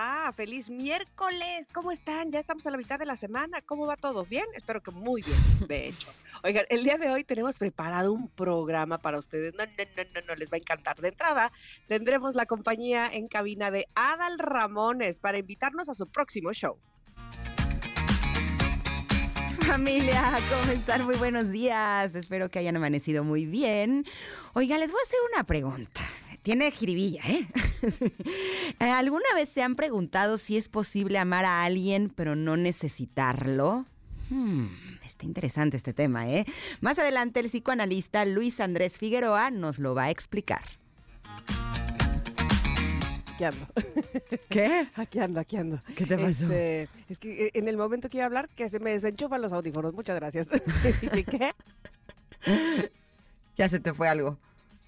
Va? 0.00 0.32
Feliz 0.32 0.70
miércoles. 0.70 1.70
¿Cómo 1.72 1.92
están? 1.92 2.30
Ya 2.30 2.38
estamos 2.38 2.66
a 2.66 2.70
la 2.70 2.78
mitad 2.78 2.98
de 2.98 3.04
la 3.04 3.16
semana. 3.16 3.60
¿Cómo 3.60 3.86
va 3.86 3.96
todo? 3.96 4.24
¿Bien? 4.24 4.44
Espero 4.54 4.82
que 4.82 4.90
muy 4.90 5.22
bien, 5.22 5.38
de 5.68 5.88
hecho. 5.88 6.10
Oigan, 6.42 6.64
el 6.70 6.84
día 6.84 6.96
de 6.96 7.10
hoy 7.10 7.24
tenemos 7.24 7.58
preparado 7.58 8.12
un 8.12 8.28
programa 8.28 8.98
para 8.98 9.18
ustedes. 9.18 9.54
No, 9.54 9.64
no, 9.64 9.72
no, 9.72 10.02
no, 10.14 10.20
no, 10.28 10.34
les 10.34 10.50
va 10.50 10.56
a 10.56 10.58
encantar. 10.58 11.00
De 11.00 11.08
entrada, 11.08 11.52
tendremos 11.86 12.34
la 12.34 12.46
compañía 12.46 13.08
en 13.12 13.28
cabina 13.28 13.70
de 13.70 13.86
Adal 13.94 14.38
Ramones 14.38 15.18
para 15.18 15.38
invitarnos 15.38 15.88
a 15.88 15.94
su 15.94 16.06
próximo 16.06 16.52
show. 16.52 16.78
Familia, 19.60 20.36
¿cómo 20.48 20.72
están? 20.72 21.04
Muy 21.04 21.16
buenos 21.16 21.50
días. 21.50 22.14
Espero 22.14 22.50
que 22.50 22.58
hayan 22.58 22.76
amanecido 22.76 23.22
muy 23.22 23.44
bien. 23.44 24.04
Oiga, 24.54 24.78
les 24.78 24.90
voy 24.90 25.00
a 25.00 25.04
hacer 25.04 25.18
una 25.32 25.44
pregunta. 25.44 26.00
Tiene 26.42 26.70
jiribilla, 26.70 27.22
¿eh? 27.28 27.46
¿Alguna 28.78 29.26
vez 29.34 29.50
se 29.50 29.62
han 29.62 29.76
preguntado 29.76 30.38
si 30.38 30.56
es 30.56 30.68
posible 30.68 31.18
amar 31.18 31.44
a 31.44 31.64
alguien 31.64 32.10
pero 32.14 32.34
no 32.34 32.56
necesitarlo? 32.56 33.84
Hmm, 34.30 34.66
está 35.04 35.26
interesante 35.26 35.76
este 35.76 35.92
tema, 35.92 36.30
¿eh? 36.30 36.46
Más 36.80 36.98
adelante 36.98 37.40
el 37.40 37.46
psicoanalista 37.46 38.24
Luis 38.24 38.60
Andrés 38.60 38.96
Figueroa 38.96 39.50
nos 39.50 39.78
lo 39.78 39.94
va 39.94 40.04
a 40.04 40.10
explicar. 40.10 40.62
Aquí 43.34 43.44
ando. 43.44 43.66
¿Qué? 44.48 44.88
Aquí 44.94 45.18
ando, 45.18 45.40
aquí 45.40 45.56
ando. 45.58 45.82
¿Qué 45.94 46.06
te 46.06 46.16
pasó? 46.16 46.44
Este, 46.44 46.88
es 47.08 47.18
que 47.18 47.46
eh, 47.46 47.50
en 47.52 47.68
el 47.68 47.76
momento 47.76 48.08
que 48.08 48.16
iba 48.16 48.24
a 48.24 48.26
hablar, 48.26 48.48
que 48.48 48.68
se 48.70 48.78
me 48.78 48.90
desenchufan 48.90 49.42
los 49.42 49.52
audífonos. 49.52 49.92
Muchas 49.92 50.16
gracias. 50.16 50.48
¿Y 51.02 51.24
qué? 51.24 51.52
Ya 53.56 53.68
se 53.68 53.78
te 53.78 53.92
fue 53.92 54.08
algo. 54.08 54.38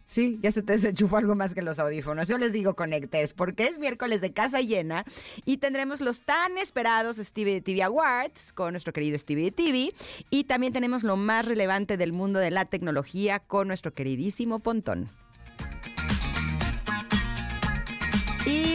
Sí, 0.07 0.39
ya 0.43 0.53
se 0.53 0.63
te 0.63 0.75
desenchufó 0.75 1.17
algo 1.17 1.35
más 1.35 1.55
que 1.55 1.63
los 1.63 1.79
audífonos. 1.79 2.29
Yo 2.29 2.37
les 2.39 2.53
digo 2.53 2.75
conectes, 2.75 3.33
porque 3.33 3.65
es 3.65 3.79
miércoles 3.79 4.21
de 4.21 4.33
casa 4.33 4.61
llena 4.61 5.05
y 5.45 5.57
tendremos 5.57 6.01
los 6.01 6.21
tan 6.21 6.59
esperados 6.59 7.17
Stevie 7.17 7.63
TV 7.63 7.83
Awards 7.83 8.53
con 8.53 8.73
nuestro 8.73 8.93
querido 8.93 9.19
Stevie 9.19 9.53
TV 9.53 9.93
y 10.31 10.45
también 10.45 10.73
tenemos 10.73 11.03
lo 11.03 11.17
más 11.17 11.47
relevante 11.47 11.97
del 11.97 12.13
mundo 12.13 12.41
de 12.41 12.51
la 12.51 12.67
tecnología 12.67 13.39
con 13.39 13.69
nuestro 13.69 13.95
queridísimo 13.95 14.59
Pontón. 14.59 15.22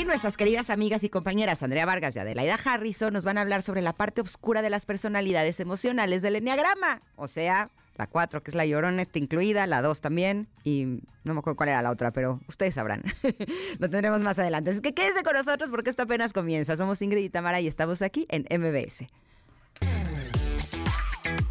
Nuestras 0.07 0.37
queridas 0.37 0.69
amigas 0.69 1.03
y 1.03 1.09
compañeras 1.09 1.61
Andrea 1.61 1.85
Vargas 1.85 2.15
y 2.15 2.19
Adelaida 2.19 2.57
Harrison 2.63 3.13
nos 3.13 3.25
van 3.25 3.37
a 3.37 3.41
hablar 3.41 3.61
sobre 3.61 3.81
la 3.81 3.93
parte 3.93 4.21
oscura 4.21 4.61
de 4.61 4.69
las 4.69 4.85
personalidades 4.85 5.59
emocionales 5.59 6.21
del 6.21 6.37
Enneagrama. 6.37 7.01
O 7.15 7.27
sea, 7.27 7.69
la 7.97 8.07
4, 8.07 8.41
que 8.41 8.51
es 8.51 8.55
la 8.55 8.65
llorona, 8.65 9.01
está 9.01 9.19
incluida, 9.19 9.67
la 9.67 9.81
2 9.81 10.01
también, 10.01 10.47
y 10.63 10.85
no 11.25 11.33
me 11.33 11.39
acuerdo 11.39 11.57
cuál 11.57 11.69
era 11.69 11.81
la 11.81 11.91
otra, 11.91 12.11
pero 12.11 12.39
ustedes 12.47 12.75
sabrán. 12.75 13.03
Lo 13.79 13.89
tendremos 13.89 14.21
más 14.21 14.39
adelante. 14.39 14.71
Así 14.71 14.81
que 14.81 14.93
quédense 14.93 15.23
con 15.23 15.33
nosotros 15.33 15.69
porque 15.69 15.89
esto 15.89 16.03
apenas 16.03 16.31
comienza. 16.31 16.77
Somos 16.77 17.01
Ingrid 17.01 17.25
y 17.25 17.29
Tamara 17.29 17.59
y 17.59 17.67
estamos 17.67 18.01
aquí 18.01 18.25
en 18.29 18.43
MBS. 18.43 19.07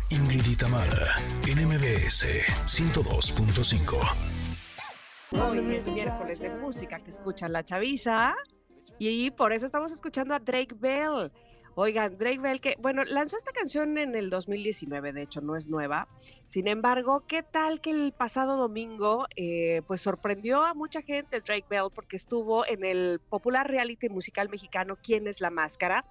Ingrid 0.09 0.47
y 0.47 0.57
Tamara 0.57 1.17
en 1.47 1.67
MBS 1.67 2.27
102.5. 2.65 4.36
Hoy 5.39 5.59
es 5.75 5.87
miércoles 5.87 6.41
de 6.41 6.49
música 6.57 6.99
que 6.99 7.11
escuchan 7.11 7.53
la 7.53 7.63
chaviza 7.63 8.35
y 8.99 9.31
por 9.33 9.53
eso 9.53 9.67
estamos 9.67 9.93
escuchando 9.93 10.35
a 10.35 10.39
Drake 10.39 10.75
Bell. 10.79 11.31
Oigan, 11.79 12.17
Drake 12.17 12.39
Bell, 12.39 12.59
que, 12.59 12.75
bueno, 12.81 13.05
lanzó 13.05 13.37
esta 13.37 13.53
canción 13.53 13.99
en 13.99 14.15
el 14.15 14.31
2019, 14.31 15.13
de 15.13 15.23
hecho, 15.23 15.43
no 15.43 15.57
es 15.57 15.69
nueva. 15.69 16.09
Sin 16.47 16.69
embargo, 16.69 17.25
¿qué 17.29 17.43
tal 17.43 17.83
que 17.83 17.91
el 17.91 18.13
pasado 18.13 18.57
domingo, 18.57 19.27
eh, 19.37 19.83
pues 19.87 20.01
sorprendió 20.01 20.65
a 20.65 20.73
mucha 20.73 21.03
gente 21.03 21.41
Drake 21.41 21.67
Bell 21.69 21.91
porque 21.95 22.17
estuvo 22.17 22.67
en 22.67 22.83
el 22.83 23.21
popular 23.21 23.69
reality 23.69 24.09
musical 24.09 24.49
mexicano 24.49 24.97
¿Quién 25.03 25.27
es 25.27 25.43
la 25.43 25.51
máscara? 25.51 26.07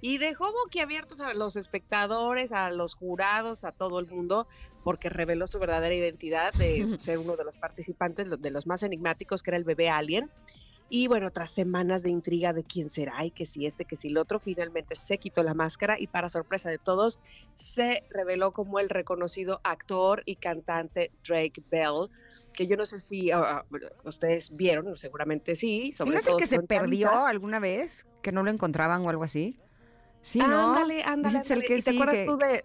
Y 0.00 0.16
dejó 0.16 0.50
boquiabiertos 0.64 1.20
a 1.20 1.34
los 1.34 1.56
espectadores, 1.56 2.50
a 2.50 2.70
los 2.70 2.94
jurados, 2.94 3.62
a 3.62 3.72
todo 3.72 4.00
el 4.00 4.06
mundo, 4.06 4.48
porque 4.84 5.08
reveló 5.08 5.46
su 5.46 5.58
verdadera 5.58 5.94
identidad 5.94 6.52
de 6.54 6.96
ser 7.00 7.18
uno 7.18 7.36
de 7.36 7.44
los 7.44 7.56
participantes, 7.56 8.28
de 8.30 8.50
los 8.50 8.66
más 8.66 8.82
enigmáticos, 8.82 9.42
que 9.42 9.50
era 9.50 9.58
el 9.58 9.64
bebé 9.64 9.90
alien. 9.90 10.30
Y 10.92 11.06
bueno, 11.06 11.30
tras 11.30 11.52
semanas 11.52 12.02
de 12.02 12.10
intriga 12.10 12.52
de 12.52 12.64
quién 12.64 12.88
será 12.88 13.24
y 13.24 13.30
que 13.30 13.46
si 13.46 13.64
este, 13.64 13.84
que 13.84 13.96
si 13.96 14.08
el 14.08 14.18
otro, 14.18 14.40
finalmente 14.40 14.96
se 14.96 15.18
quitó 15.18 15.44
la 15.44 15.54
máscara 15.54 16.00
y 16.00 16.08
para 16.08 16.28
sorpresa 16.28 16.68
de 16.68 16.78
todos, 16.78 17.20
se 17.54 18.02
reveló 18.10 18.50
como 18.50 18.80
el 18.80 18.88
reconocido 18.88 19.60
actor 19.62 20.24
y 20.26 20.34
cantante 20.34 21.12
Drake 21.24 21.62
Bell, 21.70 22.08
que 22.52 22.66
yo 22.66 22.76
no 22.76 22.84
sé 22.84 22.98
si 22.98 23.32
uh, 23.32 23.62
ustedes 24.04 24.54
vieron, 24.56 24.96
seguramente 24.96 25.54
sí. 25.54 25.92
Sobre 25.92 26.10
¿No 26.10 26.18
es 26.18 26.26
el 26.26 26.36
que 26.36 26.48
se 26.48 26.60
perdió 26.60 27.24
alguna 27.24 27.60
vez? 27.60 28.04
¿Que 28.20 28.32
no 28.32 28.42
lo 28.42 28.50
encontraban 28.50 29.06
o 29.06 29.10
algo 29.10 29.22
así? 29.22 29.56
Sí, 30.22 30.40
¿no? 30.40 30.70
Ándale, 30.70 31.04
ándale. 31.04 31.38
ándale. 31.38 31.62
Que 31.62 31.78
¿Y 31.78 31.82
¿Te 31.82 31.92
sí, 31.92 31.96
acuerdas 31.96 32.18
que... 32.18 32.26
tú 32.26 32.36
de, 32.36 32.64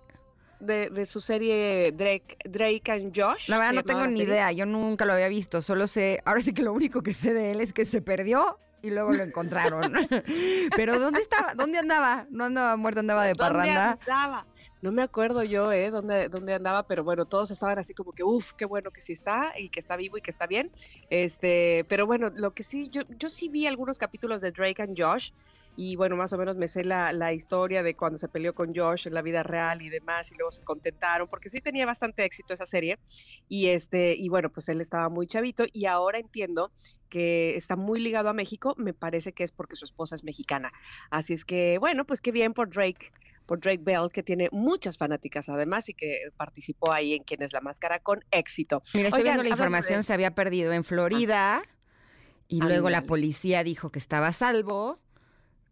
de, 0.65 0.89
de, 0.89 1.05
su 1.05 1.21
serie 1.21 1.91
Drake, 1.91 2.37
Drake 2.45 2.91
and 2.91 3.13
Josh? 3.15 3.47
La 3.49 3.57
verdad 3.57 3.73
no 3.73 3.83
tengo 3.83 4.07
ni 4.07 4.21
idea, 4.21 4.51
yo 4.51 4.65
nunca 4.65 5.05
lo 5.05 5.13
había 5.13 5.27
visto, 5.27 5.61
solo 5.61 5.87
sé, 5.87 6.21
ahora 6.25 6.41
sí 6.41 6.53
que 6.53 6.63
lo 6.63 6.73
único 6.73 7.01
que 7.01 7.13
sé 7.13 7.33
de 7.33 7.51
él 7.51 7.61
es 7.61 7.73
que 7.73 7.85
se 7.85 8.01
perdió 8.01 8.59
y 8.85 8.91
luego 8.91 9.13
lo 9.13 9.23
encontraron. 9.23 9.91
Pero 10.75 10.99
¿dónde 10.99 11.21
estaba? 11.21 11.55
¿Dónde 11.55 11.79
andaba? 11.79 12.27
No 12.29 12.45
andaba 12.45 12.77
muerto, 12.77 12.99
andaba 12.99 13.25
de 13.25 13.35
parranda. 13.35 13.97
No 14.81 14.91
me 14.91 15.01
acuerdo 15.01 15.41
yo, 15.43 15.71
¿eh? 15.71 15.89
Dónde, 15.89 16.29
dónde 16.29 16.53
andaba, 16.53 16.83
pero 16.83 17.03
bueno, 17.03 17.25
todos 17.25 17.49
estaban 17.49 17.79
así 17.79 17.95
como 17.95 18.11
que, 18.11 18.23
uff, 18.23 18.53
qué 18.53 18.65
bueno 18.65 18.91
que 18.91 19.01
sí 19.01 19.13
está 19.13 19.53
y 19.57 19.69
que 19.69 19.79
está 19.79 19.95
vivo 19.95 20.17
y 20.17 20.21
que 20.21 20.29
está 20.29 20.45
bien. 20.45 20.69
Este, 21.09 21.85
pero 21.89 22.05
bueno, 22.05 22.29
lo 22.35 22.51
que 22.51 22.61
sí, 22.61 22.89
yo, 22.91 23.01
yo 23.17 23.29
sí 23.29 23.49
vi 23.49 23.65
algunos 23.65 23.97
capítulos 23.97 24.41
de 24.41 24.51
Drake 24.51 24.83
and 24.83 24.95
Josh 24.95 25.31
y 25.75 25.95
bueno, 25.95 26.15
más 26.15 26.33
o 26.33 26.37
menos 26.37 26.55
me 26.55 26.67
sé 26.67 26.83
la, 26.83 27.11
la, 27.13 27.33
historia 27.33 27.83
de 27.83 27.95
cuando 27.95 28.17
se 28.17 28.27
peleó 28.27 28.53
con 28.53 28.73
Josh 28.75 29.07
en 29.07 29.13
la 29.13 29.21
vida 29.21 29.43
real 29.43 29.81
y 29.81 29.89
demás, 29.89 30.31
y 30.31 30.35
luego 30.35 30.51
se 30.51 30.63
contentaron, 30.63 31.27
porque 31.27 31.49
sí 31.49 31.61
tenía 31.61 31.85
bastante 31.85 32.23
éxito 32.23 32.53
esa 32.53 32.65
serie, 32.65 32.99
y 33.49 33.67
este, 33.67 34.15
y 34.15 34.29
bueno, 34.29 34.49
pues 34.49 34.69
él 34.69 34.81
estaba 34.81 35.09
muy 35.09 35.27
chavito, 35.27 35.65
y 35.71 35.85
ahora 35.85 36.19
entiendo 36.19 36.71
que 37.09 37.55
está 37.55 37.75
muy 37.75 37.99
ligado 37.99 38.29
a 38.29 38.33
México, 38.33 38.75
me 38.77 38.93
parece 38.93 39.33
que 39.33 39.43
es 39.43 39.51
porque 39.51 39.75
su 39.75 39.85
esposa 39.85 40.15
es 40.15 40.23
mexicana. 40.23 40.71
Así 41.09 41.33
es 41.33 41.45
que, 41.45 41.77
bueno, 41.79 42.05
pues 42.05 42.21
qué 42.21 42.31
bien 42.31 42.53
por 42.53 42.69
Drake 42.69 43.11
por 43.45 43.59
Drake 43.59 43.81
Bell, 43.83 44.09
que 44.11 44.23
tiene 44.23 44.49
muchas 44.51 44.97
fanáticas 44.97 45.49
además 45.49 45.87
y 45.89 45.93
que 45.93 46.29
participó 46.35 46.91
ahí 46.91 47.13
en 47.13 47.23
Quién 47.23 47.41
es 47.43 47.53
la 47.53 47.61
Máscara 47.61 47.99
con 47.99 48.23
éxito. 48.31 48.81
Mira, 48.93 49.09
estoy 49.09 49.21
Oigan, 49.21 49.35
viendo 49.35 49.43
la 49.43 49.49
información, 49.49 49.99
de... 49.99 50.03
se 50.03 50.13
había 50.13 50.33
perdido 50.33 50.73
en 50.73 50.83
Florida 50.83 51.57
ah. 51.57 51.63
y 52.47 52.61
ah, 52.61 52.65
luego 52.65 52.89
la 52.89 53.03
policía 53.03 53.63
dijo 53.63 53.91
que 53.91 53.99
estaba 53.99 54.27
a 54.27 54.33
salvo, 54.33 54.99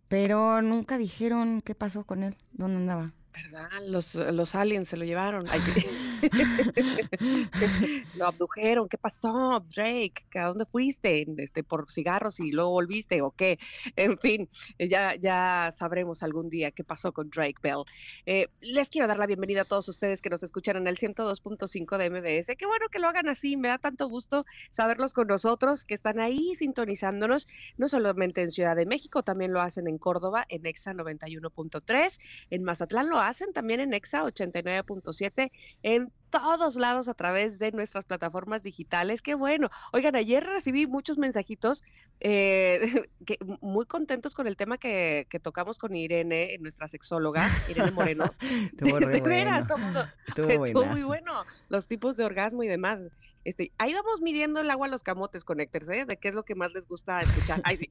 pero 0.07 0.61
nunca 0.61 0.97
dijeron 0.97 1.61
qué 1.61 1.75
pasó 1.75 2.03
con 2.03 2.23
él, 2.23 2.35
dónde 2.51 2.77
andaba. 2.77 3.11
¿Verdad? 3.33 3.69
Los, 3.87 4.15
los 4.15 4.55
aliens 4.55 4.87
se 4.87 4.97
lo 4.97 5.05
llevaron. 5.05 5.47
lo 8.15 8.27
abdujeron. 8.27 8.87
¿Qué 8.89 8.97
pasó, 8.97 9.63
Drake? 9.75 10.25
¿A 10.35 10.47
dónde 10.47 10.65
fuiste? 10.65 11.25
Este, 11.37 11.63
¿Por 11.63 11.91
cigarros 11.91 12.39
y 12.39 12.51
luego 12.51 12.71
volviste 12.71 13.21
o 13.21 13.31
qué? 13.31 13.59
En 13.95 14.17
fin, 14.17 14.49
ya, 14.79 15.15
ya 15.15 15.69
sabremos 15.71 16.23
algún 16.23 16.49
día 16.49 16.71
qué 16.71 16.83
pasó 16.83 17.11
con 17.11 17.29
Drake 17.29 17.59
Bell. 17.61 17.83
Eh, 18.25 18.47
les 18.61 18.89
quiero 18.89 19.07
dar 19.07 19.19
la 19.19 19.27
bienvenida 19.27 19.61
a 19.61 19.65
todos 19.65 19.87
ustedes 19.89 20.21
que 20.21 20.29
nos 20.29 20.43
escuchan 20.43 20.77
en 20.77 20.87
el 20.87 20.97
102.5 20.97 21.97
de 21.97 22.09
MBS. 22.09 22.55
Qué 22.57 22.65
bueno 22.65 22.87
que 22.89 22.99
lo 22.99 23.07
hagan 23.07 23.29
así. 23.29 23.57
Me 23.57 23.67
da 23.69 23.77
tanto 23.77 24.07
gusto 24.07 24.45
saberlos 24.69 25.13
con 25.13 25.27
nosotros, 25.27 25.85
que 25.85 25.93
están 25.93 26.19
ahí 26.19 26.55
sintonizándonos, 26.55 27.47
no 27.77 27.87
solamente 27.87 28.41
en 28.41 28.51
Ciudad 28.51 28.75
de 28.75 28.85
México, 28.85 29.23
también 29.23 29.53
lo 29.53 29.61
hacen 29.61 29.87
en 29.87 29.97
Córdoba, 29.97 30.45
en 30.49 30.65
EXA 30.65 30.93
91.3, 30.93 32.19
en 32.49 32.63
Mazatlán 32.63 33.09
lo 33.09 33.19
hacen 33.19 33.53
también 33.53 33.79
en 33.79 33.93
EXA 33.93 34.23
89.7, 34.23 35.51
en 35.83 36.11
todos 36.33 36.77
lados 36.77 37.07
a 37.07 37.13
través 37.13 37.59
de 37.59 37.71
nuestras 37.71 38.05
plataformas 38.05 38.63
digitales. 38.63 39.21
Qué 39.21 39.35
bueno. 39.35 39.69
Oigan, 39.91 40.15
ayer 40.15 40.43
recibí 40.43 40.87
muchos 40.87 41.19
mensajitos 41.19 41.83
eh, 42.21 43.07
que, 43.27 43.37
muy 43.61 43.85
contentos 43.85 44.33
con 44.33 44.47
el 44.47 44.57
tema 44.57 44.79
que, 44.79 45.27
que, 45.29 45.39
tocamos 45.39 45.77
con 45.77 45.95
Irene, 45.95 46.57
nuestra 46.59 46.87
sexóloga, 46.87 47.51
Irene 47.69 47.91
Moreno. 47.91 48.25
Estuvo 48.41 48.99
de 48.99 49.05
bueno. 49.05 49.23
veras, 49.25 49.67
todo 49.67 49.77
Estuvo, 50.27 50.65
estuvo 50.65 50.85
muy 50.85 51.03
bueno. 51.03 51.45
Los 51.69 51.87
tipos 51.87 52.17
de 52.17 52.25
orgasmo 52.25 52.63
y 52.63 52.67
demás. 52.67 53.01
Este, 53.43 53.71
ahí 53.77 53.93
vamos 53.93 54.21
midiendo 54.21 54.61
el 54.61 54.71
agua 54.71 54.87
a 54.87 54.89
los 54.89 55.03
camotes, 55.03 55.43
Connectors, 55.43 55.89
¿eh? 55.89 56.05
De 56.05 56.17
qué 56.17 56.29
es 56.29 56.35
lo 56.35 56.43
que 56.43 56.55
más 56.55 56.73
les 56.73 56.87
gusta 56.87 57.21
escuchar. 57.21 57.61
Ay, 57.63 57.77
sí. 57.77 57.87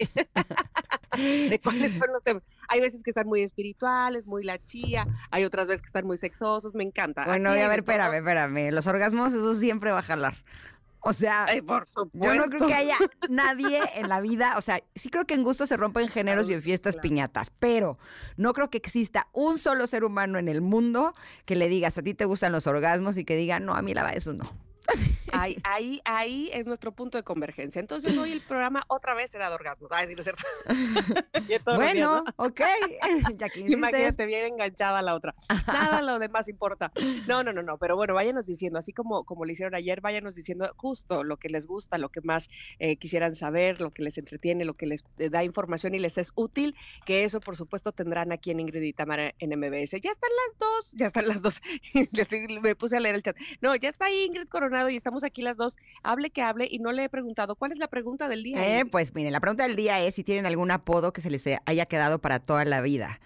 de 1.50 1.60
cuáles 1.62 1.92
son 1.98 2.12
los 2.12 2.22
temas. 2.22 2.42
Hay 2.68 2.80
veces 2.80 3.02
que 3.02 3.10
están 3.10 3.26
muy 3.26 3.42
espirituales, 3.42 4.26
muy 4.26 4.44
la 4.44 4.62
chía, 4.62 5.06
hay 5.30 5.44
otras 5.44 5.68
veces 5.68 5.82
que 5.82 5.86
están 5.86 6.06
muy 6.06 6.16
sexosos, 6.16 6.74
me 6.74 6.84
encanta. 6.84 7.24
Bueno, 7.24 7.50
a 7.50 7.54
ver, 7.54 7.80
espérame, 7.80 8.14
espérame. 8.14 8.72
Los 8.72 8.86
orgasmos, 8.86 9.32
eso 9.32 9.54
siempre 9.54 9.90
va 9.92 9.98
a 9.98 10.02
jalar. 10.02 10.34
O 11.04 11.12
sea, 11.12 11.46
por 11.66 11.84
yo 12.12 12.34
no 12.36 12.44
creo 12.44 12.68
que 12.68 12.74
haya 12.74 12.94
nadie 13.28 13.80
en 13.96 14.08
la 14.08 14.20
vida, 14.20 14.54
o 14.56 14.62
sea, 14.62 14.80
sí 14.94 15.10
creo 15.10 15.24
que 15.24 15.34
en 15.34 15.42
gusto 15.42 15.66
se 15.66 15.76
rompen 15.76 16.06
géneros 16.06 16.48
y 16.48 16.54
en 16.54 16.62
fiestas 16.62 16.96
piñatas, 16.96 17.50
pero 17.58 17.98
no 18.36 18.52
creo 18.52 18.70
que 18.70 18.78
exista 18.78 19.26
un 19.32 19.58
solo 19.58 19.88
ser 19.88 20.04
humano 20.04 20.38
en 20.38 20.48
el 20.48 20.60
mundo 20.60 21.12
que 21.44 21.56
le 21.56 21.68
digas 21.68 21.98
a 21.98 22.02
ti 22.02 22.14
te 22.14 22.24
gustan 22.24 22.52
los 22.52 22.68
orgasmos 22.68 23.16
y 23.16 23.24
que 23.24 23.34
diga, 23.34 23.58
no, 23.58 23.74
a 23.74 23.82
mí 23.82 23.94
la 23.94 24.02
verdad 24.02 24.16
eso 24.16 24.32
no. 24.32 24.48
Ahí, 25.32 25.56
ahí, 25.64 26.00
ahí 26.04 26.50
es 26.52 26.66
nuestro 26.66 26.92
punto 26.92 27.18
de 27.18 27.24
convergencia. 27.24 27.80
Entonces 27.80 28.16
hoy 28.16 28.32
el 28.32 28.42
programa 28.42 28.84
otra 28.88 29.14
vez 29.14 29.30
será 29.30 29.48
de 29.48 29.54
orgasmos. 29.54 29.90
Ay, 29.92 30.06
sí, 30.06 30.14
¿no 30.14 30.20
es 30.20 30.24
cierto? 30.24 30.44
bueno, 31.76 32.24
ok. 32.36 32.60
ya 33.36 33.48
que 33.48 33.60
Imagínate 33.60 34.26
bien 34.26 34.46
enganchada 34.46 35.02
la 35.02 35.14
otra. 35.14 35.34
Nada 35.66 36.02
lo 36.02 36.18
demás 36.18 36.48
importa. 36.48 36.92
No, 37.26 37.42
no, 37.42 37.52
no, 37.52 37.62
no. 37.62 37.78
Pero 37.78 37.96
bueno, 37.96 38.14
váyanos 38.14 38.46
diciendo, 38.46 38.78
así 38.78 38.92
como, 38.92 39.24
como 39.24 39.44
lo 39.44 39.52
hicieron 39.52 39.74
ayer, 39.74 40.00
váyanos 40.00 40.34
diciendo 40.34 40.70
justo 40.76 41.24
lo 41.24 41.36
que 41.38 41.48
les 41.48 41.66
gusta, 41.66 41.98
lo 41.98 42.10
que 42.10 42.20
más 42.20 42.50
eh, 42.78 42.96
quisieran 42.96 43.34
saber, 43.34 43.80
lo 43.80 43.90
que 43.90 44.02
les 44.02 44.18
entretiene, 44.18 44.64
lo 44.64 44.74
que 44.74 44.86
les 44.86 45.04
eh, 45.18 45.30
da 45.30 45.44
información 45.44 45.94
y 45.94 45.98
les 45.98 46.18
es 46.18 46.32
útil, 46.34 46.76
que 47.06 47.24
eso 47.24 47.40
por 47.40 47.56
supuesto 47.56 47.92
tendrán 47.92 48.32
aquí 48.32 48.50
en 48.50 48.60
Ingrid 48.60 48.82
y 48.82 48.92
Tamara 48.92 49.34
en 49.38 49.58
MBS. 49.58 49.92
Ya 50.00 50.10
están 50.10 50.30
las 50.46 50.58
dos, 50.58 50.92
ya 50.92 51.06
están 51.06 51.26
las 51.26 51.42
dos. 51.42 51.60
Me 52.62 52.76
puse 52.76 52.96
a 52.96 53.00
leer 53.00 53.14
el 53.14 53.22
chat. 53.22 53.36
No, 53.60 53.74
ya 53.76 53.88
está 53.88 54.06
ahí 54.06 54.24
Ingrid 54.24 54.48
Coronado 54.48 54.90
y 54.90 54.96
estamos 54.96 55.21
aquí 55.24 55.42
las 55.42 55.56
dos, 55.56 55.76
hable 56.02 56.30
que 56.30 56.42
hable 56.42 56.68
y 56.70 56.78
no 56.78 56.92
le 56.92 57.04
he 57.04 57.08
preguntado 57.08 57.56
cuál 57.56 57.72
es 57.72 57.78
la 57.78 57.88
pregunta 57.88 58.28
del 58.28 58.42
día. 58.42 58.80
Eh, 58.80 58.84
pues 58.84 59.14
miren, 59.14 59.32
la 59.32 59.40
pregunta 59.40 59.66
del 59.66 59.76
día 59.76 60.00
es 60.00 60.14
si 60.14 60.24
tienen 60.24 60.46
algún 60.46 60.70
apodo 60.70 61.12
que 61.12 61.20
se 61.20 61.30
les 61.30 61.44
haya 61.64 61.86
quedado 61.86 62.20
para 62.20 62.40
toda 62.40 62.64
la 62.64 62.80
vida. 62.80 63.20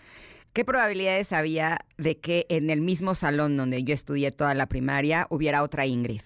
¿Qué 0.52 0.64
probabilidades 0.64 1.32
había 1.32 1.80
de 1.98 2.18
que 2.18 2.46
en 2.48 2.70
el 2.70 2.80
mismo 2.80 3.14
salón 3.14 3.58
donde 3.58 3.84
yo 3.84 3.92
estudié 3.92 4.30
toda 4.30 4.54
la 4.54 4.66
primaria 4.66 5.26
hubiera 5.28 5.62
otra 5.62 5.84
Ingrid? 5.84 6.22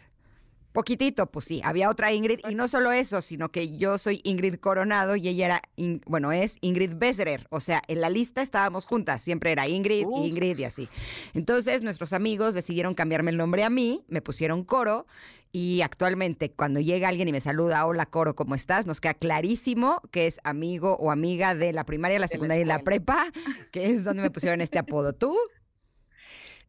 Poquitito, 0.73 1.27
pues 1.27 1.47
sí, 1.47 1.61
había 1.65 1.91
otra 1.91 2.13
Ingrid 2.13 2.39
y 2.49 2.55
no 2.55 2.69
solo 2.69 2.93
eso, 2.93 3.23
sino 3.23 3.49
que 3.49 3.77
yo 3.77 3.99
soy 3.99 4.21
Ingrid 4.23 4.61
Coronado 4.61 5.17
y 5.17 5.27
ella 5.27 5.47
era, 5.47 5.63
bueno, 6.07 6.31
es 6.31 6.59
Ingrid 6.61 6.93
Besserer, 6.95 7.49
o 7.51 7.59
sea, 7.59 7.83
en 7.89 8.01
la 8.01 8.09
lista 8.09 8.41
estábamos 8.41 8.87
juntas, 8.87 9.21
siempre 9.21 9.51
era 9.51 9.67
Ingrid, 9.67 10.07
Ingrid 10.09 10.59
y 10.59 10.65
así. 10.65 10.89
Entonces 11.35 11.83
nuestros 11.83 12.13
amigos 12.13 12.55
decidieron 12.55 12.95
cambiarme 12.95 13.33
el 13.33 13.37
nombre 13.37 13.65
a 13.65 13.71
mí, 13.71 14.05
me 14.07 14.23
pusieron 14.23 14.63
Coro 14.63 15.09
y 15.53 15.83
actualmente 15.83 16.53
cuando 16.53 16.81
llega 16.81 17.09
alguien 17.09 17.29
y 17.29 17.33
me 17.33 17.41
saluda, 17.41 17.85
hola 17.87 18.07
Coro, 18.07 18.37
¿cómo 18.37 18.55
estás? 18.55 18.87
Nos 18.87 19.01
queda 19.01 19.15
clarísimo 19.15 20.01
que 20.13 20.27
es 20.27 20.41
amigo 20.45 20.97
o 20.97 21.11
amiga 21.11 21.55
de 21.55 21.73
la 21.73 21.85
primaria, 21.85 22.19
la 22.19 22.29
secundaria 22.29 22.63
y 22.63 22.67
la 22.67 22.79
prepa, 22.81 23.33
que 23.73 23.91
es 23.91 24.05
donde 24.05 24.23
me 24.23 24.31
pusieron 24.31 24.61
este 24.61 24.79
apodo. 24.79 25.13
¿Tú? 25.13 25.37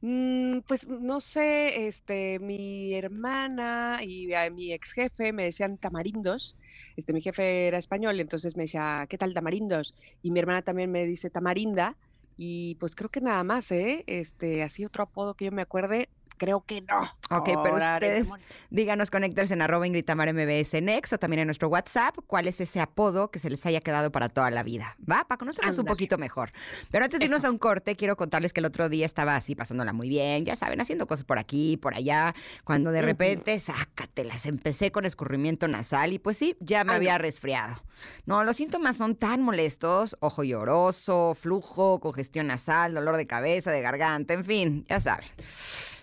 Mm, 0.02 0.62
pues 0.68 0.88
no 0.88 1.22
sé, 1.22 1.86
este, 1.86 2.40
mi 2.40 2.96
hermana 2.96 4.00
y 4.04 4.34
a 4.34 4.50
mi 4.50 4.74
ex 4.74 4.94
jefe 4.94 5.32
me 5.32 5.44
decían 5.44 5.78
tamarindos. 5.78 6.58
Este, 6.96 7.14
mi 7.14 7.22
jefe 7.22 7.68
era 7.68 7.78
español, 7.78 8.20
entonces 8.20 8.58
me 8.58 8.64
decía, 8.64 9.06
¿qué 9.08 9.20
tal 9.20 9.36
tamarindos? 9.36 9.94
Y 10.24 10.32
mi 10.32 10.40
hermana 10.40 10.64
también 10.64 10.92
me 10.92 11.06
dice 11.06 11.30
tamarinda. 11.30 11.98
Y 12.36 12.76
pues 12.76 12.96
creo 12.96 13.10
que 13.10 13.22
nada 13.22 13.44
más, 13.44 13.72
¿eh? 13.72 14.04
Este, 14.08 14.64
así 14.64 14.84
otro 14.86 15.04
apodo 15.04 15.36
que 15.36 15.46
yo 15.46 15.52
me 15.52 15.62
acuerde, 15.62 16.10
creo 16.38 16.66
que 16.66 16.82
no. 16.82 17.02
Ok, 17.30 17.50
pero 17.64 17.76
ustedes 17.76 18.30
díganos, 18.70 19.12
conectarse 19.12 19.54
en 19.54 19.62
arroba 19.62 19.88
Ingrid 19.88 20.10
MBS 20.10 20.82
Next 20.82 21.14
o 21.14 21.18
también 21.18 21.42
en 21.42 21.48
nuestro 21.48 21.68
WhatsApp, 21.70 22.16
cuál 22.28 22.48
es 22.48 22.60
ese 22.60 22.80
apodo 22.80 23.32
que 23.32 23.40
se 23.40 23.50
les 23.50 23.66
haya 23.66 23.82
quedado 23.82 24.12
para 24.12 24.30
toda 24.30 24.52
la 24.52 24.64
vida, 24.64 24.96
¿va? 25.00 25.26
Para 25.28 25.38
conocernos 25.38 25.78
un 25.78 25.86
poquito 25.86 26.18
mejor. 26.18 26.52
Pero 26.90 27.06
antes 27.06 27.20
de 27.20 27.26
irnos 27.26 27.46
a 27.46 27.50
un 27.50 27.58
corte, 27.58 27.96
quiero 27.96 28.16
contarles 28.16 28.54
que 28.54 28.60
el 28.60 28.66
otro 28.66 28.90
día 28.90 29.06
estaba 29.06 29.36
así 29.36 29.56
pasándola 29.56 29.94
muy 29.94 30.10
bien, 30.10 30.46
ya 30.46 30.56
saben, 30.56 30.82
haciendo 30.82 31.08
cosas 31.08 31.24
por 31.24 31.40
aquí, 31.40 31.78
por 31.78 31.94
allá, 31.94 32.36
cuando 32.64 32.92
de 32.92 33.02
repente, 33.02 33.60
sácatelas, 33.60 34.46
empecé 34.46 34.92
con 34.92 35.06
escurrimiento 35.06 35.68
nasal 35.68 36.14
y 36.14 36.20
pues 36.20 36.38
sí, 36.38 36.58
ya 36.60 36.84
me 36.84 36.94
había 36.94 37.18
resfriado. 37.18 37.82
No, 38.26 38.44
los 38.44 38.58
síntomas 38.58 38.98
son 38.98 39.16
tan 39.16 39.42
molestos, 39.42 40.18
ojo 40.20 40.44
lloroso, 40.44 41.36
flujo, 41.36 42.00
congestión 42.00 42.48
nasal, 42.48 42.94
dolor 42.94 43.18
de 43.18 43.28
cabeza, 43.28 43.72
de 43.72 43.82
garganta, 43.82 44.34
en 44.34 44.46
fin, 44.46 44.86
ya 44.90 45.00
saben. 45.00 45.28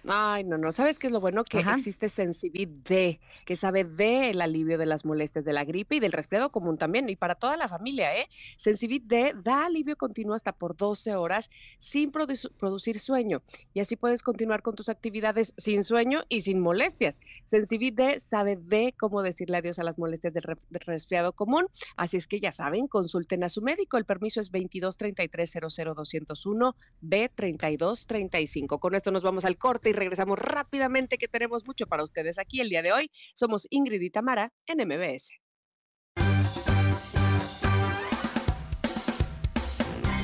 Ay, 0.06 0.44
no, 0.44 0.58
no. 0.58 0.72
¿Sabes 0.72 0.98
qué 0.98 1.08
es 1.08 1.12
lo 1.12 1.20
bueno? 1.20 1.44
Que 1.44 1.60
existe 1.60 2.08
Sensibit 2.08 2.70
D, 2.88 3.20
que 3.44 3.56
sabe 3.56 3.84
de 3.84 4.30
el 4.30 4.40
alivio 4.40 4.78
de 4.78 4.86
las 4.86 5.04
molestias 5.04 5.44
de 5.44 5.52
la 5.52 5.64
gripe 5.64 5.96
y 5.96 6.00
del 6.00 6.12
resfriado 6.12 6.50
común 6.50 6.78
también, 6.78 7.08
y 7.08 7.16
para 7.16 7.34
toda 7.34 7.56
la 7.56 7.68
familia, 7.68 8.16
¿eh? 8.16 8.28
Sensibit 8.56 9.04
D 9.04 9.34
da 9.42 9.66
alivio 9.66 9.96
continuo 9.96 10.34
hasta 10.34 10.52
por 10.52 10.76
12 10.76 11.16
horas 11.16 11.50
sin 11.78 12.10
producir 12.10 13.00
sueño, 13.00 13.42
y 13.74 13.80
así 13.80 13.96
puedes 13.96 14.22
continuar 14.22 14.62
con 14.62 14.74
tus 14.74 14.88
actividades 14.88 15.54
sin 15.56 15.84
sueño 15.84 16.22
y 16.28 16.42
sin 16.42 16.60
molestias. 16.60 17.20
Sensibit 17.44 17.94
D 17.96 18.18
sabe 18.18 18.56
de 18.56 18.94
cómo 18.96 19.22
decirle 19.22 19.58
adiós 19.58 19.78
a 19.78 19.84
las 19.84 19.98
molestias 19.98 20.32
del, 20.34 20.44
resfriado 20.70 21.32
común, 21.32 21.66
así 21.96 22.16
es 22.16 22.26
que 22.26 22.40
ya 22.40 22.52
saben, 22.52 22.86
consulten 22.86 23.44
a 23.44 23.48
su 23.48 23.62
médico. 23.62 23.96
El 23.96 24.04
permiso 24.04 24.40
es 24.40 24.50
22 24.50 24.96
33 24.96 25.52
201 25.62 26.76
B 27.00 27.30
32 27.34 28.06
35. 28.06 28.78
Con 28.78 28.94
esto 28.94 29.10
nos 29.10 29.22
vamos 29.22 29.44
al 29.44 29.58
corte 29.58 29.87
y 29.88 29.92
regresamos 29.92 30.38
rápidamente 30.38 31.18
que 31.18 31.28
tenemos 31.28 31.66
mucho 31.66 31.86
para 31.86 32.02
ustedes 32.02 32.38
aquí 32.38 32.60
el 32.60 32.68
día 32.68 32.82
de 32.82 32.92
hoy. 32.92 33.10
Somos 33.34 33.66
Ingrid 33.70 34.00
y 34.00 34.10
Tamara 34.10 34.52
en 34.66 34.86
MBS. 34.86 35.32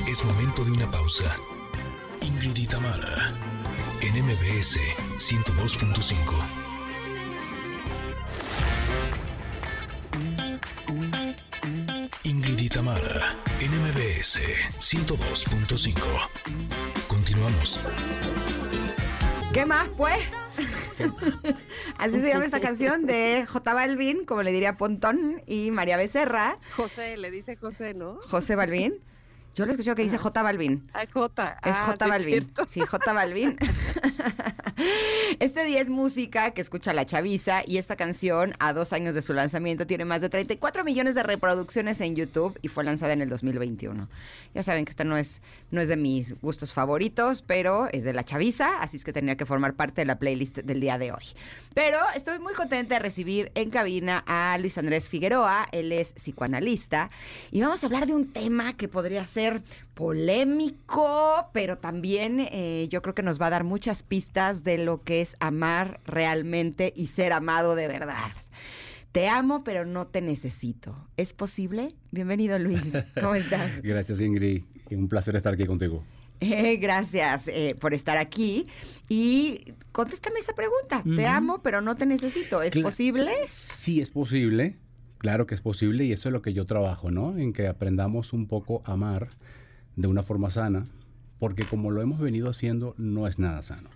Es 0.07 0.23
momento 0.23 0.63
de 0.63 0.71
una 0.71 0.89
pausa. 0.89 1.35
Ingrid 2.21 2.55
y 2.55 2.67
Tamara 2.67 3.33
en 4.01 4.23
MBS 4.23 4.79
102.5. 5.17 6.65
Ingrid 12.23 12.59
y 12.59 12.69
Tamara 12.69 13.35
en 13.59 13.71
MBS 13.71 14.39
102.5. 14.79 16.29
Continuamos. 17.07 17.79
¿Qué 19.55 19.65
más, 19.65 19.87
pues? 19.95 20.17
Así 21.97 22.19
se 22.19 22.27
llama 22.27 22.43
esta 22.43 22.59
canción 22.59 23.05
de 23.05 23.45
J 23.47 23.73
Balvin, 23.73 24.25
como 24.25 24.43
le 24.43 24.51
diría 24.51 24.75
Pontón, 24.75 25.41
y 25.47 25.71
María 25.71 25.95
Becerra. 25.95 26.59
José, 26.75 27.15
le 27.15 27.31
dice 27.31 27.55
José, 27.55 27.93
¿no? 27.93 28.19
José 28.27 28.57
Balvin. 28.57 28.99
Yo 29.55 29.65
lo 29.65 29.71
escucho 29.71 29.95
que 29.95 30.03
dice 30.03 30.17
J 30.17 30.43
Balvin. 30.43 30.85
Ah, 30.93 31.05
J. 31.11 31.59
Es 31.63 31.75
ah, 31.75 31.85
J 31.85 32.07
Balvin. 32.07 32.51
Sí, 32.67 32.81
J 32.81 33.13
Balvin. 33.13 33.57
Este 35.39 35.63
día 35.63 35.81
es 35.81 35.89
música 35.89 36.51
que 36.51 36.61
escucha 36.61 36.93
la 36.93 37.05
chaviza 37.05 37.61
y 37.65 37.77
esta 37.77 37.95
canción, 37.95 38.53
a 38.59 38.73
dos 38.73 38.93
años 38.93 39.15
de 39.15 39.21
su 39.21 39.33
lanzamiento, 39.33 39.87
tiene 39.87 40.05
más 40.05 40.21
de 40.21 40.29
34 40.29 40.83
millones 40.83 41.15
de 41.15 41.23
reproducciones 41.23 42.01
en 42.01 42.15
YouTube 42.15 42.57
y 42.61 42.67
fue 42.67 42.83
lanzada 42.83 43.13
en 43.13 43.21
el 43.21 43.29
2021. 43.29 44.09
Ya 44.53 44.63
saben 44.63 44.85
que 44.85 44.91
esta 44.91 45.03
no 45.03 45.17
es, 45.17 45.41
no 45.71 45.81
es 45.81 45.87
de 45.87 45.97
mis 45.97 46.39
gustos 46.41 46.73
favoritos, 46.73 47.41
pero 47.41 47.87
es 47.91 48.03
de 48.03 48.13
la 48.13 48.23
chaviza, 48.23 48.81
así 48.81 48.97
es 48.97 49.03
que 49.03 49.13
tenía 49.13 49.37
que 49.37 49.45
formar 49.45 49.73
parte 49.73 50.01
de 50.01 50.05
la 50.05 50.19
playlist 50.19 50.57
del 50.57 50.79
día 50.81 50.97
de 50.97 51.11
hoy. 51.11 51.23
Pero 51.73 51.99
estoy 52.15 52.39
muy 52.39 52.53
contenta 52.53 52.95
de 52.95 52.99
recibir 52.99 53.51
en 53.55 53.69
cabina 53.69 54.23
a 54.27 54.57
Luis 54.57 54.77
Andrés 54.77 55.09
Figueroa, 55.09 55.67
él 55.71 55.91
es 55.91 56.13
psicoanalista, 56.13 57.09
y 57.51 57.61
vamos 57.61 57.83
a 57.83 57.87
hablar 57.87 58.07
de 58.07 58.13
un 58.13 58.31
tema 58.31 58.73
que 58.77 58.87
podría 58.87 59.25
ser 59.25 59.44
polémico, 59.93 61.49
pero 61.53 61.77
también 61.77 62.39
eh, 62.51 62.87
yo 62.89 63.01
creo 63.01 63.15
que 63.15 63.23
nos 63.23 63.41
va 63.41 63.47
a 63.47 63.51
dar 63.51 63.63
muchas 63.63 64.03
pistas 64.03 64.63
de 64.63 64.77
lo 64.77 65.03
que 65.03 65.21
es 65.21 65.37
amar 65.39 65.99
realmente 66.05 66.93
y 66.95 67.07
ser 67.07 67.33
amado 67.33 67.75
de 67.75 67.87
verdad. 67.87 68.31
Te 69.11 69.29
amo, 69.29 69.63
pero 69.63 69.85
no 69.85 70.07
te 70.07 70.21
necesito. 70.21 71.07
¿Es 71.15 71.31
posible? 71.31 71.95
Bienvenido, 72.11 72.59
Luis. 72.59 72.93
¿Cómo 73.15 73.35
estás? 73.35 73.81
Gracias, 73.81 74.19
Ingrid. 74.19 74.63
Un 74.91 75.07
placer 75.07 75.35
estar 75.37 75.53
aquí 75.53 75.65
contigo. 75.65 76.03
Eh, 76.41 76.75
gracias 76.77 77.47
eh, 77.47 77.77
por 77.79 77.93
estar 77.93 78.17
aquí. 78.17 78.67
Y 79.07 79.73
contéstame 79.91 80.39
esa 80.39 80.53
pregunta. 80.53 81.01
Te 81.15 81.25
amo, 81.25 81.61
pero 81.61 81.79
no 81.79 81.95
te 81.95 82.05
necesito. 82.05 82.61
¿Es 82.61 82.77
posible? 82.77 83.31
Sí, 83.47 84.01
es 84.01 84.11
posible. 84.11 84.75
Claro 85.25 85.47
que 85.47 85.55
es 85.55 85.61
posible 85.61 86.05
y 86.05 86.11
eso 86.11 86.29
es 86.29 86.33
lo 86.33 86.43
que 86.43 86.53
yo 86.53 86.67
trabajo, 86.67 87.09
¿no? 87.09 87.35
En 87.35 87.51
que 87.51 87.67
aprendamos 87.67 88.31
un 88.31 88.45
poco 88.45 88.83
a 88.85 88.91
amar 88.91 89.29
de 89.95 90.07
una 90.07 90.21
forma 90.21 90.51
sana, 90.51 90.85
porque 91.39 91.65
como 91.65 91.89
lo 91.89 92.03
hemos 92.03 92.19
venido 92.19 92.47
haciendo, 92.47 92.93
no 92.99 93.25
es 93.25 93.39
nada 93.39 93.63
sano. 93.63 93.89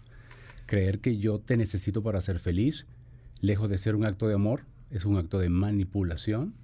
Creer 0.65 1.01
que 1.01 1.19
yo 1.19 1.37
te 1.37 1.55
necesito 1.55 2.01
para 2.01 2.19
ser 2.21 2.39
feliz, 2.39 2.87
lejos 3.41 3.69
de 3.69 3.77
ser 3.77 3.95
un 3.95 4.05
acto 4.05 4.27
de 4.27 4.33
amor, 4.33 4.63
es 4.89 5.05
un 5.05 5.17
acto 5.17 5.37
de 5.37 5.49
manipulación 5.49 6.55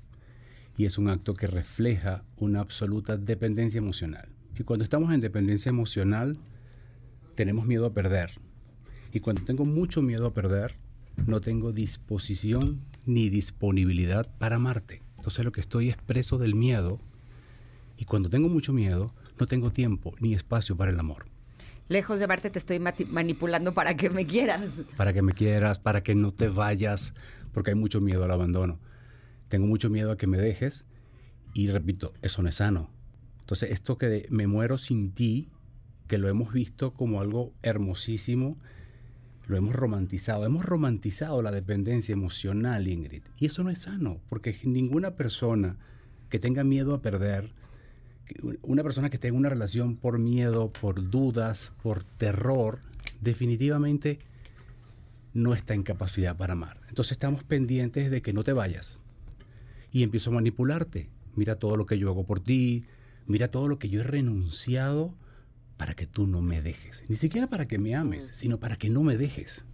y 0.76 0.86
es 0.86 0.98
un 0.98 1.10
acto 1.10 1.36
que 1.36 1.46
refleja 1.46 2.24
una 2.36 2.62
absoluta 2.62 3.18
dependencia 3.18 3.78
emocional. 3.78 4.30
Y 4.58 4.64
cuando 4.64 4.84
estamos 4.84 5.14
en 5.14 5.22
dependencia 5.22 5.70
emocional, 5.70 6.40
tenemos 7.36 7.68
miedo 7.68 7.86
a 7.86 7.94
perder. 7.94 8.32
Y 9.14 9.20
cuando 9.20 9.44
tengo 9.44 9.64
mucho 9.64 10.02
miedo 10.02 10.26
a 10.26 10.34
perder, 10.34 10.74
no 11.26 11.42
tengo 11.42 11.72
disposición 11.72 12.82
ni 13.06 13.30
disponibilidad 13.30 14.28
para 14.38 14.58
amarte. 14.58 15.02
Entonces 15.18 15.44
lo 15.44 15.52
que 15.52 15.62
estoy 15.62 15.90
es 15.90 15.98
preso 15.98 16.38
del 16.38 16.56
miedo 16.56 17.00
Y 17.98 18.06
cuando 18.06 18.30
tengo 18.30 18.50
mucho 18.50 18.74
miedo, 18.74 19.14
no 19.40 19.48
tengo 19.48 19.72
tiempo 19.72 20.16
ni 20.20 20.34
espacio 20.34 20.76
para 20.76 20.92
el 20.92 21.00
amor. 21.00 21.26
Lejos 21.88 22.18
de 22.20 22.26
amarte 22.26 22.50
te 22.50 22.60
estoy 22.60 22.80
manipulando 22.80 23.74
para 23.74 23.96
que 23.96 24.10
me 24.10 24.26
quieras. 24.26 24.70
Para 24.98 25.14
que 25.14 25.22
me 25.22 25.32
quieras, 25.32 25.80
para 25.80 26.04
que 26.04 26.16
no 26.16 26.34
te 26.34 26.50
vayas, 26.50 27.14
porque 27.54 27.72
hay 27.72 27.76
mucho 27.76 28.02
miedo 28.02 28.24
al 28.24 28.32
abandono. 28.32 28.80
Tengo 29.48 29.68
mucho 29.68 29.90
miedo 29.90 30.12
a 30.12 30.18
que 30.18 30.28
me 30.28 30.38
dejes 30.38 30.86
y 31.54 31.70
repito, 31.70 32.14
eso 32.22 32.42
no 32.42 32.50
es 32.50 32.56
sano. 32.56 32.90
Entonces, 33.40 33.72
esto 33.72 33.98
que 33.98 34.28
me 34.30 34.48
muero 34.48 34.78
sin 34.78 35.12
ti, 35.14 35.50
que 36.08 36.18
lo 36.18 36.28
hemos 36.28 36.52
visto 36.52 36.94
como 36.94 37.22
algo 37.22 37.54
hermosísimo, 37.62 38.58
lo 39.48 39.58
hemos 39.58 39.76
romantizado. 39.76 40.46
Hemos 40.46 40.66
romantizado 40.66 41.42
la 41.42 41.52
dependencia 41.52 42.14
emocional, 42.14 42.88
Ingrid. 42.88 43.24
Y 43.38 43.46
eso 43.46 43.64
no 43.64 43.70
es 43.70 43.80
sano, 43.80 44.20
porque 44.30 44.58
ninguna 44.64 45.12
persona 45.12 45.78
que 46.30 46.40
tenga 46.40 46.64
miedo 46.64 46.94
a 46.94 47.02
perder, 47.02 47.52
una 48.64 48.84
persona 48.84 49.10
que 49.10 49.18
tenga 49.18 49.38
una 49.38 49.50
relación 49.50 49.96
por 49.96 50.18
miedo, 50.18 50.72
por 50.72 51.10
dudas, 51.10 51.72
por 51.84 52.04
terror, 52.04 52.80
definitivamente 53.22 54.20
no 55.34 55.54
está 55.54 55.74
en 55.74 55.84
capacidad 55.84 56.36
para 56.36 56.54
amar. 56.54 56.80
Entonces 56.90 57.14
estamos 57.14 57.44
pendientes 57.44 58.10
de 58.10 58.22
que 58.22 58.34
no 58.34 58.44
te 58.44 58.54
vayas. 58.54 59.00
Y 59.92 60.04
empiezo 60.04 60.32
a 60.32 60.34
manipularte. 60.34 61.10
Mira 61.36 61.58
todo 61.58 61.76
lo 61.76 61.86
que 61.86 62.00
yo 62.00 62.10
hago 62.10 62.26
por 62.26 62.40
ti, 62.40 62.86
mira 63.28 63.50
todo 63.50 63.68
lo 63.68 63.78
que 63.78 63.90
yo 63.90 64.02
he 64.02 64.04
renunciado 64.04 65.14
para 65.78 65.94
que 65.94 66.06
tú 66.06 66.28
no 66.28 66.42
me 66.42 66.62
dejes. 66.62 67.04
Ni 67.08 67.16
siquiera 67.16 67.48
para 67.48 67.68
que 67.68 67.78
me 67.78 67.96
ames, 67.96 68.30
sino 68.34 68.60
para 68.60 68.78
que 68.78 68.90
no 68.90 69.04
me 69.04 69.18
dejes. 69.18 69.66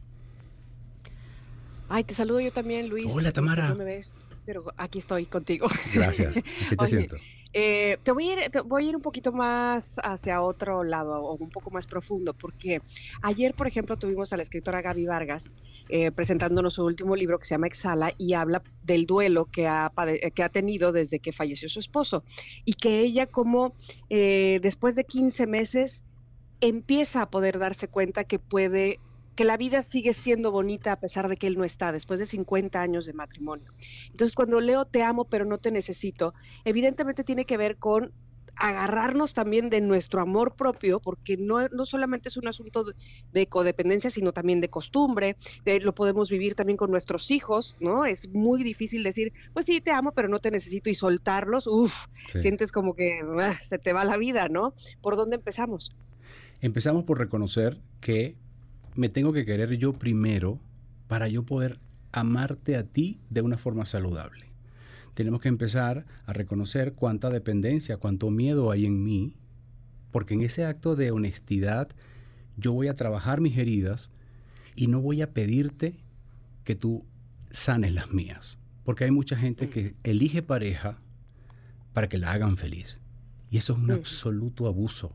Ay, 1.89 2.03
te 2.03 2.13
saludo 2.13 2.39
yo 2.39 2.51
también, 2.51 2.87
Luis. 2.87 3.11
Hola, 3.13 3.31
Tamara. 3.31 3.69
No 3.69 3.75
me 3.75 3.83
ves, 3.83 4.23
pero 4.51 4.65
aquí 4.75 4.99
estoy 4.99 5.27
contigo. 5.27 5.67
Gracias. 5.93 6.35
¿Qué 6.69 6.75
te 6.75 6.87
siento? 6.87 7.15
Eh, 7.53 7.97
te, 8.03 8.11
voy 8.11 8.29
a 8.29 8.33
ir, 8.33 8.51
voy 8.65 8.85
a 8.85 8.89
ir 8.89 8.95
un 8.97 9.01
poquito 9.01 9.31
más 9.31 9.97
hacia 10.03 10.41
otro 10.41 10.83
lado 10.83 11.21
o 11.23 11.35
un 11.35 11.49
poco 11.49 11.71
más 11.71 11.87
profundo, 11.87 12.33
porque 12.33 12.81
ayer, 13.21 13.53
por 13.53 13.67
ejemplo, 13.67 13.95
tuvimos 13.95 14.33
a 14.33 14.37
la 14.37 14.43
escritora 14.43 14.81
Gaby 14.81 15.05
Vargas 15.05 15.51
eh, 15.87 16.11
presentándonos 16.11 16.73
su 16.73 16.83
último 16.83 17.15
libro 17.15 17.39
que 17.39 17.45
se 17.45 17.55
llama 17.55 17.67
Exhala 17.67 18.13
y 18.17 18.33
habla 18.33 18.61
del 18.83 19.05
duelo 19.05 19.45
que 19.45 19.67
ha, 19.67 19.89
que 20.35 20.43
ha 20.43 20.49
tenido 20.49 20.91
desde 20.91 21.19
que 21.19 21.31
falleció 21.31 21.69
su 21.69 21.79
esposo 21.79 22.25
y 22.65 22.73
que 22.73 22.99
ella 22.99 23.27
como 23.27 23.73
eh, 24.09 24.59
después 24.61 24.95
de 24.95 25.05
15 25.05 25.47
meses 25.47 26.03
empieza 26.59 27.21
a 27.21 27.29
poder 27.29 27.57
darse 27.57 27.87
cuenta 27.87 28.25
que 28.25 28.37
puede 28.37 28.99
que 29.35 29.43
la 29.43 29.57
vida 29.57 29.81
sigue 29.81 30.13
siendo 30.13 30.51
bonita 30.51 30.91
a 30.91 30.99
pesar 30.99 31.27
de 31.27 31.37
que 31.37 31.47
él 31.47 31.57
no 31.57 31.63
está, 31.63 31.91
después 31.91 32.19
de 32.19 32.25
50 32.25 32.81
años 32.81 33.05
de 33.05 33.13
matrimonio. 33.13 33.71
Entonces, 34.11 34.35
cuando 34.35 34.59
leo 34.59 34.85
te 34.85 35.03
amo, 35.03 35.25
pero 35.25 35.45
no 35.45 35.57
te 35.57 35.71
necesito, 35.71 36.33
evidentemente 36.65 37.23
tiene 37.23 37.45
que 37.45 37.57
ver 37.57 37.77
con 37.77 38.11
agarrarnos 38.55 39.33
también 39.33 39.69
de 39.69 39.81
nuestro 39.81 40.21
amor 40.21 40.55
propio, 40.55 40.99
porque 40.99 41.35
no, 41.35 41.67
no 41.69 41.85
solamente 41.85 42.29
es 42.29 42.37
un 42.37 42.47
asunto 42.47 42.85
de, 43.31 43.47
codependencia, 43.47 44.09
sino 44.09 44.33
también 44.33 44.61
de 44.61 44.69
costumbre, 44.69 45.35
lo 45.65 45.95
podemos 45.95 46.29
vivir 46.29 46.53
también 46.53 46.77
con 46.77 46.91
nuestros 46.91 47.31
hijos, 47.31 47.75
¿no? 47.79 48.05
Es 48.05 48.29
muy 48.29 48.63
difícil 48.63 49.03
decir, 49.03 49.33
pues 49.53 49.65
sí, 49.65 49.81
te 49.81 49.91
amo, 49.91 50.11
pero 50.11 50.27
no 50.27 50.37
te 50.39 50.51
necesito 50.51 50.89
y 50.89 50.95
soltarlos, 50.95 51.65
uff, 51.65 52.05
sientes 52.39 52.71
como 52.71 52.93
que 52.93 53.21
ah, 53.39 53.57
se 53.61 53.79
te 53.79 53.93
va 53.93 54.05
la 54.05 54.17
vida, 54.17 54.47
¿no? 54.47 54.73
¿Por 55.01 55.15
dónde 55.15 55.37
empezamos? 55.37 55.95
Empezamos 56.61 57.03
por 57.03 57.17
reconocer 57.17 57.79
que 57.99 58.35
me 58.95 59.09
tengo 59.09 59.33
que 59.33 59.45
querer 59.45 59.77
yo 59.77 59.93
primero 59.93 60.59
para 61.07 61.27
yo 61.27 61.43
poder 61.43 61.79
amarte 62.11 62.75
a 62.75 62.83
ti 62.83 63.19
de 63.29 63.41
una 63.41 63.57
forma 63.57 63.85
saludable. 63.85 64.45
Tenemos 65.13 65.41
que 65.41 65.49
empezar 65.49 66.05
a 66.25 66.33
reconocer 66.33 66.93
cuánta 66.93 67.29
dependencia, 67.29 67.97
cuánto 67.97 68.29
miedo 68.29 68.71
hay 68.71 68.85
en 68.85 69.03
mí, 69.03 69.35
porque 70.11 70.33
en 70.33 70.41
ese 70.41 70.65
acto 70.65 70.95
de 70.95 71.11
honestidad 71.11 71.89
yo 72.57 72.73
voy 72.73 72.87
a 72.87 72.95
trabajar 72.95 73.41
mis 73.41 73.57
heridas 73.57 74.09
y 74.75 74.87
no 74.87 75.01
voy 75.01 75.21
a 75.21 75.31
pedirte 75.31 75.95
que 76.63 76.75
tú 76.75 77.05
sanes 77.51 77.93
las 77.93 78.11
mías, 78.11 78.57
porque 78.83 79.03
hay 79.05 79.11
mucha 79.11 79.35
gente 79.35 79.69
que 79.69 79.95
elige 80.03 80.41
pareja 80.41 80.97
para 81.93 82.07
que 82.07 82.17
la 82.17 82.31
hagan 82.31 82.57
feliz. 82.57 82.99
Y 83.49 83.57
eso 83.57 83.73
es 83.73 83.79
un 83.79 83.91
absoluto 83.91 84.67
abuso. 84.67 85.13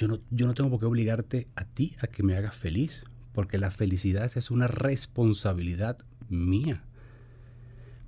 Yo 0.00 0.08
no, 0.08 0.54
tengo 0.54 0.70
por 0.70 0.80
qué 0.80 0.86
obligarte 0.86 1.48
a 1.56 1.66
ti 1.66 1.94
a 2.00 2.06
que 2.06 2.22
me 2.22 2.34
hagas 2.34 2.54
feliz, 2.54 3.04
porque 3.34 3.58
la 3.58 3.70
felicidad 3.70 4.32
es 4.34 4.50
una 4.50 4.66
responsabilidad 4.66 5.98
mía. 6.30 6.82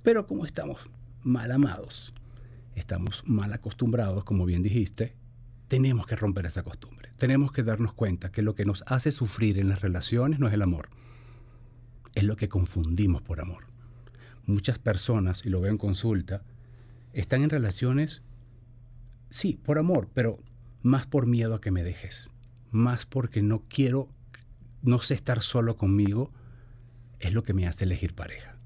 Pero 0.01 0.25
como 0.25 0.47
estamos 0.47 0.89
mal 1.21 1.51
amados, 1.51 2.11
estamos 2.73 3.21
mal 3.27 3.53
acostumbrados, 3.53 4.23
como 4.23 4.47
bien 4.47 4.63
dijiste, 4.63 5.13
tenemos 5.67 6.07
que 6.07 6.15
romper 6.15 6.47
esa 6.47 6.63
costumbre. 6.63 7.11
Tenemos 7.19 7.51
que 7.51 7.61
darnos 7.61 7.93
cuenta 7.93 8.31
que 8.31 8.41
lo 8.41 8.55
que 8.55 8.65
nos 8.65 8.83
hace 8.87 9.11
sufrir 9.11 9.59
en 9.59 9.69
las 9.69 9.83
relaciones 9.83 10.39
no 10.39 10.47
es 10.47 10.53
el 10.55 10.63
amor, 10.63 10.89
es 12.15 12.23
lo 12.23 12.37
que 12.37 12.49
confundimos 12.49 13.21
por 13.21 13.39
amor. 13.39 13.67
Muchas 14.47 14.79
personas, 14.79 15.45
y 15.45 15.49
lo 15.49 15.61
veo 15.61 15.69
en 15.69 15.77
consulta, 15.77 16.41
están 17.13 17.43
en 17.43 17.51
relaciones, 17.51 18.23
sí, 19.29 19.59
por 19.63 19.77
amor, 19.77 20.09
pero 20.11 20.39
más 20.83 21.07
por 21.07 21.25
miedo 21.25 21.55
a 21.55 21.61
que 21.61 21.71
me 21.71 21.83
dejes, 21.83 22.29
más 22.69 23.05
porque 23.05 23.41
no 23.41 23.63
quiero, 23.69 24.09
no 24.81 24.99
sé 24.99 25.15
estar 25.15 25.41
solo 25.41 25.77
conmigo, 25.77 26.31
es 27.19 27.33
lo 27.33 27.43
que 27.43 27.53
me 27.53 27.65
hace 27.65 27.85
elegir 27.85 28.13
pareja. 28.13 28.57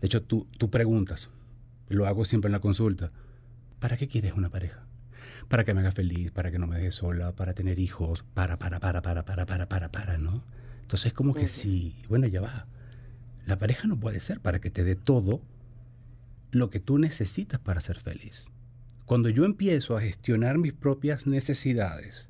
De 0.00 0.06
hecho, 0.06 0.22
tú, 0.22 0.48
tú 0.58 0.70
preguntas, 0.70 1.28
lo 1.88 2.06
hago 2.06 2.24
siempre 2.24 2.48
en 2.48 2.52
la 2.52 2.60
consulta, 2.60 3.12
¿para 3.78 3.98
qué 3.98 4.08
quieres 4.08 4.32
una 4.32 4.48
pareja? 4.48 4.86
Para 5.48 5.64
que 5.64 5.74
me 5.74 5.80
haga 5.80 5.92
feliz, 5.92 6.32
para 6.32 6.50
que 6.50 6.58
no 6.58 6.66
me 6.66 6.76
deje 6.76 6.92
sola, 6.92 7.32
para 7.32 7.52
tener 7.52 7.78
hijos, 7.78 8.24
para, 8.34 8.58
para, 8.58 8.80
para, 8.80 9.02
para, 9.02 9.24
para, 9.24 9.46
para, 9.46 9.68
para, 9.68 9.92
para, 9.92 10.18
¿no? 10.18 10.42
Entonces 10.80 11.06
es 11.08 11.12
como 11.12 11.34
que 11.34 11.46
sí, 11.46 12.02
bueno, 12.08 12.26
ya 12.26 12.40
va. 12.40 12.66
La 13.44 13.58
pareja 13.58 13.86
no 13.86 14.00
puede 14.00 14.20
ser 14.20 14.40
para 14.40 14.60
que 14.60 14.70
te 14.70 14.82
dé 14.82 14.96
todo 14.96 15.42
lo 16.52 16.70
que 16.70 16.80
tú 16.80 16.98
necesitas 16.98 17.60
para 17.60 17.80
ser 17.80 18.00
feliz. 18.00 18.46
Cuando 19.06 19.28
yo 19.28 19.44
empiezo 19.44 19.96
a 19.96 20.00
gestionar 20.00 20.58
mis 20.58 20.72
propias 20.72 21.28
necesidades, 21.28 22.28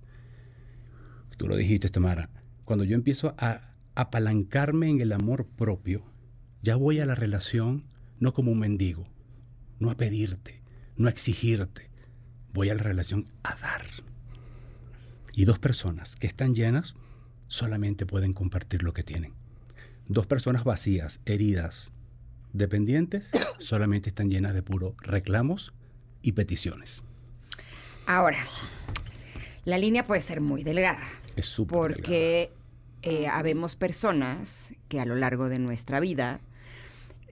tú 1.38 1.48
lo 1.48 1.56
dijiste, 1.56 1.88
Tamara, 1.88 2.28
cuando 2.66 2.84
yo 2.84 2.94
empiezo 2.94 3.34
a 3.38 3.72
apalancarme 3.94 4.90
en 4.90 5.00
el 5.00 5.12
amor 5.12 5.46
propio, 5.46 6.04
ya 6.60 6.76
voy 6.76 7.00
a 7.00 7.06
la 7.06 7.14
relación 7.14 7.84
no 8.20 8.34
como 8.34 8.52
un 8.52 8.58
mendigo, 8.58 9.04
no 9.78 9.90
a 9.90 9.96
pedirte, 9.96 10.60
no 10.98 11.08
a 11.08 11.10
exigirte, 11.10 11.88
voy 12.52 12.68
a 12.68 12.74
la 12.74 12.82
relación 12.82 13.24
a 13.42 13.56
dar. 13.56 13.86
Y 15.32 15.46
dos 15.46 15.58
personas 15.58 16.14
que 16.16 16.26
están 16.26 16.54
llenas 16.54 16.94
solamente 17.46 18.04
pueden 18.04 18.34
compartir 18.34 18.82
lo 18.82 18.92
que 18.92 19.02
tienen. 19.02 19.32
Dos 20.08 20.26
personas 20.26 20.64
vacías, 20.64 21.20
heridas, 21.24 21.90
dependientes, 22.52 23.30
solamente 23.60 24.10
están 24.10 24.28
llenas 24.28 24.52
de 24.52 24.62
puro 24.62 24.94
reclamos 25.00 25.72
y 26.26 26.32
peticiones. 26.32 27.02
Ahora, 28.06 28.38
la 29.64 29.78
línea 29.78 30.06
puede 30.06 30.20
ser 30.20 30.40
muy 30.40 30.64
delgada. 30.64 31.02
Es 31.36 31.46
súper 31.46 31.76
Porque 31.76 32.52
eh, 33.02 33.26
habemos 33.28 33.76
personas 33.76 34.74
que 34.88 35.00
a 35.00 35.06
lo 35.06 35.14
largo 35.14 35.48
de 35.48 35.58
nuestra 35.58 36.00
vida 36.00 36.40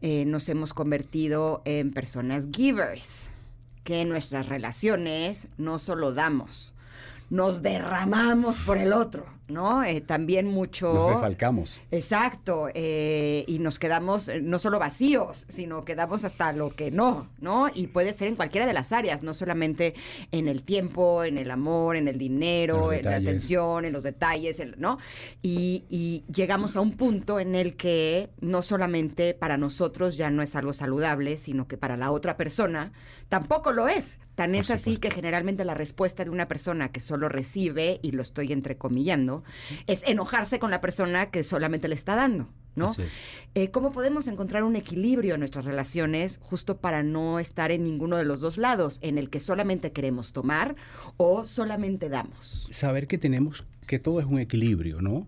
eh, 0.00 0.24
nos 0.24 0.48
hemos 0.48 0.74
convertido 0.74 1.62
en 1.64 1.92
personas 1.92 2.48
givers, 2.54 3.28
que 3.82 4.00
en 4.00 4.08
nuestras 4.08 4.48
relaciones 4.48 5.48
no 5.58 5.78
solo 5.78 6.12
damos, 6.12 6.73
nos 7.34 7.62
derramamos 7.62 8.60
por 8.60 8.78
el 8.78 8.92
otro. 8.92 9.26
¿no? 9.48 9.84
Eh, 9.84 10.00
también 10.00 10.46
mucho... 10.46 10.92
Nos 10.92 11.16
defalcamos. 11.16 11.82
Exacto, 11.90 12.68
eh, 12.72 13.44
y 13.46 13.58
nos 13.58 13.78
quedamos 13.78 14.28
eh, 14.28 14.40
no 14.40 14.58
solo 14.58 14.78
vacíos, 14.78 15.44
sino 15.48 15.84
quedamos 15.84 16.24
hasta 16.24 16.52
lo 16.52 16.70
que 16.70 16.90
no, 16.90 17.28
¿no? 17.40 17.68
Y 17.74 17.88
puede 17.88 18.14
ser 18.14 18.28
en 18.28 18.36
cualquiera 18.36 18.66
de 18.66 18.72
las 18.72 18.92
áreas, 18.92 19.22
no 19.22 19.34
solamente 19.34 19.94
en 20.32 20.48
el 20.48 20.62
tiempo, 20.62 21.24
en 21.24 21.36
el 21.36 21.50
amor, 21.50 21.96
en 21.96 22.08
el 22.08 22.16
dinero, 22.16 22.92
en, 22.92 23.04
la 23.04 23.16
atención, 23.16 23.84
en 23.84 23.92
los 23.92 24.02
detalles, 24.02 24.62
¿no? 24.78 24.98
Y, 25.42 25.84
y 25.90 26.24
llegamos 26.32 26.74
a 26.76 26.80
un 26.80 26.92
punto 26.96 27.38
en 27.38 27.54
el 27.54 27.76
que 27.76 28.30
no 28.40 28.62
solamente 28.62 29.34
para 29.34 29.58
nosotros 29.58 30.16
ya 30.16 30.30
no 30.30 30.42
es 30.42 30.56
algo 30.56 30.72
saludable, 30.72 31.36
sino 31.36 31.68
que 31.68 31.76
para 31.76 31.98
la 31.98 32.10
otra 32.12 32.38
persona 32.38 32.92
tampoco 33.28 33.72
lo 33.72 33.88
es. 33.88 34.18
Tan 34.34 34.54
es 34.54 34.70
así 34.70 34.96
que 34.96 35.10
generalmente 35.10 35.64
la 35.64 35.74
respuesta 35.74 36.24
de 36.24 36.30
una 36.30 36.48
persona 36.48 36.90
que 36.90 37.00
solo 37.00 37.28
recibe, 37.28 38.00
y 38.02 38.12
lo 38.12 38.22
estoy 38.22 38.52
entrecomillando, 38.52 39.44
es 39.86 40.02
enojarse 40.06 40.58
con 40.58 40.70
la 40.70 40.80
persona 40.80 41.30
que 41.30 41.44
solamente 41.44 41.88
le 41.88 41.94
está 41.94 42.16
dando. 42.16 42.48
¿no? 42.76 42.92
Eh, 43.54 43.70
¿Cómo 43.70 43.92
podemos 43.92 44.26
encontrar 44.28 44.64
un 44.64 44.76
equilibrio 44.76 45.34
en 45.34 45.40
nuestras 45.40 45.64
relaciones 45.64 46.38
justo 46.42 46.78
para 46.78 47.02
no 47.02 47.38
estar 47.38 47.70
en 47.70 47.84
ninguno 47.84 48.16
de 48.16 48.24
los 48.24 48.40
dos 48.40 48.58
lados, 48.58 48.98
en 49.02 49.18
el 49.18 49.30
que 49.30 49.40
solamente 49.40 49.92
queremos 49.92 50.32
tomar 50.32 50.76
o 51.16 51.44
solamente 51.44 52.08
damos? 52.08 52.68
Saber 52.70 53.06
que 53.06 53.18
tenemos, 53.18 53.64
que 53.86 53.98
todo 53.98 54.20
es 54.20 54.26
un 54.26 54.38
equilibrio, 54.38 55.00
¿no? 55.00 55.26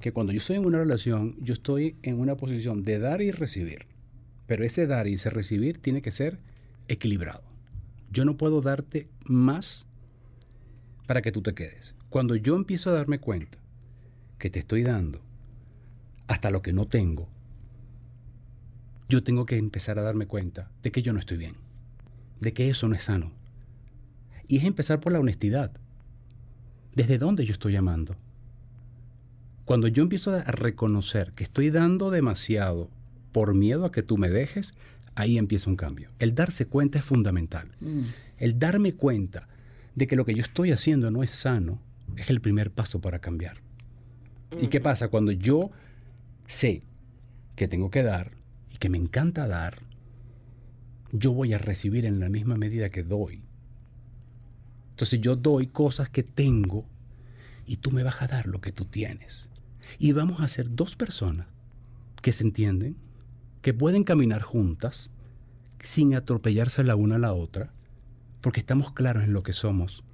Que 0.00 0.12
cuando 0.12 0.32
yo 0.32 0.38
estoy 0.38 0.56
en 0.56 0.66
una 0.66 0.78
relación, 0.78 1.36
yo 1.40 1.54
estoy 1.54 1.96
en 2.02 2.18
una 2.18 2.36
posición 2.36 2.82
de 2.82 2.98
dar 2.98 3.20
y 3.22 3.30
recibir. 3.30 3.86
Pero 4.46 4.64
ese 4.64 4.86
dar 4.86 5.08
y 5.08 5.14
ese 5.14 5.30
recibir 5.30 5.78
tiene 5.82 6.02
que 6.02 6.12
ser 6.12 6.38
equilibrado. 6.88 7.42
Yo 8.10 8.24
no 8.24 8.36
puedo 8.36 8.60
darte 8.60 9.08
más 9.24 9.86
para 11.06 11.22
que 11.22 11.32
tú 11.32 11.42
te 11.42 11.54
quedes. 11.54 11.94
Cuando 12.10 12.36
yo 12.36 12.56
empiezo 12.56 12.90
a 12.90 12.94
darme 12.94 13.18
cuenta 13.18 13.58
que 14.38 14.50
te 14.50 14.58
estoy 14.58 14.82
dando 14.82 15.20
hasta 16.26 16.50
lo 16.50 16.62
que 16.62 16.72
no 16.72 16.86
tengo, 16.86 17.28
yo 19.08 19.22
tengo 19.22 19.46
que 19.46 19.56
empezar 19.56 19.98
a 19.98 20.02
darme 20.02 20.26
cuenta 20.26 20.70
de 20.82 20.90
que 20.90 21.02
yo 21.02 21.12
no 21.12 21.20
estoy 21.20 21.36
bien, 21.36 21.54
de 22.40 22.52
que 22.52 22.68
eso 22.68 22.88
no 22.88 22.96
es 22.96 23.04
sano. 23.04 23.32
Y 24.48 24.58
es 24.58 24.64
empezar 24.64 25.00
por 25.00 25.12
la 25.12 25.20
honestidad. 25.20 25.72
¿Desde 26.94 27.18
dónde 27.18 27.44
yo 27.44 27.52
estoy 27.52 27.76
amando? 27.76 28.16
Cuando 29.64 29.88
yo 29.88 30.02
empiezo 30.02 30.32
a 30.32 30.42
reconocer 30.42 31.32
que 31.32 31.44
estoy 31.44 31.70
dando 31.70 32.10
demasiado 32.10 32.88
por 33.32 33.52
miedo 33.54 33.84
a 33.84 33.92
que 33.92 34.02
tú 34.02 34.16
me 34.16 34.30
dejes, 34.30 34.74
ahí 35.16 35.38
empieza 35.38 35.68
un 35.68 35.76
cambio. 35.76 36.10
El 36.18 36.34
darse 36.34 36.66
cuenta 36.66 36.98
es 36.98 37.04
fundamental. 37.04 37.68
Mm. 37.80 38.04
El 38.38 38.58
darme 38.58 38.92
cuenta 38.92 39.48
de 39.94 40.06
que 40.06 40.14
lo 40.14 40.24
que 40.24 40.34
yo 40.34 40.42
estoy 40.42 40.70
haciendo 40.70 41.10
no 41.10 41.22
es 41.22 41.32
sano 41.32 41.80
es 42.16 42.30
el 42.30 42.40
primer 42.40 42.70
paso 42.70 43.00
para 43.00 43.18
cambiar. 43.18 43.56
¿Y 44.60 44.68
qué 44.68 44.80
pasa? 44.80 45.08
Cuando 45.08 45.32
yo 45.32 45.70
sé 46.46 46.82
que 47.56 47.66
tengo 47.66 47.90
que 47.90 48.02
dar 48.02 48.32
y 48.72 48.76
que 48.76 48.88
me 48.88 48.98
encanta 48.98 49.48
dar, 49.48 49.78
yo 51.12 51.32
voy 51.32 51.52
a 51.52 51.58
recibir 51.58 52.04
en 52.04 52.20
la 52.20 52.28
misma 52.28 52.54
medida 52.56 52.90
que 52.90 53.02
doy. 53.02 53.42
Entonces 54.90 55.20
yo 55.20 55.34
doy 55.34 55.66
cosas 55.66 56.08
que 56.10 56.22
tengo 56.22 56.86
y 57.66 57.78
tú 57.78 57.90
me 57.90 58.02
vas 58.02 58.22
a 58.22 58.26
dar 58.26 58.46
lo 58.46 58.60
que 58.60 58.72
tú 58.72 58.84
tienes. 58.84 59.48
Y 59.98 60.12
vamos 60.12 60.40
a 60.40 60.48
ser 60.48 60.74
dos 60.74 60.94
personas 60.94 61.46
que 62.22 62.32
se 62.32 62.44
entienden, 62.44 62.96
que 63.62 63.74
pueden 63.74 64.04
caminar 64.04 64.42
juntas 64.42 65.10
sin 65.80 66.14
atropellarse 66.14 66.84
la 66.84 66.96
una 66.96 67.16
a 67.16 67.18
la 67.18 67.32
otra, 67.32 67.72
porque 68.40 68.60
estamos 68.60 68.92
claros 68.92 69.24
en 69.24 69.32
lo 69.32 69.42
que 69.42 69.52
somos. 69.52 70.04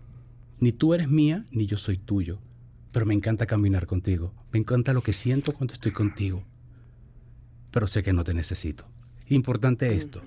Ni 0.58 0.72
tú 0.72 0.94
eres 0.94 1.08
mía, 1.08 1.44
ni 1.50 1.66
yo 1.66 1.76
soy 1.76 1.98
tuyo, 1.98 2.38
pero 2.92 3.06
me 3.06 3.14
encanta 3.14 3.46
caminar 3.46 3.86
contigo. 3.86 4.32
Me 4.52 4.58
encanta 4.58 4.92
lo 4.92 5.02
que 5.02 5.12
siento 5.12 5.52
cuando 5.54 5.74
estoy 5.74 5.92
contigo, 5.92 6.44
pero 7.70 7.86
sé 7.86 8.02
que 8.02 8.12
no 8.12 8.24
te 8.24 8.34
necesito. 8.34 8.84
Importante 9.28 9.94
esto. 9.94 10.22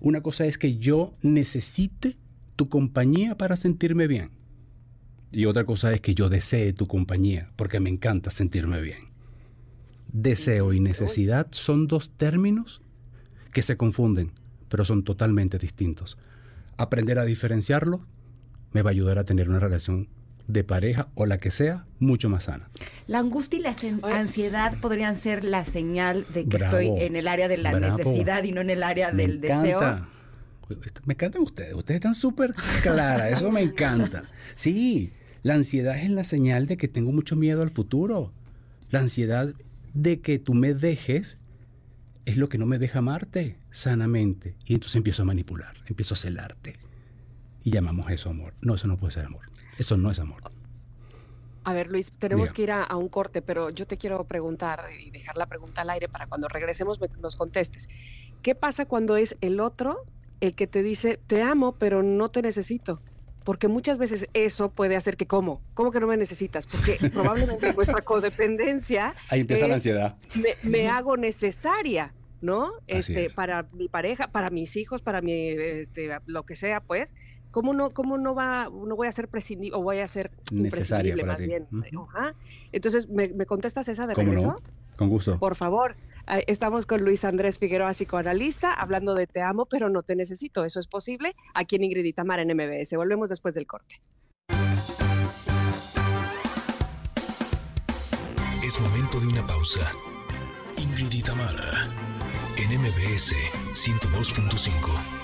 Una 0.00 0.20
cosa 0.20 0.46
es 0.46 0.58
que 0.58 0.76
yo 0.76 1.14
necesite 1.22 2.16
tu 2.56 2.68
compañía 2.68 3.36
para 3.36 3.56
sentirme 3.56 4.06
bien. 4.06 4.30
Y 5.30 5.46
otra 5.46 5.64
cosa 5.64 5.92
es 5.92 6.00
que 6.00 6.14
yo 6.14 6.28
desee 6.28 6.72
tu 6.74 6.86
compañía 6.86 7.50
porque 7.56 7.80
me 7.80 7.88
encanta 7.88 8.30
sentirme 8.30 8.80
bien. 8.82 9.11
Deseo 10.12 10.72
y 10.72 10.80
necesidad 10.80 11.46
son 11.52 11.86
dos 11.88 12.10
términos 12.16 12.82
que 13.52 13.62
se 13.62 13.76
confunden, 13.76 14.32
pero 14.68 14.84
son 14.84 15.04
totalmente 15.04 15.58
distintos. 15.58 16.18
Aprender 16.76 17.18
a 17.18 17.24
diferenciarlo 17.24 18.04
me 18.72 18.82
va 18.82 18.90
a 18.90 18.92
ayudar 18.92 19.18
a 19.18 19.24
tener 19.24 19.48
una 19.48 19.58
relación 19.58 20.08
de 20.48 20.64
pareja 20.64 21.08
o 21.14 21.24
la 21.24 21.38
que 21.38 21.50
sea 21.50 21.86
mucho 21.98 22.28
más 22.28 22.44
sana. 22.44 22.68
La 23.06 23.20
angustia 23.20 23.58
y 23.58 23.62
la 23.62 23.74
ansiedad 24.18 24.78
podrían 24.80 25.16
ser 25.16 25.44
la 25.44 25.64
señal 25.64 26.26
de 26.34 26.44
que 26.44 26.58
Bravo, 26.58 26.78
estoy 26.78 27.02
en 27.04 27.16
el 27.16 27.28
área 27.28 27.48
de 27.48 27.58
la 27.58 27.72
bravo. 27.72 27.96
necesidad 27.96 28.42
y 28.44 28.52
no 28.52 28.60
en 28.60 28.70
el 28.70 28.82
área 28.82 29.12
Me 29.12 29.22
del 29.26 29.40
deseo. 29.40 29.78
encanta. 29.80 30.08
Me 31.04 31.14
encantan 31.14 31.42
ustedes. 31.42 31.74
Ustedes 31.74 31.96
están 31.96 32.14
súper 32.14 32.52
claras. 32.82 33.32
Eso 33.32 33.50
me 33.50 33.60
encanta. 33.60 34.24
Sí, 34.54 35.12
la 35.42 35.54
ansiedad 35.54 35.96
es 35.98 36.10
la 36.10 36.24
señal 36.24 36.66
de 36.66 36.76
que 36.76 36.88
tengo 36.88 37.12
mucho 37.12 37.36
miedo 37.36 37.62
al 37.62 37.70
futuro. 37.70 38.32
La 38.90 39.00
ansiedad 39.00 39.52
de 39.94 40.20
que 40.20 40.38
tú 40.38 40.54
me 40.54 40.74
dejes 40.74 41.38
es 42.24 42.36
lo 42.36 42.48
que 42.48 42.58
no 42.58 42.66
me 42.66 42.78
deja 42.78 43.00
amarte 43.00 43.58
sanamente. 43.70 44.56
Y 44.64 44.74
entonces 44.74 44.96
empiezo 44.96 45.22
a 45.22 45.24
manipular, 45.24 45.74
empiezo 45.86 46.14
a 46.14 46.16
celarte. 46.16 46.74
Y 47.64 47.70
llamamos 47.70 48.10
eso 48.10 48.30
amor. 48.30 48.54
No, 48.60 48.74
eso 48.74 48.86
no 48.88 48.96
puede 48.96 49.12
ser 49.12 49.24
amor. 49.24 49.46
Eso 49.78 49.96
no 49.96 50.10
es 50.10 50.18
amor. 50.18 50.42
A 51.64 51.72
ver, 51.72 51.88
Luis, 51.88 52.10
tenemos 52.18 52.48
Diga. 52.48 52.54
que 52.56 52.62
ir 52.62 52.70
a, 52.72 52.82
a 52.82 52.96
un 52.96 53.08
corte, 53.08 53.40
pero 53.40 53.70
yo 53.70 53.86
te 53.86 53.96
quiero 53.96 54.24
preguntar 54.24 54.80
y 55.00 55.10
dejar 55.10 55.36
la 55.36 55.46
pregunta 55.46 55.82
al 55.82 55.90
aire 55.90 56.08
para 56.08 56.26
cuando 56.26 56.48
regresemos 56.48 57.00
me- 57.00 57.08
nos 57.20 57.36
contestes. 57.36 57.88
¿Qué 58.42 58.56
pasa 58.56 58.86
cuando 58.86 59.16
es 59.16 59.36
el 59.40 59.60
otro 59.60 60.04
el 60.40 60.54
que 60.56 60.66
te 60.66 60.82
dice, 60.82 61.20
te 61.28 61.40
amo, 61.42 61.76
pero 61.78 62.02
no 62.02 62.28
te 62.28 62.42
necesito? 62.42 63.00
Porque 63.44 63.68
muchas 63.68 63.98
veces 63.98 64.26
eso 64.34 64.70
puede 64.70 64.96
hacer 64.96 65.16
que, 65.16 65.26
¿cómo? 65.26 65.60
¿Cómo 65.74 65.90
que 65.90 66.00
no 66.00 66.06
me 66.06 66.16
necesitas? 66.16 66.66
Porque 66.66 66.98
probablemente 67.12 67.72
nuestra 67.72 68.00
codependencia 68.04 69.14
Ahí 69.28 69.40
empieza 69.40 69.66
la 69.66 69.74
ansiedad. 69.74 70.16
me, 70.34 70.54
me 70.68 70.88
hago 70.88 71.16
necesaria, 71.16 72.12
¿no? 72.40 72.72
Este, 72.86 73.26
es. 73.26 73.34
para 73.34 73.66
mi 73.74 73.88
pareja, 73.88 74.28
para 74.28 74.50
mis 74.50 74.76
hijos, 74.76 75.02
para 75.02 75.20
mi, 75.20 75.32
este, 75.50 76.10
lo 76.26 76.44
que 76.44 76.56
sea, 76.56 76.80
pues, 76.80 77.14
¿cómo 77.50 77.72
no, 77.74 77.90
cómo 77.90 78.18
no 78.18 78.34
va, 78.34 78.64
no 78.64 78.96
voy 78.96 79.08
a 79.08 79.12
ser 79.12 79.28
prescindible 79.28 79.76
o 79.76 79.82
voy 79.82 79.98
a 79.98 80.06
ser 80.06 80.30
Necesaria 80.50 81.14
más 81.24 81.38
ti. 81.38 81.46
bien? 81.46 81.66
Entonces, 82.72 83.08
¿me, 83.08 83.28
me 83.28 83.46
contestas 83.46 83.88
esa 83.88 84.06
de 84.06 84.14
¿Cómo 84.14 84.26
regreso? 84.26 84.46
no? 84.48 84.56
Con 84.96 85.08
gusto. 85.08 85.38
Por 85.38 85.54
favor. 85.56 85.96
Ah, 86.26 86.38
Estamos 86.46 86.86
con 86.86 87.02
Luis 87.04 87.24
Andrés 87.24 87.58
Figueroa, 87.58 87.92
psicoanalista, 87.92 88.72
hablando 88.72 89.14
de 89.14 89.26
te 89.26 89.42
amo, 89.42 89.66
pero 89.66 89.88
no 89.88 90.02
te 90.02 90.14
necesito. 90.16 90.64
¿Eso 90.64 90.78
es 90.78 90.86
posible? 90.86 91.34
Aquí 91.54 91.76
en 91.76 91.84
Ingrid 91.84 92.04
en 92.40 92.56
MBS. 92.56 92.96
Volvemos 92.96 93.28
después 93.28 93.54
del 93.54 93.66
corte. 93.66 94.00
Es 98.64 98.80
momento 98.80 99.20
de 99.20 99.26
una 99.26 99.46
pausa. 99.46 99.80
Ingrid 100.78 101.12
y 101.12 101.22
en 102.56 102.80
MBS 102.80 103.34
102.5. 103.74 105.22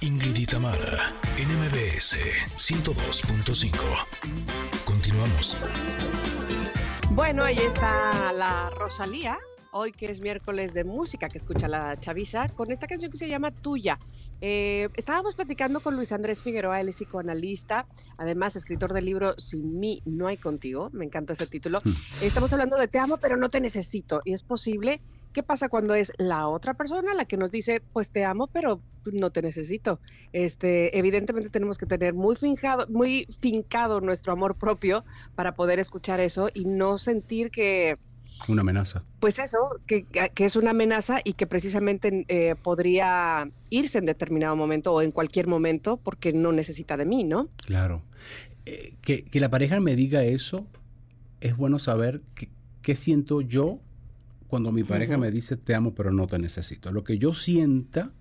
Ingrid 0.00 0.36
y 0.36 0.46
Tamara, 0.46 1.14
en 1.38 1.48
MBS 1.92 2.16
102.5. 2.56 3.76
Continuamos. 4.84 5.58
Bueno, 7.10 7.44
ahí 7.44 7.56
está 7.56 8.32
la 8.32 8.70
Rosalía, 8.70 9.38
hoy 9.72 9.92
que 9.92 10.06
es 10.06 10.20
miércoles 10.20 10.72
de 10.72 10.84
música 10.84 11.28
que 11.28 11.36
escucha 11.36 11.68
la 11.68 12.00
chaviza, 12.00 12.46
con 12.54 12.70
esta 12.70 12.86
canción 12.86 13.10
que 13.10 13.18
se 13.18 13.28
llama 13.28 13.50
Tuya. 13.50 13.98
Eh, 14.40 14.88
estábamos 14.96 15.34
platicando 15.34 15.80
con 15.80 15.96
Luis 15.96 16.12
Andrés 16.12 16.42
Figueroa, 16.42 16.80
él 16.80 16.88
es 16.88 16.96
psicoanalista, 16.96 17.86
además 18.16 18.56
escritor 18.56 18.94
del 18.94 19.04
libro 19.04 19.38
Sin 19.38 19.78
mí 19.78 20.00
no 20.06 20.28
hay 20.28 20.38
contigo, 20.38 20.88
me 20.92 21.04
encanta 21.04 21.34
ese 21.34 21.46
título. 21.46 21.80
Mm. 21.84 21.92
Estamos 22.22 22.54
hablando 22.54 22.78
de 22.78 22.88
te 22.88 23.00
amo 23.00 23.18
pero 23.18 23.36
no 23.36 23.50
te 23.50 23.60
necesito 23.60 24.22
y 24.24 24.32
es 24.32 24.42
posible. 24.42 25.02
¿Qué 25.32 25.42
pasa 25.42 25.68
cuando 25.68 25.94
es 25.94 26.12
la 26.18 26.48
otra 26.48 26.74
persona 26.74 27.14
la 27.14 27.24
que 27.24 27.36
nos 27.36 27.50
dice, 27.50 27.80
pues 27.92 28.10
te 28.10 28.24
amo, 28.24 28.48
pero 28.48 28.80
no 29.12 29.30
te 29.30 29.42
necesito? 29.42 29.98
Este, 30.32 30.96
evidentemente 30.98 31.48
tenemos 31.50 31.78
que 31.78 31.86
tener 31.86 32.14
muy 32.14 32.36
finjado, 32.36 32.86
muy 32.88 33.26
fincado 33.40 34.00
nuestro 34.00 34.32
amor 34.32 34.56
propio 34.58 35.04
para 35.34 35.54
poder 35.54 35.78
escuchar 35.78 36.20
eso 36.20 36.48
y 36.52 36.64
no 36.66 36.98
sentir 36.98 37.50
que, 37.50 37.94
Una 38.48 38.60
amenaza. 38.62 39.04
pues 39.20 39.38
eso, 39.38 39.58
que, 39.86 40.04
que 40.04 40.44
es 40.44 40.56
una 40.56 40.70
amenaza 40.70 41.20
y 41.24 41.32
que 41.34 41.46
precisamente 41.46 42.24
eh, 42.28 42.54
podría 42.62 43.48
irse 43.70 43.98
en 43.98 44.04
determinado 44.06 44.54
momento 44.56 44.92
o 44.92 45.00
en 45.02 45.12
cualquier 45.12 45.46
momento 45.46 45.96
porque 45.96 46.32
no 46.32 46.52
necesita 46.52 46.96
de 46.96 47.04
mí, 47.06 47.24
¿no? 47.24 47.48
Claro. 47.64 48.02
Eh, 48.66 48.94
que, 49.02 49.24
que 49.24 49.40
la 49.40 49.48
pareja 49.48 49.80
me 49.80 49.96
diga 49.96 50.22
eso, 50.24 50.66
es 51.40 51.56
bueno 51.56 51.78
saber 51.78 52.20
qué- 52.34 52.48
qué 52.82 52.96
siento 52.96 53.40
yo 53.40 53.80
cuando 54.52 54.70
mi 54.70 54.84
pareja 54.84 55.16
me 55.16 55.30
dice 55.30 55.56
te 55.56 55.74
amo 55.74 55.94
pero 55.94 56.12
no 56.12 56.26
te 56.26 56.38
necesito. 56.38 56.92
Lo 56.92 57.04
que 57.04 57.16
yo 57.16 57.32
sienta 57.32 58.12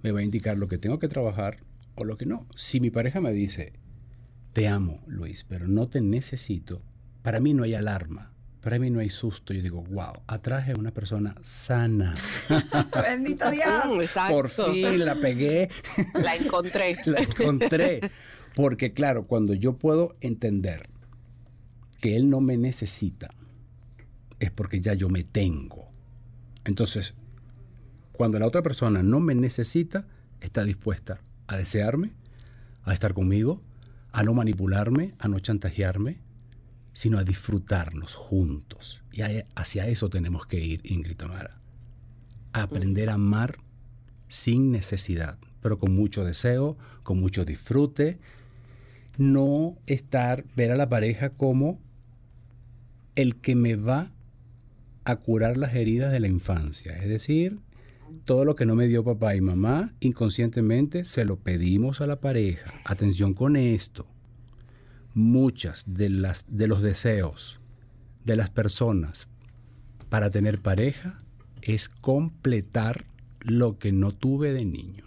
me 0.00 0.12
va 0.12 0.20
a 0.20 0.22
indicar 0.22 0.56
lo 0.56 0.68
que 0.68 0.78
tengo 0.78 1.00
que 1.00 1.08
trabajar 1.08 1.56
o 1.96 2.04
lo 2.04 2.16
que 2.16 2.24
no. 2.24 2.46
Si 2.54 2.78
mi 2.78 2.90
pareja 2.90 3.20
me 3.20 3.32
dice 3.32 3.72
te 4.52 4.68
amo 4.68 5.00
Luis 5.08 5.42
pero 5.42 5.66
no 5.66 5.88
te 5.88 6.02
necesito, 6.02 6.82
para 7.22 7.40
mí 7.40 7.52
no 7.52 7.64
hay 7.64 7.74
alarma. 7.74 8.30
Para 8.60 8.78
mí 8.78 8.90
no 8.90 9.00
hay 9.00 9.10
susto. 9.10 9.52
Yo 9.52 9.60
digo, 9.60 9.82
wow, 9.82 10.12
atraje 10.28 10.70
a 10.70 10.78
una 10.78 10.92
persona 10.92 11.34
sana. 11.42 12.14
Bendito 13.02 13.50
Dios. 13.50 13.66
Mm. 13.88 14.30
Por 14.30 14.50
fin 14.50 15.04
la 15.04 15.16
pegué. 15.16 15.68
La 16.14 16.36
encontré. 16.36 16.96
la 17.06 17.22
encontré. 17.22 18.08
Porque 18.54 18.92
claro, 18.92 19.26
cuando 19.26 19.54
yo 19.54 19.78
puedo 19.78 20.14
entender 20.20 20.88
que 22.00 22.14
él 22.14 22.30
no 22.30 22.40
me 22.40 22.56
necesita, 22.56 23.34
es 24.40 24.50
porque 24.50 24.80
ya 24.80 24.94
yo 24.94 25.08
me 25.08 25.22
tengo. 25.22 25.88
Entonces, 26.64 27.14
cuando 28.12 28.38
la 28.38 28.46
otra 28.46 28.62
persona 28.62 29.02
no 29.02 29.20
me 29.20 29.34
necesita, 29.34 30.06
está 30.40 30.64
dispuesta 30.64 31.20
a 31.46 31.56
desearme, 31.56 32.12
a 32.84 32.92
estar 32.92 33.14
conmigo, 33.14 33.62
a 34.12 34.22
no 34.22 34.34
manipularme, 34.34 35.14
a 35.18 35.28
no 35.28 35.38
chantajearme, 35.38 36.18
sino 36.92 37.18
a 37.18 37.24
disfrutarnos 37.24 38.14
juntos. 38.14 39.02
Y 39.12 39.22
hacia 39.54 39.86
eso 39.86 40.10
tenemos 40.10 40.46
que 40.46 40.58
ir, 40.58 40.80
Ingrid 40.84 41.16
Tamara. 41.16 41.58
Aprender 42.52 43.10
a 43.10 43.14
amar 43.14 43.58
sin 44.28 44.72
necesidad, 44.72 45.38
pero 45.62 45.78
con 45.78 45.94
mucho 45.94 46.24
deseo, 46.24 46.76
con 47.02 47.20
mucho 47.20 47.44
disfrute. 47.44 48.18
No 49.18 49.76
estar, 49.86 50.44
ver 50.56 50.72
a 50.72 50.76
la 50.76 50.88
pareja 50.88 51.30
como 51.30 51.78
el 53.14 53.36
que 53.36 53.54
me 53.54 53.76
va 53.76 54.10
a 55.04 55.16
curar 55.16 55.56
las 55.56 55.74
heridas 55.74 56.12
de 56.12 56.20
la 56.20 56.28
infancia. 56.28 56.96
Es 56.96 57.08
decir, 57.08 57.58
todo 58.24 58.44
lo 58.44 58.54
que 58.54 58.66
no 58.66 58.74
me 58.74 58.88
dio 58.88 59.04
papá 59.04 59.34
y 59.34 59.40
mamá, 59.40 59.94
inconscientemente 60.00 61.04
se 61.04 61.24
lo 61.24 61.36
pedimos 61.36 62.00
a 62.00 62.06
la 62.06 62.20
pareja. 62.20 62.72
Atención 62.84 63.34
con 63.34 63.56
esto. 63.56 64.06
Muchas 65.14 65.84
de, 65.86 66.08
las, 66.08 66.44
de 66.48 66.66
los 66.66 66.82
deseos 66.82 67.60
de 68.24 68.36
las 68.36 68.50
personas 68.50 69.28
para 70.08 70.30
tener 70.30 70.60
pareja 70.60 71.22
es 71.62 71.88
completar 71.88 73.06
lo 73.40 73.78
que 73.78 73.92
no 73.92 74.12
tuve 74.12 74.52
de 74.52 74.64
niño. 74.64 75.04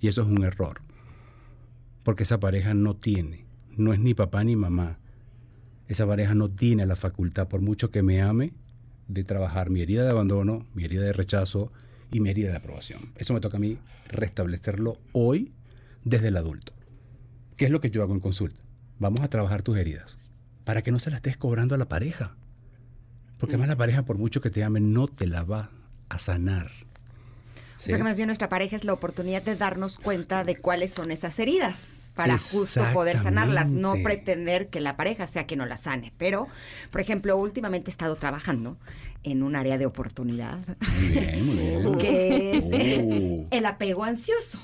Y 0.00 0.08
eso 0.08 0.22
es 0.22 0.28
un 0.28 0.44
error. 0.44 0.80
Porque 2.02 2.22
esa 2.22 2.40
pareja 2.40 2.74
no 2.74 2.96
tiene, 2.96 3.44
no 3.76 3.92
es 3.92 4.00
ni 4.00 4.14
papá 4.14 4.44
ni 4.44 4.56
mamá. 4.56 4.98
Esa 5.88 6.06
pareja 6.06 6.34
no 6.34 6.48
tiene 6.48 6.86
la 6.86 6.96
facultad, 6.96 7.48
por 7.48 7.60
mucho 7.60 7.90
que 7.90 8.02
me 8.02 8.22
ame, 8.22 8.52
de 9.12 9.24
trabajar 9.24 9.70
mi 9.70 9.82
herida 9.82 10.04
de 10.04 10.10
abandono, 10.10 10.66
mi 10.74 10.84
herida 10.84 11.02
de 11.02 11.12
rechazo 11.12 11.72
y 12.12 12.20
mi 12.20 12.30
herida 12.30 12.50
de 12.50 12.56
aprobación. 12.56 13.12
Eso 13.16 13.34
me 13.34 13.40
toca 13.40 13.56
a 13.56 13.60
mí 13.60 13.78
restablecerlo 14.08 14.98
hoy 15.12 15.52
desde 16.04 16.28
el 16.28 16.36
adulto. 16.36 16.72
¿Qué 17.56 17.66
es 17.66 17.70
lo 17.70 17.80
que 17.80 17.90
yo 17.90 18.02
hago 18.02 18.14
en 18.14 18.20
consulta? 18.20 18.60
Vamos 18.98 19.20
a 19.20 19.28
trabajar 19.28 19.62
tus 19.62 19.76
heridas 19.76 20.16
para 20.64 20.82
que 20.82 20.92
no 20.92 21.00
se 21.00 21.10
las 21.10 21.18
estés 21.18 21.36
cobrando 21.36 21.74
a 21.74 21.78
la 21.78 21.88
pareja. 21.88 22.36
Porque 23.38 23.54
además 23.54 23.68
la 23.68 23.76
pareja, 23.76 24.02
por 24.04 24.18
mucho 24.18 24.40
que 24.40 24.50
te 24.50 24.62
ame, 24.62 24.80
no 24.80 25.08
te 25.08 25.26
la 25.26 25.42
va 25.42 25.70
a 26.08 26.18
sanar. 26.18 26.70
O 27.78 27.82
sea 27.82 27.96
que 27.96 28.04
más 28.04 28.16
bien 28.16 28.26
nuestra 28.26 28.48
pareja 28.48 28.76
es 28.76 28.84
la 28.84 28.92
oportunidad 28.92 29.42
de 29.42 29.56
darnos 29.56 29.96
cuenta 29.96 30.44
de 30.44 30.56
cuáles 30.56 30.92
son 30.92 31.10
esas 31.10 31.38
heridas 31.38 31.96
para 32.20 32.38
justo 32.38 32.84
poder 32.92 33.18
sanarlas, 33.18 33.72
no 33.72 33.94
pretender 34.02 34.68
que 34.68 34.80
la 34.80 34.94
pareja 34.94 35.26
sea 35.26 35.46
que 35.46 35.56
no 35.56 35.64
las 35.64 35.80
sane. 35.80 36.12
Pero, 36.18 36.48
por 36.90 37.00
ejemplo, 37.00 37.34
últimamente 37.38 37.90
he 37.90 37.92
estado 37.92 38.16
trabajando 38.16 38.76
en 39.22 39.42
un 39.42 39.56
área 39.56 39.78
de 39.78 39.86
oportunidad, 39.86 40.58
que 41.98 42.58
es 42.58 42.64
uh. 43.02 43.46
el 43.50 43.64
apego 43.64 44.04
ansioso. 44.04 44.60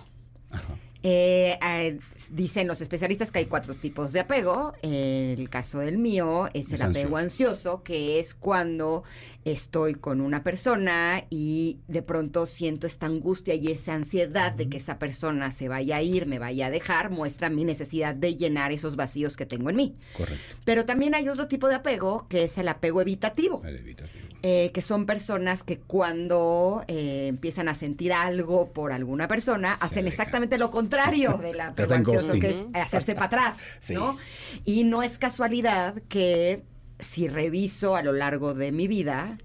Eh, 1.08 1.56
eh, 1.62 2.00
dicen 2.30 2.66
los 2.66 2.80
especialistas 2.80 3.30
que 3.30 3.38
hay 3.38 3.46
cuatro 3.46 3.74
tipos 3.74 4.12
de 4.12 4.18
apego. 4.18 4.72
el 4.82 5.48
caso 5.48 5.78
del 5.78 5.98
mío 5.98 6.48
es 6.52 6.72
el 6.72 6.82
apego 6.82 7.16
ansioso, 7.16 7.84
que 7.84 8.18
es 8.18 8.34
cuando 8.34 9.04
estoy 9.44 9.94
con 9.94 10.20
una 10.20 10.42
persona 10.42 11.24
y 11.30 11.78
de 11.86 12.02
pronto 12.02 12.46
siento 12.46 12.88
esta 12.88 13.06
angustia 13.06 13.54
y 13.54 13.68
esa 13.68 13.94
ansiedad 13.94 14.50
de 14.50 14.68
que 14.68 14.78
esa 14.78 14.98
persona 14.98 15.52
se 15.52 15.68
vaya 15.68 15.98
a 15.98 16.02
ir, 16.02 16.26
me 16.26 16.40
vaya 16.40 16.66
a 16.66 16.70
dejar, 16.70 17.10
muestra 17.10 17.50
mi 17.50 17.62
necesidad 17.62 18.12
de 18.12 18.34
llenar 18.34 18.72
esos 18.72 18.96
vacíos 18.96 19.36
que 19.36 19.46
tengo 19.46 19.70
en 19.70 19.76
mí. 19.76 19.96
Correcto. 20.16 20.56
Pero 20.64 20.86
también 20.86 21.14
hay 21.14 21.28
otro 21.28 21.46
tipo 21.46 21.68
de 21.68 21.76
apego, 21.76 22.26
que 22.28 22.42
es 22.42 22.58
el 22.58 22.66
apego 22.66 23.00
evitativo. 23.00 23.62
El 23.64 23.76
evitativo. 23.76 24.26
Eh, 24.42 24.70
que 24.72 24.82
son 24.82 25.06
personas 25.06 25.62
que 25.62 25.78
cuando 25.78 26.84
eh, 26.88 27.26
empiezan 27.28 27.68
a 27.68 27.74
sentir 27.74 28.12
algo 28.12 28.72
por 28.72 28.92
alguna 28.92 29.28
persona, 29.28 29.72
hacen 29.74 30.06
exactamente 30.06 30.58
lo 30.58 30.70
contrario 30.70 30.95
del 30.96 31.60
apego 31.60 31.94
ansioso, 31.94 32.32
que 32.34 32.50
es 32.50 32.56
hacerse 32.74 33.14
para 33.14 33.26
atrás, 33.26 33.56
¿no? 33.90 34.16
Y 34.64 34.84
no 34.84 35.02
es 35.02 35.18
casualidad 35.18 36.02
que 36.08 36.62
si 36.98 37.28
reviso 37.28 37.96
a 37.96 38.02
lo 38.02 38.12
largo 38.12 38.54
de 38.54 38.72
mi 38.72 38.88
vida, 38.88 39.38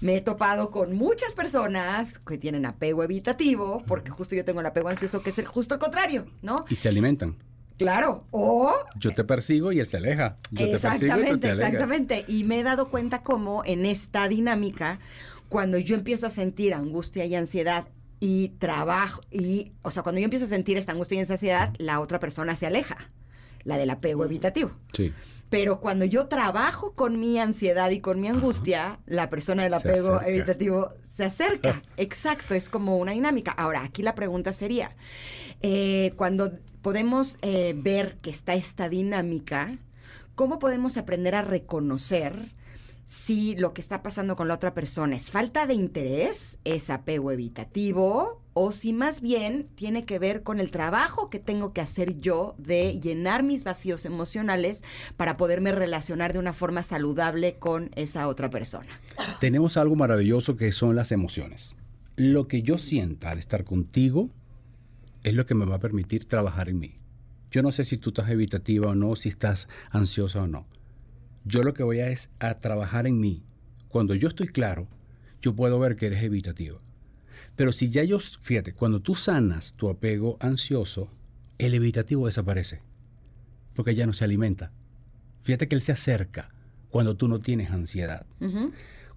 me 0.00 0.16
he 0.16 0.20
topado 0.20 0.70
con 0.70 0.94
muchas 0.94 1.34
personas 1.34 2.18
que 2.18 2.38
tienen 2.38 2.66
apego 2.66 3.02
evitativo, 3.02 3.82
porque 3.86 4.10
justo 4.10 4.34
yo 4.34 4.44
tengo 4.44 4.60
el 4.60 4.66
apego 4.66 4.88
ansioso, 4.88 5.22
que 5.22 5.30
es 5.30 5.38
el 5.38 5.46
justo 5.46 5.74
el 5.74 5.80
contrario, 5.80 6.26
¿no? 6.42 6.64
Y 6.68 6.76
se 6.76 6.88
alimentan. 6.88 7.36
Claro, 7.78 8.24
o... 8.30 8.72
Yo 8.98 9.12
te 9.12 9.24
persigo 9.24 9.70
y 9.70 9.80
él 9.80 9.86
se 9.86 9.98
aleja. 9.98 10.36
Yo 10.50 10.66
exactamente, 10.66 11.50
exactamente. 11.50 12.24
Y 12.26 12.44
me 12.44 12.60
he 12.60 12.62
dado 12.62 12.88
cuenta 12.88 13.22
cómo 13.22 13.62
en 13.66 13.84
esta 13.84 14.28
dinámica, 14.28 14.98
cuando 15.48 15.76
yo 15.78 15.94
empiezo 15.94 16.26
a 16.26 16.30
sentir 16.30 16.72
angustia 16.72 17.26
y 17.26 17.34
ansiedad 17.34 17.86
y 18.20 18.50
trabajo, 18.58 19.20
y, 19.30 19.72
o 19.82 19.90
sea, 19.90 20.02
cuando 20.02 20.20
yo 20.20 20.24
empiezo 20.24 20.46
a 20.46 20.48
sentir 20.48 20.78
esta 20.78 20.92
angustia 20.92 21.16
y 21.16 21.20
ansiedad, 21.20 21.74
la 21.78 22.00
otra 22.00 22.18
persona 22.18 22.56
se 22.56 22.66
aleja, 22.66 23.10
la 23.64 23.76
del 23.76 23.90
apego 23.90 24.24
evitativo. 24.24 24.70
Sí. 24.92 25.12
Pero 25.50 25.80
cuando 25.80 26.04
yo 26.04 26.26
trabajo 26.26 26.94
con 26.94 27.20
mi 27.20 27.38
ansiedad 27.38 27.90
y 27.90 28.00
con 28.00 28.20
mi 28.20 28.28
angustia, 28.28 28.98
la 29.06 29.30
persona 29.30 29.62
del 29.62 29.74
apego 29.74 30.20
evitativo 30.22 30.94
se 31.08 31.24
acerca. 31.24 31.82
Exacto, 31.96 32.54
es 32.54 32.68
como 32.68 32.96
una 32.96 33.12
dinámica. 33.12 33.52
Ahora, 33.52 33.82
aquí 33.82 34.02
la 34.02 34.14
pregunta 34.14 34.52
sería, 34.52 34.96
eh, 35.60 36.12
cuando 36.16 36.58
podemos 36.82 37.36
eh, 37.42 37.74
ver 37.76 38.16
que 38.22 38.30
está 38.30 38.54
esta 38.54 38.88
dinámica, 38.88 39.78
¿cómo 40.34 40.58
podemos 40.58 40.96
aprender 40.96 41.34
a 41.34 41.42
reconocer 41.42 42.55
si 43.06 43.54
lo 43.54 43.72
que 43.72 43.80
está 43.80 44.02
pasando 44.02 44.34
con 44.34 44.48
la 44.48 44.54
otra 44.54 44.74
persona 44.74 45.14
es 45.14 45.30
falta 45.30 45.66
de 45.66 45.74
interés, 45.74 46.58
es 46.64 46.90
apego 46.90 47.30
evitativo, 47.30 48.42
o 48.52 48.72
si 48.72 48.92
más 48.92 49.20
bien 49.20 49.68
tiene 49.76 50.04
que 50.04 50.18
ver 50.18 50.42
con 50.42 50.58
el 50.58 50.72
trabajo 50.72 51.30
que 51.30 51.38
tengo 51.38 51.72
que 51.72 51.80
hacer 51.80 52.18
yo 52.18 52.56
de 52.58 52.98
llenar 52.98 53.44
mis 53.44 53.62
vacíos 53.62 54.04
emocionales 54.06 54.82
para 55.16 55.36
poderme 55.36 55.70
relacionar 55.70 56.32
de 56.32 56.40
una 56.40 56.52
forma 56.52 56.82
saludable 56.82 57.58
con 57.60 57.90
esa 57.94 58.26
otra 58.26 58.50
persona. 58.50 59.00
Tenemos 59.40 59.76
algo 59.76 59.94
maravilloso 59.94 60.56
que 60.56 60.72
son 60.72 60.96
las 60.96 61.12
emociones. 61.12 61.76
Lo 62.16 62.48
que 62.48 62.62
yo 62.62 62.76
sienta 62.76 63.30
al 63.30 63.38
estar 63.38 63.64
contigo 63.64 64.30
es 65.22 65.34
lo 65.34 65.46
que 65.46 65.54
me 65.54 65.66
va 65.66 65.76
a 65.76 65.80
permitir 65.80 66.24
trabajar 66.24 66.68
en 66.68 66.80
mí. 66.80 66.96
Yo 67.52 67.62
no 67.62 67.70
sé 67.70 67.84
si 67.84 67.98
tú 67.98 68.10
estás 68.10 68.30
evitativa 68.30 68.90
o 68.90 68.94
no, 68.96 69.14
si 69.14 69.28
estás 69.28 69.68
ansiosa 69.92 70.42
o 70.42 70.46
no 70.48 70.66
yo 71.46 71.62
lo 71.62 71.74
que 71.74 71.84
voy 71.84 72.00
a 72.00 72.10
es 72.10 72.28
a 72.40 72.58
trabajar 72.58 73.06
en 73.06 73.20
mí. 73.20 73.44
Cuando 73.88 74.14
yo 74.14 74.28
estoy 74.28 74.48
claro, 74.48 74.88
yo 75.40 75.54
puedo 75.54 75.78
ver 75.78 75.94
que 75.94 76.06
eres 76.06 76.22
evitativo. 76.24 76.80
Pero 77.54 77.72
si 77.72 77.88
ya 77.88 78.02
yo, 78.02 78.18
fíjate, 78.18 78.74
cuando 78.74 79.00
tú 79.00 79.14
sanas 79.14 79.72
tu 79.72 79.88
apego 79.88 80.36
ansioso, 80.40 81.08
el 81.58 81.72
evitativo 81.74 82.26
desaparece. 82.26 82.82
Porque 83.74 83.94
ya 83.94 84.06
no 84.06 84.12
se 84.12 84.24
alimenta. 84.24 84.72
Fíjate 85.42 85.68
que 85.68 85.76
él 85.76 85.80
se 85.80 85.92
acerca 85.92 86.52
cuando 86.90 87.16
tú 87.16 87.28
no 87.28 87.38
tienes 87.38 87.70
ansiedad. 87.70 88.26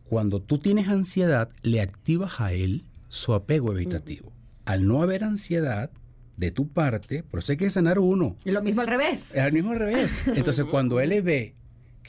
Cuando 0.04 0.40
tú 0.40 0.60
tienes 0.60 0.88
ansiedad, 0.88 1.50
le 1.64 1.82
activas 1.82 2.40
a 2.40 2.54
él 2.54 2.84
su 3.08 3.34
apego 3.34 3.74
evitativo. 3.74 4.32
Al 4.66 4.88
no 4.88 5.02
haber 5.02 5.24
ansiedad 5.24 5.90
de 6.38 6.52
tu 6.52 6.68
parte, 6.68 7.24
por 7.24 7.40
eso 7.40 7.52
hay 7.52 7.58
que 7.58 7.70
sanar 7.70 7.98
uno. 7.98 8.38
Y 8.46 8.52
lo 8.52 8.62
mismo 8.62 8.82
al 8.82 8.88
revés. 8.88 9.32
Es 9.34 9.42
al 9.42 9.52
mismo 9.52 9.72
al 9.72 9.80
revés. 9.80 10.28
Entonces, 10.36 10.66
cuando 10.66 11.00
él 11.00 11.10
le 11.10 11.22
ve 11.22 11.56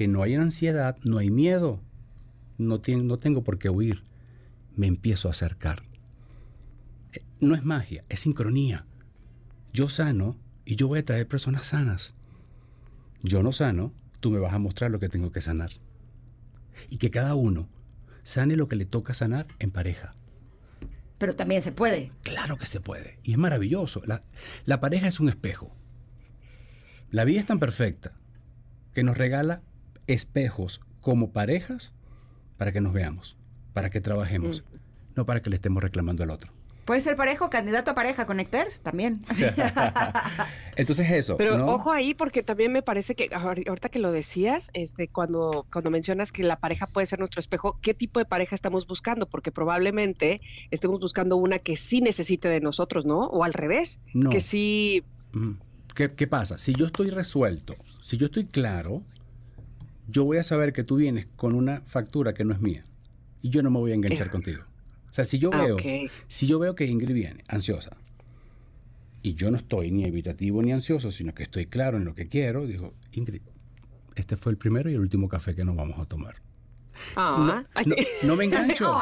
que 0.00 0.08
no 0.08 0.22
hay 0.22 0.34
ansiedad, 0.34 0.96
no 1.04 1.18
hay 1.18 1.30
miedo, 1.30 1.78
no, 2.56 2.80
no 2.86 3.18
tengo 3.18 3.44
por 3.44 3.58
qué 3.58 3.68
huir, 3.68 4.02
me 4.74 4.86
empiezo 4.86 5.28
a 5.28 5.32
acercar. 5.32 5.82
Eh, 7.12 7.22
no 7.42 7.54
es 7.54 7.66
magia, 7.66 8.02
es 8.08 8.20
sincronía. 8.20 8.86
Yo 9.74 9.90
sano 9.90 10.38
y 10.64 10.76
yo 10.76 10.88
voy 10.88 11.00
a 11.00 11.04
traer 11.04 11.28
personas 11.28 11.66
sanas. 11.66 12.14
Yo 13.22 13.42
no 13.42 13.52
sano, 13.52 13.92
tú 14.20 14.30
me 14.30 14.38
vas 14.38 14.54
a 14.54 14.58
mostrar 14.58 14.90
lo 14.90 15.00
que 15.00 15.10
tengo 15.10 15.32
que 15.32 15.42
sanar. 15.42 15.72
Y 16.88 16.96
que 16.96 17.10
cada 17.10 17.34
uno 17.34 17.68
sane 18.22 18.56
lo 18.56 18.68
que 18.68 18.76
le 18.76 18.86
toca 18.86 19.12
sanar 19.12 19.48
en 19.58 19.70
pareja. 19.70 20.14
Pero 21.18 21.36
también 21.36 21.60
se 21.60 21.72
puede. 21.72 22.10
Claro 22.22 22.56
que 22.56 22.64
se 22.64 22.80
puede. 22.80 23.18
Y 23.22 23.32
es 23.32 23.38
maravilloso. 23.38 24.00
La, 24.06 24.22
la 24.64 24.80
pareja 24.80 25.08
es 25.08 25.20
un 25.20 25.28
espejo. 25.28 25.76
La 27.10 27.24
vida 27.24 27.40
es 27.40 27.44
tan 27.44 27.58
perfecta 27.58 28.14
que 28.94 29.02
nos 29.02 29.18
regala 29.18 29.60
espejos 30.12 30.80
como 31.00 31.30
parejas 31.30 31.92
para 32.56 32.72
que 32.72 32.80
nos 32.80 32.92
veamos, 32.92 33.36
para 33.72 33.90
que 33.90 34.00
trabajemos, 34.00 34.62
mm. 34.62 34.76
no 35.16 35.26
para 35.26 35.40
que 35.40 35.50
le 35.50 35.56
estemos 35.56 35.82
reclamando 35.82 36.22
al 36.22 36.30
otro. 36.30 36.52
Puede 36.84 37.02
ser 37.02 37.14
parejo, 37.14 37.50
candidato 37.50 37.92
a 37.92 37.94
pareja, 37.94 38.26
Connectors 38.26 38.80
también. 38.80 39.22
Entonces 40.76 41.08
eso. 41.08 41.36
Pero 41.36 41.64
ojo 41.66 41.92
ahí 41.92 42.14
porque 42.14 42.42
también 42.42 42.72
me 42.72 42.82
parece 42.82 43.14
que 43.14 43.30
ahorita 43.32 43.90
que 43.90 44.00
lo 44.00 44.10
decías, 44.10 44.70
este, 44.72 45.06
cuando, 45.06 45.66
cuando 45.70 45.90
mencionas 45.90 46.32
que 46.32 46.42
la 46.42 46.56
pareja 46.56 46.88
puede 46.88 47.06
ser 47.06 47.20
nuestro 47.20 47.38
espejo, 47.38 47.78
¿qué 47.80 47.94
tipo 47.94 48.18
de 48.18 48.24
pareja 48.24 48.56
estamos 48.56 48.88
buscando? 48.88 49.28
Porque 49.28 49.52
probablemente 49.52 50.40
estemos 50.72 50.98
buscando 50.98 51.36
una 51.36 51.60
que 51.60 51.76
sí 51.76 52.00
necesite 52.00 52.48
de 52.48 52.60
nosotros, 52.60 53.04
¿no? 53.04 53.20
O 53.26 53.44
al 53.44 53.52
revés, 53.52 54.00
que 54.30 54.40
sí... 54.40 55.04
¿Qué, 55.94 56.12
¿Qué 56.14 56.26
pasa? 56.26 56.58
Si 56.58 56.74
yo 56.74 56.86
estoy 56.86 57.10
resuelto, 57.10 57.76
si 58.00 58.16
yo 58.16 58.26
estoy 58.26 58.46
claro, 58.46 59.04
yo 60.10 60.24
voy 60.24 60.38
a 60.38 60.42
saber 60.42 60.72
que 60.72 60.84
tú 60.84 60.96
vienes 60.96 61.26
con 61.36 61.54
una 61.54 61.80
factura 61.82 62.34
que 62.34 62.44
no 62.44 62.52
es 62.52 62.60
mía 62.60 62.84
y 63.42 63.50
yo 63.50 63.62
no 63.62 63.70
me 63.70 63.78
voy 63.78 63.92
a 63.92 63.94
enganchar 63.94 64.28
eh. 64.28 64.30
contigo. 64.30 64.64
O 65.08 65.12
sea, 65.12 65.24
si 65.24 65.38
yo 65.38 65.50
ah, 65.52 65.62
veo, 65.62 65.76
si 66.28 66.46
yo 66.46 66.58
veo 66.58 66.74
que 66.74 66.86
Ingrid 66.86 67.14
viene 67.14 67.44
ansiosa 67.48 67.96
y 69.22 69.34
yo 69.34 69.50
no 69.50 69.56
estoy 69.56 69.90
ni 69.90 70.04
evitativo 70.04 70.62
ni 70.62 70.72
ansioso, 70.72 71.10
sino 71.10 71.34
que 71.34 71.42
estoy 71.42 71.66
claro 71.66 71.96
en 71.96 72.04
lo 72.04 72.14
que 72.14 72.28
quiero, 72.28 72.66
digo, 72.66 72.94
Ingrid, 73.12 73.42
este 74.14 74.36
fue 74.36 74.52
el 74.52 74.58
primero 74.58 74.90
y 74.90 74.94
el 74.94 75.00
último 75.00 75.28
café 75.28 75.54
que 75.54 75.64
nos 75.64 75.76
vamos 75.76 75.98
a 75.98 76.04
tomar. 76.04 76.36
Ah. 77.16 77.64
no, 78.22 78.36
me 78.36 78.44
engancho. 78.44 78.94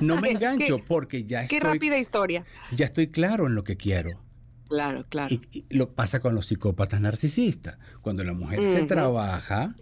No 0.00 0.20
me 0.20 0.30
engancho 0.32 0.78
porque 0.86 1.24
ya 1.24 1.42
estoy. 1.42 1.58
Qué 1.58 1.64
rápida 1.64 1.98
historia. 1.98 2.44
Ya 2.72 2.86
estoy 2.86 3.08
claro 3.08 3.46
en 3.46 3.54
lo 3.54 3.64
que 3.64 3.76
quiero. 3.76 4.22
Claro, 4.68 5.06
claro. 5.08 5.34
Y, 5.34 5.64
lo 5.70 5.94
pasa 5.94 6.20
con 6.20 6.34
los 6.34 6.46
psicópatas 6.46 7.00
narcisistas. 7.00 7.78
Cuando 8.02 8.24
la 8.24 8.32
mujer 8.32 8.64
se 8.64 8.82
trabaja, 8.82 9.76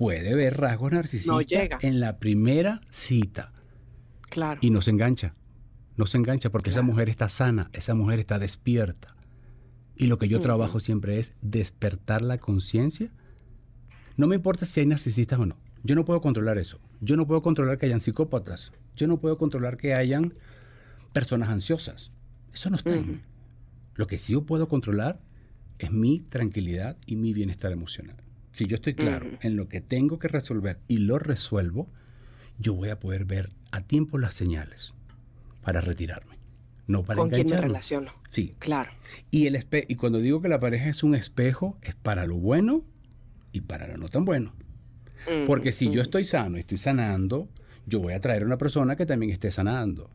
puede 0.00 0.34
ver 0.34 0.56
rasgos 0.56 0.92
narcisistas 0.92 1.46
llega. 1.46 1.78
en 1.82 2.00
la 2.00 2.18
primera 2.18 2.80
cita 2.90 3.52
Claro. 4.30 4.58
y 4.62 4.70
no 4.70 4.80
se 4.80 4.92
engancha. 4.92 5.34
No 5.96 6.06
se 6.06 6.16
engancha 6.16 6.48
porque 6.48 6.70
esa 6.70 6.80
mujer 6.80 7.10
está 7.10 7.28
sana, 7.28 7.68
esa 7.74 7.94
mujer 7.94 8.18
está 8.18 8.38
despierta. 8.38 9.14
Y 9.96 10.06
lo 10.06 10.16
que 10.16 10.26
yo 10.28 10.40
trabajo 10.40 10.80
siempre 10.80 11.18
es 11.18 11.34
despertar 11.42 12.22
la 12.22 12.38
conciencia. 12.38 13.10
No 14.16 14.26
me 14.26 14.36
importa 14.36 14.64
si 14.64 14.80
hay 14.80 14.86
narcisistas 14.86 15.38
o 15.38 15.44
no. 15.44 15.58
Yo 15.82 15.94
no 15.94 16.06
puedo 16.06 16.22
controlar 16.22 16.56
eso. 16.56 16.80
Yo 17.02 17.16
no 17.18 17.26
puedo 17.26 17.42
controlar 17.42 17.76
que 17.76 17.84
hayan 17.84 18.00
psicópatas. 18.00 18.72
Yo 18.96 19.06
no 19.06 19.20
puedo 19.20 19.36
controlar 19.36 19.76
que 19.76 19.92
hayan 19.92 20.32
personas 21.12 21.50
ansiosas. 21.50 22.10
Eso 22.54 22.70
no 22.70 22.76
está 22.76 22.94
en 22.96 23.06
mí. 23.06 23.20
Lo 23.96 24.06
que 24.06 24.16
sí 24.16 24.32
yo 24.32 24.46
puedo 24.46 24.66
controlar 24.66 25.20
es 25.78 25.90
mi 25.92 26.20
tranquilidad 26.20 26.96
y 27.04 27.16
mi 27.16 27.34
bienestar 27.34 27.70
emocional. 27.70 28.16
Si 28.52 28.66
yo 28.66 28.74
estoy 28.74 28.94
claro 28.94 29.26
en 29.42 29.56
lo 29.56 29.68
que 29.68 29.80
tengo 29.80 30.18
que 30.18 30.28
resolver 30.28 30.78
y 30.88 30.98
lo 30.98 31.18
resuelvo, 31.18 31.88
yo 32.58 32.74
voy 32.74 32.88
a 32.90 32.98
poder 32.98 33.24
ver 33.24 33.50
a 33.70 33.80
tiempo 33.82 34.18
las 34.18 34.34
señales 34.34 34.92
para 35.62 35.80
retirarme, 35.80 36.36
no 36.86 37.02
para 37.02 37.18
¿Con 37.20 37.30
quién 37.30 37.48
me 37.48 37.56
relaciono? 37.56 38.12
Sí. 38.32 38.54
Claro. 38.58 38.90
Y, 39.30 39.46
el 39.46 39.54
espe- 39.56 39.86
y 39.88 39.94
cuando 39.96 40.18
digo 40.18 40.40
que 40.42 40.48
la 40.48 40.60
pareja 40.60 40.88
es 40.88 41.02
un 41.02 41.14
espejo, 41.14 41.78
es 41.82 41.94
para 41.94 42.26
lo 42.26 42.36
bueno 42.36 42.82
y 43.52 43.62
para 43.62 43.86
lo 43.88 43.96
no 43.96 44.08
tan 44.08 44.24
bueno. 44.24 44.52
Porque 45.46 45.72
si 45.72 45.86
yo 45.86 45.92
Ujú. 45.92 46.00
estoy 46.02 46.24
sano 46.24 46.56
y 46.56 46.60
estoy 46.60 46.78
sanando, 46.78 47.48
yo 47.86 48.00
voy 48.00 48.14
a 48.14 48.20
traer 48.20 48.42
a 48.42 48.46
una 48.46 48.56
persona 48.58 48.96
que 48.96 49.06
también 49.06 49.32
esté 49.32 49.50
sanando. 49.50 50.10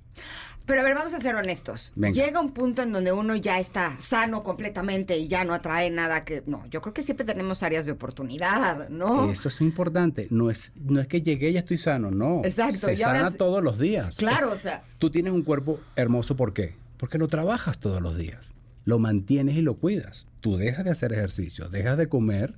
Pero 0.65 0.81
a 0.81 0.83
ver, 0.83 0.95
vamos 0.95 1.13
a 1.13 1.19
ser 1.19 1.35
honestos. 1.35 1.93
Venga. 1.95 2.15
Llega 2.15 2.39
un 2.39 2.51
punto 2.51 2.81
en 2.81 2.91
donde 2.91 3.11
uno 3.11 3.35
ya 3.35 3.59
está 3.59 3.95
sano 3.99 4.41
completamente 4.43 5.17
y 5.17 5.27
ya 5.27 5.45
no 5.45 5.53
atrae 5.53 5.91
nada 5.91 6.25
que... 6.25 6.41
No, 6.47 6.65
yo 6.71 6.81
creo 6.81 6.93
que 6.93 7.03
siempre 7.03 7.25
tenemos 7.25 7.61
áreas 7.61 7.85
de 7.85 7.91
oportunidad, 7.91 8.89
¿no? 8.89 9.29
Eso 9.31 9.49
es 9.49 9.61
importante. 9.61 10.27
No 10.31 10.49
es, 10.49 10.71
no 10.75 10.99
es 10.99 11.07
que 11.07 11.21
llegué 11.21 11.49
y 11.51 11.53
ya 11.53 11.59
estoy 11.59 11.77
sano, 11.77 12.09
no. 12.09 12.41
Exacto, 12.43 12.87
Se 12.87 12.93
y 12.93 12.97
sana 12.97 13.29
todos 13.31 13.63
los 13.63 13.77
días. 13.77 14.17
Claro, 14.17 14.51
o 14.51 14.57
sea, 14.57 14.83
Tú 14.97 15.09
tienes 15.11 15.33
un 15.33 15.43
cuerpo 15.43 15.79
hermoso, 15.95 16.35
¿por 16.35 16.53
qué? 16.53 16.75
Porque 16.97 17.17
lo 17.17 17.27
trabajas 17.27 17.77
todos 17.79 18.01
los 18.01 18.17
días. 18.17 18.55
Lo 18.85 18.97
mantienes 18.99 19.55
y 19.57 19.61
lo 19.61 19.75
cuidas. 19.75 20.27
Tú 20.41 20.57
dejas 20.57 20.85
de 20.85 20.91
hacer 20.91 21.13
ejercicio, 21.13 21.69
dejas 21.69 21.97
de 21.97 22.07
comer 22.09 22.55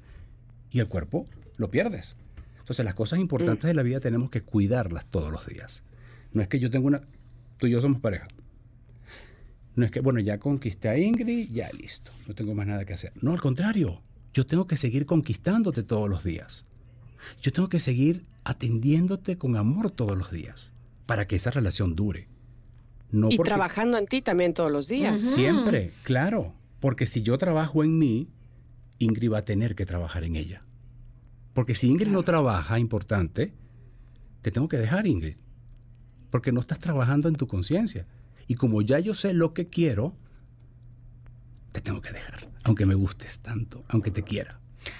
y 0.71 0.79
el 0.79 0.87
cuerpo 0.87 1.27
lo 1.57 1.69
pierdes. 1.71 2.15
Entonces 2.59 2.83
las 2.85 2.95
cosas 2.95 3.19
importantes 3.19 3.63
Mm. 3.63 3.67
de 3.67 3.73
la 3.73 3.83
vida 3.83 3.99
tenemos 3.99 4.29
que 4.29 4.41
cuidarlas 4.41 5.05
todos 5.05 5.31
los 5.31 5.45
días. 5.47 5.83
No 6.33 6.41
es 6.41 6.47
que 6.47 6.59
yo 6.59 6.69
tengo 6.69 6.87
una... 6.87 7.01
Tú 7.57 7.67
y 7.67 7.71
yo 7.71 7.81
somos 7.81 7.99
pareja. 8.01 8.27
No 9.75 9.85
es 9.85 9.91
que, 9.91 9.99
bueno, 9.99 10.19
ya 10.19 10.39
conquisté 10.39 10.89
a 10.89 10.97
Ingrid, 10.97 11.51
ya 11.51 11.69
listo. 11.71 12.11
No 12.27 12.33
tengo 12.33 12.53
más 12.55 12.65
nada 12.67 12.85
que 12.85 12.93
hacer. 12.93 13.13
No, 13.21 13.31
al 13.31 13.41
contrario. 13.41 14.01
Yo 14.33 14.45
tengo 14.45 14.67
que 14.67 14.77
seguir 14.77 15.05
conquistándote 15.05 15.83
todos 15.83 16.09
los 16.09 16.23
días. 16.23 16.65
Yo 17.41 17.51
tengo 17.51 17.69
que 17.69 17.79
seguir 17.79 18.25
atendiéndote 18.43 19.37
con 19.37 19.55
amor 19.57 19.91
todos 19.91 20.17
los 20.17 20.31
días 20.31 20.71
para 21.05 21.27
que 21.27 21.35
esa 21.35 21.51
relación 21.51 21.95
dure. 21.95 22.27
No 23.11 23.29
y 23.31 23.37
porque- 23.37 23.49
trabajando 23.49 23.97
en 23.97 24.05
ti 24.07 24.21
también 24.21 24.53
todos 24.53 24.71
los 24.71 24.87
días. 24.87 25.19
Siempre, 25.21 25.91
claro. 26.03 26.53
Porque 26.79 27.05
si 27.05 27.21
yo 27.21 27.37
trabajo 27.37 27.83
en 27.83 27.97
mí, 27.97 28.29
Ingrid 28.99 29.31
va 29.31 29.39
a 29.39 29.45
tener 29.45 29.75
que 29.75 29.85
trabajar 29.85 30.23
en 30.23 30.35
ella. 30.35 30.63
Porque 31.53 31.73
si 31.75 31.87
Ingrid 31.87 32.07
no 32.09 32.23
trabaja, 32.23 32.77
importante, 32.79 33.53
te 34.41 34.51
tengo 34.51 34.67
que 34.67 34.77
dejar, 34.77 35.07
Ingrid. 35.07 35.37
Porque 36.29 36.51
no 36.51 36.61
estás 36.61 36.79
trabajando 36.79 37.27
en 37.29 37.35
tu 37.35 37.47
conciencia. 37.47 38.05
Y 38.47 38.55
como 38.55 38.81
ya 38.81 38.99
yo 38.99 39.13
sé 39.13 39.33
lo 39.33 39.53
que 39.53 39.67
quiero, 39.67 40.13
te 41.71 41.81
tengo 41.81 42.01
que 42.01 42.11
dejar. 42.11 42.47
Aunque 42.63 42.85
me 42.85 42.95
gustes 42.95 43.39
tanto, 43.39 43.83
aunque 43.89 44.11
te 44.11 44.23
quiera. 44.23 44.59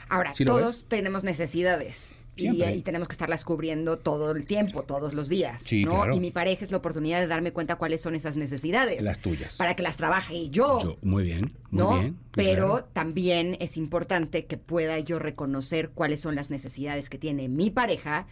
ahora, 0.09 0.33
¿Sí 0.33 0.43
lo 0.43 0.53
todos 0.53 0.85
tenemos 0.87 1.23
necesidades. 1.23 2.13
Y, 2.39 2.81
tenemos 2.81 3.07
que 3.07 3.13
estarlas 3.13 3.43
cubriendo 3.43 3.97
todo 3.97 4.31
el 4.31 4.45
tiempo, 4.45 4.83
todos 4.83 5.13
los 5.13 5.27
días. 5.27 5.61
Sí, 5.63 5.83
¿no? 5.83 5.91
claro. 5.91 6.15
Y 6.15 6.19
mi 6.19 6.31
pareja 6.31 6.63
es 6.63 6.71
la 6.71 6.77
oportunidad 6.77 7.19
de 7.19 7.27
darme 7.27 7.51
cuenta 7.51 7.77
cuáles 7.77 8.01
son 8.01 8.13
esas 8.15 8.35
necesidades. 8.35 9.01
Las 9.01 9.19
tuyas. 9.19 9.55
Para 9.57 9.75
que 9.75 9.81
las 9.81 9.97
trabaje 9.97 10.49
yo. 10.49 10.79
Yo- 10.79 10.97
muy 11.01 11.23
bien, 11.23 11.51
muy 11.71 11.83
¿no? 11.83 11.99
bien. 11.99 12.17
Pero 12.31 12.67
claro. 12.67 12.89
también 12.93 13.57
es 13.59 13.75
importante 13.75 14.45
que 14.45 14.57
pueda 14.57 14.99
yo 14.99 15.17
reconocer 15.19 15.89
cuáles 15.89 16.21
son 16.21 16.35
las 16.35 16.51
necesidades 16.51 17.09
que 17.09 17.17
tiene 17.17 17.47
mi 17.47 17.71
pareja 17.71 18.27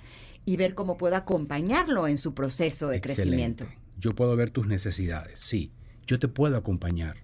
y 0.46 0.58
ver 0.58 0.76
cómo 0.76 0.98
puedo 0.98 1.16
acompañarlo 1.16 2.08
en 2.08 2.18
su 2.18 2.34
proceso 2.34 2.88
de 2.88 2.98
Excelente. 2.98 3.24
crecimiento. 3.24 3.66
Yo 3.98 4.12
puedo 4.12 4.36
ver 4.36 4.52
tus 4.52 4.68
necesidades, 4.68 5.40
sí. 5.40 5.72
Yo 6.06 6.20
te 6.20 6.28
puedo 6.28 6.56
acompañar, 6.56 7.18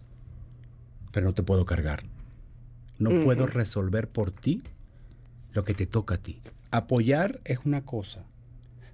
pero 1.12 1.28
no 1.28 1.34
te 1.34 1.44
puedo 1.44 1.66
cargar. 1.66 2.04
No 2.98 3.24
puedo 3.24 3.48
resolver 3.48 4.08
por 4.08 4.32
ti 4.32 4.62
lo 5.54 5.64
que 5.64 5.74
te 5.74 5.86
toca 5.86 6.16
a 6.16 6.18
ti. 6.18 6.40
Apoyar 6.70 7.42
es 7.46 7.60
una 7.66 7.84
cosa, 7.84 8.26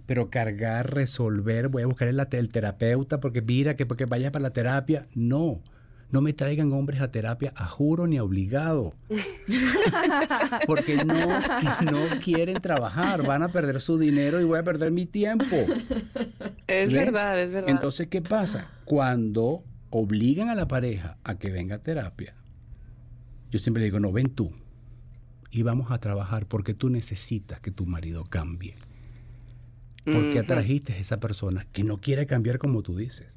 pero 0.06 0.30
cargar, 0.30 0.94
resolver, 0.94 1.68
voy 1.68 1.84
a 1.84 1.88
buscar 1.88 2.08
el, 2.08 2.20
el 2.32 2.50
terapeuta 2.50 3.20
porque 3.20 3.42
mira 3.42 3.76
que 3.76 3.86
porque 3.86 4.06
vaya 4.06 4.32
para 4.32 4.44
la 4.44 4.52
terapia. 4.52 5.08
No, 5.14 5.62
no 6.10 6.22
me 6.22 6.34
traigan 6.34 6.72
hombres 6.72 7.02
a 7.02 7.12
terapia 7.12 7.52
a 7.56 7.68
juro 7.68 8.08
ni 8.08 8.18
a 8.18 8.24
obligado. 8.24 8.94
Porque 10.68 10.98
no, 10.98 11.14
no 11.92 12.20
quieren 12.24 12.62
trabajar, 12.62 13.26
van 13.26 13.44
a 13.44 13.50
perder 13.50 13.82
su 13.82 13.98
dinero 13.98 14.40
y 14.40 14.46
voy 14.46 14.60
a 14.60 14.64
perder 14.64 14.92
mi 14.92 15.06
tiempo. 15.06 15.56
Es 16.68 16.92
¿Ves? 16.92 16.94
verdad, 16.94 17.42
es 17.42 17.52
verdad. 17.52 17.70
Entonces, 17.70 18.08
¿qué 18.08 18.22
pasa? 18.22 18.70
Cuando 18.86 19.64
obligan 19.90 20.50
a 20.50 20.56
la 20.56 20.68
pareja 20.68 21.18
a 21.24 21.36
que 21.36 21.50
venga 21.52 21.76
a 21.76 21.80
terapia, 21.80 22.36
yo 23.52 23.60
siempre 23.60 23.84
digo, 23.84 24.00
no, 24.00 24.12
ven 24.12 24.30
tú 24.30 24.52
y 25.52 25.62
vamos 25.64 25.92
a 25.92 26.00
trabajar 26.00 26.46
porque 26.46 26.74
tú 26.74 26.90
necesitas 26.90 27.60
que 27.60 27.72
tu 27.72 27.86
marido 27.86 28.24
cambie. 28.26 28.76
Porque 30.06 30.40
atrajiste 30.40 30.94
a 30.94 30.98
esa 31.00 31.20
persona 31.20 31.66
que 31.74 31.84
no 31.84 31.98
quiere 31.98 32.28
cambiar 32.28 32.60
como 32.60 32.82
tú 32.82 32.96
dices. 32.96 33.28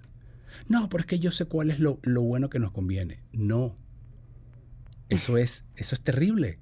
No, 0.69 0.89
porque 0.89 1.19
yo 1.19 1.31
sé 1.33 1.45
cuál 1.47 1.71
es 1.71 1.79
lo, 1.81 1.99
lo 2.03 2.23
bueno 2.23 2.51
que 2.51 2.59
nos 2.59 2.73
conviene. 2.73 3.21
No. 3.33 3.75
Eso 5.09 5.37
es, 5.37 5.65
eso 5.77 5.95
es 5.95 6.01
terrible. 6.01 6.59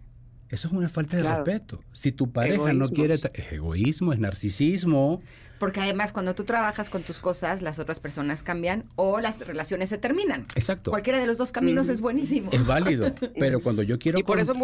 Eso 0.48 0.68
es 0.68 0.74
una 0.74 0.88
falta 0.88 1.16
de 1.16 1.22
Claro. 1.22 1.44
respeto. 1.44 1.82
Si 1.92 2.10
tu 2.12 2.30
pareja 2.32 2.72
no 2.72 2.88
quiere... 2.88 3.14
Es 3.14 3.52
egoísmo, 3.52 4.14
es 4.14 4.18
narcisismo. 4.18 5.20
Porque 5.58 5.80
además 5.80 6.12
cuando 6.12 6.34
tú 6.34 6.44
trabajas 6.44 6.88
con 6.88 7.02
tus 7.02 7.18
cosas, 7.18 7.60
las 7.60 7.78
otras 7.78 8.00
personas 8.00 8.42
cambian 8.42 8.84
o 8.96 9.20
las 9.20 9.46
relaciones 9.46 9.90
se 9.90 9.98
terminan. 9.98 10.46
Exacto. 10.54 10.90
Cualquiera 10.90 11.18
de 11.18 11.26
los 11.26 11.36
dos 11.36 11.52
caminos 11.52 11.88
es 11.90 12.00
buenísimo. 12.00 12.50
Es 12.52 12.64
válido. 12.64 13.12
Pero 13.38 13.60
cuando 13.60 13.82
yo 13.82 13.98
quiero... 13.98 14.18
y 14.18 14.22
por 14.22 14.38
eso 14.38 14.54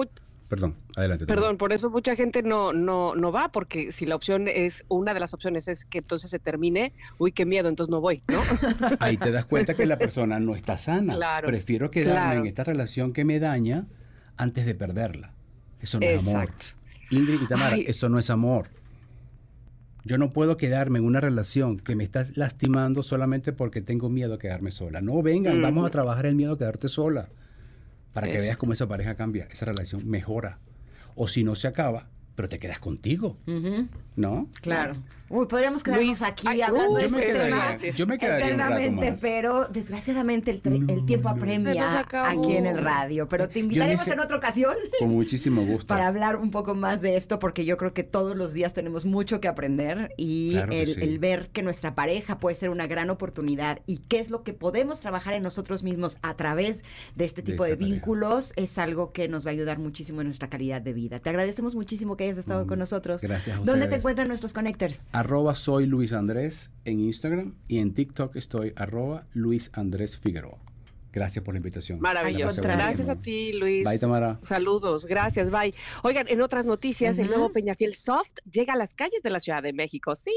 Perdón, 0.48 0.76
adelante. 0.94 1.26
Perdón, 1.26 1.56
por 1.56 1.72
eso 1.72 1.88
mucha 1.90 2.14
gente 2.14 2.42
no, 2.42 2.72
no, 2.72 3.14
no 3.14 3.32
va, 3.32 3.50
porque 3.50 3.90
si 3.90 4.04
la 4.04 4.14
opción 4.14 4.46
es, 4.46 4.84
una 4.88 5.14
de 5.14 5.20
las 5.20 5.32
opciones 5.32 5.68
es 5.68 5.84
que 5.84 5.98
entonces 5.98 6.30
se 6.30 6.38
termine, 6.38 6.92
uy, 7.18 7.32
qué 7.32 7.46
miedo, 7.46 7.68
entonces 7.68 7.90
no 7.90 8.00
voy, 8.00 8.22
¿no? 8.28 8.40
Ahí 9.00 9.16
te 9.16 9.32
das 9.32 9.46
cuenta 9.46 9.74
que 9.74 9.86
la 9.86 9.96
persona 9.96 10.38
no 10.38 10.54
está 10.54 10.76
sana. 10.76 11.14
Claro, 11.14 11.48
Prefiero 11.48 11.90
quedarme 11.90 12.20
claro. 12.20 12.40
en 12.40 12.46
esta 12.46 12.64
relación 12.64 13.12
que 13.12 13.24
me 13.24 13.40
daña 13.40 13.86
antes 14.36 14.66
de 14.66 14.74
perderla. 14.74 15.32
Eso 15.80 15.98
no 15.98 16.06
es 16.06 16.28
amor. 16.28 16.44
Exacto. 16.44 16.66
Ingrid 17.10 17.42
y 17.42 17.46
Tamara, 17.46 17.74
Ay. 17.76 17.84
eso 17.86 18.08
no 18.08 18.18
es 18.18 18.28
amor. 18.30 18.68
Yo 20.04 20.18
no 20.18 20.28
puedo 20.28 20.58
quedarme 20.58 20.98
en 20.98 21.06
una 21.06 21.20
relación 21.20 21.78
que 21.78 21.96
me 21.96 22.04
estás 22.04 22.36
lastimando 22.36 23.02
solamente 23.02 23.52
porque 23.52 23.80
tengo 23.80 24.10
miedo 24.10 24.34
a 24.34 24.38
quedarme 24.38 24.70
sola. 24.70 25.00
No, 25.00 25.22
vengan, 25.22 25.62
vamos 25.62 25.86
a 25.86 25.90
trabajar 25.90 26.26
el 26.26 26.34
miedo 26.34 26.52
a 26.52 26.58
quedarte 26.58 26.88
sola. 26.88 27.28
Para 28.14 28.28
que 28.28 28.38
veas 28.38 28.56
cómo 28.56 28.72
esa 28.72 28.88
pareja 28.88 29.14
cambia, 29.16 29.46
esa 29.50 29.66
relación 29.66 30.08
mejora. 30.08 30.58
O 31.14 31.28
si 31.28 31.44
no 31.44 31.54
se 31.54 31.68
acaba, 31.68 32.06
pero 32.34 32.48
te 32.48 32.58
quedas 32.58 32.78
contigo, 32.78 33.36
¿no? 34.16 34.48
claro. 34.62 34.96
Uy, 35.30 35.46
podríamos 35.46 35.82
quedarnos 35.82 36.06
Luis, 36.06 36.22
aquí 36.22 36.46
ay, 36.46 36.60
hablando 36.60 36.92
uy, 36.92 37.00
de 37.00 37.06
este 37.06 37.32
tema. 37.32 37.74
yo 37.96 38.06
me 38.06 38.18
quedaría 38.18 38.46
Eternamente, 38.46 39.10
más. 39.12 39.20
pero 39.20 39.64
desgraciadamente 39.68 40.50
el, 40.50 40.62
tre- 40.62 40.90
el 40.90 41.06
tiempo 41.06 41.28
no. 41.30 41.34
Se 41.34 41.40
apremia 41.40 42.00
aquí 42.24 42.56
en 42.56 42.66
el 42.66 42.78
radio. 42.78 43.28
Pero 43.28 43.48
te 43.48 43.60
invitaremos 43.60 44.06
en 44.06 44.20
otra 44.20 44.36
ocasión 44.36 44.74
Con 44.98 45.08
muchísimo 45.10 45.64
gusto. 45.64 45.86
para 45.86 46.08
hablar 46.08 46.36
un 46.36 46.50
poco 46.50 46.74
más 46.74 47.00
de 47.00 47.16
esto, 47.16 47.38
porque 47.38 47.64
yo 47.64 47.76
creo 47.78 47.94
que 47.94 48.02
todos 48.02 48.36
los 48.36 48.52
días 48.52 48.74
tenemos 48.74 49.06
mucho 49.06 49.40
que 49.40 49.48
aprender 49.48 50.12
y 50.18 50.52
Claro 50.52 50.70
que 50.70 50.82
el, 50.82 50.94
sí. 50.94 51.00
el 51.00 51.18
ver 51.18 51.48
que 51.50 51.62
nuestra 51.62 51.94
pareja 51.94 52.38
puede 52.38 52.54
ser 52.56 52.68
una 52.70 52.86
gran 52.86 53.08
oportunidad 53.08 53.80
y 53.86 53.98
qué 54.08 54.18
es 54.20 54.30
lo 54.30 54.42
que 54.44 54.52
podemos 54.52 55.00
trabajar 55.00 55.32
en 55.34 55.42
nosotros 55.42 55.82
mismos 55.82 56.18
a 56.22 56.36
través 56.36 56.84
de 57.16 57.24
este 57.24 57.42
tipo 57.42 57.64
de, 57.64 57.76
pareja. 57.76 57.92
vínculos 57.94 58.52
es 58.56 58.76
algo 58.78 59.12
que 59.12 59.28
nos 59.28 59.46
va 59.46 59.50
a 59.50 59.52
ayudar 59.52 59.78
muchísimo 59.78 60.20
en 60.20 60.26
nuestra 60.26 60.48
calidad 60.50 60.82
de 60.82 60.92
vida. 60.92 61.18
Te 61.20 61.30
agradecemos 61.30 61.74
muchísimo 61.74 62.16
que 62.16 62.24
hayas 62.24 62.38
estado 62.38 62.60
No, 62.60 62.66
con 62.66 62.78
nosotros. 62.78 63.22
gracias 63.22 63.58
a 63.58 63.60
¿Dónde 63.62 63.86
te 63.88 63.96
encuentran 63.96 64.28
nuestros 64.28 64.52
connectors? 64.52 65.06
Arroba 65.14 65.54
soy 65.54 65.86
Luis 65.86 66.12
Andrés 66.12 66.72
en 66.84 66.98
Instagram 66.98 67.54
y 67.68 67.78
en 67.78 67.94
TikTok 67.94 68.34
estoy 68.34 68.72
arroba 68.74 69.28
Luis 69.32 69.70
Andrés 69.72 70.18
Figueroa. 70.18 70.63
Gracias 71.14 71.44
por 71.44 71.54
la 71.54 71.58
invitación. 71.58 72.00
Maravilloso. 72.00 72.60
Gracias, 72.60 73.08
a 73.08 73.14
ti, 73.14 73.52
Luis. 73.52 73.88
Bye, 73.88 74.00
Tamara. 74.00 74.40
Saludos, 74.42 75.06
gracias, 75.06 75.48
bye. 75.48 75.72
Oigan, 76.02 76.26
en 76.28 76.42
otras 76.42 76.66
noticias, 76.66 77.20
el 77.20 77.28
nuevo 77.28 77.52
Peñafiel 77.52 77.94
Soft 77.94 78.32
llega 78.50 78.72
a 78.72 78.76
las 78.76 78.96
calles 78.96 79.22
de 79.22 79.30
la 79.30 79.38
Ciudad 79.38 79.62
de 79.62 79.72
México. 79.72 80.16
Sí, 80.16 80.32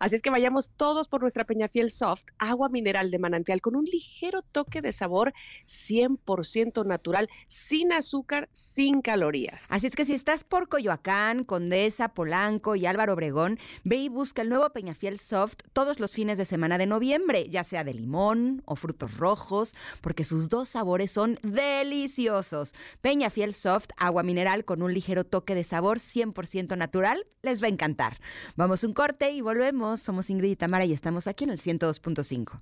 así 0.00 0.16
es 0.16 0.22
que 0.22 0.30
vayamos 0.30 0.72
todos 0.76 1.06
por 1.06 1.20
nuestra 1.20 1.44
Peñafiel 1.44 1.90
Soft, 1.90 2.24
agua 2.38 2.68
mineral 2.68 3.12
de 3.12 3.20
manantial 3.20 3.60
con 3.60 3.76
un 3.76 3.84
ligero 3.84 4.42
toque 4.42 4.82
de 4.82 4.90
sabor 4.90 5.32
100% 5.68 6.84
natural, 6.84 7.28
sin 7.46 7.92
azúcar, 7.92 8.48
sin 8.50 9.02
calorías. 9.02 9.66
Así 9.70 9.86
es 9.86 9.94
que 9.94 10.04
si 10.04 10.14
estás 10.14 10.42
por 10.42 10.68
Coyoacán, 10.68 11.44
Condesa, 11.44 12.08
Polanco 12.08 12.74
y 12.74 12.86
Álvaro 12.86 13.12
Obregón, 13.12 13.60
ve 13.84 13.96
y 13.98 14.08
busca 14.08 14.42
el 14.42 14.48
nuevo 14.48 14.70
Peñafiel 14.70 15.20
Soft 15.20 15.58
todos 15.72 16.00
los 16.00 16.12
fines 16.12 16.36
de 16.36 16.44
semana 16.44 16.78
de 16.78 16.86
noviembre, 16.86 17.48
ya 17.48 17.62
sea 17.62 17.84
de 17.84 17.94
limón 17.94 18.62
o 18.64 18.74
frutos 18.74 19.16
rojos, 19.18 19.76
porque 20.00 20.15
que 20.16 20.24
sus 20.24 20.48
dos 20.48 20.70
sabores 20.70 21.12
son 21.12 21.38
deliciosos. 21.44 22.74
Peña 23.00 23.30
Fiel 23.30 23.54
Soft, 23.54 23.90
agua 23.96 24.24
mineral 24.24 24.64
con 24.64 24.82
un 24.82 24.92
ligero 24.92 25.22
toque 25.22 25.54
de 25.54 25.62
sabor 25.62 25.98
100% 25.98 26.76
natural, 26.76 27.24
les 27.42 27.62
va 27.62 27.66
a 27.66 27.70
encantar. 27.70 28.18
Vamos 28.56 28.82
un 28.82 28.92
corte 28.92 29.30
y 29.30 29.40
volvemos. 29.40 30.00
Somos 30.00 30.28
Ingrid 30.28 30.50
y 30.50 30.56
Tamara 30.56 30.84
y 30.84 30.92
estamos 30.92 31.28
aquí 31.28 31.44
en 31.44 31.50
el 31.50 31.60
102.5. 31.60 32.60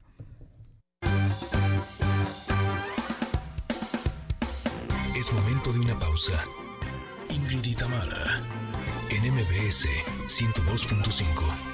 Es 5.16 5.32
momento 5.32 5.72
de 5.72 5.80
una 5.80 5.98
pausa. 5.98 6.44
Ingrid 7.30 7.64
y 7.64 7.74
en 9.10 9.32
MBS 9.32 9.86
102.5. 10.26 11.73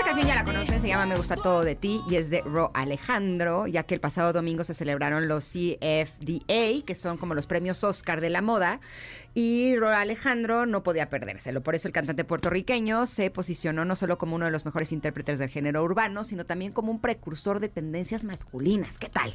Canción 0.11 0.27
ya 0.27 0.35
la 0.35 0.43
conocen, 0.43 0.81
se 0.81 0.89
llama 0.89 1.05
Me 1.05 1.15
gusta 1.15 1.37
todo 1.37 1.63
de 1.63 1.73
ti 1.73 2.01
y 2.05 2.17
es 2.17 2.29
de 2.29 2.41
Ro 2.41 2.69
Alejandro, 2.73 3.65
ya 3.65 3.83
que 3.83 3.93
el 3.93 4.01
pasado 4.01 4.33
domingo 4.33 4.65
se 4.65 4.73
celebraron 4.73 5.29
los 5.29 5.45
CFDA, 5.45 6.85
que 6.85 6.95
son 6.95 7.17
como 7.17 7.33
los 7.33 7.47
premios 7.47 7.81
Oscar 7.85 8.19
de 8.19 8.29
la 8.29 8.41
moda, 8.41 8.81
y 9.33 9.77
Roa 9.77 10.01
Alejandro 10.01 10.65
no 10.65 10.83
podía 10.83 11.09
perdérselo. 11.09 11.63
Por 11.63 11.75
eso 11.75 11.87
el 11.87 11.93
cantante 11.93 12.25
puertorriqueño 12.25 13.05
se 13.05 13.31
posicionó 13.31 13.85
no 13.85 13.95
solo 13.95 14.17
como 14.17 14.35
uno 14.35 14.43
de 14.43 14.51
los 14.51 14.65
mejores 14.65 14.91
intérpretes 14.91 15.39
del 15.39 15.47
género 15.47 15.81
urbano, 15.81 16.25
sino 16.25 16.45
también 16.45 16.73
como 16.73 16.91
un 16.91 16.99
precursor 16.99 17.61
de 17.61 17.69
tendencias 17.69 18.25
masculinas. 18.25 18.97
¿Qué 18.97 19.07
tal? 19.07 19.33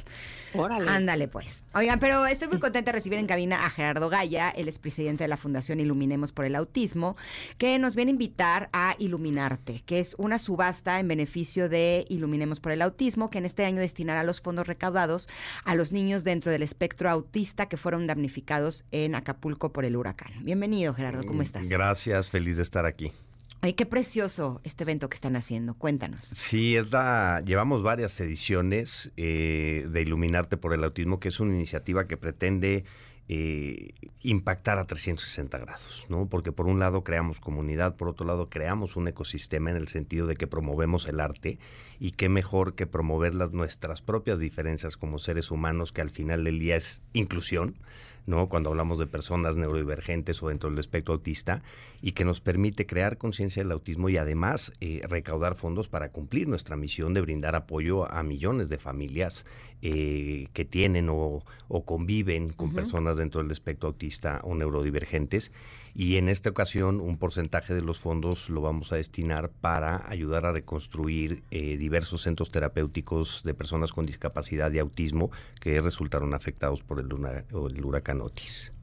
Órale. 0.53 0.87
Ándale, 0.91 1.27
pues. 1.27 1.63
Oigan, 1.73 1.99
pero 1.99 2.27
estoy 2.27 2.49
muy 2.49 2.59
contenta 2.59 2.91
de 2.91 2.97
recibir 2.97 3.17
en 3.17 3.25
cabina 3.25 3.65
a 3.65 3.71
Gerardo 3.71 4.09
Gaya, 4.09 4.51
el 4.51 4.67
expresidente 4.67 5.23
de 5.23 5.29
la 5.29 5.37
Fundación 5.37 5.79
Iluminemos 5.79 6.31
por 6.31 6.45
el 6.45 6.53
Autismo, 6.53 7.17
que 7.57 7.79
nos 7.79 7.95
viene 7.95 8.11
a 8.11 8.13
invitar 8.13 8.69
a 8.73 8.95
Iluminarte, 8.99 9.81
que 9.87 9.99
es 9.99 10.13
una 10.19 10.37
subasta 10.37 10.66
en 10.67 11.07
beneficio 11.07 11.69
de 11.69 12.05
Iluminemos 12.09 12.59
por 12.59 12.73
el 12.73 12.81
Autismo, 12.81 13.29
que 13.29 13.37
en 13.37 13.45
este 13.45 13.63
año 13.63 13.79
destinará 13.79 14.23
los 14.23 14.41
fondos 14.41 14.67
recaudados 14.67 15.29
a 15.63 15.75
los 15.75 15.91
niños 15.91 16.23
dentro 16.23 16.51
del 16.51 16.61
espectro 16.61 17.09
autista 17.09 17.67
que 17.67 17.77
fueron 17.77 18.05
damnificados 18.05 18.83
en 18.91 19.15
Acapulco 19.15 19.71
por 19.71 19.85
el 19.85 19.95
huracán. 19.95 20.31
Bienvenido, 20.41 20.93
Gerardo, 20.93 21.25
¿cómo 21.25 21.41
estás? 21.41 21.69
Gracias, 21.69 22.29
feliz 22.29 22.57
de 22.57 22.63
estar 22.63 22.85
aquí. 22.85 23.11
Ay, 23.61 23.73
qué 23.73 23.85
precioso 23.85 24.61
este 24.65 24.83
evento 24.83 25.09
que 25.09 25.15
están 25.15 25.35
haciendo. 25.35 25.73
Cuéntanos. 25.73 26.19
Sí, 26.33 26.75
es 26.75 26.91
la, 26.91 27.41
llevamos 27.45 27.81
varias 27.81 28.19
ediciones 28.19 29.11
eh, 29.17 29.87
de 29.89 30.01
Iluminarte 30.01 30.57
por 30.57 30.73
el 30.73 30.83
Autismo, 30.83 31.19
que 31.19 31.29
es 31.29 31.39
una 31.39 31.55
iniciativa 31.55 32.07
que 32.07 32.17
pretende 32.17 32.83
eh, 33.29 33.93
impactar 34.21 34.77
a 34.77 34.85
360 34.85 35.57
grados, 35.57 36.05
¿no? 36.07 36.27
Porque 36.27 36.51
por 36.51 36.67
un 36.67 36.79
lado 36.79 37.03
creamos 37.03 37.39
comunidad, 37.39 37.95
por 37.95 38.07
otro 38.07 38.25
lado 38.25 38.49
creamos 38.49 38.95
un 38.95 39.07
ecosistema 39.07 39.69
en 39.69 39.75
el 39.75 39.89
sentido 39.89 40.27
de 40.27 40.35
que 40.35 40.47
promovemos 40.47 41.07
el 41.07 41.19
arte 41.19 41.59
y 41.99 42.11
qué 42.11 42.29
mejor 42.29 42.75
que 42.75 42.87
promover 42.87 43.35
las 43.35 43.51
nuestras 43.51 44.01
propias 44.01 44.39
diferencias 44.39 44.95
como 44.95 45.19
seres 45.19 45.51
humanos, 45.51 45.91
que 45.91 46.01
al 46.01 46.09
final 46.09 46.45
del 46.45 46.59
día 46.59 46.77
es 46.77 47.01
inclusión 47.13 47.75
¿no? 48.27 48.49
Cuando 48.49 48.69
hablamos 48.69 48.99
de 48.99 49.07
personas 49.07 49.57
neurodivergentes 49.57 50.43
o 50.43 50.49
dentro 50.49 50.69
del 50.69 50.77
espectro 50.77 51.15
autista, 51.15 51.63
y 52.01 52.11
que 52.11 52.25
nos 52.25 52.41
permite 52.41 52.85
crear 52.85 53.17
conciencia 53.17 53.63
del 53.63 53.71
autismo 53.71 54.09
y 54.09 54.17
además 54.17 54.73
eh, 54.81 55.01
recaudar 55.09 55.55
fondos 55.55 55.87
para 55.87 56.11
cumplir 56.11 56.47
nuestra 56.47 56.75
misión 56.75 57.13
de 57.13 57.21
brindar 57.21 57.55
apoyo 57.55 58.11
a 58.11 58.21
millones 58.21 58.69
de 58.69 58.77
familias 58.77 59.45
eh, 59.81 60.47
que 60.53 60.65
tienen 60.65 61.07
o, 61.09 61.43
conviven 61.85 62.49
con 62.49 62.73
personas 62.73 63.17
dentro 63.17 63.41
del 63.41 63.51
espectro 63.51 63.89
autista 63.89 64.41
o 64.43 64.55
neurodivergentes 64.55 65.51
y 65.97 66.17
en 66.17 66.29
esta 66.29 66.51
ocasión 66.51 67.01
un 67.01 67.17
porcentaje 67.17 67.73
de 67.73 67.81
los 67.81 67.97
fondos 67.97 68.51
lo 68.51 68.61
vamos 68.61 68.91
a 68.91 68.97
destinar 68.97 69.49
para 69.49 70.07
ayudar 70.07 70.45
a 70.45 70.51
reconstruir 70.51 71.41
eh, 71.49 71.75
diversos 71.75 72.21
centros 72.21 72.51
terapéuticos 72.51 73.41
de 73.43 73.55
personas 73.55 73.93
con 73.93 74.05
discapacidad 74.05 74.71
y 74.71 74.77
autismo 74.77 75.31
que 75.59 75.81
resultaron 75.81 76.35
afectados 76.35 76.83
por 76.83 76.99
el, 76.99 77.07
el 77.09 77.83
huracán 77.83 78.21
Otis. 78.21 78.73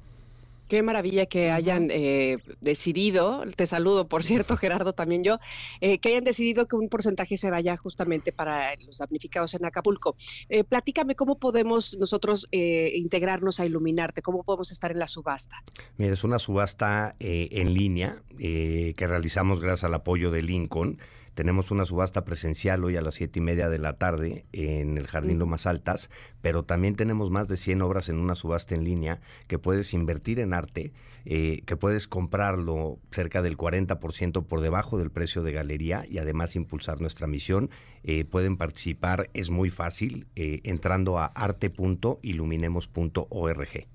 Qué 0.74 0.82
maravilla 0.82 1.26
que 1.26 1.52
hayan 1.52 1.88
eh, 1.92 2.38
decidido, 2.60 3.44
te 3.54 3.64
saludo 3.64 4.08
por 4.08 4.24
cierto 4.24 4.56
Gerardo 4.56 4.92
también 4.92 5.22
yo, 5.22 5.38
eh, 5.80 6.00
que 6.00 6.08
hayan 6.08 6.24
decidido 6.24 6.66
que 6.66 6.74
un 6.74 6.88
porcentaje 6.88 7.36
se 7.36 7.48
vaya 7.48 7.76
justamente 7.76 8.32
para 8.32 8.74
los 8.84 8.98
damnificados 8.98 9.54
en 9.54 9.64
Acapulco. 9.64 10.16
Eh, 10.48 10.64
platícame 10.64 11.14
cómo 11.14 11.38
podemos 11.38 11.96
nosotros 11.96 12.48
integrarnos 12.50 13.60
a 13.60 13.66
Iluminarte, 13.66 14.20
cómo 14.20 14.42
podemos 14.42 14.72
estar 14.72 14.90
en 14.90 14.98
la 14.98 15.06
subasta. 15.06 15.62
Mira, 15.96 16.12
es 16.12 16.24
una 16.24 16.40
subasta 16.40 17.14
en 17.20 17.72
línea 17.72 18.20
que 18.36 18.94
realizamos 18.98 19.60
gracias 19.60 19.84
al 19.84 19.94
apoyo 19.94 20.32
de 20.32 20.42
Lincoln. 20.42 20.98
Tenemos 21.34 21.70
una 21.72 21.84
subasta 21.84 22.24
presencial 22.24 22.84
hoy 22.84 22.96
a 22.96 23.02
las 23.02 23.16
siete 23.16 23.40
y 23.40 23.42
media 23.42 23.68
de 23.68 23.78
la 23.78 23.94
tarde 23.94 24.46
en 24.52 24.96
el 24.96 25.08
Jardín 25.08 25.40
Lomas 25.40 25.66
Altas, 25.66 26.08
pero 26.40 26.62
también 26.62 26.94
tenemos 26.94 27.30
más 27.30 27.48
de 27.48 27.56
100 27.56 27.82
obras 27.82 28.08
en 28.08 28.18
una 28.18 28.36
subasta 28.36 28.76
en 28.76 28.84
línea 28.84 29.20
que 29.48 29.58
puedes 29.58 29.92
invertir 29.94 30.38
en 30.38 30.54
arte, 30.54 30.92
eh, 31.24 31.62
que 31.66 31.76
puedes 31.76 32.06
comprarlo 32.06 33.00
cerca 33.10 33.42
del 33.42 33.56
40% 33.56 34.46
por 34.46 34.60
debajo 34.60 34.96
del 34.96 35.10
precio 35.10 35.42
de 35.42 35.50
galería 35.52 36.04
y 36.08 36.18
además 36.18 36.54
impulsar 36.54 37.00
nuestra 37.00 37.26
misión. 37.26 37.68
Eh, 38.04 38.24
pueden 38.24 38.56
participar, 38.56 39.28
es 39.34 39.50
muy 39.50 39.70
fácil, 39.70 40.28
eh, 40.36 40.60
entrando 40.62 41.18
a 41.18 41.26
arte.iluminemos.org. 41.26 43.88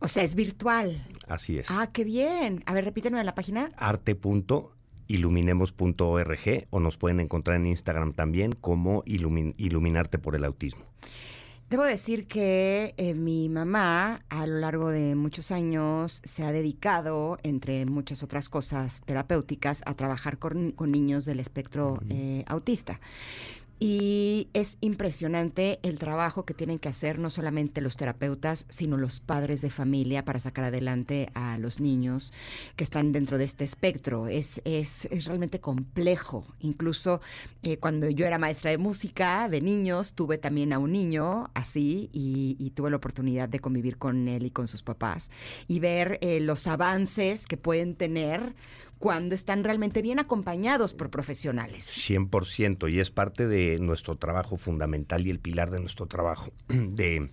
O 0.00 0.08
sea, 0.08 0.24
es 0.24 0.34
virtual. 0.34 1.06
Así 1.28 1.58
es. 1.58 1.70
Ah, 1.70 1.88
qué 1.92 2.04
bien. 2.04 2.62
A 2.66 2.74
ver, 2.74 2.84
repíteme 2.84 3.24
la 3.24 3.34
página. 3.34 3.72
Arte.iluminemos.org 3.76 4.81
iluminemos.org 5.12 6.66
o 6.70 6.80
nos 6.80 6.96
pueden 6.96 7.20
encontrar 7.20 7.56
en 7.56 7.66
Instagram 7.66 8.12
también 8.12 8.52
como 8.52 9.02
Iluminarte 9.06 10.18
por 10.18 10.34
el 10.36 10.44
Autismo. 10.44 10.84
Debo 11.72 11.84
decir 11.84 12.26
que 12.26 12.92
eh, 12.98 13.14
mi 13.14 13.48
mamá 13.48 14.20
a 14.28 14.46
lo 14.46 14.58
largo 14.58 14.90
de 14.90 15.14
muchos 15.14 15.50
años 15.50 16.20
se 16.22 16.44
ha 16.44 16.52
dedicado, 16.52 17.38
entre 17.42 17.86
muchas 17.86 18.22
otras 18.22 18.50
cosas 18.50 19.00
terapéuticas, 19.06 19.80
a 19.86 19.94
trabajar 19.94 20.36
con, 20.38 20.74
niños 20.78 21.24
del 21.24 21.40
espectro 21.40 21.98
eh, 22.10 22.44
autista. 22.46 23.00
Y 23.84 24.46
es 24.52 24.76
impresionante 24.80 25.80
el 25.82 25.98
trabajo 25.98 26.44
que 26.44 26.54
tienen 26.54 26.78
que 26.78 26.88
hacer 26.88 27.18
no 27.18 27.30
solamente 27.30 27.80
los 27.80 27.96
terapeutas, 27.96 28.64
sino 28.68 28.96
los 28.96 29.18
padres 29.18 29.60
de 29.60 29.70
familia 29.70 30.24
para 30.24 30.38
sacar 30.38 30.66
adelante 30.66 31.30
a 31.34 31.58
los 31.58 31.80
niños 31.80 32.32
que 32.76 32.84
están 32.84 33.10
dentro 33.10 33.38
de 33.38 33.44
este 33.44 33.64
espectro. 33.64 34.28
Es, 34.28 34.62
es, 34.64 35.06
es 35.06 35.24
realmente 35.24 35.58
complejo. 35.58 36.46
Incluso 36.60 37.22
eh, 37.64 37.78
cuando 37.78 38.08
yo 38.08 38.24
era 38.24 38.38
maestra 38.38 38.70
de 38.70 38.78
música 38.78 39.48
de 39.48 39.60
niños, 39.60 40.12
tuve 40.12 40.38
también 40.38 40.72
a 40.72 40.78
un 40.78 40.92
niño 40.92 41.50
así 41.52 42.08
y, 42.12 42.70
tuve 42.76 42.88
la 42.88 42.98
oportunidad 42.98 43.48
de 43.48 43.58
convivir 43.58 43.98
con 43.98 44.28
él 44.28 44.46
y 44.46 44.50
con 44.52 44.68
sus 44.68 44.84
papás 44.84 45.28
y 45.66 45.80
ver 45.80 46.20
eh, 46.22 46.38
los 46.38 46.68
avances 46.68 47.48
que 47.48 47.56
pueden 47.56 47.96
tener 47.96 48.54
cuando 49.02 49.34
están 49.34 49.64
realmente 49.64 50.00
bien 50.00 50.20
acompañados 50.20 50.94
por 50.94 51.10
profesionales. 51.10 51.88
100%, 52.08 52.88
y 52.88 53.00
es 53.00 53.10
parte 53.10 53.48
de 53.48 53.80
nuestro 53.80 54.14
trabajo 54.14 54.56
fundamental 54.56 55.26
y 55.26 55.30
el 55.30 55.40
pilar 55.40 55.72
de 55.72 55.80
nuestro 55.80 56.06
trabajo, 56.06 56.52
de 56.68 57.28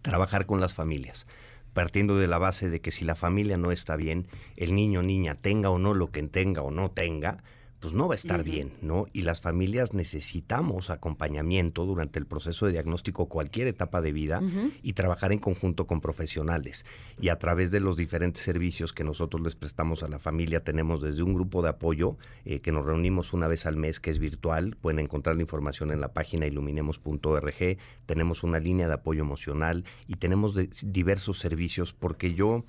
trabajar 0.00 0.46
con 0.46 0.60
las 0.60 0.74
familias 0.74 1.26
partiendo 1.72 2.18
de 2.18 2.28
la 2.28 2.38
base 2.38 2.68
de 2.68 2.80
que 2.80 2.90
si 2.90 3.04
la 3.04 3.14
familia 3.14 3.56
no 3.56 3.72
está 3.72 3.96
bien, 3.96 4.28
el 4.56 4.74
niño 4.74 5.00
o 5.00 5.02
niña 5.02 5.34
tenga 5.34 5.70
o 5.70 5.78
no 5.78 5.94
lo 5.94 6.10
que 6.10 6.22
tenga 6.22 6.60
o 6.60 6.70
no 6.70 6.90
tenga, 6.90 7.42
pues 7.82 7.94
no 7.94 8.06
va 8.06 8.14
a 8.14 8.16
estar 8.16 8.44
bien, 8.44 8.72
¿no? 8.80 9.06
Y 9.12 9.22
las 9.22 9.40
familias 9.40 9.92
necesitamos 9.92 10.88
acompañamiento 10.88 11.84
durante 11.84 12.20
el 12.20 12.26
proceso 12.26 12.64
de 12.64 12.72
diagnóstico, 12.72 13.26
cualquier 13.26 13.66
etapa 13.66 14.00
de 14.00 14.12
vida, 14.12 14.40
y 14.82 14.92
trabajar 14.92 15.32
en 15.32 15.40
conjunto 15.40 15.88
con 15.88 16.00
profesionales. 16.00 16.86
Y 17.20 17.28
a 17.30 17.40
través 17.40 17.72
de 17.72 17.80
los 17.80 17.96
diferentes 17.96 18.44
servicios 18.44 18.92
que 18.92 19.02
nosotros 19.02 19.42
les 19.42 19.56
prestamos 19.56 20.04
a 20.04 20.08
la 20.08 20.20
familia, 20.20 20.62
tenemos 20.62 21.02
desde 21.02 21.24
un 21.24 21.34
grupo 21.34 21.60
de 21.60 21.70
apoyo 21.70 22.16
eh, 22.44 22.60
que 22.60 22.70
nos 22.70 22.86
reunimos 22.86 23.32
una 23.32 23.48
vez 23.48 23.66
al 23.66 23.76
mes, 23.76 23.98
que 23.98 24.12
es 24.12 24.20
virtual, 24.20 24.76
pueden 24.80 25.00
encontrar 25.00 25.34
la 25.34 25.42
información 25.42 25.90
en 25.90 26.00
la 26.00 26.12
página 26.12 26.46
iluminemos.org, 26.46 27.78
tenemos 28.06 28.44
una 28.44 28.60
línea 28.60 28.86
de 28.86 28.94
apoyo 28.94 29.22
emocional 29.22 29.84
y 30.06 30.14
tenemos 30.14 30.54
diversos 30.84 31.40
servicios 31.40 31.92
porque 31.92 32.34
yo 32.34 32.64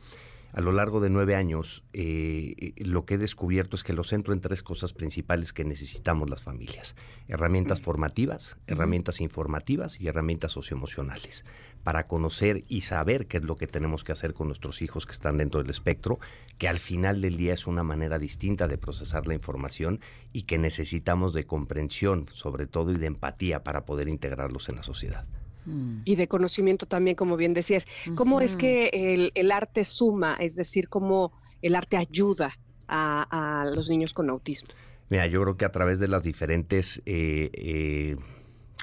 a 0.53 0.61
lo 0.61 0.71
largo 0.71 1.01
de 1.01 1.09
nueve 1.09 1.35
años, 1.35 1.83
eh, 1.93 2.73
lo 2.77 3.05
que 3.05 3.15
he 3.15 3.17
descubierto 3.17 3.75
es 3.75 3.83
que 3.83 3.91
lo 3.91 4.03
centro 4.03 4.33
en 4.33 4.39
tres 4.39 4.61
cosas 4.61 4.93
principales 4.93 5.51
que 5.51 5.65
necesitamos 5.65 6.29
las 6.29 6.43
familias. 6.43 6.95
Herramientas 7.27 7.81
formativas, 7.81 8.57
herramientas 8.67 9.19
informativas 9.19 9.99
y 9.99 10.07
herramientas 10.07 10.51
socioemocionales 10.51 11.43
para 11.81 12.03
conocer 12.03 12.63
y 12.67 12.81
saber 12.81 13.25
qué 13.25 13.37
es 13.37 13.43
lo 13.43 13.55
que 13.55 13.65
tenemos 13.65 14.03
que 14.03 14.11
hacer 14.11 14.35
con 14.35 14.47
nuestros 14.47 14.83
hijos 14.83 15.07
que 15.07 15.13
están 15.13 15.37
dentro 15.37 15.59
del 15.59 15.71
espectro, 15.71 16.19
que 16.59 16.67
al 16.67 16.77
final 16.77 17.19
del 17.19 17.35
día 17.35 17.53
es 17.53 17.65
una 17.65 17.83
manera 17.83 18.19
distinta 18.19 18.67
de 18.67 18.77
procesar 18.77 19.25
la 19.25 19.33
información 19.33 20.01
y 20.33 20.43
que 20.43 20.59
necesitamos 20.59 21.33
de 21.33 21.47
comprensión, 21.47 22.29
sobre 22.31 22.67
todo, 22.67 22.91
y 22.91 22.97
de 22.97 23.07
empatía 23.07 23.63
para 23.63 23.85
poder 23.85 24.07
integrarlos 24.07 24.69
en 24.69 24.75
la 24.75 24.83
sociedad. 24.83 25.25
Mm. 25.65 26.01
Y 26.05 26.15
de 26.15 26.27
conocimiento 26.27 26.85
también, 26.85 27.15
como 27.15 27.37
bien 27.37 27.53
decías. 27.53 27.87
¿Cómo 28.15 28.41
es 28.41 28.55
que 28.55 29.31
el, 29.33 29.51
arte 29.51 29.83
suma, 29.83 30.35
es 30.39 30.55
decir, 30.55 30.89
cómo 30.89 31.31
el 31.61 31.75
arte 31.75 31.97
ayuda 31.97 32.51
a, 32.87 33.65
los 33.73 33.89
niños 33.89 34.13
con 34.13 34.29
autismo? 34.29 34.69
Mira, 35.09 35.27
yo 35.27 35.41
creo 35.41 35.57
que 35.57 35.65
a 35.65 35.71
través 35.71 35.99
de 35.99 36.07
las 36.07 36.23
diferentes 36.23 37.01
eh, 37.05 37.49
eh, 37.53 38.15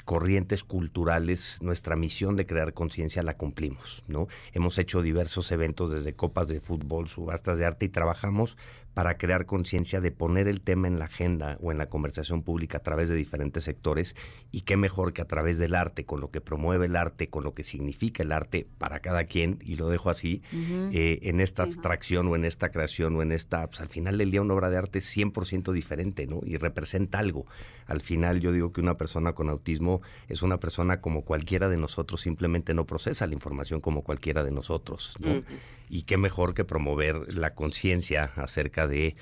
corrientes 0.05 0.63
culturales, 0.63 1.57
nuestra 1.61 1.95
misión 1.95 2.35
de 2.35 2.45
crear 2.45 2.73
conciencia 2.73 3.23
la 3.23 3.37
cumplimos, 3.37 4.03
¿no? 4.07 4.27
Hemos 4.53 4.77
hecho 4.77 5.01
diversos 5.01 5.51
eventos 5.51 5.91
desde 5.91 6.13
copas 6.13 6.47
de 6.47 6.59
fútbol, 6.59 7.07
subastas 7.07 7.57
de 7.57 7.65
arte 7.65 7.85
y 7.85 7.89
trabajamos 7.89 8.57
para 8.93 9.17
crear 9.17 9.45
conciencia 9.45 10.01
de 10.01 10.11
poner 10.11 10.47
el 10.47 10.61
tema 10.61 10.87
en 10.87 10.99
la 10.99 11.05
agenda 11.05 11.57
o 11.61 11.71
en 11.71 11.77
la 11.77 11.87
conversación 11.87 12.43
pública 12.43 12.79
a 12.79 12.83
través 12.83 13.09
de 13.09 13.15
diferentes 13.15 13.63
sectores 13.63 14.15
y 14.51 14.61
qué 14.61 14.75
mejor 14.75 15.13
que 15.13 15.21
a 15.21 15.27
través 15.27 15.59
del 15.59 15.75
arte, 15.75 16.05
con 16.05 16.19
lo 16.19 16.29
que 16.29 16.41
promueve 16.41 16.87
el 16.87 16.95
arte, 16.95 17.29
con 17.29 17.43
lo 17.43 17.53
que 17.53 17.63
significa 17.63 18.23
el 18.23 18.31
arte 18.31 18.67
para 18.77 18.99
cada 18.99 19.23
quien, 19.25 19.59
y 19.65 19.75
lo 19.75 19.87
dejo 19.87 20.09
así, 20.09 20.41
eh, 20.51 21.19
en 21.23 21.39
esta 21.39 21.63
abstracción 21.63 22.27
o 22.27 22.35
en 22.35 22.45
esta 22.45 22.69
creación 22.69 23.15
o 23.15 23.21
en 23.21 23.31
esta, 23.31 23.65
pues 23.67 23.81
al 23.81 23.87
final 23.87 24.17
del 24.17 24.31
día 24.31 24.41
una 24.41 24.53
obra 24.53 24.69
de 24.69 24.77
arte 24.77 24.99
es 24.99 25.17
100% 25.17 25.71
diferente, 25.71 26.27
¿no? 26.27 26.41
Y 26.43 26.57
representa 26.57 27.19
algo. 27.19 27.45
Al 27.87 28.01
final 28.01 28.41
yo 28.41 28.51
digo 28.51 28.73
que 28.73 28.81
una 28.81 28.97
persona 28.97 29.33
con 29.33 29.49
autismo 29.49 30.01
es 30.27 30.41
una 30.41 30.59
persona 30.59 31.01
como 31.01 31.23
cualquiera 31.23 31.69
de 31.69 31.77
nosotros, 31.77 32.21
simplemente 32.21 32.73
no 32.73 32.85
procesa 32.85 33.27
la 33.27 33.33
información 33.33 33.79
como 33.79 34.03
cualquiera 34.03 34.43
de 34.43 34.51
nosotros, 34.51 35.15
¿no? 35.19 35.43
Y 35.89 36.03
qué 36.03 36.17
mejor 36.17 36.53
que 36.53 36.63
promover 36.63 37.33
la 37.33 37.53
conciencia 37.53 38.31
acerca 38.37 38.80
de 38.87 39.15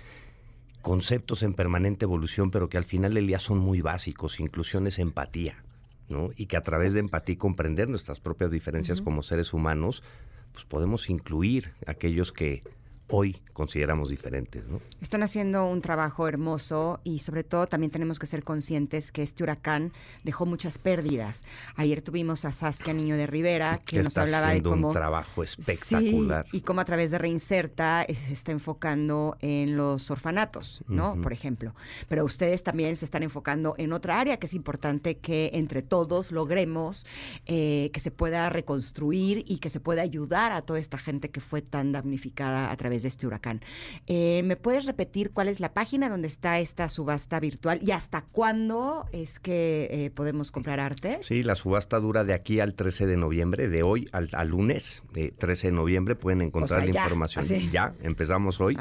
conceptos 0.82 1.44
en 1.44 1.54
permanente 1.54 2.06
evolución, 2.06 2.52
pero 2.52 2.70
que 2.70 2.78
al 2.78 2.86
final 2.86 3.14
del 3.14 3.28
día 3.28 3.40
son 3.40 3.60
muy 3.60 3.82
básicos. 3.82 4.40
Inclusión 4.40 4.88
es 4.88 5.00
empatía, 5.00 5.64
¿no? 6.08 6.30
Y 6.36 6.46
que 6.46 6.58
a 6.58 6.64
través 6.64 6.94
de 6.94 7.00
empatía 7.00 7.34
y 7.34 7.38
comprender 7.38 7.90
nuestras 7.90 8.20
propias 8.20 8.52
diferencias 8.52 9.02
como 9.02 9.24
seres 9.24 9.54
humanos, 9.54 10.04
pues 10.52 10.66
podemos 10.66 11.10
incluir 11.10 11.74
aquellos 11.86 12.32
que 12.32 12.64
hoy 13.10 13.42
consideramos 13.60 14.08
diferentes. 14.08 14.66
¿no? 14.68 14.80
Están 15.02 15.22
haciendo 15.22 15.66
un 15.66 15.82
trabajo 15.82 16.30
hermoso 16.30 17.02
y 17.04 17.20
sobre 17.20 17.44
todo 17.44 17.68
también 17.68 17.92
tenemos 17.92 18.18
que 18.18 18.26
ser 18.26 18.42
conscientes 18.42 19.12
que 19.12 19.22
este 19.22 19.44
huracán 19.44 19.92
dejó 20.24 20.46
muchas 20.46 20.78
pérdidas. 20.78 21.44
Ayer 21.76 22.02
tuvimos 22.02 22.46
a 22.46 22.54
Saskia 22.54 22.94
Niño 22.94 23.18
de 23.18 23.28
Rivera 23.28 23.82
que, 23.86 24.02
nos 24.02 24.18
hablaba 24.18 24.52
de 24.52 24.64
cómo 24.64 24.88
un 24.88 24.94
trabajo 24.94 25.44
espectacular 25.44 26.46
y 26.54 26.62
cómo 26.62 26.80
a 26.80 26.86
través 26.86 27.12
de 27.12 27.18
Reinserta 27.18 28.06
se 28.08 28.32
está 28.32 28.54
enfocando 28.54 29.36
en 29.42 29.76
los 29.76 30.10
orfanatos, 30.10 30.86
¿no? 30.88 31.22
Por 31.22 31.34
ejemplo. 31.34 31.76
Pero 32.08 32.24
ustedes 32.24 32.64
también 32.64 32.96
se 32.96 33.04
están 33.04 33.24
enfocando 33.24 33.76
en 33.78 33.92
otra 33.92 34.22
área 34.22 34.38
que 34.38 34.46
es 34.46 34.54
importante 34.54 35.18
que 35.18 35.52
entre 35.56 35.82
todos 35.82 36.32
logremos 36.32 37.06
eh, 37.46 37.90
que 37.92 38.00
se 38.00 38.12
pueda 38.12 38.50
reconstruir 38.50 39.44
y 39.48 39.58
que 39.58 39.70
se 39.70 39.82
pueda 39.82 40.02
ayudar 40.02 40.54
a 40.54 40.62
toda 40.62 40.80
esta 40.80 40.98
gente 40.98 41.30
que 41.30 41.42
fue 41.42 41.62
tan 41.62 41.92
damnificada 41.92 42.72
a 42.72 42.78
través 42.78 42.99
de 43.02 43.10
este 43.10 43.28
huracán. 43.28 43.62
Eh, 44.08 44.42
¿Me 44.44 44.56
puedes 44.56 44.86
repetir 44.86 45.32
cuál 45.32 45.48
es 45.48 45.60
la 45.60 45.74
página 45.74 46.10
donde 46.10 46.28
está 46.28 46.60
esta 46.60 46.90
subasta 46.90 47.40
virtual 47.40 47.80
y 47.82 47.92
hasta 47.92 48.22
cuándo 48.22 49.06
es 49.12 49.40
que 49.40 49.88
eh, 49.92 50.10
podemos 50.12 50.52
comprar 50.52 50.80
arte? 50.80 51.20
Sí, 51.22 51.44
la 51.44 51.56
subasta 51.56 52.00
dura 52.00 52.24
de 52.24 52.34
aquí 52.34 52.60
al 52.60 52.74
13 52.76 53.08
de 53.08 53.18
noviembre, 53.18 53.68
de 53.68 53.84
hoy 53.84 54.08
al, 54.12 54.30
lunes, 54.48 55.04
de 55.14 55.32
13 55.32 55.68
de 55.68 55.74
noviembre 55.74 56.16
pueden 56.16 56.42
encontrar 56.42 56.84
la 56.84 56.90
información. 56.90 57.46
Ya, 57.72 57.94
empezamos 58.02 58.60
hoy. 58.62 58.78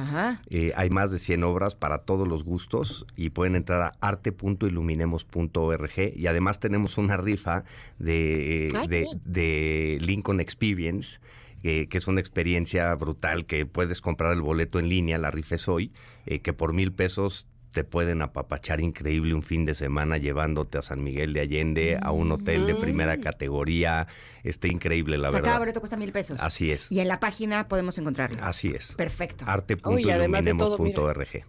Eh, 0.51 0.73
hay 0.77 0.91
más 0.91 1.11
de 1.11 1.19
100 1.19 1.45
obras 1.45 1.75
para 1.75 1.99
todos 1.99 2.27
los 2.29 2.45
gustos 2.45 3.07
y 3.17 3.31
pueden 3.31 3.57
entrar 3.57 3.83
a 3.83 3.93
arte.iluminemos.org 4.01 5.99
y 6.15 6.27
además 6.27 6.61
tenemos 6.61 6.99
una 6.99 7.17
rifa 7.17 7.65
de, 7.99 9.09
de 9.25 9.99
Lincoln 10.01 10.41
Experience 10.41 11.21
que 11.89 11.99
es 11.99 12.07
una 12.07 12.21
experiencia 12.21 12.95
brutal, 12.95 13.47
que 13.47 13.67
puedes 13.67 14.01
comprar 14.01 14.33
el 14.33 14.41
boleto 14.41 14.79
en 14.79 14.89
línea, 14.89 15.19
la 15.19 15.31
rifes 15.31 15.69
hoy, 15.69 15.93
eh, 16.27 16.41
que 16.41 16.53
por 16.53 16.73
mil 16.73 16.93
pesos 16.93 17.47
te 17.73 17.85
pueden 17.85 18.23
apapachar 18.23 18.81
increíble 18.81 19.35
un 19.35 19.43
fin 19.43 19.65
de 19.65 19.75
semana 19.75 20.17
llevándote 20.17 20.79
a 20.79 20.83
San 20.83 21.03
Miguel 21.03 21.33
de 21.33 21.41
Allende, 21.41 21.99
a 22.01 22.13
un 22.13 22.33
hotel 22.33 22.67
de 22.67 22.75
primera 22.75 23.17
mm. 23.17 23.21
categoría. 23.21 24.07
Está 24.43 24.69
increíble, 24.69 25.19
la 25.19 25.29
verdad. 25.29 25.45
Cada 25.45 25.59
boleto 25.59 25.81
cuesta 25.81 25.97
mil 25.97 26.13
pesos. 26.13 26.41
Así 26.41 26.71
es. 26.71 26.91
Y 26.91 27.01
en 27.01 27.09
la 27.09 27.21
página 27.21 27.69
podemos 27.69 27.99
encontrarlo. 27.99 28.39
Así 28.43 28.69
es. 28.71 28.95
Perfecto. 28.95 29.45
Arte.iluminemos.org. 29.47 31.45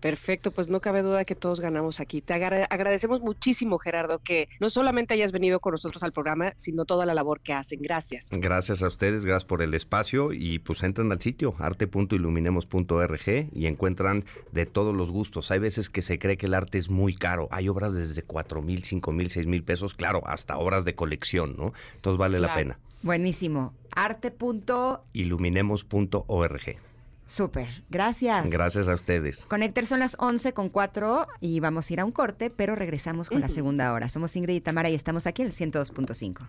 Perfecto, 0.00 0.50
pues 0.50 0.68
no 0.68 0.80
cabe 0.80 1.02
duda 1.02 1.24
que 1.24 1.34
todos 1.34 1.60
ganamos 1.60 2.00
aquí. 2.00 2.22
Te 2.22 2.32
agradecemos 2.34 3.20
muchísimo, 3.20 3.78
Gerardo, 3.78 4.18
que 4.18 4.48
no 4.58 4.70
solamente 4.70 5.12
hayas 5.14 5.30
venido 5.32 5.60
con 5.60 5.72
nosotros 5.72 6.02
al 6.02 6.12
programa, 6.12 6.52
sino 6.56 6.86
toda 6.86 7.04
la 7.06 7.14
labor 7.14 7.40
que 7.40 7.52
hacen. 7.52 7.80
Gracias. 7.82 8.30
Gracias 8.30 8.82
a 8.82 8.86
ustedes, 8.86 9.26
gracias 9.26 9.44
por 9.44 9.60
el 9.62 9.74
espacio 9.74 10.32
y 10.32 10.58
pues 10.58 10.82
entran 10.82 11.12
al 11.12 11.20
sitio 11.20 11.54
arte.iluminemos.org 11.58 13.48
y 13.52 13.66
encuentran 13.66 14.24
de 14.52 14.64
todos 14.66 14.94
los 14.94 15.10
gustos. 15.10 15.50
Hay 15.50 15.58
veces 15.58 15.90
que 15.90 16.02
se 16.02 16.18
cree 16.18 16.38
que 16.38 16.46
el 16.46 16.54
arte 16.54 16.78
es 16.78 16.88
muy 16.88 17.14
caro. 17.14 17.48
Hay 17.50 17.68
obras 17.68 17.94
desde 17.94 18.22
cuatro 18.22 18.62
mil, 18.62 18.84
cinco 18.84 19.12
mil, 19.12 19.30
seis 19.30 19.46
mil 19.46 19.62
pesos, 19.62 19.92
claro, 19.94 20.22
hasta 20.26 20.56
obras 20.56 20.84
de 20.84 20.94
colección, 20.94 21.56
¿no? 21.56 21.72
Entonces 21.96 22.18
vale 22.18 22.40
la 22.40 22.54
pena. 22.54 22.78
Buenísimo. 23.02 23.74
Arte.iluminemos.org. 23.94 26.89
Súper, 27.30 27.84
gracias. 27.88 28.50
Gracias 28.50 28.88
a 28.88 28.94
ustedes. 28.94 29.46
Conecter 29.46 29.86
son 29.86 30.00
las 30.00 30.16
11 30.18 30.52
con 30.52 30.68
4 30.68 31.28
y 31.40 31.60
vamos 31.60 31.88
a 31.88 31.92
ir 31.92 32.00
a 32.00 32.04
un 32.04 32.10
corte, 32.10 32.50
pero 32.50 32.74
regresamos 32.74 33.28
con 33.28 33.40
la 33.40 33.48
segunda 33.48 33.92
hora. 33.92 34.08
Somos 34.08 34.34
Ingrid 34.34 34.56
y 34.56 34.60
Tamara 34.60 34.90
y 34.90 34.96
estamos 34.96 35.28
aquí 35.28 35.42
en 35.42 35.48
el 35.48 35.54
102.5. 35.54 36.48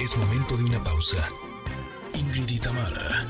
Es 0.00 0.16
momento 0.16 0.56
de 0.56 0.64
una 0.64 0.82
pausa. 0.82 1.22
Ingrid 2.14 2.48
y 2.48 2.58
Tamara 2.58 3.26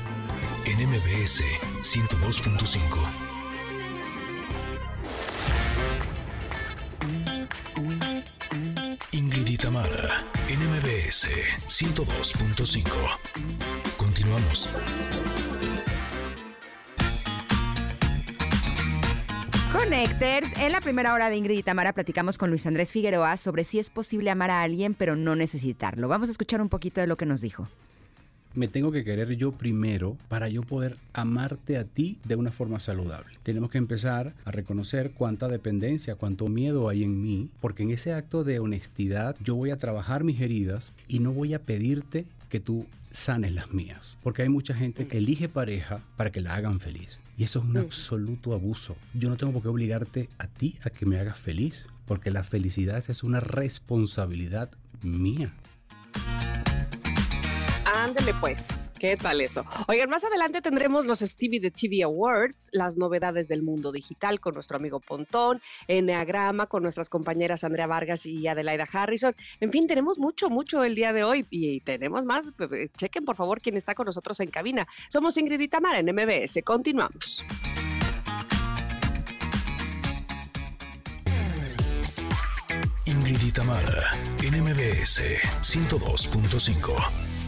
en 0.65 0.87
MBS 0.87 1.43
102.5. 1.81 3.29
Tamara, 9.59 10.25
NMBS 11.09 11.27
102.5. 11.67 12.85
Continuamos. 13.97 14.69
Connectors, 19.71 20.55
en 20.59 20.71
la 20.71 20.81
primera 20.81 21.15
hora 21.15 21.29
de 21.29 21.37
Ingrid 21.37 21.57
y 21.57 21.63
Tamara 21.63 21.93
platicamos 21.93 22.37
con 22.37 22.51
Luis 22.51 22.67
Andrés 22.67 22.91
Figueroa 22.91 23.37
sobre 23.37 23.63
si 23.63 23.79
es 23.79 23.89
posible 23.89 24.29
amar 24.29 24.51
a 24.51 24.61
alguien 24.61 24.93
pero 24.93 25.15
no 25.15 25.35
necesitarlo. 25.35 26.07
Vamos 26.07 26.29
a 26.29 26.31
escuchar 26.31 26.61
un 26.61 26.69
poquito 26.69 27.01
de 27.01 27.07
lo 27.07 27.17
que 27.17 27.25
nos 27.25 27.41
dijo 27.41 27.67
me 28.59 28.67
tengo 28.67 28.91
que 28.91 29.05
querer 29.05 29.37
yo 29.37 29.53
primero 29.53 30.17
para 30.27 30.49
yo 30.49 30.63
poder 30.63 30.97
amarte 31.13 31.77
a 31.77 31.85
ti 31.85 32.17
de 32.25 32.35
una 32.35 32.51
forma 32.51 32.81
saludable. 32.81 33.37
Tenemos 33.41 33.71
que 33.71 33.77
empezar 33.77 34.33
a 34.43 34.51
reconocer 34.51 35.11
cuánta 35.11 35.47
dependencia, 35.47 36.15
cuánto 36.15 36.49
miedo 36.49 36.89
hay 36.89 37.05
en 37.05 37.21
mí, 37.21 37.49
porque 37.61 37.83
en 37.83 37.91
ese 37.91 38.11
acto 38.11 38.43
de 38.43 38.59
honestidad 38.59 39.37
yo 39.41 39.55
voy 39.55 39.71
a 39.71 39.77
trabajar 39.77 40.25
mis 40.25 40.41
heridas 40.41 40.91
y 41.07 41.19
no 41.19 41.31
voy 41.31 41.53
a 41.53 41.63
pedirte 41.63 42.25
que 42.49 42.59
tú 42.59 42.85
sanes 43.11 43.53
las 43.53 43.71
mías, 43.71 44.17
porque 44.23 44.41
hay 44.41 44.49
mucha 44.49 44.73
gente 44.73 45.07
que 45.07 45.19
elige 45.19 45.47
pareja 45.47 46.01
para 46.17 46.29
que 46.29 46.41
la 46.41 46.55
hagan 46.55 46.81
feliz. 46.81 47.21
Y 47.37 47.45
eso 47.45 47.59
es 47.59 47.65
un 47.65 47.77
absoluto 47.77 48.53
abuso. 48.53 48.97
Yo 49.13 49.29
no 49.29 49.37
tengo 49.37 49.53
por 49.53 49.61
qué 49.61 49.69
obligarte 49.69 50.29
a 50.37 50.47
ti 50.47 50.77
a 50.83 50.89
que 50.89 51.05
me 51.05 51.17
hagas 51.17 51.37
feliz, 51.37 51.85
porque 52.05 52.29
la 52.29 52.43
felicidad 52.43 53.01
es 53.07 53.23
una 53.23 53.39
responsabilidad 53.39 54.69
mía. 55.01 55.53
Ándele 57.95 58.33
pues. 58.39 58.65
¿Qué 58.99 59.15
tal 59.15 59.39
eso? 59.39 59.65
Oigan, 59.87 60.09
más 60.09 60.25
adelante 60.25 60.61
tendremos 60.61 61.05
los 61.05 61.19
Stevie 61.19 61.61
de 61.61 61.71
TV 61.71 62.03
Awards, 62.03 62.69
las 62.73 62.97
novedades 62.97 63.47
del 63.47 63.63
mundo 63.63 63.93
digital 63.93 64.41
con 64.41 64.55
nuestro 64.55 64.75
amigo 64.75 64.99
Pontón, 64.99 65.61
Enneagrama 65.87 66.67
con 66.67 66.83
nuestras 66.83 67.07
compañeras 67.07 67.63
Andrea 67.63 67.87
Vargas 67.87 68.25
y 68.25 68.45
Adelaida 68.45 68.85
Harrison. 68.91 69.33
En 69.61 69.71
fin, 69.71 69.87
tenemos 69.87 70.19
mucho, 70.19 70.49
mucho 70.49 70.83
el 70.83 70.95
día 70.95 71.13
de 71.13 71.23
hoy 71.23 71.47
y 71.49 71.79
tenemos 71.79 72.25
más. 72.25 72.45
Chequen, 72.97 73.23
por 73.23 73.37
favor, 73.37 73.61
quién 73.61 73.77
está 73.77 73.95
con 73.95 74.05
nosotros 74.05 74.37
en 74.41 74.51
cabina. 74.51 74.85
Somos 75.07 75.37
Ingrid 75.37 75.61
y 75.61 75.69
Tamara 75.69 75.99
en 75.99 76.13
MBS. 76.13 76.61
Continuamos. 76.65 77.45
Ingrid 83.05 83.41
y 83.41 83.51
Tamara 83.51 84.11
en 84.43 84.61
MBS 84.61 85.21
102.5. 85.61 87.38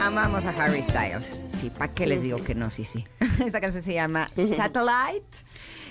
Amamos 0.00 0.44
a 0.44 0.50
Harry 0.50 0.82
Styles. 0.82 1.40
Sí, 1.58 1.70
¿para 1.70 1.92
qué 1.92 2.06
les 2.06 2.22
digo 2.22 2.36
que 2.36 2.54
no? 2.54 2.70
Sí, 2.70 2.84
sí. 2.84 3.06
Esta 3.44 3.60
canción 3.60 3.82
se 3.82 3.94
llama 3.94 4.28
Satellite 4.56 5.36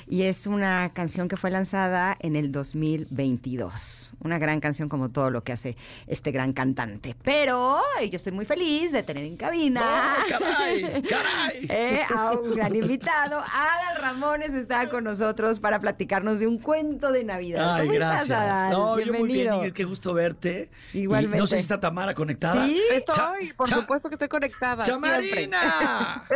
y 0.08 0.24
es 0.24 0.48
una 0.48 0.92
canción 0.94 1.28
que 1.28 1.38
fue 1.38 1.50
lanzada 1.52 2.16
en 2.20 2.36
el 2.36 2.52
2022. 2.52 4.12
Una 4.22 4.38
gran 4.40 4.60
canción 4.60 4.90
como 4.90 5.10
todo 5.10 5.30
lo 5.30 5.44
que 5.44 5.52
hace 5.54 5.76
este 6.08 6.32
gran 6.32 6.54
cantante. 6.54 7.16
Pero 7.24 7.80
yo 8.02 8.16
estoy 8.16 8.32
muy 8.34 8.46
feliz 8.46 8.92
de 8.92 9.04
tener 9.04 9.26
en 9.26 9.38
cabina 9.38 10.16
caray, 10.30 11.02
caray. 11.04 11.66
eh, 11.70 12.02
a 12.16 12.32
un 12.34 12.56
gran 12.56 12.76
invitado. 12.76 13.40
Adal 13.40 14.02
Ramones 14.02 14.54
está 14.54 14.90
con 14.90 15.04
nosotros 15.04 15.60
para 15.60 15.80
platicarnos 15.80 16.40
de 16.40 16.48
un 16.48 16.58
cuento 16.58 17.12
de 17.12 17.24
Navidad. 17.24 17.76
Ay, 17.76 17.82
¿Cómo 17.88 17.94
gracias. 17.94 18.22
estás, 18.24 18.40
Adal? 18.42 18.72
No, 18.72 18.78
yo 18.78 18.94
muy 18.94 19.04
bien, 19.04 19.14
Bienvenido. 19.24 19.58
Ingrid, 19.58 19.74
qué 19.74 19.84
gusto 19.84 20.14
verte. 20.14 20.70
Igualmente. 20.94 21.38
Y 21.38 21.40
no 21.40 21.48
sé 21.48 21.56
si 21.58 21.62
está 21.62 21.80
Tamara 21.80 22.14
conectada. 22.14 22.66
Sí. 22.66 22.82
Estoy, 22.92 23.54
por 23.54 23.68
Cha- 23.68 23.76
supuesto 23.76 24.10
que 24.10 24.16
estoy 24.16 24.28
conectada. 24.30 24.84
¡Chamarina! 24.84 26.24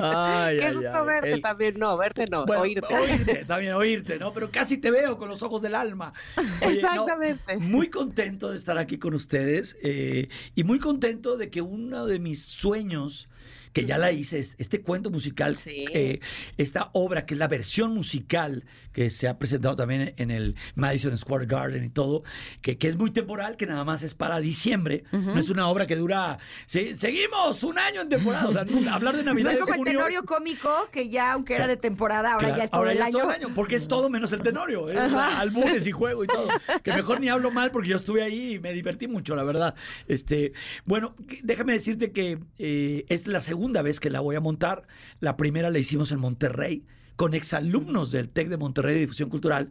Ay, 0.00 0.58
Qué 0.58 0.66
ay, 0.66 0.74
gusto 0.74 0.90
ay. 1.00 1.06
verte 1.06 1.32
El- 1.32 1.42
también. 1.42 1.74
No, 1.78 1.96
verte 1.96 2.26
no, 2.26 2.44
Bueno, 2.46 2.62
oírte. 2.62 2.94
Oírte, 3.00 3.44
también 3.46 3.74
oírte, 3.74 4.18
¿no? 4.18 4.32
Pero 4.32 4.50
casi 4.50 4.78
te 4.78 4.90
veo 4.90 5.16
con 5.16 5.28
los 5.28 5.42
ojos 5.42 5.62
del 5.62 5.74
alma. 5.74 6.12
Oye, 6.36 6.80
no, 6.82 6.88
Exactamente. 6.90 7.56
muy 7.58 7.88
contento 7.88 8.50
de 8.50 8.56
estar 8.56 8.78
aquí 8.78 8.98
con 8.98 9.14
ustedes 9.14 9.76
eh, 9.82 10.28
y 10.54 10.64
muy 10.64 10.78
contento 10.78 11.36
de 11.36 11.50
que 11.50 11.62
uno 11.62 12.06
de 12.06 12.18
mis 12.18 12.42
sueños, 12.42 13.28
que 13.76 13.84
ya 13.84 13.98
la 13.98 14.10
hice, 14.10 14.38
es 14.38 14.54
este 14.56 14.80
cuento 14.80 15.10
musical, 15.10 15.54
Sí. 15.58 15.84
eh, 15.92 16.20
esta 16.56 16.88
obra 16.94 17.26
que 17.26 17.34
es 17.34 17.38
la 17.38 17.46
versión 17.46 17.92
musical 17.92 18.64
que 18.94 19.10
se 19.10 19.28
ha 19.28 19.38
presentado 19.38 19.76
también 19.76 20.14
en 20.16 20.30
el 20.30 20.54
Madison 20.76 21.18
Square 21.18 21.44
Garden 21.44 21.84
y 21.84 21.90
todo, 21.90 22.22
que, 22.62 22.78
que 22.78 22.88
es 22.88 22.96
muy 22.96 23.10
temporal, 23.10 23.58
que 23.58 23.66
nada 23.66 23.84
más 23.84 24.02
es 24.02 24.14
para 24.14 24.40
diciembre, 24.40 25.04
no 25.12 25.38
es 25.38 25.50
una 25.50 25.68
obra 25.68 25.86
que 25.86 25.94
dura, 25.96 26.38
sí, 26.64 26.94
seguimos 26.94 27.62
un 27.64 27.78
año 27.78 28.00
en 28.00 28.08
temporada, 28.08 28.48
o 28.48 28.52
sea, 28.54 28.64
no- 28.64 28.90
hablar 28.94 29.14
de 29.14 29.24
Navidad 29.24 29.44
No 29.44 29.50
es 29.50 29.58
como 29.58 29.74
el 29.74 29.84
tenorio 29.84 30.22
cómico, 30.24 30.88
que 30.90 31.10
ya, 31.10 31.32
aunque 31.32 31.54
era 31.54 31.66
de 31.66 31.76
temporada, 31.76 32.32
ahora 32.32 32.46
Claro, 32.46 32.56
ya 32.56 32.64
es 32.64 32.70
todo 32.70 32.78
ahora 32.80 32.92
el 32.92 32.98
ya 32.98 33.04
año. 33.04 33.18
todo 33.18 33.30
el 33.30 33.44
año, 33.44 33.54
porque 33.54 33.74
es 33.74 33.86
todo 33.88 34.08
menos 34.08 34.32
el 34.32 34.42
tenorio, 34.42 34.88
es 34.88 34.96
albures 34.96 35.86
y 35.86 35.92
juego 35.92 36.24
y 36.24 36.28
todo. 36.28 36.48
Que 36.82 36.92
mejor 36.94 37.20
ni 37.20 37.28
hablo 37.28 37.50
mal 37.50 37.70
porque 37.72 37.90
yo 37.90 37.96
estuve 37.96 38.22
ahí 38.22 38.54
y 38.54 38.58
me 38.58 38.72
divertí 38.72 39.06
mucho, 39.06 39.36
la 39.36 39.42
verdad. 39.42 39.74
Este, 40.08 40.54
bueno, 40.86 41.14
déjame 41.42 41.74
decirte 41.74 42.10
que 42.10 42.38
eh, 42.58 43.04
es 43.10 43.26
la 43.26 43.42
segunda 43.42 43.65
vez 43.72 44.00
que 44.00 44.10
la 44.10 44.20
voy 44.20 44.36
a 44.36 44.40
montar. 44.40 44.86
La 45.20 45.36
primera 45.36 45.70
la 45.70 45.78
hicimos 45.78 46.12
en 46.12 46.20
Monterrey 46.20 46.84
con 47.16 47.34
exalumnos 47.34 48.10
del 48.10 48.28
TEC 48.28 48.48
de 48.48 48.56
Monterrey 48.58 48.94
de 48.94 49.00
Difusión 49.00 49.30
Cultural, 49.30 49.70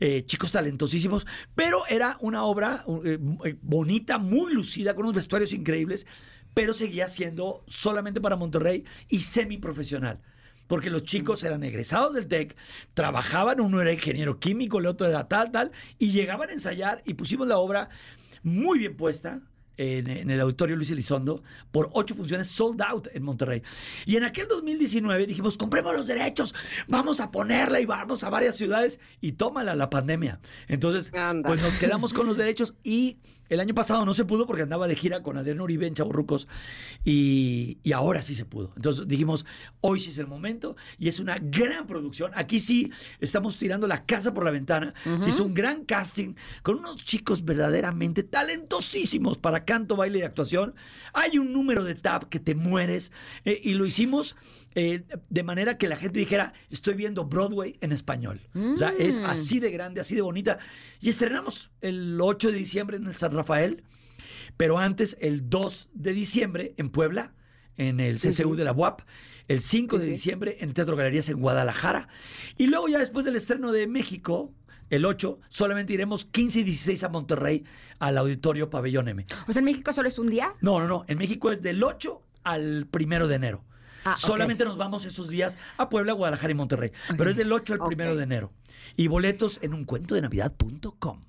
eh, 0.00 0.24
chicos 0.24 0.52
talentosísimos, 0.52 1.26
pero 1.54 1.82
era 1.88 2.16
una 2.20 2.44
obra 2.44 2.84
eh, 3.04 3.18
eh, 3.44 3.56
bonita, 3.60 4.18
muy 4.18 4.54
lucida, 4.54 4.94
con 4.94 5.04
unos 5.04 5.16
vestuarios 5.16 5.52
increíbles, 5.52 6.06
pero 6.54 6.72
seguía 6.72 7.08
siendo 7.08 7.64
solamente 7.66 8.20
para 8.20 8.36
Monterrey 8.36 8.84
y 9.08 9.20
semiprofesional 9.20 10.20
porque 10.66 10.88
los 10.88 11.02
chicos 11.02 11.42
eran 11.44 11.62
egresados 11.62 12.14
del 12.14 12.26
TEC, 12.26 12.56
trabajaban, 12.94 13.60
uno 13.60 13.82
era 13.82 13.92
ingeniero 13.92 14.40
químico, 14.40 14.78
el 14.78 14.86
otro 14.86 15.06
era 15.06 15.28
tal, 15.28 15.52
tal, 15.52 15.72
y 15.98 16.10
llegaban 16.10 16.48
a 16.48 16.54
ensayar 16.54 17.02
y 17.04 17.14
pusimos 17.14 17.48
la 17.48 17.58
obra 17.58 17.90
muy 18.42 18.78
bien 18.78 18.96
puesta. 18.96 19.42
En, 19.76 20.08
en 20.08 20.30
el 20.30 20.40
auditorio 20.40 20.76
Luis 20.76 20.90
Elizondo 20.90 21.42
por 21.72 21.90
ocho 21.92 22.14
funciones 22.14 22.48
sold 22.48 22.80
out 22.82 23.08
en 23.12 23.22
Monterrey. 23.22 23.62
Y 24.06 24.16
en 24.16 24.24
aquel 24.24 24.46
2019 24.48 25.26
dijimos, 25.26 25.56
compremos 25.56 25.94
los 25.94 26.06
derechos, 26.06 26.54
vamos 26.88 27.20
a 27.20 27.30
ponerla 27.30 27.80
y 27.80 27.86
vamos 27.86 28.24
a 28.24 28.30
varias 28.30 28.56
ciudades 28.56 29.00
y 29.20 29.32
tómala 29.32 29.74
la 29.74 29.90
pandemia. 29.90 30.40
Entonces, 30.68 31.12
Anda. 31.14 31.48
pues 31.48 31.60
nos 31.60 31.74
quedamos 31.76 32.12
con 32.12 32.26
los 32.26 32.36
derechos 32.36 32.74
y 32.82 33.18
el 33.48 33.60
año 33.60 33.74
pasado 33.74 34.04
no 34.04 34.14
se 34.14 34.24
pudo 34.24 34.46
porque 34.46 34.62
andaba 34.62 34.88
de 34.88 34.94
gira 34.94 35.22
con 35.22 35.36
Adrián 35.36 35.60
Uribe 35.60 35.86
en 35.86 35.94
Chaborrucos 35.94 36.48
y, 37.04 37.78
y 37.82 37.92
ahora 37.92 38.22
sí 38.22 38.34
se 38.34 38.44
pudo. 38.44 38.72
Entonces 38.76 39.06
dijimos, 39.06 39.44
hoy 39.80 40.00
sí 40.00 40.10
es 40.10 40.18
el 40.18 40.26
momento 40.26 40.76
y 40.98 41.08
es 41.08 41.18
una 41.18 41.38
gran 41.38 41.86
producción. 41.86 42.32
Aquí 42.34 42.60
sí 42.60 42.90
estamos 43.20 43.58
tirando 43.58 43.86
la 43.86 44.04
casa 44.04 44.32
por 44.32 44.44
la 44.44 44.50
ventana. 44.50 44.94
Se 45.20 45.30
hizo 45.30 45.44
un 45.44 45.54
gran 45.54 45.84
casting 45.84 46.34
con 46.62 46.78
unos 46.78 46.96
chicos 47.04 47.44
verdaderamente 47.44 48.22
talentosísimos 48.22 49.38
para 49.38 49.64
canto, 49.64 49.96
baile 49.96 50.20
y 50.20 50.22
actuación. 50.22 50.74
Hay 51.12 51.38
un 51.38 51.52
número 51.52 51.84
de 51.84 51.94
tap 51.94 52.24
que 52.24 52.40
te 52.40 52.54
mueres 52.54 53.12
eh, 53.44 53.60
y 53.62 53.74
lo 53.74 53.84
hicimos 53.84 54.36
eh, 54.74 55.04
de 55.30 55.42
manera 55.42 55.78
que 55.78 55.88
la 55.88 55.96
gente 55.96 56.18
dijera, 56.18 56.52
estoy 56.70 56.94
viendo 56.94 57.24
Broadway 57.26 57.76
en 57.80 57.92
español. 57.92 58.40
O 58.54 58.76
sea, 58.76 58.92
es 58.98 59.18
Mm. 59.18 59.24
así 59.26 59.60
de 59.60 59.70
grande, 59.70 60.00
así 60.00 60.14
de 60.16 60.22
bonita. 60.22 60.58
Y 61.00 61.08
estrenamos 61.10 61.70
el 61.80 62.20
8 62.20 62.50
de 62.50 62.58
diciembre 62.58 62.96
en 62.96 63.06
el 63.06 63.14
San 63.16 63.32
Rafael, 63.32 63.84
pero 64.56 64.78
antes 64.78 65.16
el 65.20 65.48
2 65.48 65.90
de 65.94 66.12
diciembre 66.12 66.74
en 66.76 66.90
Puebla, 66.90 67.32
en 67.76 68.00
el 68.00 68.18
CCU 68.18 68.54
de 68.56 68.64
la 68.64 68.72
UAP, 68.72 69.02
el 69.48 69.60
5 69.60 69.96
Sí, 69.96 70.00
de 70.00 70.04
sí. 70.06 70.10
diciembre 70.12 70.56
en 70.60 70.72
Teatro 70.72 70.96
Galerías 70.96 71.28
en 71.28 71.38
Guadalajara, 71.40 72.08
y 72.56 72.66
luego 72.66 72.88
ya 72.88 72.98
después 72.98 73.24
del 73.24 73.36
estreno 73.36 73.72
de 73.72 73.86
México, 73.86 74.52
el 74.90 75.04
8, 75.04 75.38
solamente 75.48 75.92
iremos 75.92 76.24
15 76.24 76.60
y 76.60 76.62
16 76.62 77.02
a 77.04 77.08
Monterrey, 77.08 77.64
al 77.98 78.16
Auditorio 78.18 78.70
Pabellón 78.70 79.08
M. 79.08 79.24
O 79.48 79.52
sea, 79.52 79.60
en 79.60 79.64
México 79.66 79.92
solo 79.92 80.08
es 80.08 80.18
un 80.18 80.30
día. 80.30 80.52
No, 80.60 80.78
no, 80.78 80.86
no, 80.86 81.04
en 81.08 81.18
México 81.18 81.50
es 81.50 81.62
del 81.62 81.82
8 81.82 82.20
al 82.44 82.86
1 82.92 83.26
de 83.28 83.34
enero. 83.34 83.64
Ah. 84.04 84.16
Solamente 84.18 84.64
nos 84.64 84.76
vamos 84.76 85.04
esos 85.04 85.28
días 85.28 85.58
a 85.76 85.88
Puebla, 85.88 86.12
Guadalajara 86.12 86.50
y 86.50 86.54
Monterrey. 86.54 86.92
Pero 87.16 87.30
es 87.30 87.36
del 87.36 87.50
8 87.52 87.74
al 87.74 87.80
Ok. 87.80 87.92
1 87.92 88.16
de 88.16 88.22
enero. 88.22 88.52
Y 88.96 89.08
boletos 89.08 89.58
en 89.62 89.74
un 89.74 89.84
cuento 89.84 90.14
de 90.14 90.20
navidad.com. 90.22 91.20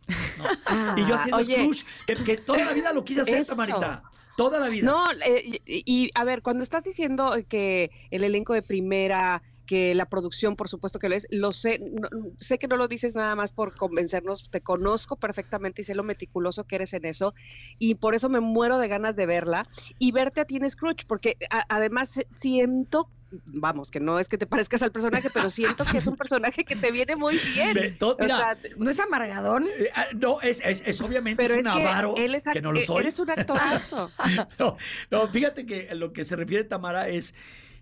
Y 0.97 1.01
yo 1.07 1.15
Ah, 1.15 1.19
haciendo 1.19 1.43
Scrooge, 1.43 1.85
que, 2.05 2.15
que 2.15 2.37
toda 2.37 2.65
la 2.65 2.73
vida 2.73 2.93
lo 2.93 3.03
quise 3.05 3.21
hacer, 3.21 3.39
Eso. 3.39 3.51
Tamarita. 3.55 4.03
Toda 4.35 4.59
la 4.59 4.67
vida. 4.67 4.85
No, 4.85 5.05
eh, 5.25 5.61
y, 5.65 5.83
y, 5.85 6.11
a 6.13 6.25
ver, 6.25 6.41
cuando 6.41 6.63
estás 6.63 6.83
diciendo 6.83 7.33
que 7.47 7.89
el 8.11 8.23
elenco 8.25 8.51
de 8.53 8.61
primera, 8.61 9.41
que 9.65 9.93
la 9.95 10.05
producción, 10.05 10.55
por 10.55 10.69
supuesto 10.69 10.99
que 10.99 11.09
lo 11.09 11.15
es, 11.15 11.27
lo 11.31 11.51
sé, 11.51 11.79
no- 11.79 12.09
sé 12.39 12.57
que 12.57 12.67
no 12.67 12.77
lo 12.77 12.87
dices 12.87 13.15
nada 13.15 13.35
más 13.35 13.51
por 13.51 13.75
convencernos, 13.75 14.49
te 14.49 14.61
conozco 14.61 15.15
perfectamente 15.17 15.81
y 15.81 15.85
sé 15.85 15.95
lo 15.95 16.03
meticuloso 16.03 16.63
que 16.65 16.75
eres 16.75 16.93
en 16.93 17.05
eso, 17.05 17.33
y 17.79 17.95
por 17.95 18.15
eso 18.15 18.29
me 18.29 18.39
muero 18.39 18.77
de 18.77 18.87
ganas 18.87 19.15
de 19.15 19.25
verla 19.25 19.65
y 19.99 20.11
verte 20.11 20.41
a 20.41 20.45
ti 20.45 20.57
en 20.57 20.69
Scrooge, 20.69 21.05
porque 21.07 21.37
a- 21.49 21.65
además 21.69 22.13
siento, 22.29 23.09
vamos, 23.45 23.89
que 23.91 23.99
no 23.99 24.19
es 24.19 24.27
que 24.29 24.37
te 24.37 24.45
parezcas 24.45 24.81
al 24.83 24.91
personaje, 24.91 25.29
pero 25.29 25.49
siento 25.49 25.83
que 25.85 25.97
es 25.97 26.07
un 26.07 26.15
personaje 26.15 26.63
que 26.63 26.75
te 26.75 26.91
viene 26.91 27.15
muy 27.15 27.37
bien. 27.39 27.97
O 28.01 28.15
mira, 28.19 28.35
sea, 28.37 28.57
¿No 28.77 28.89
es 28.89 28.99
amargadón? 28.99 29.65
eh, 29.77 29.89
ah, 29.95 30.05
no, 30.15 30.39
es, 30.41 30.61
es, 30.63 30.83
es 30.85 31.01
obviamente 31.01 31.41
pero 31.43 31.55
es 31.55 31.59
es 31.61 31.65
un 31.65 31.79
que 31.81 31.87
avaro 31.87 32.15
él 32.17 32.35
es 32.35 32.43
que 32.45 32.59
act- 32.59 32.61
no 32.61 32.71
lo 32.71 32.79
eh, 32.79 32.85
soy. 32.85 33.01
eres 33.01 33.19
un 33.19 33.31
actorazo. 33.31 34.11
No, 34.59 34.77
no, 35.11 35.27
fíjate 35.29 35.65
que 35.65 35.89
a 35.89 35.95
lo 35.95 36.13
que 36.13 36.23
se 36.23 36.35
refiere 36.35 36.63
Tamara 36.63 37.09
es, 37.09 37.33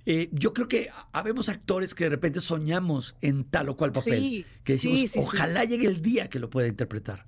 eh, 0.05 0.29
yo 0.31 0.53
creo 0.53 0.67
que 0.67 0.89
habemos 1.11 1.49
actores 1.49 1.95
que 1.95 2.05
de 2.05 2.09
repente 2.11 2.41
soñamos 2.41 3.15
en 3.21 3.43
tal 3.45 3.69
o 3.69 3.77
cual 3.77 3.91
papel. 3.91 4.19
Sí, 4.19 4.45
que 4.63 4.73
decimos, 4.73 4.99
sí, 4.99 5.07
sí, 5.07 5.13
sí. 5.13 5.19
ojalá 5.19 5.63
llegue 5.63 5.87
el 5.87 6.01
día 6.01 6.29
que 6.29 6.39
lo 6.39 6.49
pueda 6.49 6.67
interpretar. 6.67 7.25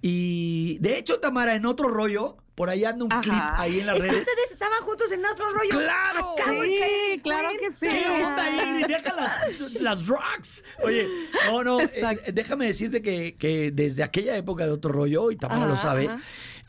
Y 0.00 0.78
de 0.80 0.98
hecho, 0.98 1.18
Tamara, 1.20 1.54
en 1.56 1.66
otro 1.66 1.88
rollo, 1.88 2.36
por 2.54 2.70
ahí 2.70 2.84
anda 2.84 3.04
un 3.04 3.12
Ajá. 3.12 3.20
clip 3.22 3.34
ahí 3.56 3.80
en 3.80 3.86
las 3.86 3.96
Es 3.96 4.02
que 4.02 4.08
redes. 4.10 4.22
ustedes 4.28 4.50
estaban 4.52 4.82
juntos 4.82 5.10
en 5.12 5.24
otro 5.24 5.50
rollo. 5.52 5.70
¡Claro! 5.70 6.32
Acabo 6.40 6.62
de 6.62 6.68
Sí, 6.68 7.20
claro 7.22 7.48
que 7.60 7.70
sí. 7.70 7.78
¿Qué 7.80 8.06
onda, 8.08 8.50
Ingrid? 8.50 8.86
Deja 8.86 9.14
las, 9.14 9.60
las 9.80 10.06
rocks. 10.06 10.64
Oye, 10.82 11.06
no, 11.46 11.64
no, 11.64 11.80
eh, 11.80 11.88
déjame 12.32 12.66
decirte 12.66 13.02
que, 13.02 13.36
que 13.36 13.70
desde 13.72 14.02
aquella 14.02 14.36
época 14.36 14.64
de 14.66 14.72
otro 14.72 14.92
rollo, 14.92 15.30
y 15.30 15.36
Tamara 15.36 15.66
lo 15.66 15.76
sabe, 15.76 16.06
ajá. 16.08 16.20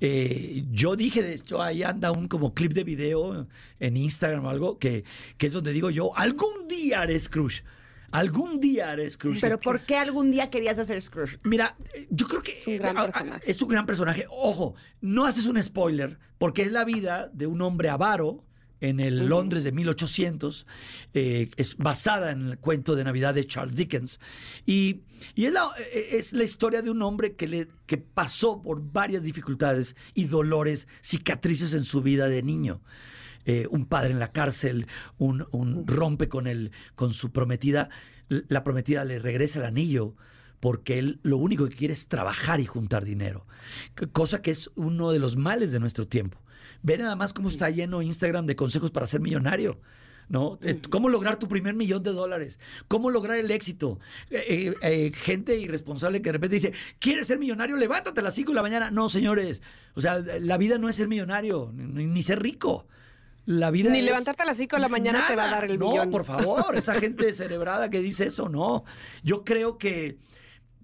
Eh, 0.01 0.63
yo 0.71 0.95
dije, 0.95 1.23
de 1.23 1.33
hecho, 1.33 1.61
ahí 1.61 1.83
anda 1.83 2.11
un 2.11 2.27
como 2.27 2.53
clip 2.53 2.73
de 2.73 2.83
video 2.83 3.47
en 3.79 3.97
Instagram 3.97 4.45
o 4.45 4.49
algo, 4.49 4.79
que, 4.79 5.03
que 5.37 5.47
es 5.47 5.53
donde 5.53 5.73
digo 5.73 5.89
yo, 5.89 6.17
algún 6.17 6.67
día 6.67 7.01
haré 7.01 7.19
Scrooge. 7.19 7.63
Algún 8.11 8.59
día 8.59 8.91
haré 8.91 9.09
Scrooge. 9.09 9.39
Pero 9.39 9.59
¿por 9.59 9.81
qué 9.81 9.95
algún 9.97 10.31
día 10.31 10.49
querías 10.49 10.79
hacer 10.79 10.99
Scrooge? 11.01 11.37
Mira, 11.43 11.75
eh, 11.93 12.07
yo 12.09 12.27
creo 12.27 12.41
que 12.41 12.53
Es 12.53 12.65
un 12.67 12.77
gran 12.77 12.97
ah, 12.97 13.05
personaje. 13.05 13.51
es 13.51 13.61
un 13.61 13.69
gran 13.69 13.85
personaje. 13.85 14.25
Ojo, 14.29 14.73
no 15.01 15.25
haces 15.25 15.45
un 15.45 15.61
spoiler, 15.61 16.17
porque 16.37 16.63
es 16.63 16.71
la 16.71 16.85
vida 16.85 17.29
de 17.33 17.45
un 17.45 17.61
hombre 17.61 17.89
avaro 17.89 18.43
en 18.81 18.99
el. 18.99 19.27
Londres 19.27 19.63
de 19.63 19.71
1800. 19.71 20.65
eh, 21.13 21.49
es 21.57 21.75
basada 21.77 22.31
en 22.31 22.47
el 22.51 22.57
cuento 22.59 22.95
de 22.95 23.03
Navidad 23.03 23.33
de 23.33 23.45
Charles 23.45 23.75
Dickens. 23.75 24.19
Y, 24.65 25.01
y 25.35 25.45
es, 25.45 25.53
la, 25.53 25.67
eh, 25.93 26.17
es 26.17 26.33
la 26.33 26.43
historia 26.43 26.81
de 26.81 26.89
un 26.89 27.01
hombre 27.01 27.35
que, 27.35 27.47
le, 27.47 27.67
que 27.85 27.97
pasó 27.97 28.61
por 28.61 28.81
varias 28.91 29.23
dificultades 29.23 29.95
y 30.13 30.25
dolores, 30.25 30.87
cicatrices 31.01 31.73
en 31.73 31.83
su 31.83 32.01
vida 32.01 32.27
de 32.29 32.43
niño. 32.43 32.81
eh, 33.45 33.67
un 33.71 33.85
padre 33.85 34.11
en 34.11 34.19
la 34.19 34.31
cárcel, 34.31 34.87
un, 35.17 35.47
un 35.51 35.87
rompe 35.87 36.27
con, 36.29 36.47
el, 36.47 36.71
con 36.95 37.13
su 37.13 37.31
prometida, 37.31 37.89
la 38.27 38.63
prometida 38.63 39.05
le 39.05 39.19
regresa 39.19 39.59
el 39.59 39.65
anillo 39.65 40.15
porque 40.59 40.99
él 40.99 41.19
lo 41.23 41.37
único 41.37 41.67
que 41.67 41.75
quiere 41.75 41.93
es 41.93 42.07
trabajar 42.07 42.59
y 42.59 42.65
juntar 42.65 43.05
dinero, 43.05 43.47
cosa 44.11 44.41
que 44.41 44.51
es 44.51 44.69
uno 44.75 45.11
de 45.11 45.19
los 45.19 45.35
males 45.35 45.71
de 45.71 45.79
nuestro 45.79 46.07
tiempo. 46.07 46.37
Ve 46.81 46.97
nada 46.97 47.15
más 47.15 47.33
cómo 47.33 47.49
está 47.49 47.69
lleno 47.69 48.01
Instagram 48.01 48.45
de 48.45 48.55
consejos 48.55 48.91
para 48.91 49.07
ser 49.07 49.21
millonario. 49.21 49.79
¿No? 50.29 50.59
Eh, 50.61 50.79
¿Cómo 50.91 51.09
lograr 51.09 51.39
tu 51.39 51.47
primer 51.47 51.73
millón 51.73 52.03
de 52.03 52.11
dólares? 52.11 52.59
¿Cómo 52.87 53.09
lograr 53.09 53.37
el 53.39 53.49
éxito? 53.49 53.99
Eh, 54.29 54.75
eh, 54.83 55.11
gente 55.15 55.57
irresponsable 55.57 56.21
que 56.21 56.29
de 56.29 56.33
repente 56.33 56.53
dice, 56.53 56.73
¿quieres 56.99 57.25
ser 57.25 57.39
millonario? 57.39 57.75
Levántate 57.77 58.19
a 58.19 58.23
las 58.23 58.35
5 58.35 58.51
de 58.51 58.55
la 58.55 58.61
mañana. 58.61 58.91
No, 58.91 59.09
señores. 59.09 59.59
O 59.95 60.01
sea, 60.01 60.19
la 60.19 60.57
vida 60.59 60.77
no 60.77 60.87
es 60.87 60.97
ser 60.97 61.07
millonario, 61.07 61.71
ni, 61.75 62.05
ni 62.05 62.21
ser 62.21 62.43
rico. 62.43 62.85
La 63.47 63.71
vida 63.71 63.89
Ni 63.89 63.97
es- 63.99 64.05
levantarte 64.05 64.43
a 64.43 64.45
las 64.45 64.57
5 64.57 64.75
de 64.75 64.81
la 64.83 64.87
mañana 64.89 65.25
te 65.27 65.35
va 65.35 65.45
a 65.45 65.49
dar 65.51 65.65
el 65.65 65.79
no, 65.79 65.89
millón. 65.89 66.11
por 66.11 66.23
favor, 66.23 66.75
esa 66.75 66.93
gente 66.99 67.33
cerebrada 67.33 67.89
que 67.89 67.99
dice 67.99 68.25
eso, 68.27 68.49
no. 68.49 68.83
Yo 69.23 69.43
creo 69.43 69.79
que, 69.79 70.19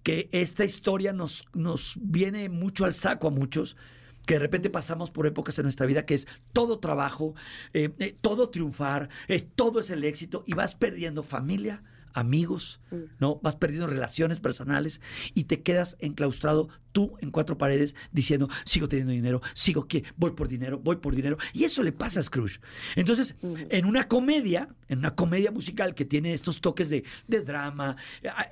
que 0.02 0.28
esta 0.32 0.66
historia 0.66 1.14
nos, 1.14 1.46
nos 1.54 1.94
viene 2.02 2.50
mucho 2.50 2.84
al 2.86 2.96
saco 2.96 3.28
a 3.28 3.32
muchos 3.32 3.78
que 4.26 4.36
de 4.36 4.40
repente 4.40 4.70
pasamos 4.70 5.12
por 5.12 5.28
épocas 5.28 5.58
en 5.60 5.64
nuestra 5.64 5.86
vida 5.86 6.06
que 6.06 6.16
es 6.16 6.28
todo 6.54 6.80
trabajo, 6.80 7.36
eh, 7.74 7.90
eh, 8.00 8.18
todo 8.20 8.50
triunfar, 8.50 9.10
es, 9.28 9.48
todo 9.56 9.80
es 9.80 9.90
el 9.90 10.04
éxito 10.04 10.44
y 10.46 10.54
vas 10.54 10.76
perdiendo 10.76 11.24
familia, 11.24 11.84
amigos, 12.16 12.80
Mm. 12.92 12.96
¿no? 13.20 13.40
Vas 13.44 13.56
perdiendo 13.56 13.88
relaciones 13.88 14.40
personales 14.40 15.02
y 15.34 15.44
te 15.46 15.62
quedas 15.62 15.98
enclaustrado 16.00 16.70
tú 16.92 17.18
en 17.20 17.30
cuatro 17.30 17.58
paredes 17.58 17.94
diciendo, 18.12 18.48
sigo 18.64 18.88
teniendo 18.88 19.12
dinero, 19.12 19.42
sigo 19.54 19.86
que 19.88 20.04
voy 20.16 20.32
por 20.32 20.48
dinero, 20.48 20.80
voy 20.80 20.96
por 20.96 21.14
dinero. 21.14 21.38
Y 21.52 21.66
eso 21.66 21.84
le 21.84 21.92
pasa 21.92 22.22
a 22.22 22.24
Scrooge. 22.24 22.60
Entonces, 22.96 23.36
en 23.44 23.86
una 23.86 24.08
comedia, 24.08 24.70
en 24.88 25.00
una 25.00 25.14
comedia 25.14 25.52
musical 25.52 25.94
que 25.94 26.06
tiene 26.06 26.32
estos 26.34 26.62
toques 26.62 26.90
de, 26.90 27.04
de 27.28 27.42
drama, 27.42 27.98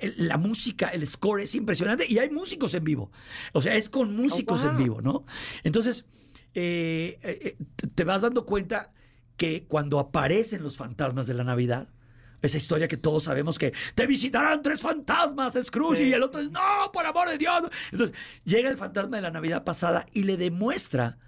el- 0.00 0.14
la 0.28 0.36
música, 0.36 0.88
el 0.88 1.06
score 1.06 1.40
es 1.42 1.54
impresionante 1.54 2.04
y 2.06 2.18
hay 2.18 2.28
músicos 2.30 2.74
en 2.74 2.84
vivo. 2.84 3.10
O 3.54 3.62
sea, 3.62 3.74
es 3.76 3.88
con 3.88 4.14
músicos 4.14 4.60
en 4.62 4.68
wow. 4.74 4.78
vivo, 4.78 5.00
¿no? 5.00 5.24
Entonces, 5.62 6.04
eh, 6.54 7.18
eh, 7.22 7.56
eh, 7.58 7.86
te 7.94 8.04
vas 8.04 8.22
dando 8.22 8.44
cuenta 8.44 8.92
que 9.36 9.64
cuando 9.66 9.98
aparecen 9.98 10.62
los 10.62 10.76
fantasmas 10.76 11.26
de 11.26 11.34
la 11.34 11.44
Navidad, 11.44 11.88
esa 12.46 12.56
historia 12.58 12.88
que 12.88 12.96
todos 12.96 13.24
sabemos 13.24 13.58
que 13.58 13.72
te 13.94 14.06
visitarán 14.06 14.62
tres 14.62 14.80
fantasmas, 14.80 15.54
Scrooge, 15.62 15.98
Sí. 15.98 16.04
y 16.04 16.12
el 16.12 16.22
otro 16.22 16.40
es, 16.40 16.50
no, 16.50 16.60
por 16.92 17.06
amor 17.06 17.28
de 17.28 17.38
Dios. 17.38 17.62
Entonces, 17.92 18.16
llega 18.44 18.70
el 18.70 18.76
fantasma 18.76 19.16
de 19.16 19.22
la 19.22 19.30
Navidad 19.30 19.64
pasada 19.64 20.06
y 20.12 20.24
le 20.24 20.36
demuestra 20.36 21.18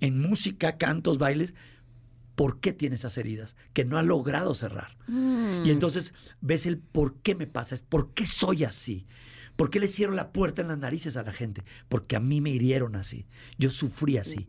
en 0.00 0.18
música, 0.18 0.76
cantos, 0.78 1.18
bailes, 1.18 1.54
por 2.34 2.60
qué 2.60 2.72
tiene 2.72 2.94
esas 2.96 3.18
heridas 3.18 3.56
que 3.72 3.84
no 3.84 3.98
ha 3.98 4.02
logrado 4.02 4.54
cerrar. 4.54 4.96
Mm. 5.06 5.64
Y 5.66 5.70
entonces 5.70 6.14
ves 6.40 6.64
el 6.66 6.78
por 6.78 7.16
qué 7.16 7.34
me 7.34 7.46
pasa, 7.46 7.74
es 7.74 7.82
por 7.82 8.14
qué 8.14 8.26
soy 8.26 8.64
así. 8.64 9.06
¿Por 9.56 9.70
qué 9.70 9.80
le 9.80 9.88
cierro 9.88 10.14
la 10.14 10.32
puerta 10.32 10.62
en 10.62 10.68
las 10.68 10.78
narices 10.78 11.16
a 11.16 11.22
la 11.22 11.32
gente? 11.32 11.62
Porque 11.88 12.16
a 12.16 12.20
mí 12.20 12.40
me 12.40 12.50
hirieron 12.50 12.96
así. 12.96 13.26
Yo 13.58 13.70
sufrí 13.70 14.18
así. 14.18 14.48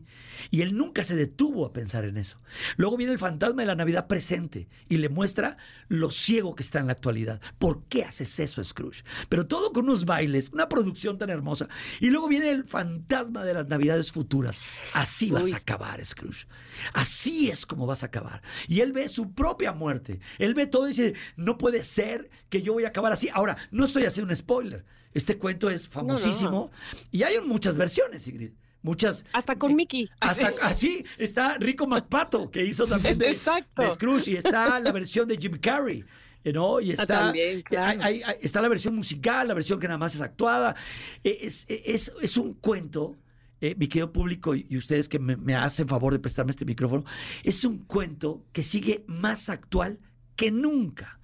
Y 0.50 0.62
él 0.62 0.76
nunca 0.76 1.04
se 1.04 1.16
detuvo 1.16 1.66
a 1.66 1.72
pensar 1.72 2.04
en 2.04 2.16
eso. 2.16 2.40
Luego 2.76 2.96
viene 2.96 3.12
el 3.12 3.18
fantasma 3.18 3.62
de 3.62 3.66
la 3.66 3.74
Navidad 3.74 4.06
presente 4.06 4.68
y 4.88 4.96
le 4.96 5.08
muestra 5.08 5.56
lo 5.88 6.10
ciego 6.10 6.54
que 6.54 6.62
está 6.62 6.80
en 6.80 6.86
la 6.86 6.92
actualidad. 6.92 7.40
¿Por 7.58 7.84
qué 7.84 8.04
haces 8.04 8.38
eso, 8.40 8.62
Scrooge? 8.64 9.04
Pero 9.28 9.46
todo 9.46 9.72
con 9.72 9.84
unos 9.84 10.04
bailes, 10.04 10.50
una 10.50 10.68
producción 10.68 11.18
tan 11.18 11.30
hermosa. 11.30 11.68
Y 12.00 12.08
luego 12.10 12.28
viene 12.28 12.50
el 12.50 12.64
fantasma 12.64 13.44
de 13.44 13.54
las 13.54 13.68
Navidades 13.68 14.10
futuras. 14.10 14.90
Así 14.94 15.30
vas 15.30 15.44
Uy. 15.44 15.52
a 15.52 15.56
acabar, 15.56 16.04
Scrooge. 16.04 16.46
Así 16.92 17.50
es 17.50 17.66
como 17.66 17.86
vas 17.86 18.02
a 18.02 18.06
acabar. 18.06 18.42
Y 18.68 18.80
él 18.80 18.92
ve 18.92 19.08
su 19.08 19.32
propia 19.32 19.72
muerte. 19.72 20.20
Él 20.38 20.54
ve 20.54 20.66
todo 20.66 20.86
y 20.86 20.90
dice, 20.90 21.14
no 21.36 21.58
puede 21.58 21.84
ser 21.84 22.30
que 22.48 22.62
yo 22.62 22.72
voy 22.72 22.84
a 22.84 22.88
acabar 22.88 23.12
así. 23.12 23.28
Ahora, 23.32 23.56
no 23.70 23.84
estoy 23.84 24.04
haciendo 24.04 24.30
un 24.30 24.36
spoiler. 24.36 24.84
Este 25.14 25.38
cuento 25.38 25.70
es 25.70 25.88
famosísimo. 25.88 26.70
Y 27.10 27.22
hay 27.22 27.40
muchas 27.40 27.76
versiones, 27.76 28.22
Sigrid. 28.22 28.50
Muchas. 28.82 29.24
Hasta 29.32 29.56
con 29.56 29.74
Mickey. 29.74 30.10
Hasta 30.20 30.48
así 30.62 31.04
está 31.16 31.56
Rico 31.58 31.86
McPato, 31.86 32.50
que 32.50 32.64
hizo 32.66 32.86
también 32.86 33.16
de, 33.16 33.30
Exacto. 33.30 33.82
de 33.82 33.90
Scrooge, 33.90 34.32
y 34.32 34.36
está 34.36 34.78
la 34.80 34.92
versión 34.92 35.26
de 35.28 35.38
Jim 35.38 35.58
Carrey. 35.58 36.04
¿no? 36.52 36.78
Y 36.78 36.90
está, 36.90 37.04
Ah, 37.04 37.06
también, 37.06 37.62
claro. 37.62 38.02
hay- 38.02 38.22
hay- 38.22 38.36
está 38.42 38.60
la 38.60 38.68
versión 38.68 38.94
musical, 38.94 39.48
la 39.48 39.54
versión 39.54 39.80
que 39.80 39.86
nada 39.88 39.96
más 39.96 40.14
es 40.14 40.20
actuada. 40.20 40.76
Eh, 41.22 41.38
Es, 41.40 41.64
es, 41.70 42.12
es 42.20 42.36
un 42.36 42.52
cuento, 42.52 43.16
eh, 43.62 43.74
mi 43.78 43.86
querido 43.88 44.12
público 44.12 44.54
y 44.54 44.66
y 44.68 44.76
ustedes 44.76 45.08
que 45.08 45.18
me, 45.18 45.36
me 45.38 45.54
hacen 45.54 45.88
favor 45.88 46.12
de 46.12 46.18
prestarme 46.18 46.50
este 46.50 46.66
micrófono, 46.66 47.04
es 47.44 47.64
un 47.64 47.78
cuento 47.86 48.44
que 48.52 48.62
sigue 48.62 49.04
más 49.06 49.48
actual 49.48 50.00
que 50.36 50.50
nunca. 50.50 51.18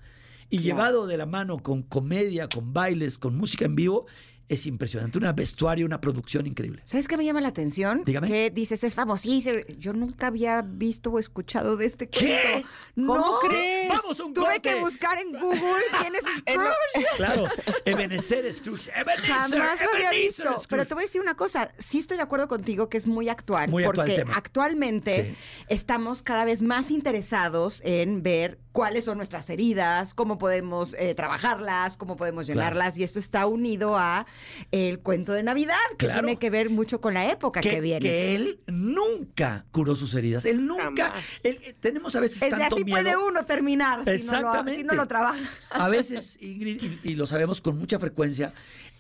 Y 0.51 0.59
Claro. 0.59 0.65
llevado 0.65 1.07
de 1.07 1.17
la 1.17 1.27
mano 1.27 1.59
con 1.63 1.83
comedia, 1.83 2.49
con 2.49 2.73
bailes, 2.73 3.19
con 3.19 3.37
música 3.37 3.65
en 3.65 3.77
vivo, 3.77 4.07
es 4.51 4.67
impresionante. 4.67 5.17
Un 5.19 5.35
vestuario, 5.35 5.87
una 5.87 6.01
producción 6.01 6.47
increíble. 6.47 6.83
¿Sabes 6.85 7.07
qué 7.09 7.17
me 7.17 7.25
llama 7.25 7.41
la 7.41 7.49
atención? 7.49 8.03
Dígame. 8.05 8.27
Que 8.29 8.51
dices, 8.51 8.83
es 8.85 8.95
famosísimo. 8.95 9.55
Yo 9.79 9.93
nunca 9.93 10.27
había 10.27 10.61
visto 10.63 11.11
o 11.11 11.19
escuchado 11.19 11.77
de 11.77 11.87
este 11.87 12.09
¿Qué? 12.09 12.65
¿Cómo 12.97 13.15
no, 13.17 13.39
crees? 13.39 13.89
¡Vamos 13.89 14.19
a 14.21 14.25
un 14.25 14.35
Tuve 14.35 14.45
corte! 14.47 14.61
que 14.61 14.75
buscar 14.81 15.19
en 15.19 15.33
Google 15.33 15.61
quién 16.01 16.15
es 16.17 16.23
Scrooge. 16.39 17.07
Claro, 17.17 17.45
Ebenezer 17.85 18.53
Scrooge. 18.53 18.91
Ebenezer, 18.95 19.25
Jamás 19.27 19.81
lo 19.81 19.91
había 19.95 20.11
visto. 20.11 20.43
Scrooge. 20.45 20.67
Pero 20.69 20.87
te 20.87 20.95
voy 20.95 21.03
a 21.05 21.07
decir 21.07 21.21
una 21.21 21.35
cosa. 21.37 21.71
Sí 21.79 21.99
estoy 21.99 22.17
de 22.17 22.23
acuerdo 22.25 22.49
contigo 22.49 22.89
que 22.89 22.97
es 22.99 23.07
muy 23.07 23.29
actual. 23.29 23.71
Muy 23.71 23.85
actual 23.85 24.07
porque 24.07 24.21
el 24.21 24.27
tema. 24.27 24.35
actualmente 24.35 25.31
Sí. 25.31 25.37
estamos 25.69 26.23
cada 26.23 26.45
vez 26.45 26.61
más 26.63 26.91
interesados 26.91 27.81
en 27.85 28.23
ver 28.23 28.59
cuáles 28.73 29.05
son 29.05 29.17
nuestras 29.17 29.49
heridas, 29.51 30.15
cómo 30.15 30.39
podemos 30.39 30.95
eh, 30.99 31.15
trabajarlas, 31.15 31.97
cómo 31.97 32.17
podemos 32.17 32.47
Claro. 32.47 32.59
llenarlas. 32.61 32.99
Y 32.99 33.03
esto 33.05 33.19
está 33.19 33.47
unido 33.47 33.97
a 33.97 34.27
el 34.71 35.01
cuento 35.01 35.33
de 35.33 35.43
Navidad, 35.43 35.77
que 35.99 36.07
Claro. 36.07 36.23
tiene 36.23 36.39
que 36.39 36.51
ver 36.51 36.71
mucho 36.71 37.01
con 37.01 37.15
la 37.15 37.31
época 37.31 37.61
que, 37.61 37.71
que, 37.71 37.81
viene. 37.81 38.01
que 38.01 38.35
él 38.35 38.61
nunca 38.67 39.67
curó 39.71 39.95
sus 39.95 40.15
heridas. 40.15 40.45
Él 40.45 40.67
nunca. 40.67 41.15
Él- 41.43 41.59
eh, 41.63 41.75
tenemos 41.81 42.15
a 42.17 42.21
veces 42.21 42.43
es 42.43 42.51
de 42.51 42.57
tanto 42.57 42.77
así 42.77 42.85
miedo. 42.85 42.97
puede 43.03 43.17
uno 43.17 43.45
terminar 43.45 44.01
si 44.01 44.05
no, 44.05 44.11
lo, 44.11 44.13
Exactamente. 44.13 44.77
si 44.81 44.85
no 44.85 44.95
lo 44.95 45.07
trabaja. 45.07 45.39
A 45.71 45.89
veces, 45.89 46.37
Ingrid, 46.41 46.83
y, 47.05 47.11
y 47.11 47.15
lo 47.15 47.27
sabemos 47.27 47.61
con 47.61 47.79
mucha 47.79 47.99
frecuencia, 47.99 48.53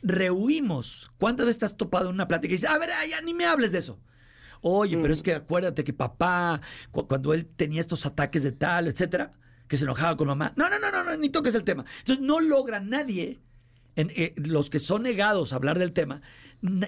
rehuimos. 0.02 1.10
¿Cuántas 1.18 1.46
veces 1.46 1.62
has 1.64 1.76
topado 1.76 2.08
en 2.08 2.14
una 2.14 2.28
plática 2.28 2.52
y 2.52 2.56
dices, 2.56 2.70
a 2.70 2.78
ver, 2.78 2.90
ya 3.08 3.20
ni 3.22 3.34
me 3.34 3.46
hables 3.46 3.72
de 3.72 3.78
eso? 3.78 3.98
Oye, 4.62 4.96
pero 4.96 5.08
Mm. 5.08 5.12
es 5.12 5.22
que 5.22 5.34
acuérdate 5.34 5.84
que 5.84 5.92
papá, 5.92 6.60
cu- 6.90 7.06
cuando 7.08 7.32
él 7.32 7.46
tenía 7.46 7.80
estos 7.80 8.04
ataques 8.04 8.42
de 8.42 8.52
tal, 8.52 8.88
etcétera, 8.88 9.32
que 9.68 9.76
se 9.78 9.84
enojaba 9.84 10.16
con 10.16 10.26
mamá. 10.28 10.52
No, 10.56 10.68
no, 10.68 10.78
no, 10.78 10.90
no, 10.90 11.02
no, 11.04 11.16
ni 11.16 11.30
toques 11.30 11.54
el 11.54 11.64
tema. 11.64 11.84
Entonces 12.00 12.22
no 12.24 12.40
logra 12.40 12.80
nadie, 12.80 13.40
en, 13.96 14.10
eh, 14.14 14.34
los 14.36 14.70
que 14.70 14.78
son 14.78 15.02
negados 15.02 15.52
a 15.52 15.56
hablar 15.56 15.78
del 15.78 15.92
tema 15.92 16.22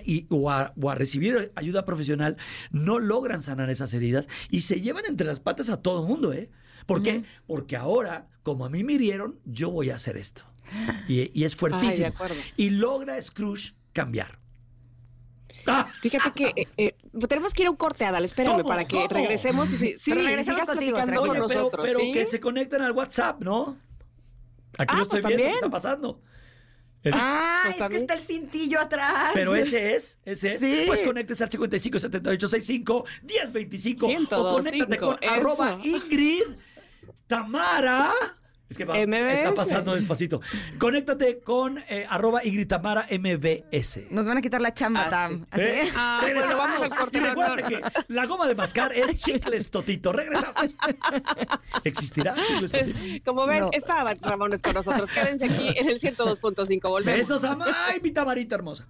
y, 0.05 0.26
o, 0.30 0.50
a, 0.50 0.72
o 0.80 0.90
a 0.90 0.94
recibir 0.94 1.53
ayuda 1.55 1.84
profesional, 1.84 2.36
no 2.70 2.98
logran 2.98 3.42
sanar 3.42 3.70
esas 3.70 3.94
heridas 3.94 4.28
y 4.50 4.62
se 4.62 4.80
llevan 4.80 5.05
entre 5.07 5.26
las 5.26 5.40
patas 5.40 5.70
a 5.70 5.80
todo 5.80 6.03
el 6.03 6.09
mundo, 6.09 6.32
¿eh? 6.32 6.50
¿Por 6.86 7.03
qué? 7.03 7.24
Porque 7.46 7.76
ahora, 7.76 8.28
como 8.42 8.64
a 8.66 8.68
mí 8.68 8.82
me 8.82 8.94
hirieron, 8.94 9.38
yo 9.44 9.70
voy 9.70 9.90
a 9.90 9.94
hacer 9.96 10.16
esto. 10.16 10.42
Y, 11.09 11.30
y 11.38 11.44
es 11.44 11.55
fuertísimo. 11.55 12.12
Ay, 12.18 12.40
y 12.57 12.70
logra 12.70 13.20
Scrooge 13.22 13.74
cambiar. 13.92 14.38
¡Ah! 15.66 15.88
Fíjate 16.00 16.32
que 16.32 16.53
eh, 16.61 16.68
eh, 16.76 16.96
tenemos 17.28 17.55
que 17.55 17.62
ir 17.62 17.68
a 17.68 17.70
un 17.70 17.76
corte, 17.76 18.05
Adal. 18.05 18.24
Espérame 18.24 18.57
¿Cómo? 18.57 18.68
para 18.68 18.84
que 18.86 18.96
¿Cómo? 18.96 19.09
regresemos 19.09 19.72
y 19.72 19.76
sí, 19.76 19.94
sí, 19.98 20.12
sigas 20.42 20.66
contigo, 20.66 20.96
Oye, 20.96 21.16
con 21.16 21.28
pero, 21.28 21.34
nosotros. 21.36 21.86
pero 21.86 22.00
¿sí? 22.00 22.12
que 22.12 22.24
se 22.24 22.40
conecten 22.40 22.82
al 22.82 22.92
WhatsApp, 22.92 23.40
¿no? 23.42 23.76
Aquí 24.78 24.94
Ah, 24.94 24.96
lo 24.96 25.03
estoy 25.03 25.20
pues 25.22 25.36
viendo, 25.36 25.46
¿qué 25.50 25.55
está 25.55 25.70
pasando? 25.70 26.20
El- 27.05 27.12
Ah, 27.16 27.62
Pues 27.64 27.80
es 27.80 27.88
que 27.88 27.96
está 27.96 28.14
el 28.14 28.22
cintillo 28.22 28.80
atrás. 28.80 29.30
Pero 29.34 29.55
ese 29.57 29.94
es, 29.96 30.18
ese 30.24 30.55
es. 30.55 30.61
Sí. 30.61 30.84
Pues 30.86 31.03
conéctese 31.03 31.42
al 31.44 31.50
55 31.50 31.98
78 31.98 32.48
65 32.48 33.05
10 33.22 33.53
25 33.53 34.07
o 34.07 34.11
102.5, 34.11 34.53
conéctate 34.62 34.96
con 34.98 35.16
eso. 35.20 35.32
arroba 35.32 35.78
Ingrid 35.82 36.44
Tamara. 37.26 38.12
Es 38.73 38.79
que 38.79 38.85
va- 38.85 38.95
MBS. 38.95 39.35
está 39.35 39.55
pasando 39.55 39.95
despacito. 39.95 40.41
Conéctate 40.79 41.41
con 41.41 41.79
eh, 41.89 42.07
arroba 42.09 42.45
Ingrid 42.45 42.66
Tamara 42.68 43.07
MBS. 43.11 44.07
Nos 44.11 44.27
van 44.27 44.39
a 44.39 44.43
quitar 44.43 44.61
la 44.61 44.75
chamba, 44.75 45.05
Ah, 45.07 45.11
Tam. 45.11 45.47
¿Eh? 45.57 45.91
Ah, 45.95 46.20
Regresamos. 46.23 46.57
bueno, 46.57 46.73
vamos 46.81 46.83
al 46.93 46.99
corte, 46.99 47.18
Y 47.18 47.20
no. 47.20 47.68
que 47.68 47.81
la 48.09 48.27
goma 48.27 48.47
de 48.47 48.55
mascar 48.55 48.93
es 48.95 49.18
chicles 49.18 49.70
totito. 49.70 50.12
Regresamos. 50.12 50.75
¿Existirá 51.85 52.35
chicles 52.47 52.73
totito? 52.73 53.31
Como 53.31 53.47
ven, 53.47 53.61
No. 53.61 53.70
está 53.73 54.01
Adal 54.01 54.16
Ramones 54.20 54.62
con 54.62 54.75
nosotros. 54.75 55.11
Quédense 55.11 55.45
aquí 55.47 55.68
en 55.77 55.89
el 55.89 56.01
102.5. 56.01 56.89
Volvemos. 56.89 57.18
Besos 57.20 57.45
a 57.45 57.57
Ay, 57.87 58.01
mi 58.01 58.11
tamarita 58.11 58.55
hermosa. 58.57 58.87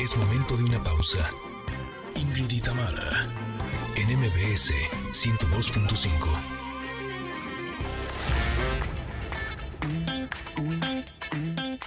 Es 0.00 0.16
momento 0.16 0.56
de 0.56 0.64
una 0.64 0.82
pausa. 0.82 1.18
Ingrid 2.16 2.50
y 2.50 2.60
Tamara, 2.60 3.26
en 3.96 4.18
MBS 4.18 4.72
102.5. 5.12 6.60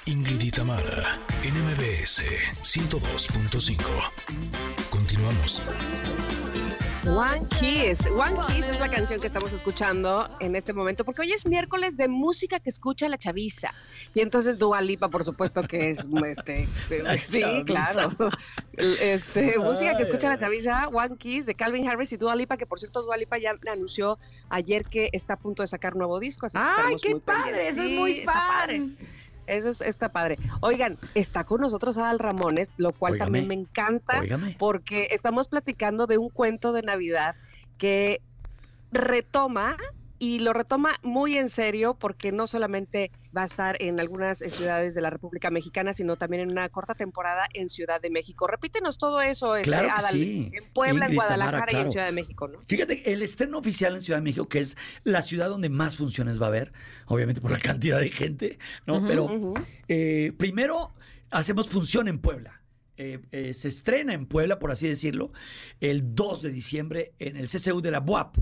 Ingrid 0.05 0.41
y 0.41 0.51
Tamara, 0.51 1.19
en 1.43 1.53
MBS 1.65 2.23
102.5. 2.61 3.77
Continuamos. 4.89 5.61
One 7.05 7.45
Kiss. 7.59 8.07
One 8.07 8.39
Kiss 8.47 8.69
es 8.69 8.79
la 8.79 8.89
canción 8.89 9.19
que 9.19 9.27
estamos 9.27 9.51
escuchando 9.51 10.29
en 10.39 10.55
este 10.55 10.71
momento, 10.71 11.03
porque 11.03 11.21
hoy 11.21 11.33
es 11.33 11.45
miércoles 11.45 11.97
de 11.97 12.07
música 12.07 12.59
que 12.61 12.69
escucha 12.69 13.09
la 13.09 13.17
chaviza. 13.17 13.73
Y 14.13 14.21
entonces 14.21 14.57
Dua 14.57 14.79
Lipa, 14.79 15.09
por 15.09 15.23
supuesto, 15.25 15.63
que 15.63 15.89
es 15.89 16.07
este. 16.25 16.67
Sí, 17.19 17.43
claro. 17.65 18.09
Este, 18.77 19.57
música 19.59 19.97
que 19.97 20.03
escucha 20.03 20.29
la 20.29 20.37
chaviza, 20.37 20.87
One 20.87 21.17
Kiss 21.17 21.45
de 21.45 21.55
Calvin 21.55 21.87
Harris 21.89 22.13
y 22.13 22.17
Dua 22.17 22.35
Lipa, 22.35 22.55
que 22.55 22.65
por 22.65 22.79
cierto, 22.79 23.01
Dua 23.01 23.17
Lipa 23.17 23.37
ya 23.37 23.53
anunció 23.71 24.17
ayer 24.49 24.85
que 24.85 25.09
está 25.11 25.33
a 25.33 25.37
punto 25.37 25.61
de 25.61 25.67
sacar 25.67 25.95
nuevo 25.95 26.19
disco. 26.19 26.45
Así 26.45 26.57
¡Ay, 26.59 26.95
qué 27.01 27.11
muy 27.11 27.19
padre! 27.19 27.51
pendientes. 27.51 27.75
Soy 27.75 27.87
Sí, 27.87 27.95
muy 27.95 28.21
padre. 28.21 28.89
Eso 29.47 29.69
es, 29.69 29.81
está 29.81 30.09
padre. 30.09 30.37
Oigan, 30.61 30.97
está 31.15 31.43
con 31.43 31.61
nosotros 31.61 31.97
Adal 31.97 32.19
Ramones, 32.19 32.71
lo 32.77 32.91
cual 32.93 33.17
también 33.17 33.47
me 33.47 33.55
encanta 33.55 34.21
porque 34.57 35.09
estamos 35.11 35.47
platicando 35.47 36.07
de 36.07 36.17
un 36.17 36.29
cuento 36.29 36.73
de 36.73 36.81
Navidad 36.81 37.35
que 37.77 38.21
retoma 38.91 39.77
y 40.19 40.39
lo 40.39 40.53
retoma 40.53 40.95
muy 41.01 41.37
en 41.37 41.49
serio 41.49 41.95
porque 41.95 42.31
no 42.31 42.47
solamente 42.47 43.11
va 43.35 43.43
a 43.43 43.45
estar 43.45 43.81
en 43.81 43.99
algunas 43.99 44.41
eh, 44.41 44.49
ciudades 44.49 44.93
de 44.93 45.01
la 45.01 45.09
República 45.09 45.49
Mexicana, 45.49 45.93
sino 45.93 46.15
también 46.17 46.43
en 46.43 46.51
una 46.51 46.69
corta 46.69 46.95
temporada 46.95 47.47
en 47.53 47.69
Ciudad 47.69 48.01
de 48.01 48.09
México. 48.09 48.47
Repítenos 48.47 48.97
todo 48.97 49.21
eso, 49.21 49.55
este, 49.55 49.69
Claro 49.69 49.89
Adal, 49.89 50.11
sí. 50.11 50.51
en 50.53 50.65
Puebla, 50.73 51.07
en 51.07 51.15
Guadalajara 51.15 51.65
Tamara, 51.65 51.71
y 51.71 51.85
en. 51.85 51.91
Ciudad 51.91 52.05
de 52.05 52.11
México, 52.11 52.47
¿no? 52.47 52.59
Fíjate, 52.67 53.11
el 53.11 53.21
estreno 53.21 53.57
oficial 53.57 53.95
en 53.95 54.01
Ciudad 54.01 54.19
de 54.19 54.23
México, 54.23 54.47
que 54.47 54.59
es 54.59 54.77
la 55.03 55.21
ciudad 55.21 55.49
donde 55.49 55.69
más 55.69 55.97
funciones 55.97 56.41
va 56.41 56.45
a 56.45 56.49
haber, 56.49 56.73
obviamente 57.07 57.41
por 57.41 57.51
la 57.51 57.59
cantidad 57.59 57.99
de 57.99 58.09
gente, 58.09 58.59
¿no? 58.85 59.05
Pero 59.05 59.53
eh, 59.87 60.33
primero 60.37 60.91
hacemos 61.31 61.69
función 61.69 62.07
en 62.07 62.19
Puebla. 62.19 62.61
Eh, 62.95 63.19
eh, 63.31 63.53
se 63.55 63.69
estrena 63.69 64.13
en 64.13 64.27
Puebla, 64.27 64.59
por 64.59 64.71
así 64.71 64.87
decirlo, 64.87 65.31
el 65.81 66.13
2 66.13 66.43
de 66.43 66.51
diciembre 66.51 67.13
en 67.17 67.37
el 67.37 67.47
CCU 67.47 67.81
de 67.81 67.91
la 67.91 67.99
BUAP. 67.99 68.37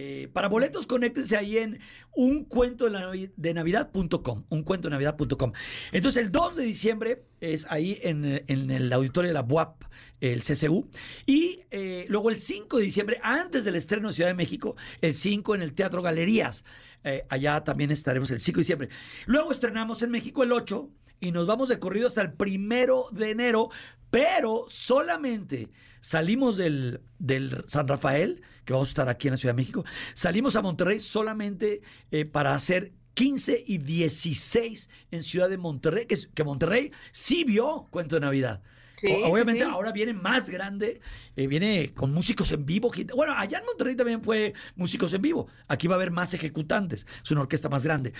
Eh, 0.00 0.28
para 0.32 0.46
boletos, 0.48 0.86
conéctense 0.86 1.36
ahí 1.36 1.58
en 1.58 1.80
un 2.14 2.44
cuento 2.44 2.84
de, 2.84 2.90
la 2.92 3.00
navi- 3.00 3.32
de 3.36 3.52
navidad.com. 3.52 4.44
Un 4.48 4.62
cuento 4.62 4.86
de 4.88 4.92
navidad.com. 4.92 5.52
Entonces, 5.90 6.22
el 6.22 6.30
2 6.30 6.54
de 6.54 6.62
diciembre 6.62 7.24
es 7.40 7.66
ahí 7.68 7.98
en, 8.02 8.44
en 8.46 8.70
el 8.70 8.92
auditorio 8.92 9.30
de 9.30 9.34
la 9.34 9.42
BUAP, 9.42 9.82
el 10.20 10.40
CCU. 10.44 10.88
Y 11.26 11.62
eh, 11.72 12.06
luego 12.08 12.30
el 12.30 12.36
5 12.36 12.78
de 12.78 12.84
diciembre, 12.84 13.18
antes 13.24 13.64
del 13.64 13.74
estreno 13.74 14.08
en 14.08 14.14
Ciudad 14.14 14.30
de 14.30 14.34
México, 14.34 14.76
el 15.00 15.14
5 15.14 15.56
en 15.56 15.62
el 15.62 15.72
Teatro 15.74 16.00
Galerías. 16.00 16.64
Eh, 17.02 17.24
allá 17.28 17.64
también 17.64 17.90
estaremos 17.90 18.30
el 18.30 18.38
5 18.38 18.56
de 18.58 18.60
diciembre. 18.60 18.88
Luego 19.26 19.50
estrenamos 19.50 20.00
en 20.02 20.12
México 20.12 20.44
el 20.44 20.52
8 20.52 20.88
y 21.18 21.32
nos 21.32 21.48
vamos 21.48 21.68
de 21.70 21.80
corrido 21.80 22.06
hasta 22.06 22.22
el 22.22 22.32
primero 22.34 23.06
de 23.10 23.30
enero, 23.30 23.70
pero 24.10 24.64
solamente 24.68 25.70
salimos 26.00 26.56
del, 26.56 27.00
del 27.18 27.64
San 27.66 27.88
Rafael, 27.88 28.42
que 28.68 28.74
vamos 28.74 28.88
a 28.88 28.90
estar 28.90 29.08
aquí 29.08 29.28
en 29.28 29.32
la 29.32 29.38
Ciudad 29.38 29.54
de 29.54 29.62
México, 29.62 29.82
salimos 30.12 30.54
a 30.54 30.60
Monterrey 30.60 31.00
solamente 31.00 31.80
eh, 32.10 32.26
para 32.26 32.52
hacer 32.54 32.92
15 33.14 33.64
y 33.66 33.78
16 33.78 34.90
en 35.10 35.22
Ciudad 35.22 35.48
de 35.48 35.56
Monterrey, 35.56 36.04
que, 36.06 36.44
Monterrey 36.44 36.92
sí 37.10 37.44
vio 37.44 37.86
Cuento 37.90 38.16
de 38.16 38.20
Navidad. 38.20 38.62
Sí, 38.94 39.06
O- 39.10 39.16
sí, 39.16 39.22
Obviamente 39.24 39.64
sí. 39.64 39.70
ahora 39.70 39.90
viene 39.90 40.12
más 40.12 40.50
grande, 40.50 41.00
eh, 41.34 41.46
viene 41.46 41.94
con 41.94 42.12
músicos 42.12 42.52
en 42.52 42.66
vivo. 42.66 42.90
gente- 42.90 43.14
Bueno, 43.14 43.32
allá 43.34 43.60
en 43.60 43.64
Monterrey 43.64 43.96
también 43.96 44.22
fue 44.22 44.52
músicos 44.76 45.14
en 45.14 45.22
vivo. 45.22 45.46
Aquí 45.66 45.88
va 45.88 45.94
a 45.94 45.96
haber 45.96 46.10
más 46.10 46.34
ejecutantes, 46.34 47.06
es 47.24 47.30
una 47.30 47.40
orquesta 47.40 47.70
más 47.70 47.84
grande. 47.86 48.12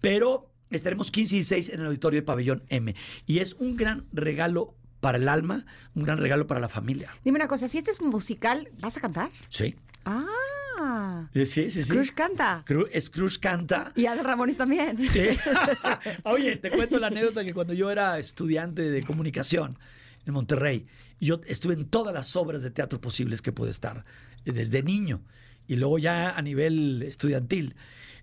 Pero 0.00 0.52
estaremos 0.70 1.10
15 1.10 1.34
y 1.34 1.38
16 1.38 1.70
en 1.70 1.80
el 1.80 1.86
auditorio 1.86 2.20
de 2.20 2.26
Pabellón 2.26 2.62
M. 2.68 2.94
Y 3.26 3.40
es 3.40 3.54
un 3.54 3.74
gran 3.76 4.06
regalo 4.12 4.76
para 5.06 5.18
el 5.18 5.28
alma, 5.28 5.64
un 5.94 6.02
gran 6.02 6.18
regalo 6.18 6.48
para 6.48 6.58
la 6.58 6.68
familia. 6.68 7.14
Dime 7.24 7.36
una 7.36 7.46
cosa, 7.46 7.68
si 7.68 7.78
este 7.78 7.92
es 7.92 8.00
musical, 8.00 8.68
¿vas 8.80 8.96
a 8.96 9.00
cantar? 9.00 9.30
Sí. 9.50 9.76
Ah, 10.04 11.28
Sí, 11.32 11.46
sí, 11.46 11.70
sí. 11.70 11.82
Scrooge 11.82 12.12
canta. 12.12 12.64
Scrooge 13.00 13.38
canta. 13.38 13.92
Y 13.94 14.06
Adal 14.06 14.24
Ramones 14.24 14.56
también. 14.56 15.00
Sí. 15.00 15.28
Oye, 16.24 16.56
te 16.56 16.70
cuento 16.70 16.98
la 16.98 17.06
anécdota 17.06 17.44
que 17.44 17.54
cuando 17.54 17.72
yo 17.72 17.88
era 17.88 18.18
estudiante 18.18 18.82
de 18.90 19.04
comunicación 19.04 19.78
en 20.26 20.34
Monterrey, 20.34 20.86
yo 21.20 21.40
estuve 21.46 21.74
en 21.74 21.84
todas 21.84 22.12
las 22.12 22.34
obras 22.34 22.62
de 22.62 22.72
teatro 22.72 23.00
posibles 23.00 23.42
que 23.42 23.52
pude 23.52 23.70
estar, 23.70 24.02
eh, 24.44 24.50
desde 24.50 24.82
niño. 24.82 25.22
Y 25.68 25.76
luego 25.76 25.98
ya 26.00 26.36
a 26.36 26.42
nivel 26.42 27.02
estudiantil, 27.04 27.76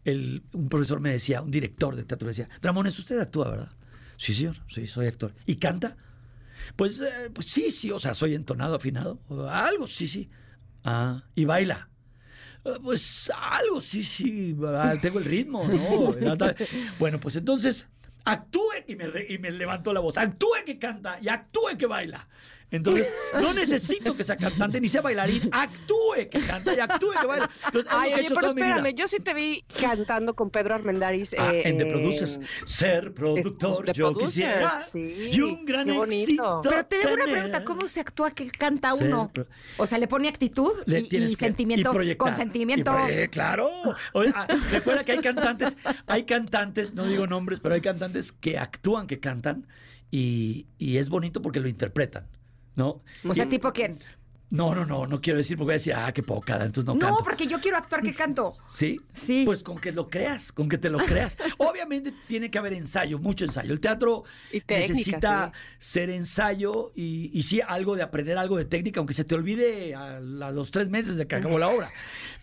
el- 0.04 0.44
un 0.52 0.68
profesor 0.68 1.00
me 1.00 1.12
decía, 1.12 1.42
un 1.42 1.50
director 1.50 1.96
de 1.96 2.04
teatro 2.04 2.26
me 2.26 2.32
decía, 2.32 2.50
Ramones, 2.62 3.00
usted 3.00 3.20
actúa, 3.20 3.50
¿verdad? 3.50 3.72
Sí, 4.18 4.34
señor, 4.34 4.58
sí, 4.68 4.86
soy 4.88 5.08
actor. 5.08 5.34
¿Y 5.46 5.56
canta? 5.56 5.96
Pues, 6.76 7.00
eh, 7.02 7.30
pues 7.34 7.48
sí, 7.48 7.72
sí, 7.72 7.92
o 7.92 8.00
sea, 8.00 8.14
soy 8.14 8.36
entonado, 8.36 8.76
afinado, 8.76 9.20
algo, 9.50 9.88
sí, 9.88 10.08
sí. 10.08 10.30
Ah, 10.84 11.24
y 11.36 11.46
baila. 11.46 11.90
"Eh, 12.66 12.72
Pues 12.84 13.32
algo, 13.36 13.82
sí, 13.82 14.04
sí, 14.04 14.56
tengo 15.02 15.20
el 15.20 15.26
ritmo, 15.26 15.68
¿no? 15.68 16.16
Bueno, 17.00 17.20
pues 17.20 17.36
entonces 17.36 17.88
actúe 18.26 18.72
y 18.88 18.96
me, 18.96 19.06
y 19.30 19.38
me 19.38 19.52
levantó 19.52 19.92
la 19.94 20.00
voz, 20.00 20.18
actúe 20.18 20.64
que 20.66 20.80
canta 20.80 21.20
y 21.22 21.28
actúe 21.30 21.78
que 21.78 21.86
baila. 21.86 22.28
Entonces, 22.74 23.14
no 23.40 23.54
necesito 23.54 24.14
que 24.18 24.24
sea 24.26 24.36
cantante 24.36 24.82
ni 24.82 24.90
sea 24.90 25.02
bailarín, 25.02 25.48
actúe 25.52 26.28
que 26.30 26.42
canta 26.42 26.74
y 26.74 26.80
actúe 26.80 27.12
que 27.22 27.28
baila. 27.28 27.50
Entonces, 27.68 27.92
Ay, 27.96 28.10
que 28.10 28.10
he 28.10 28.16
oye, 28.16 28.26
hecho 28.26 28.36
pero 28.36 28.42
toda 28.48 28.54
mi 28.56 28.62
vida. 28.64 28.76
espérame, 28.76 28.96
yo 28.98 29.08
sí 29.08 29.20
te 29.20 29.34
vi 29.34 29.64
cantando 29.80 30.34
con 30.34 30.50
Pedro 30.50 30.74
Armendáriz. 30.76 31.34
Ah, 31.38 31.54
eh, 31.54 31.62
en 31.70 31.78
The 31.78 31.86
Producers. 31.86 32.40
Ser 32.66 33.14
productor, 33.14 33.86
The 33.86 33.94
yo 33.94 34.08
Producers, 34.12 34.30
quisiera. 34.32 34.84
sí, 34.92 35.30
y 35.32 35.42
un 35.42 35.64
gran 35.66 35.86
qué 35.88 35.98
éxito. 36.24 36.62
Pero 36.64 36.86
te 36.86 36.98
debo 36.98 37.14
una 37.14 37.26
pregunta, 37.26 37.64
¿cómo 37.64 37.88
se 37.88 38.00
actúa 38.02 38.32
que 38.32 38.50
canta 38.50 38.92
Ser 38.94 39.08
uno? 39.08 39.32
O 39.78 39.86
sea, 39.88 39.98
le 40.00 40.08
pone 40.08 40.28
actitud 40.28 40.74
Le 40.86 41.00
y, 41.00 41.04
y 41.04 41.08
que- 41.08 41.30
sentimiento, 41.30 41.92
y 41.92 41.94
proyectar. 41.94 42.28
con 42.28 42.36
sentimiento. 42.38 42.92
Y 42.92 42.96
proye- 43.12 43.30
claro. 43.30 43.70
Oye, 44.14 44.32
ah, 44.36 44.48
recuerda 44.72 45.04
que 45.04 45.12
hay 45.12 45.20
cantantes, 45.20 45.78
hay 46.08 46.24
cantantes, 46.26 46.94
no 46.96 47.06
digo 47.06 47.28
nombres, 47.28 47.60
pero 47.60 47.76
hay 47.76 47.82
cantantes 47.82 48.32
que 48.32 48.58
actúan 48.58 49.06
que 49.06 49.20
cantan 49.20 49.68
y, 50.10 50.68
y 50.78 50.98
es 50.98 51.10
bonito 51.10 51.42
porque 51.42 51.60
lo 51.60 51.68
interpretan, 51.68 52.28
¿no? 52.76 53.02
O 53.28 53.34
sea, 53.34 53.46
Y- 53.46 53.50
tipo 53.50 53.72
quién? 53.74 54.00
No, 54.50 54.76
no, 54.76 54.86
no, 54.86 55.08
no 55.08 55.20
quiero 55.20 55.38
decir 55.38 55.58
porque 55.58 55.66
voy 55.66 55.72
a 55.72 55.78
decir, 55.82 55.94
ah, 55.96 56.12
qué 56.14 56.22
poca, 56.22 56.58
entonces 56.58 56.86
no, 56.86 56.94
No, 56.94 57.00
canto. 57.00 57.24
porque 57.24 57.48
yo 57.48 57.60
quiero 57.60 57.76
actuar 57.78 58.04
que 58.04 58.14
canto. 58.14 58.56
¿Sí? 58.68 59.00
Sí. 59.12 59.42
Pues 59.48 59.64
con 59.64 59.80
que 59.80 59.92
lo 59.92 60.12
creas, 60.12 60.52
con 60.52 60.70
que 60.70 60.78
te 60.78 60.92
lo 60.92 61.00
creas. 61.00 61.36
Obviamente 61.58 62.14
tiene 62.28 62.52
que 62.52 62.60
haber 62.60 62.74
ensayo, 62.74 63.18
mucho 63.18 63.46
ensayo. 63.46 63.74
El 63.74 63.80
teatro 63.80 64.26
técnica, 64.52 64.76
necesita 64.78 65.52
sí. 65.54 65.60
ser 65.80 66.12
ensayo 66.12 66.92
y, 66.94 67.32
y 67.34 67.42
sí 67.42 67.62
algo 67.68 67.96
de 67.96 68.04
aprender 68.04 68.38
algo 68.38 68.56
de 68.58 68.66
técnica, 68.66 69.00
aunque 69.00 69.16
se 69.16 69.24
te 69.24 69.34
olvide 69.34 69.96
a, 69.96 70.20
los 70.20 70.70
tres 70.70 70.88
meses 70.88 71.18
de 71.18 71.26
que 71.26 71.36
acabó 71.36 71.58
la 71.58 71.70
obra. 71.70 71.92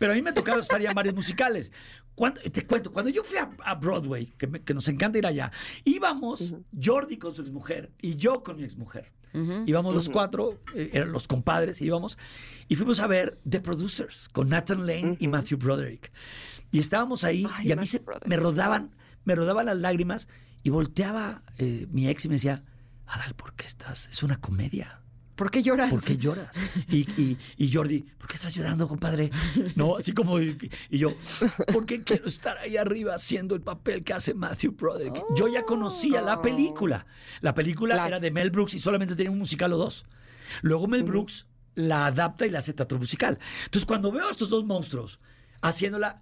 Pero 0.00 0.10
a 0.10 0.16
mí 0.16 0.22
me 0.22 0.30
ha 0.30 0.34
tocado 0.34 0.58
estar 0.58 0.80
ya 0.80 0.88
en 0.88 0.96
varios 0.96 1.14
musicales. 1.14 1.70
Cuando, 2.16 2.40
te 2.40 2.66
cuento, 2.66 2.90
cuando 2.90 3.10
yo 3.12 3.22
fui 3.22 3.38
a, 3.38 3.48
a 3.64 3.76
Broadway, 3.76 4.26
que, 4.36 4.48
me- 4.48 4.62
que 4.62 4.74
nos 4.74 4.88
encanta 4.88 5.16
ir 5.18 5.26
allá, 5.26 5.52
íbamos. 5.84 6.54
Jordi 6.82 7.18
con 7.18 7.36
su 7.36 7.42
exmujer 7.42 7.92
y 8.02 8.16
yo 8.16 8.42
con 8.42 8.56
mi 8.56 8.64
exmujer. 8.64 9.12
Íbamos 9.66 9.94
los 9.94 10.08
cuatro, 10.08 10.58
eh, 10.74 10.90
eran 10.92 11.12
los 11.12 11.28
compadres, 11.28 11.80
íbamos, 11.80 12.18
y 12.68 12.76
fuimos 12.76 13.00
a 13.00 13.06
ver 13.06 13.38
The 13.48 13.60
Producers 13.60 14.28
con 14.28 14.48
Nathan 14.48 14.86
Lane 14.86 15.16
y. 15.20 15.28
Matthew 15.28 15.58
Broderick. 15.58 16.12
Y 16.72 16.78
estábamos 16.78 17.24
ahí 17.24 17.46
Ay, 17.52 17.68
y 17.68 17.72
a 17.72 17.76
mí 17.76 17.86
se, 17.86 18.02
me 18.26 18.36
rodaban, 18.36 18.90
me 19.24 19.34
rodaban 19.34 19.66
las 19.66 19.76
lágrimas 19.76 20.28
y 20.62 20.70
volteaba 20.70 21.42
eh, 21.58 21.86
mi 21.90 22.08
ex 22.08 22.24
y 22.24 22.28
me 22.28 22.34
decía, 22.34 22.64
Adal, 23.06 23.34
¿por 23.34 23.54
qué 23.54 23.66
estás? 23.66 24.08
Es 24.10 24.22
una 24.22 24.40
comedia. 24.40 25.00
¿Por 25.40 25.50
qué 25.50 25.62
lloras? 25.62 25.90
¿Por 25.90 26.04
qué 26.04 26.18
lloras? 26.18 26.50
Y, 26.90 26.98
y, 27.18 27.38
y 27.56 27.72
Jordi, 27.72 28.00
¿por 28.18 28.28
qué 28.28 28.36
estás 28.36 28.52
llorando, 28.52 28.86
compadre? 28.86 29.30
No, 29.74 29.96
así 29.96 30.12
como, 30.12 30.38
y, 30.38 30.70
y 30.90 30.98
yo, 30.98 31.14
porque 31.72 32.02
quiero 32.04 32.26
estar 32.26 32.58
ahí 32.58 32.76
arriba 32.76 33.14
haciendo 33.14 33.54
el 33.54 33.62
papel 33.62 34.04
que 34.04 34.12
hace 34.12 34.34
Matthew 34.34 34.72
Broderick. 34.72 35.24
Yo 35.34 35.48
ya 35.48 35.62
conocía 35.62 36.20
la 36.20 36.42
película. 36.42 37.06
La 37.40 37.54
película 37.54 38.06
era 38.06 38.20
de 38.20 38.30
Mel 38.30 38.50
Brooks 38.50 38.74
y 38.74 38.80
solamente 38.80 39.16
tenía 39.16 39.30
un 39.30 39.38
musical 39.38 39.72
o 39.72 39.78
dos. 39.78 40.04
Luego 40.60 40.86
Mel. 40.86 41.04
Brooks 41.04 41.46
la 41.74 42.04
adapta 42.04 42.44
y 42.44 42.50
la 42.50 42.58
hace 42.58 42.74
teatro 42.74 42.98
musical. 42.98 43.38
Entonces, 43.64 43.86
cuando 43.86 44.12
veo 44.12 44.28
a 44.28 44.32
estos 44.32 44.50
dos 44.50 44.66
monstruos 44.66 45.20
haciéndola, 45.62 46.20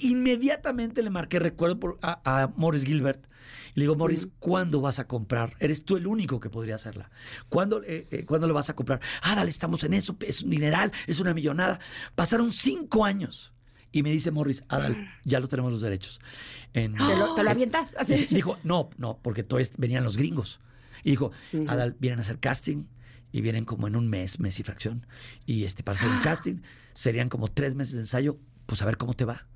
inmediatamente 0.00 1.02
le 1.02 1.10
marqué 1.10 1.38
recuerdo 1.38 1.78
por- 1.80 1.98
a, 2.02 2.20
a 2.42 2.48
Morris 2.56 2.84
Gilbert. 2.84 3.26
Y 3.74 3.80
le 3.80 3.84
digo, 3.84 3.96
Morris, 3.96 4.28
¿cuándo 4.38 4.80
vas 4.80 4.98
a 4.98 5.06
comprar? 5.08 5.54
Eres 5.58 5.84
tú 5.84 5.96
el 5.96 6.06
único 6.06 6.38
que 6.40 6.48
podría 6.50 6.76
hacerla. 6.76 7.10
¿Cuándo, 7.48 7.82
eh, 7.82 8.06
eh, 8.10 8.24
¿cuándo 8.24 8.46
lo 8.46 8.54
vas 8.54 8.70
a 8.70 8.76
comprar? 8.76 9.00
Ah, 9.22 9.34
dale, 9.34 9.50
estamos 9.50 9.82
en 9.84 9.94
eso, 9.94 10.16
es 10.20 10.42
un 10.42 10.50
dineral, 10.50 10.92
es 11.06 11.18
una 11.20 11.34
millonada. 11.34 11.80
Pasaron 12.14 12.52
cinco 12.52 13.04
años. 13.04 13.52
Y 13.90 14.02
me 14.02 14.10
dice 14.10 14.30
Morris, 14.32 14.64
Adal, 14.68 15.08
ya 15.24 15.38
lo 15.38 15.46
tenemos 15.46 15.72
los 15.72 15.80
derechos. 15.80 16.20
En- 16.72 16.94
¿Te 16.96 17.16
lo, 17.16 17.34
te 17.34 17.44
lo 17.44 17.50
avientas? 17.50 17.94
Así. 17.96 18.26
Dijo, 18.30 18.58
no, 18.64 18.90
no, 18.96 19.18
porque 19.22 19.42
todavía 19.44 19.70
venían 19.76 20.02
los 20.04 20.16
gringos. 20.16 20.58
Y 21.04 21.10
dijo. 21.10 21.30
Adal, 21.68 21.96
vienen 22.00 22.18
a 22.18 22.22
hacer 22.22 22.38
casting 22.40 22.84
y 23.30 23.40
vienen 23.40 23.64
como 23.64 23.86
en 23.88 23.94
un 23.96 24.08
mes, 24.08 24.40
mes 24.40 24.58
y 24.58 24.62
fracción. 24.64 25.06
Y 25.46 25.64
este, 25.64 25.82
para 25.84 25.96
hacer 25.96 26.08
un 26.08 26.20
casting 26.22 26.56
serían 26.92 27.28
como 27.28 27.48
tres 27.48 27.74
meses 27.76 27.94
de 27.94 28.00
ensayo, 28.00 28.36
pues 28.66 28.82
a 28.82 28.86
ver 28.86 28.96
cómo 28.96 29.14
te 29.14 29.24
va. 29.24 29.46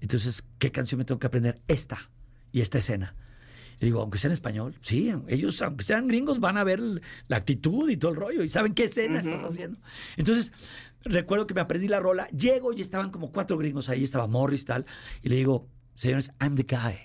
Entonces, 0.00 0.44
¿qué 0.58 0.70
canción 0.72 0.98
me 0.98 1.04
tengo 1.04 1.18
que 1.18 1.26
aprender? 1.26 1.60
Esta 1.68 2.10
y 2.52 2.60
esta 2.60 2.78
escena. 2.78 3.14
Y 3.80 3.86
digo, 3.86 4.00
aunque 4.00 4.18
sea 4.18 4.28
en 4.28 4.32
español, 4.32 4.74
sí, 4.82 5.12
ellos, 5.28 5.62
aunque 5.62 5.84
sean 5.84 6.08
gringos, 6.08 6.40
van 6.40 6.56
a 6.56 6.64
ver 6.64 6.80
la 7.28 7.36
actitud 7.36 7.88
y 7.90 7.96
todo 7.96 8.10
el 8.10 8.16
rollo 8.16 8.42
y 8.42 8.48
saben 8.48 8.74
qué 8.74 8.84
escena 8.84 9.20
estás 9.20 9.42
haciendo. 9.44 9.78
Entonces, 10.16 10.52
recuerdo 11.04 11.46
que 11.46 11.54
me 11.54 11.60
aprendí 11.60 11.86
la 11.86 12.00
rola, 12.00 12.26
llego 12.28 12.72
y 12.72 12.80
estaban 12.80 13.10
como 13.10 13.30
cuatro 13.30 13.56
gringos 13.56 13.88
ahí, 13.88 14.02
estaba 14.02 14.26
Morris 14.26 14.64
tal, 14.64 14.84
y 15.22 15.28
le 15.28 15.36
digo, 15.36 15.68
señores, 15.94 16.32
I'm 16.40 16.56
the 16.56 16.64
guy. 16.64 16.98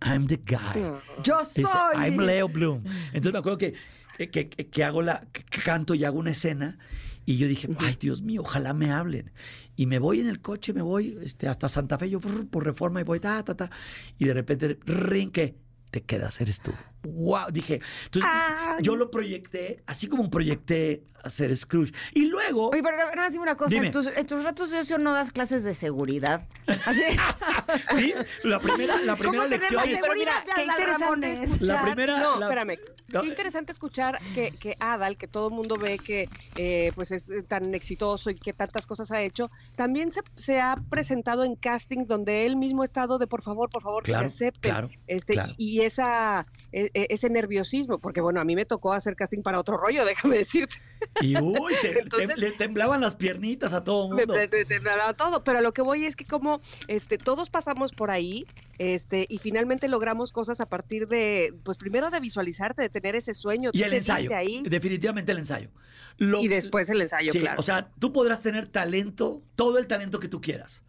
I'm 0.00 0.26
the 0.26 0.36
guy. 0.36 0.80
Yo 1.24 1.38
Dice, 1.40 1.62
soy. 1.62 1.96
I'm 1.96 2.18
Leo 2.18 2.48
Bloom. 2.48 2.82
Entonces 3.12 3.32
me 3.32 3.38
acuerdo 3.38 3.58
que, 3.58 3.74
que, 4.16 4.30
que- 4.48 4.48
que 4.68 4.84
hago 4.84 5.02
la, 5.02 5.26
que 5.32 5.42
canto 5.62 5.94
y 5.94 6.04
hago 6.04 6.18
una 6.18 6.30
escena. 6.30 6.78
Y 7.28 7.36
yo 7.36 7.46
dije, 7.46 7.68
ay, 7.80 7.94
Dios 8.00 8.22
mío, 8.22 8.40
ojalá 8.40 8.72
me 8.72 8.90
hablen. 8.90 9.32
Y 9.76 9.84
me 9.84 9.98
voy 9.98 10.20
en 10.20 10.28
el 10.28 10.40
coche, 10.40 10.72
me 10.72 10.80
voy 10.80 11.18
este, 11.22 11.46
hasta 11.46 11.68
Santa 11.68 11.98
Fe, 11.98 12.08
yo 12.08 12.20
por 12.20 12.64
reforma 12.64 13.02
y 13.02 13.04
voy, 13.04 13.20
ta, 13.20 13.44
ta, 13.44 13.54
ta. 13.54 13.70
Y 14.16 14.24
de 14.24 14.32
repente, 14.32 14.78
rin, 14.86 15.30
que 15.30 15.54
te 15.90 16.00
quedas, 16.00 16.40
eres 16.40 16.60
tú. 16.60 16.72
Wow, 17.04 17.50
dije. 17.52 17.80
Entonces, 18.06 18.30
Ay. 18.32 18.76
yo 18.82 18.96
lo 18.96 19.10
proyecté, 19.10 19.82
así 19.86 20.08
como 20.08 20.28
proyecté 20.30 21.04
hacer 21.22 21.54
Scrooge. 21.56 21.92
Y 22.14 22.26
luego. 22.26 22.70
Oye, 22.70 22.82
pero 22.82 22.96
nada 22.96 23.14
más 23.14 23.32
dime 23.32 23.42
una 23.42 23.56
cosa. 23.56 23.70
Dime. 23.70 23.86
En 23.86 23.92
tus, 23.92 24.06
en 24.06 24.26
tus 24.26 24.42
ratos 24.44 24.70
de 24.70 24.78
ocio 24.78 24.98
no 24.98 25.12
das 25.12 25.32
clases 25.32 25.64
de 25.64 25.74
seguridad. 25.74 26.46
Así. 26.84 27.02
Sí, 27.94 28.14
la 28.44 28.58
primera, 28.60 28.96
la 29.02 29.12
¿Cómo 29.16 29.30
primera 29.30 29.46
lección 29.46 29.82
la 29.84 29.90
es. 29.90 30.00
seguridad 30.00 30.40
de 30.40 30.46
qué 30.46 30.52
Adal 30.62 30.68
interesante 30.70 31.02
Ramones? 31.04 31.40
escuchar- 31.50 31.66
La 31.76 31.82
primera- 31.82 32.18
No, 32.20 32.38
la- 32.38 32.46
espérame. 32.46 32.78
no. 33.12 33.20
Qué 33.20 33.26
interesante 33.26 33.72
escuchar 33.72 34.18
que, 34.34 34.52
que 34.52 34.76
Adal, 34.80 35.16
que 35.18 35.26
todo 35.28 35.48
el 35.48 35.54
mundo 35.54 35.76
ve 35.76 35.98
que 35.98 36.28
eh, 36.56 36.92
pues 36.94 37.10
es 37.10 37.28
eh, 37.28 37.42
tan 37.42 37.74
exitoso 37.74 38.30
y 38.30 38.36
que 38.36 38.52
tantas 38.54 38.86
cosas 38.86 39.10
ha 39.10 39.20
hecho, 39.22 39.50
también 39.76 40.10
se, 40.10 40.22
se 40.36 40.60
ha 40.60 40.76
presentado 40.88 41.44
en 41.44 41.56
castings 41.56 42.08
donde 42.08 42.46
él 42.46 42.56
mismo 42.56 42.82
ha 42.82 42.84
estado 42.86 43.18
de 43.18 43.26
por 43.26 43.42
favor, 43.42 43.68
por 43.70 43.82
favor, 43.82 44.02
Claro, 44.02 44.20
que 44.20 44.24
me 44.24 44.34
acepten. 44.34 44.70
claro, 44.72 44.88
este, 45.06 45.32
claro. 45.34 45.52
Y 45.58 45.80
esa, 45.82 46.46
e- 46.72 46.84
e- 46.84 46.87
ese 46.94 47.28
nerviosismo, 47.30 47.98
porque 47.98 48.20
bueno, 48.20 48.40
a 48.40 48.44
mí 48.44 48.54
me 48.56 48.64
tocó 48.64 48.92
hacer 48.92 49.16
casting 49.16 49.42
para 49.42 49.58
otro 49.60 49.76
rollo, 49.76 50.04
déjame 50.32 50.36
decirte. 50.38 50.76
Y 51.20 51.36
uy, 51.40 51.74
te- 51.82 52.00
Entonces- 52.00 52.34
te- 52.34 52.40
le 52.40 52.50
temblaban 52.52 53.00
las 53.00 53.16
piernitas 53.16 53.72
a 53.72 53.84
todo 53.84 54.08
mundo. 54.08 54.34
me- 54.34 54.48
me 54.80 54.90
hablaba 54.90 55.14
todo, 55.14 55.44
pero 55.44 55.58
a 55.58 55.62
lo 55.62 55.72
que 55.72 55.82
voy 55.82 56.04
es 56.04 56.16
que 56.16 56.24
como 56.24 56.60
este, 56.86 57.18
todos 57.18 57.50
pasamos 57.50 57.92
por 57.92 58.10
ahí 58.10 58.46
este, 58.78 59.26
y 59.28 59.38
finalmente 59.38 59.88
logramos 59.88 60.32
cosas 60.32 60.60
a 60.60 60.66
partir 60.66 61.08
de, 61.08 61.54
pues 61.64 61.76
primero 61.76 62.10
de 62.10 62.20
visualizarte, 62.20 62.82
de 62.82 62.88
tener 62.88 63.16
ese 63.16 63.32
sueño. 63.34 63.70
Y 63.72 63.82
el 63.82 63.90
te 63.90 63.96
ensayo. 63.96 64.30
Ahí, 64.36 64.62
Definitivamente 64.64 65.32
el 65.32 65.38
ensayo. 65.38 65.70
Lo- 66.16 66.40
y 66.40 66.48
después 66.48 66.88
el 66.90 67.00
ensayo, 67.02 67.32
Sí, 67.32 67.40
claro. 67.40 67.60
O 67.60 67.62
sea, 67.62 67.90
tú 67.98 68.12
podrás 68.12 68.42
tener 68.42 68.66
talento, 68.66 69.42
todo 69.56 69.78
el 69.78 69.86
talento 69.86 70.18
que 70.20 70.28
tú 70.28 70.40
quieras, 70.40 70.82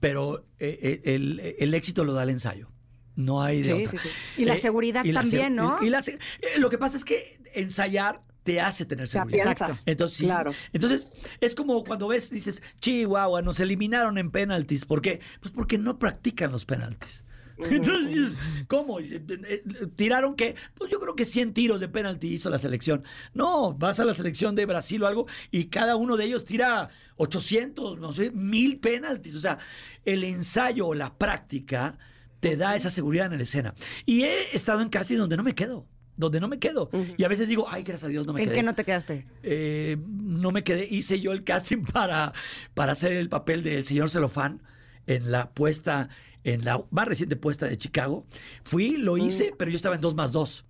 pero 0.00 0.44
eh, 0.58 0.78
eh, 0.82 1.14
el, 1.14 1.40
el 1.58 1.74
éxito 1.74 2.04
lo 2.04 2.12
da 2.12 2.22
el 2.24 2.30
ensayo. 2.30 2.68
No 3.16 3.42
hay 3.42 3.62
de 3.62 3.64
sí, 3.76 3.82
otra. 3.84 3.90
sí, 4.00 4.08
sí. 4.08 4.42
Y 4.42 4.44
la 4.44 4.54
Eh, 4.54 4.60
seguridad 4.60 5.04
y 5.04 5.12
también, 5.12 5.54
¿no? 5.54 5.76
y- 5.82 5.86
y 5.86 5.90
la 5.90 5.98
eh, 6.00 6.16
lo 6.58 6.70
que 6.70 6.78
pasa 6.78 6.96
es 6.96 7.04
que 7.04 7.38
ensayar 7.54 8.22
te 8.42 8.60
hace 8.60 8.84
tener 8.86 9.06
Se 9.06 9.18
seguridad. 9.18 9.52
Exacto. 9.52 9.78
Entonces, 9.86 10.16
sí. 10.18 10.24
Claro. 10.24 10.52
Entonces, 10.72 11.06
es 11.40 11.54
como 11.54 11.84
cuando 11.84 12.08
ves, 12.08 12.30
dices, 12.30 12.62
Chihuahua, 12.80 13.40
nos 13.42 13.60
eliminaron 13.60 14.18
en 14.18 14.30
penaltis. 14.30 14.84
¿Por 14.84 15.00
qué? 15.00 15.20
Pues 15.40 15.52
porque 15.54 15.78
no 15.78 15.98
practican 15.98 16.50
los 16.50 16.64
penaltis. 16.64 17.24
Entonces 17.70 18.34
¿cómo? 18.66 18.98
Eh, 18.98 19.62
¿Tiraron 19.94 20.34
qué? 20.34 20.56
Pues 20.74 20.90
yo 20.90 20.98
creo 20.98 21.14
que 21.14 21.24
100 21.24 21.52
tiros 21.52 21.80
de 21.80 21.86
penalti 21.88 22.28
hizo 22.34 22.50
la 22.50 22.58
selección. 22.58 23.04
No, 23.34 23.74
vas 23.74 24.00
a 24.00 24.04
la 24.04 24.14
selección 24.14 24.56
de 24.56 24.66
Brasil 24.66 25.00
o 25.02 25.06
algo 25.06 25.26
y 25.52 25.66
cada 25.66 25.94
uno 25.94 26.16
de 26.16 26.24
ellos 26.24 26.44
tira 26.44 26.88
800, 27.18 28.00
no 28.00 28.12
sé, 28.12 28.32
mil 28.32 28.78
penaltis. 28.80 29.36
O 29.36 29.40
sea, 29.40 29.58
el 30.04 30.24
ensayo 30.24 30.88
o 30.88 30.94
la 30.94 31.14
práctica 31.14 31.98
te 32.42 32.56
da 32.56 32.74
esa 32.74 32.90
seguridad 32.90 33.30
en 33.32 33.38
la 33.38 33.44
escena. 33.44 33.72
Y 34.04 34.24
he 34.24 34.56
estado 34.56 34.80
en 34.82 34.88
castings 34.88 35.20
donde 35.20 35.36
no 35.36 35.44
me 35.44 35.54
quedo. 35.54 35.86
Donde 36.16 36.40
no 36.40 36.48
me 36.48 36.58
quedo. 36.58 36.90
Y 37.16 37.22
a 37.22 37.28
veces 37.28 37.46
digo, 37.46 37.66
ay, 37.70 37.84
gracias 37.84 38.08
a 38.08 38.08
Dios 38.08 38.26
no 38.26 38.32
me 38.32 38.40
¿En 38.42 38.48
quedé 38.48 38.56
qué 38.56 38.62
no 38.64 38.74
te 38.74 38.84
quedaste? 38.84 39.26
eh, 39.44 39.96
no 40.08 40.50
me 40.50 40.64
quedé, 40.64 40.88
hice 40.90 41.20
yo 41.20 41.30
el 41.30 41.44
casting 41.44 41.84
para, 41.92 42.32
para 42.74 42.92
hacer 42.92 43.12
el 43.12 43.28
papel 43.28 43.62
del 43.62 43.84
señor 43.84 44.10
Celofán 44.10 44.60
en 45.06 45.30
la 45.30 45.50
puesta, 45.50 46.08
en 46.42 46.64
la 46.64 46.82
más 46.90 47.06
reciente 47.06 47.36
puesta 47.36 47.66
de 47.66 47.78
Chicago. 47.78 48.26
Fui, 48.64 48.96
lo 48.96 49.16
hice, 49.18 49.54
pero 49.56 49.70
yo 49.70 49.76
estaba 49.76 49.94
en 49.94 50.00
2 50.00 50.16
más 50.16 50.32
2. 50.32 50.64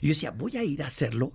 Y 0.00 0.08
yo 0.08 0.10
decía, 0.10 0.32
voy 0.32 0.56
a 0.56 0.64
ir 0.64 0.82
a 0.82 0.88
hacerlo, 0.88 1.32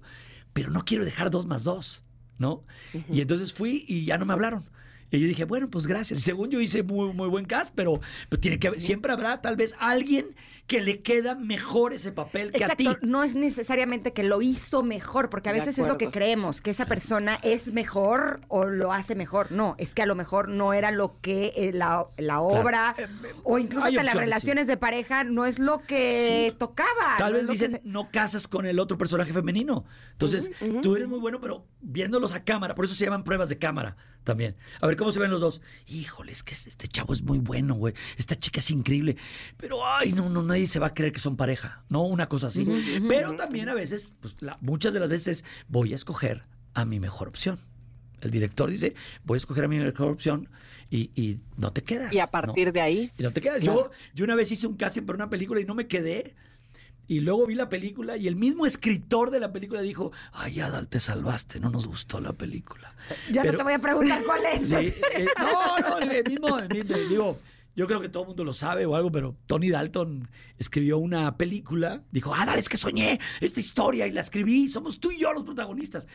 pero 0.51 0.71
no 0.71 0.83
quiero 0.83 1.05
dejar 1.05 1.31
2 1.31 1.45
más 1.45 1.63
2, 1.63 2.03
¿no? 2.37 2.65
Y 3.09 3.21
entonces 3.21 3.53
fui 3.53 3.85
y 3.87 4.03
ya 4.03 4.17
no 4.17 4.25
me 4.25 4.33
hablaron. 4.33 4.65
Y 5.11 5.19
yo 5.19 5.27
dije, 5.27 5.43
bueno, 5.45 5.69
pues 5.69 5.87
gracias. 5.87 6.21
Según 6.21 6.49
yo 6.51 6.59
hice 6.61 6.83
muy, 6.83 7.13
muy 7.13 7.27
buen 7.29 7.45
cast, 7.45 7.73
pero, 7.75 7.99
pero 8.29 8.39
tiene 8.39 8.59
que 8.59 8.67
haber- 8.67 8.79
siempre 8.81 9.11
habrá 9.11 9.41
tal 9.41 9.55
vez 9.55 9.75
alguien 9.79 10.27
que 10.67 10.81
le 10.81 11.01
queda 11.01 11.33
mejor 11.33 11.93
ese 11.93 12.11
papel 12.11 12.51
que 12.51 12.63
a 12.63 12.69
ti. 12.75 12.85
Exacto, 12.85 13.07
no 13.07 13.23
es 13.23 13.33
necesariamente 13.33 14.13
que 14.13 14.21
lo 14.21 14.39
hizo 14.43 14.83
mejor, 14.83 15.31
porque 15.31 15.49
a 15.49 15.51
veces 15.51 15.79
es 15.79 15.87
lo 15.87 15.97
que 15.97 16.11
creemos, 16.11 16.61
que 16.61 16.69
esa 16.69 16.85
persona 16.85 17.39
es 17.41 17.73
mejor 17.73 18.41
o 18.49 18.65
lo 18.65 18.93
hace 18.93 19.15
mejor. 19.15 19.51
No, 19.51 19.73
es 19.79 19.95
que 19.95 20.03
a 20.03 20.05
lo 20.05 20.13
mejor 20.13 20.47
no 20.47 20.73
era 20.73 20.91
lo 20.91 21.17
que 21.21 21.53
eh, 21.55 21.71
la, 21.73 22.05
la 22.17 22.41
obra 22.41 22.93
o 23.43 23.57
incluso 23.57 23.87
hay 23.87 23.97
hasta 23.97 24.03
las 24.03 24.13
relaciones 24.15 24.67
de 24.67 24.77
pareja 24.77 25.23
no 25.23 25.47
es 25.47 25.57
lo 25.57 25.81
que 25.81 26.53
tocaba. 26.59 27.15
Tal 27.17 27.31
no 27.33 27.39
vez 27.39 27.47
dicen, 27.47 27.81
no 27.83 28.11
casas 28.11 28.47
con 28.47 28.67
el 28.67 28.79
otro 28.79 28.95
personaje 28.99 29.33
femenino. 29.33 29.85
Entonces, 30.11 30.51
tú 30.83 30.95
eres 30.95 31.07
muy 31.07 31.17
bueno, 31.19 31.41
pero 31.41 31.65
viéndolos 31.81 32.35
a 32.35 32.43
cámara, 32.43 32.75
por 32.75 32.85
eso 32.85 32.93
se 32.93 33.05
llaman 33.05 33.23
pruebas 33.23 33.49
de 33.49 33.57
cámara 33.57 33.97
también. 34.23 34.55
A 34.81 34.87
ver 34.87 34.95
cómo 34.95 35.11
se 35.11 35.19
ven 35.19 35.31
los 35.31 35.41
dos. 35.41 35.61
Híjole, 35.87 36.31
es 36.31 36.43
que 36.43 36.53
este 36.53 36.87
chavo 36.87 37.13
es 37.13 37.21
muy 37.21 37.39
bueno, 37.39 37.75
güey. 37.75 37.93
Esta 38.17 38.35
chica 38.35 38.59
es 38.59 38.69
increíble. 38.71 39.17
Pero, 39.57 39.85
ay, 39.85 40.11
no, 40.13 40.29
no, 40.29 40.43
nadie 40.43 40.67
se 40.67 40.79
va 40.79 40.87
a 40.87 40.93
creer 40.93 41.11
que 41.13 41.19
son 41.19 41.35
pareja. 41.35 41.83
No, 41.89 42.03
una 42.03 42.27
cosa 42.29 42.47
así. 42.47 42.67
Pero 43.07 43.35
también 43.35 43.69
a 43.69 43.73
veces, 43.73 44.11
pues 44.19 44.35
la- 44.39 44.57
muchas 44.61 44.93
de 44.93 44.99
las 44.99 45.09
veces 45.09 45.43
voy 45.67 45.93
a 45.93 45.95
escoger 45.95 46.43
a 46.73 46.85
mi 46.85 46.99
mejor 46.99 47.27
opción. 47.27 47.59
El 48.21 48.31
director 48.31 48.69
dice, 48.69 48.95
voy 49.23 49.35
a 49.35 49.39
escoger 49.39 49.63
a 49.63 49.67
mi 49.69 49.79
mejor 49.79 50.09
opción 50.09 50.49
y, 50.89 51.09
y 51.15 51.39
no 51.57 51.71
te 51.71 51.81
quedas. 51.83 52.11
Y 52.13 52.19
a 52.19 52.25
¿no? 52.25 52.31
partir 52.31 52.73
de 52.73 52.81
ahí, 52.81 53.11
Y 53.17 53.23
no 53.23 53.31
te 53.31 53.39
quedas. 53.41 53.61
Claro. 53.61 53.83
Yo, 53.85 53.91
yo 54.13 54.25
una 54.25 54.35
vez 54.35 54.51
hice 54.51 54.67
un 54.67 54.75
casting 54.75 55.03
para 55.03 55.15
una 55.15 55.29
película 55.29 55.61
y 55.61 55.65
no 55.65 55.73
me 55.73 55.87
quedé. 55.87 56.35
Y 57.09 57.19
luego 57.21 57.45
vi 57.47 57.55
la 57.55 57.67
película 57.67 58.15
y 58.17 58.27
el 58.27 58.35
mismo 58.37 58.65
escritor 58.65 59.31
de 59.31 59.39
la 59.41 59.51
película 59.51 59.81
dijo, 59.81 60.11
ay, 60.31 60.59
Adal, 60.61 60.87
te 60.87 60.99
salvaste, 60.99 61.59
no 61.59 61.69
nos 61.71 61.87
gustó 61.87 62.21
la 62.21 62.33
película. 62.33 62.95
Ya 63.31 63.41
pero- 63.41 63.53
no 63.53 63.57
te 63.57 63.63
voy 63.63 63.73
a 63.73 63.79
preguntar 63.79 64.23
cuál 64.23 64.41
es. 64.53 64.69
Sí, 64.69 64.75
eh, 64.75 65.25
no, 65.37 65.79
no, 65.79 65.97
el 65.97 66.23
mismo, 66.23 66.59
el 66.59 66.69
mismo, 66.69 66.95
digo, 67.09 67.39
yo 67.75 67.87
creo 67.87 67.99
que 67.99 68.09
todo 68.09 68.23
el 68.23 68.27
mundo 68.27 68.43
lo 68.43 68.53
sabe 68.53 68.85
o 68.85 68.95
algo, 68.95 69.11
pero 69.11 69.35
Tony 69.47 69.69
Dalton 69.71 70.29
escribió 70.59 70.99
una 70.99 71.35
película, 71.35 72.03
dijo, 72.11 72.33
Adal, 72.35 72.59
es 72.59 72.69
que 72.69 72.77
soñé 72.77 73.19
esta 73.41 73.59
historia 73.59 74.05
y 74.05 74.11
la 74.11 74.21
escribí, 74.21 74.69
somos 74.69 74.99
tú 74.99 75.09
y 75.11 75.17
yo 75.19 75.33
los 75.33 75.43
protagonistas. 75.43 76.07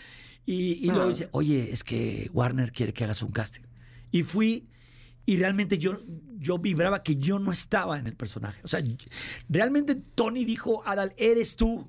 Y, 0.47 0.75
y 0.75 0.87
luego 0.87 1.05
Ah. 1.07 1.09
dice, 1.09 1.29
oye, 1.33 1.71
es 1.73 1.83
que 1.83 2.31
Warner 2.33 2.71
quiere 2.71 2.93
que 2.93 3.03
hagas 3.05 3.21
un 3.23 3.33
casting. 3.33 3.63
Y 4.13 4.23
fui 4.23 4.69
y 5.27 5.37
realmente 5.37 5.79
yo, 5.79 5.99
yo 6.39 6.59
vibraba 6.59 7.03
que 7.03 7.17
yo 7.17 7.39
no 7.39 7.53
estaba 7.53 7.99
en 7.99 8.07
el 8.07 8.15
personaje. 8.17 8.61
O 8.65 8.69
sea, 8.69 8.83
realmente 9.49 9.95
Tony 10.15 10.45
dijo, 10.45 10.83
Adal, 10.87 11.15
eres 11.17 11.57
tú, 11.57 11.89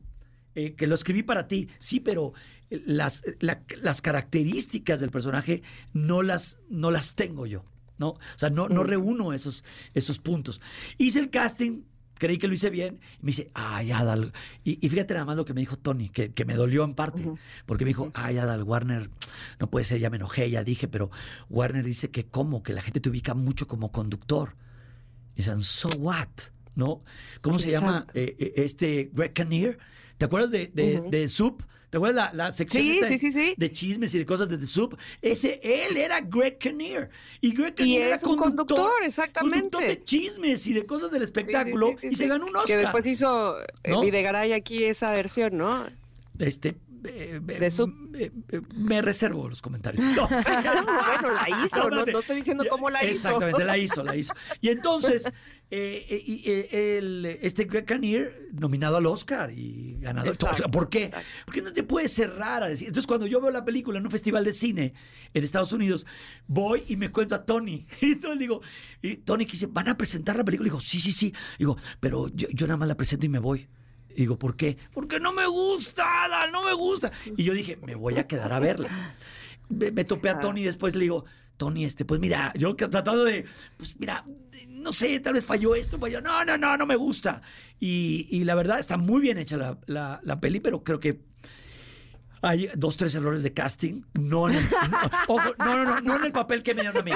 eh, 0.56 0.74
que 0.76 0.88
lo 0.88 0.96
escribí 0.96 1.24
para 1.24 1.48
ti. 1.48 1.68
Sí, 1.80 2.00
pero 2.00 2.34
las, 2.70 3.24
la- 3.40 3.64
las 3.82 4.02
características 4.02 5.00
del 5.00 5.12
personaje 5.12 5.62
no 5.94 6.22
las, 6.24 6.60
no 6.70 6.92
las 6.92 7.16
tengo 7.16 7.46
yo. 7.46 7.64
¿no? 7.98 8.10
O 8.10 8.20
sea, 8.38 8.50
no, 8.50 8.68
no 8.68 8.84
Mm. 8.84 8.88
reúno 8.88 9.32
esos, 9.34 9.64
esos 9.94 10.20
puntos. 10.20 10.60
Hice 10.98 11.20
el 11.20 11.30
casting, 11.30 11.84
creí 12.18 12.38
que 12.38 12.48
lo 12.48 12.54
hice 12.54 12.70
bien, 12.70 13.00
y 13.20 13.24
me 13.24 13.28
dice, 13.28 13.52
ay, 13.54 13.92
Adal. 13.92 14.34
Y, 14.64 14.86
y 14.86 14.90
fíjate 14.90 15.14
nada 15.14 15.26
más 15.26 15.36
lo 15.36 15.46
que 15.46 15.54
me 15.54 15.62
dijo 15.62 15.78
Tony, 15.78 16.10
que, 16.10 16.32
que 16.34 16.46
me 16.46 16.56
dolió 16.56 16.84
en 16.84 16.96
parte, 16.96 17.24
porque 17.66 17.86
me 17.86 17.90
dijo, 17.90 18.12
ay, 18.14 18.38
Adal, 18.38 18.64
Warner, 18.64 19.10
no 19.60 19.70
puede 19.70 19.86
ser, 19.86 20.00
ya 20.00 20.10
me 20.10 20.18
enojé, 20.18 20.50
ya 20.50 20.64
dije, 20.64 20.88
pero 20.88 21.12
Warner 21.50 21.86
dice 21.86 22.12
que 22.12 22.26
cómo, 22.26 22.64
que 22.64 22.74
la 22.74 22.82
gente 22.82 23.00
te 23.00 23.10
ubica 23.10 23.34
mucho 23.34 23.68
como 23.68 23.92
conductor. 23.92 24.56
Y 25.36 25.38
dicen, 25.38 25.64
so 25.64 25.90
what? 26.00 26.30
¿No? 26.76 27.04
¿Cómo 27.42 27.60
se 27.60 27.72
llama 27.72 28.06
eh, 28.14 28.36
eh, 28.38 28.54
este 28.58 29.10
Greg 29.14 29.34
Kinnear? 29.34 29.78
¿Te 30.18 30.26
acuerdas 30.26 30.52
de, 30.52 30.68
de, 30.74 31.02
de 31.10 31.28
Soup? 31.28 31.64
¿Te 31.96 32.00
acuerdas 32.00 32.34
la, 32.36 32.46
la 32.46 32.52
sección 32.52 32.84
Sí, 32.84 32.92
esta 32.96 33.08
sí, 33.08 33.18
sí, 33.18 33.32
sí. 33.32 33.54
de 33.56 33.72
chismes 33.72 34.14
y 34.14 34.20
de 34.20 34.26
cosas 34.26 34.50
de 34.50 34.58
The 34.58 34.68
Soup? 34.68 34.98
Ese, 35.22 35.62
él 35.64 35.96
era 35.96 36.20
Greg 36.20 36.58
Kinnear. 36.58 37.10
Y 37.40 37.54
Greg 37.54 37.72
y 37.78 37.84
Kinnear 37.84 38.08
era 38.08 38.16
es 38.18 38.24
un 38.24 38.36
conductor, 38.36 38.76
conductor 38.76 39.00
de 39.00 39.08
exactamente. 39.08 40.04
chismes 40.04 40.68
y 40.68 40.74
de 40.74 40.86
cosas 40.86 41.10
del 41.10 41.22
espectáculo 41.22 41.94
y 42.04 42.14
se 42.18 42.28
ganó 42.28 42.48
un 42.48 42.56
Oscar. 42.58 42.66
Que 42.66 42.78
después 42.80 43.08
hizo 43.08 43.62
eh, 43.62 43.92
¿No? 43.92 44.02
Videgaray 44.02 44.52
aquí 44.52 44.84
esa 44.84 45.12
versión, 45.12 45.58
¿no? 45.58 45.86
Este, 46.38 46.76
eh, 47.08 47.40
eh, 47.48 48.32
eh, 48.50 48.62
me 48.76 49.02
reservo 49.02 49.48
los 49.48 49.62
comentarios. 49.62 50.04
No. 50.16 50.28
bueno, 50.28 51.32
la 51.34 51.64
hizo, 51.64 51.90
no, 51.90 52.06
no 52.06 52.20
estoy 52.20 52.38
diciendo 52.38 52.64
cómo 52.70 52.90
la 52.90 53.04
hizo. 53.04 53.30
Exactamente, 53.30 53.64
la 53.64 53.78
hizo, 53.78 54.04
la 54.04 54.16
hizo. 54.16 54.34
Y 54.62 54.70
entonces, 54.70 55.32
eh, 55.72 56.06
eh, 56.10 56.24
y, 56.26 56.44
eh, 56.50 56.98
el- 56.98 57.26
este 57.42 57.66
Greg 57.66 57.86
Kinnear 57.86 58.30
nominado 58.54 58.98
al 58.98 59.06
Oscar 59.08 59.52
y 59.52 59.98
ganador. 60.00 60.32
O 60.32 60.36
sea, 60.36 60.50
Exacto, 60.52 60.72
¿Por 60.72 60.90
qué? 60.90 61.06
exacto. 61.06 61.28
Porque 61.46 61.62
no 61.62 61.74
te 61.74 61.84
puedes 61.84 62.12
cerrar 62.12 62.64
a 62.64 62.68
decir. 62.68 62.88
Entonces, 62.88 63.08
cuando 63.08 63.26
yo 63.26 63.42
veo 63.42 63.50
la 63.52 63.66
película 63.66 63.98
en 63.98 64.06
un 64.06 64.12
festival 64.12 64.44
de 64.46 64.52
cine 64.54 64.94
en 65.34 65.44
Estados 65.44 65.74
Unidos, 65.74 66.06
voy 66.48 66.84
y 66.88 66.96
me 66.96 67.12
cuento 67.12 67.36
a 67.36 67.44
Tony. 67.46 67.86
Y 68.02 68.12
entonces 68.14 68.40
digo, 68.40 68.62
y 69.02 69.18
Tony 69.18 69.46
que 69.46 69.54
dice, 69.54 69.68
¿van 69.68 69.88
a 69.90 69.98
presentar 69.98 70.38
la 70.38 70.44
película? 70.44 70.68
Y 70.68 70.70
digo, 70.70 70.80
sí, 70.80 71.02
sí, 71.02 71.12
sí. 71.12 71.34
Digo, 71.58 71.78
pero 72.00 72.28
yo, 72.30 72.48
yo 72.52 72.68
nada 72.68 72.78
más 72.78 72.88
la 72.88 72.96
presento 72.96 73.26
y 73.26 73.30
me 73.30 73.40
voy. 73.40 73.68
Y 74.12 74.22
digo, 74.22 74.38
¿por 74.40 74.56
qué? 74.56 74.78
Porque 74.94 75.20
no 75.20 75.34
me 75.34 75.46
gusta, 75.48 76.26
Adal, 76.26 76.52
no 76.52 76.64
me 76.64 76.74
gusta. 76.74 77.12
Y 77.36 77.44
yo 77.44 77.54
dije, 77.54 77.78
me 77.86 77.96
voy 77.96 78.18
a 78.18 78.28
quedar 78.28 78.54
a 78.54 78.60
verla. 78.60 79.16
Me, 79.68 79.92
me 79.92 80.06
topé 80.06 80.30
a 80.30 80.40
Tony 80.40 80.62
y 80.62 80.66
después 80.66 80.96
le 80.96 81.02
digo, 81.02 81.26
Tony, 81.58 81.86
este, 81.86 82.06
pues 82.06 82.20
mira, 82.20 82.52
yo 82.58 82.76
que- 82.76 82.88
tratando 82.88 83.24
de, 83.24 83.46
pues 83.78 83.98
mira, 84.00 84.26
no 84.70 84.92
sé, 84.94 85.20
tal 85.20 85.34
vez 85.34 85.46
falló 85.46 85.74
esto, 85.76 85.98
falló, 85.98 86.22
no, 86.22 86.44
no, 86.46 86.58
no, 86.58 86.78
no 86.78 86.86
me 86.86 86.96
gusta. 86.96 87.42
Y, 87.80 88.28
y 88.30 88.44
la 88.44 88.56
verdad 88.56 88.80
está 88.80 88.98
muy 88.98 89.22
bien 89.22 89.38
hecha 89.38 89.58
la, 89.58 89.78
la, 89.86 90.20
la 90.24 90.40
peli, 90.40 90.60
pero 90.60 90.84
creo 90.84 91.00
que 91.00 91.22
hay 92.42 92.70
dos, 92.76 92.96
tres 92.96 93.16
errores 93.16 93.42
de 93.42 93.54
casting. 93.54 94.04
No 94.14 94.48
en 94.50 94.56
el, 94.56 94.64
no, 94.70 94.98
ojo, 95.30 95.50
no, 95.58 95.66
no, 95.78 95.84
no, 95.86 96.02
no 96.02 96.18
en 96.18 96.26
el 96.26 96.32
papel 96.32 96.62
que 96.62 96.76
me 96.76 96.82
dieron 96.82 97.02
a 97.02 97.04
mí. 97.04 97.12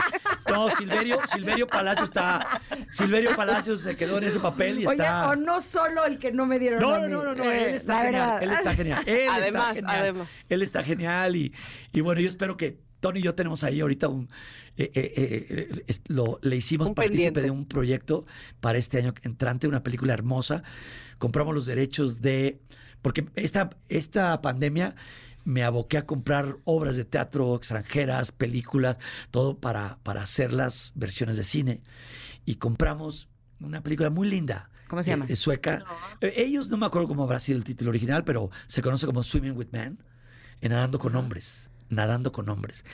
No, 0.50 0.76
Silverio, 0.76 1.20
Silverio 1.32 1.68
Palacio 1.68 2.06
está, 2.06 2.62
Silverio 2.90 3.36
Palacio 3.36 3.78
se 3.78 3.96
quedó 3.96 4.18
en 4.18 4.24
ese 4.24 4.40
papel 4.40 4.80
y 4.80 4.88
Oye, 4.88 4.94
está... 5.04 5.30
o 5.30 5.36
no 5.36 5.62
solo 5.62 6.06
el 6.06 6.18
que 6.18 6.32
no 6.32 6.48
me 6.48 6.58
dieron 6.58 6.82
No, 6.82 6.94
a 6.96 7.00
no, 7.02 7.06
mí. 7.06 7.12
no, 7.14 7.24
no, 7.26 7.36
no, 7.36 7.44
Eh, 7.44 7.70
él 7.70 7.76
está 7.76 8.02
genial, 8.06 8.40
él 8.44 8.52
está 8.52 8.74
genial, 8.74 9.04
él 9.06 9.18
está 9.20 9.34
Además, 9.36 9.76
genial, 9.76 9.96
además. 10.02 10.30
él 10.50 10.62
está 10.64 10.84
genial 10.84 11.36
y, 11.36 11.54
y 11.94 12.02
bueno, 12.02 12.22
yo 12.22 12.28
espero 12.28 12.58
que 12.58 12.80
Tony 13.00 13.20
y 13.20 13.24
yo 13.24 13.36
tenemos 13.36 13.64
ahí 13.64 13.80
ahorita 13.82 14.08
un, 14.08 14.30
eh, 14.78 14.92
eh, 14.94 15.14
eh, 15.16 15.84
es- 15.88 16.02
lo, 16.08 16.40
le 16.42 16.56
hicimos 16.58 16.90
Un 16.90 16.96
partícipe 16.96 17.18
pendiente. 17.32 17.42
de 17.42 17.52
un 17.52 17.66
proyecto 17.66 18.26
para 18.60 18.78
este 18.78 18.98
año 19.00 19.14
entrante, 19.24 19.68
una 19.68 19.84
película 19.84 20.14
hermosa, 20.14 20.64
compramos 21.18 21.54
los 21.56 21.66
derechos 21.66 22.22
de, 22.22 22.60
porque 23.02 23.26
esta, 23.36 23.70
esta 23.90 24.42
pandemia 24.42 24.96
me 25.46 25.64
aboqué 25.64 25.98
a 25.98 26.06
comprar 26.06 26.58
obras 26.66 26.96
de 26.96 27.06
teatro 27.06 27.56
extranjeras, 27.56 28.32
películas, 28.32 28.98
todo 29.32 29.58
para, 29.58 29.98
para 30.04 30.22
hacer 30.22 30.52
las 30.54 30.92
versiones 30.96 31.38
de 31.38 31.44
cine. 31.44 31.82
Y 32.46 32.56
compramos 32.56 33.30
una 33.60 33.82
película 33.82 34.10
muy 34.10 34.30
linda. 34.30 34.70
¿Cómo 34.88 35.02
se 35.04 35.12
llama? 35.12 35.26
eh, 35.30 35.36
sueca. 35.36 35.86
Eh, 36.20 36.34
Ellos, 36.38 36.70
no 36.70 36.78
me 36.78 36.86
acuerdo 36.86 37.08
cómo 37.08 37.24
habrá 37.24 37.40
sido 37.40 37.58
el 37.58 37.64
título 37.64 37.90
original, 37.90 38.24
pero 38.24 38.50
se 38.68 38.82
conoce 38.82 39.06
como 39.06 39.24
Swimming 39.24 39.56
with 39.56 39.68
Men, 39.72 39.98
en 40.62 40.72
Nadando 40.72 41.00
con 41.00 41.16
Hombres. 41.16 41.69
Nadando 41.90 42.32
con 42.32 42.50
Hombres. 42.50 42.86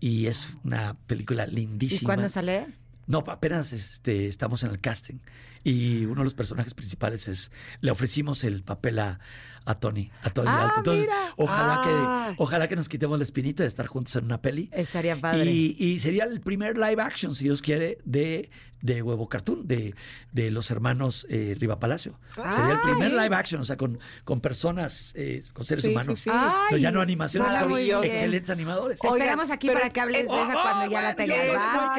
Y 0.00 0.26
es 0.26 0.50
una 0.64 0.96
película 1.06 1.46
¿Y 1.46 1.52
lindísima. 1.52 2.08
cuándo 2.08 2.28
sale? 2.28 2.66
No, 3.06 3.18
apenas 3.26 3.72
este, 3.72 4.28
estamos 4.28 4.62
en 4.62 4.70
el 4.70 4.80
casting. 4.80 5.18
Y 5.62 6.04
uno 6.04 6.20
de 6.20 6.24
los 6.24 6.34
personajes 6.34 6.74
principales 6.74 7.28
es. 7.28 7.50
Le 7.80 7.90
ofrecimos 7.90 8.44
el 8.44 8.62
papel 8.62 8.98
a, 8.98 9.20
a 9.66 9.74
Tony, 9.76 10.10
a 10.22 10.30
Tony 10.30 10.48
Ah, 10.50 10.56
Dalton. 10.74 10.78
Entonces, 10.78 11.06
mira. 11.06 11.34
ojalá 11.36 11.74
Ah. 11.82 12.28
que, 12.36 12.42
ojalá 12.42 12.68
que 12.68 12.76
nos 12.76 12.88
quitemos 12.88 13.18
la 13.18 13.22
espinita 13.24 13.62
de 13.62 13.68
estar 13.68 13.86
juntos 13.86 14.14
en 14.16 14.24
una 14.26 14.40
peli. 14.42 14.68
Estaría 14.72 15.18
padre. 15.20 15.44
Y, 15.50 15.76
y 15.78 16.00
sería 16.00 16.24
el 16.24 16.40
primer 16.40 16.76
live 16.76 17.00
action, 17.02 17.34
si 17.34 17.44
Dios 17.44 17.62
quiere, 17.62 17.98
de, 18.04 18.50
de 18.82 19.00
Huevo 19.00 19.26
Cartoon, 19.28 19.66
de, 19.66 19.94
de 20.32 20.50
los 20.50 20.70
hermanos 20.70 21.26
eh, 21.30 21.56
Riva 21.58 21.78
Palacio. 21.78 22.18
Sería 22.34 22.74
el 22.74 22.80
primer 22.80 23.12
Ay. 23.18 23.24
live 23.24 23.36
action, 23.36 23.60
o 23.62 23.64
sea, 23.64 23.76
con, 23.78 23.98
con 24.24 24.40
personas, 24.42 25.14
eh, 25.16 25.42
con 25.54 25.64
seres 25.64 25.82
Sí, 25.84 25.88
sí, 25.88 25.94
humanos. 25.94 26.18
sí. 26.20 26.30
Ay, 26.32 26.80
ya 26.82 26.90
no 26.90 27.00
animaciones, 27.00 27.50
son 27.58 27.72
excelentes 28.04 28.50
animadores. 28.50 29.00
Te 29.00 29.08
esperamos 29.08 29.50
aquí 29.50 29.68
pero 29.68 29.80
para 29.80 29.90
que 29.90 30.00
hables 30.00 30.28
de 30.28 30.34
esa 30.42 30.54
Oh, 30.58 30.62
cuando 30.62 30.90
ya 30.90 31.00
la 31.00 31.16
tengas. 31.16 31.38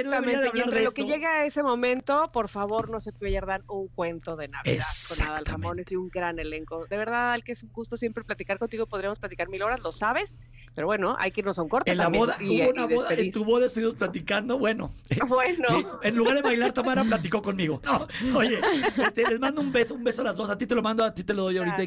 no. 0.05 0.51
Y 0.53 0.59
entre 0.61 0.83
lo 0.83 0.91
que 0.91 1.05
llega 1.05 1.29
a 1.41 1.45
ese 1.45 1.63
momento, 1.63 2.29
por 2.31 2.47
favor, 2.49 2.89
no 2.91 2.99
se 2.99 3.11
pierdan 3.11 3.63
un 3.67 3.87
cuento 3.87 4.35
de 4.35 4.49
Navidad 4.49 4.83
con 5.17 5.27
Adal. 5.27 5.45
Ramones 5.45 5.91
y 5.91 5.95
un 5.95 6.09
gran 6.09 6.37
elenco. 6.37 6.85
De 6.87 6.97
verdad, 6.97 7.33
Al, 7.33 7.43
que 7.43 7.54
es 7.55 7.63
un 7.63 7.71
gusto 7.73 7.97
siempre 7.97 8.23
platicar 8.23 8.59
contigo. 8.59 8.85
Podríamos 8.85 9.17
platicar 9.19 9.49
mil 9.49 9.61
horas, 9.63 9.79
lo 9.81 9.91
sabes. 9.91 10.39
Pero 10.75 10.87
bueno, 10.87 11.15
hay 11.19 11.31
que 11.31 11.41
irnos 11.41 11.57
a 11.57 11.63
un 11.63 11.69
corte 11.69 11.89
En 11.91 11.97
la 11.97 12.03
también 12.03 12.25
boda, 12.25 12.37
y- 12.39 12.61
hubo 12.61 12.69
una 12.69 12.85
boda, 12.85 13.13
en 13.13 13.31
tu 13.31 13.43
boda 13.43 13.65
estuvimos 13.65 13.95
platicando, 13.95 14.57
bueno. 14.59 14.91
eh, 15.09 15.17
Bueno. 15.27 15.99
en 16.03 16.15
lugar 16.15 16.35
de 16.35 16.41
bailar, 16.41 16.71
Tamara 16.73 17.03
platicó 17.03 17.41
conmigo. 17.41 17.81
No, 17.83 18.07
oye, 18.37 18.59
este, 19.05 19.27
les 19.27 19.39
mando 19.39 19.61
un 19.61 19.71
beso, 19.71 19.93
un 19.95 20.03
beso 20.03 20.21
a 20.21 20.25
las 20.25 20.37
dos. 20.37 20.49
A 20.49 20.57
ti 20.57 20.67
te 20.67 20.75
lo 20.75 20.81
mando, 20.83 21.03
a 21.03 21.13
ti 21.13 21.23
te 21.23 21.33
lo 21.33 21.43
doy 21.43 21.57
ahorita, 21.57 21.77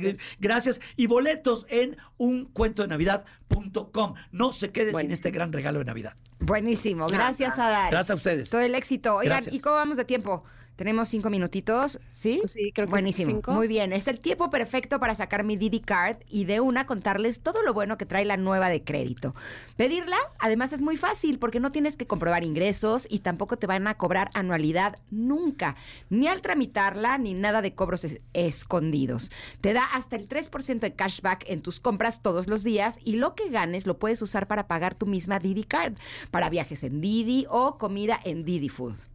Gracias. 0.41 0.81
Y 0.97 1.07
boletos 1.07 1.65
en 1.69 1.97
uncuentodenavidad.com. 2.17 4.15
No 4.33 4.53
se 4.53 4.71
quede 4.71 4.95
sin 4.95 5.11
este 5.13 5.31
gran 5.31 5.53
regalo 5.53 5.79
de 5.79 5.85
Navidad. 5.85 6.15
Buenísimo. 6.41 7.07
Gracias, 7.09 7.59
Adal. 7.59 7.91
Gracias 7.91 8.11
a 8.11 8.15
ustedes. 8.15 8.51
Todo 8.51 8.61
el 8.61 8.75
éxito. 8.75 9.17
Oigan, 9.17 9.37
Gracias. 9.39 9.55
¿y 9.55 9.61
cómo 9.61 9.77
vamos 9.77 9.97
de 9.97 10.05
tiempo? 10.05 10.45
Tenemos 10.79 11.09
cinco 11.09 11.29
minutitos, 11.29 11.99
¿sí? 12.13 12.41
Sí, 12.45 12.71
creo 12.73 12.87
que 12.87 12.91
Buenísimo. 12.93 13.33
cinco. 13.33 13.51
Muy 13.51 13.67
bien. 13.67 13.93
Es 13.93 14.07
el 14.07 14.21
tiempo 14.21 14.49
perfecto 14.49 15.01
para 15.01 15.17
sacar 15.17 15.43
mi 15.43 15.57
Didi 15.57 15.81
Card 15.81 16.19
y 16.29 16.45
de 16.45 16.61
una 16.61 16.87
contarles 16.87 17.41
todo 17.41 17.63
lo 17.65 17.75
bueno 17.75 17.99
que 17.99 18.07
trae 18.07 18.25
la 18.25 18.37
nueva 18.37 18.69
de 18.69 18.85
crédito. 18.85 19.35
Pedirla, 19.77 20.17
además, 20.39 20.73
es 20.73 20.81
muy 20.81 20.97
fácil 20.97 21.41
porque 21.41 21.59
no 21.59 21.73
tienes 21.73 21.97
que 21.97 22.07
comprobar 22.07 22.45
ingresos 22.45 23.09
y 23.11 23.19
tampoco 23.19 23.57
te 23.57 23.67
van 23.67 23.89
a 23.89 23.97
cobrar 23.97 24.31
anualidad 24.35 24.95
nunca, 25.11 25.75
ni 26.11 26.29
al 26.29 26.43
tramitarla, 26.43 27.19
ni 27.19 27.35
nada 27.35 27.61
de 27.61 27.75
cobros 27.75 28.05
es- 28.05 28.21
escondidos. 28.33 29.33
Te 29.61 29.73
da 29.73 29.83
hasta 29.85 30.15
el 30.15 30.29
3% 30.29 30.87
de 30.87 30.95
cashback 30.95 31.45
en 31.51 31.61
tus 31.61 31.81
compras 31.81 32.23
todos 32.23 32.47
los 32.47 32.63
días 32.63 32.99
y 33.05 33.17
lo 33.17 33.35
que 33.35 33.49
ganes 33.49 33.85
lo 33.85 33.99
puedes 33.99 34.23
usar 34.23 34.47
para 34.47 34.69
pagar 34.69 34.95
tu 34.95 35.07
misma 35.07 35.41
Didi 35.41 35.65
Card, 35.65 35.95
para 36.31 36.51
viajes 36.51 36.85
en 36.85 37.01
Didi 37.01 37.47
o 37.51 37.79
comida 37.79 38.21
en 38.25 38.45
Didi 38.45 38.69
Food. 38.69 39.08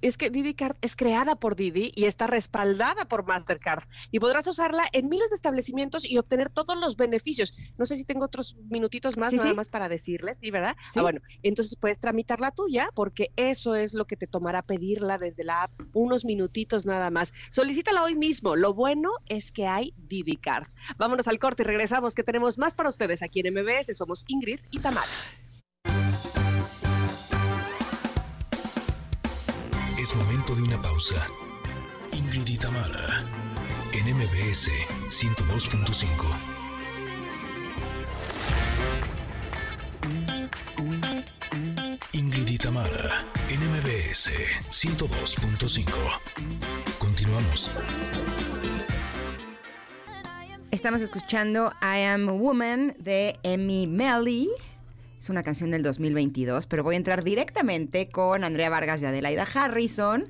Es 0.00 0.16
que 0.16 0.30
Didi 0.30 0.54
Card 0.54 0.76
es 0.80 0.96
creada 0.96 1.36
por 1.36 1.56
Didi 1.56 1.92
y 1.94 2.06
está 2.06 2.26
respaldada 2.26 3.04
por 3.04 3.26
Mastercard. 3.26 3.84
Y 4.10 4.20
podrás 4.20 4.46
usarla 4.46 4.88
en 4.92 5.08
miles 5.08 5.30
de 5.30 5.36
establecimientos 5.36 6.04
y 6.08 6.18
obtener 6.18 6.50
todos 6.50 6.76
los 6.78 6.96
beneficios. 6.96 7.52
No 7.78 7.86
sé 7.86 7.96
si 7.96 8.04
tengo 8.04 8.24
otros 8.24 8.56
minutitos 8.70 9.16
más, 9.16 9.30
Sí, 9.30 9.36
nada 9.36 9.50
sí. 9.50 9.56
más 9.56 9.68
para 9.68 9.88
decirles, 9.88 10.38
¿sí, 10.38 10.50
verdad? 10.50 10.76
Sí. 10.92 10.98
Ah, 10.98 11.02
bueno, 11.02 11.20
entonces 11.42 11.76
puedes 11.76 11.98
tramitar 11.98 12.40
la 12.40 12.50
tuya 12.50 12.88
porque 12.94 13.30
eso 13.36 13.74
es 13.74 13.94
lo 13.94 14.06
que 14.06 14.16
te 14.16 14.26
tomará 14.26 14.62
pedirla 14.62 15.18
desde 15.18 15.44
la 15.44 15.64
app. 15.64 15.72
Unos 15.92 16.24
minutitos 16.24 16.86
nada 16.86 17.10
más. 17.10 17.32
Solicítala 17.50 18.02
hoy 18.02 18.14
mismo. 18.14 18.56
Lo 18.56 18.74
bueno 18.74 19.10
es 19.26 19.52
que 19.52 19.66
hay 19.66 19.92
Didi 19.96 20.36
Card. 20.36 20.68
Vámonos 20.96 21.28
al 21.28 21.38
corte 21.38 21.62
y 21.62 21.66
regresamos 21.66 22.14
que 22.14 22.22
tenemos 22.22 22.58
más 22.58 22.74
para 22.74 22.88
ustedes 22.88 23.22
aquí 23.22 23.40
en 23.40 23.52
MBS. 23.54 23.92
Somos 23.96 24.24
Ingrid 24.28 24.60
y 24.70 24.78
Tamara. 24.78 25.06
Momento 30.16 30.54
de 30.54 30.62
una 30.62 30.80
pausa. 30.80 31.26
Ingrid 32.12 32.46
y 32.46 32.58
Tamara, 32.58 33.24
en 33.92 34.14
MBS 34.14 34.70
102.5. 35.08 36.06
Ingrid 42.12 42.48
y 42.48 42.58
Tamara, 42.58 43.26
en 43.48 43.60
MBS 43.60 44.30
102.5. 44.70 45.86
Continuamos. 46.98 47.70
Estamos 50.70 51.00
escuchando 51.00 51.72
I 51.80 52.02
Am 52.04 52.28
a 52.28 52.32
Woman 52.32 52.94
de 52.98 53.38
Emmy 53.42 53.86
Melly. 53.86 54.50
Es 55.22 55.30
una 55.30 55.44
canción 55.44 55.70
del 55.70 55.84
2022, 55.84 56.66
pero 56.66 56.82
voy 56.82 56.96
a 56.96 56.98
entrar 56.98 57.22
directamente 57.22 58.08
con 58.08 58.42
Andrea 58.42 58.68
Vargas 58.70 59.00
y 59.02 59.04
Adelaida 59.04 59.46
Harrison, 59.54 60.24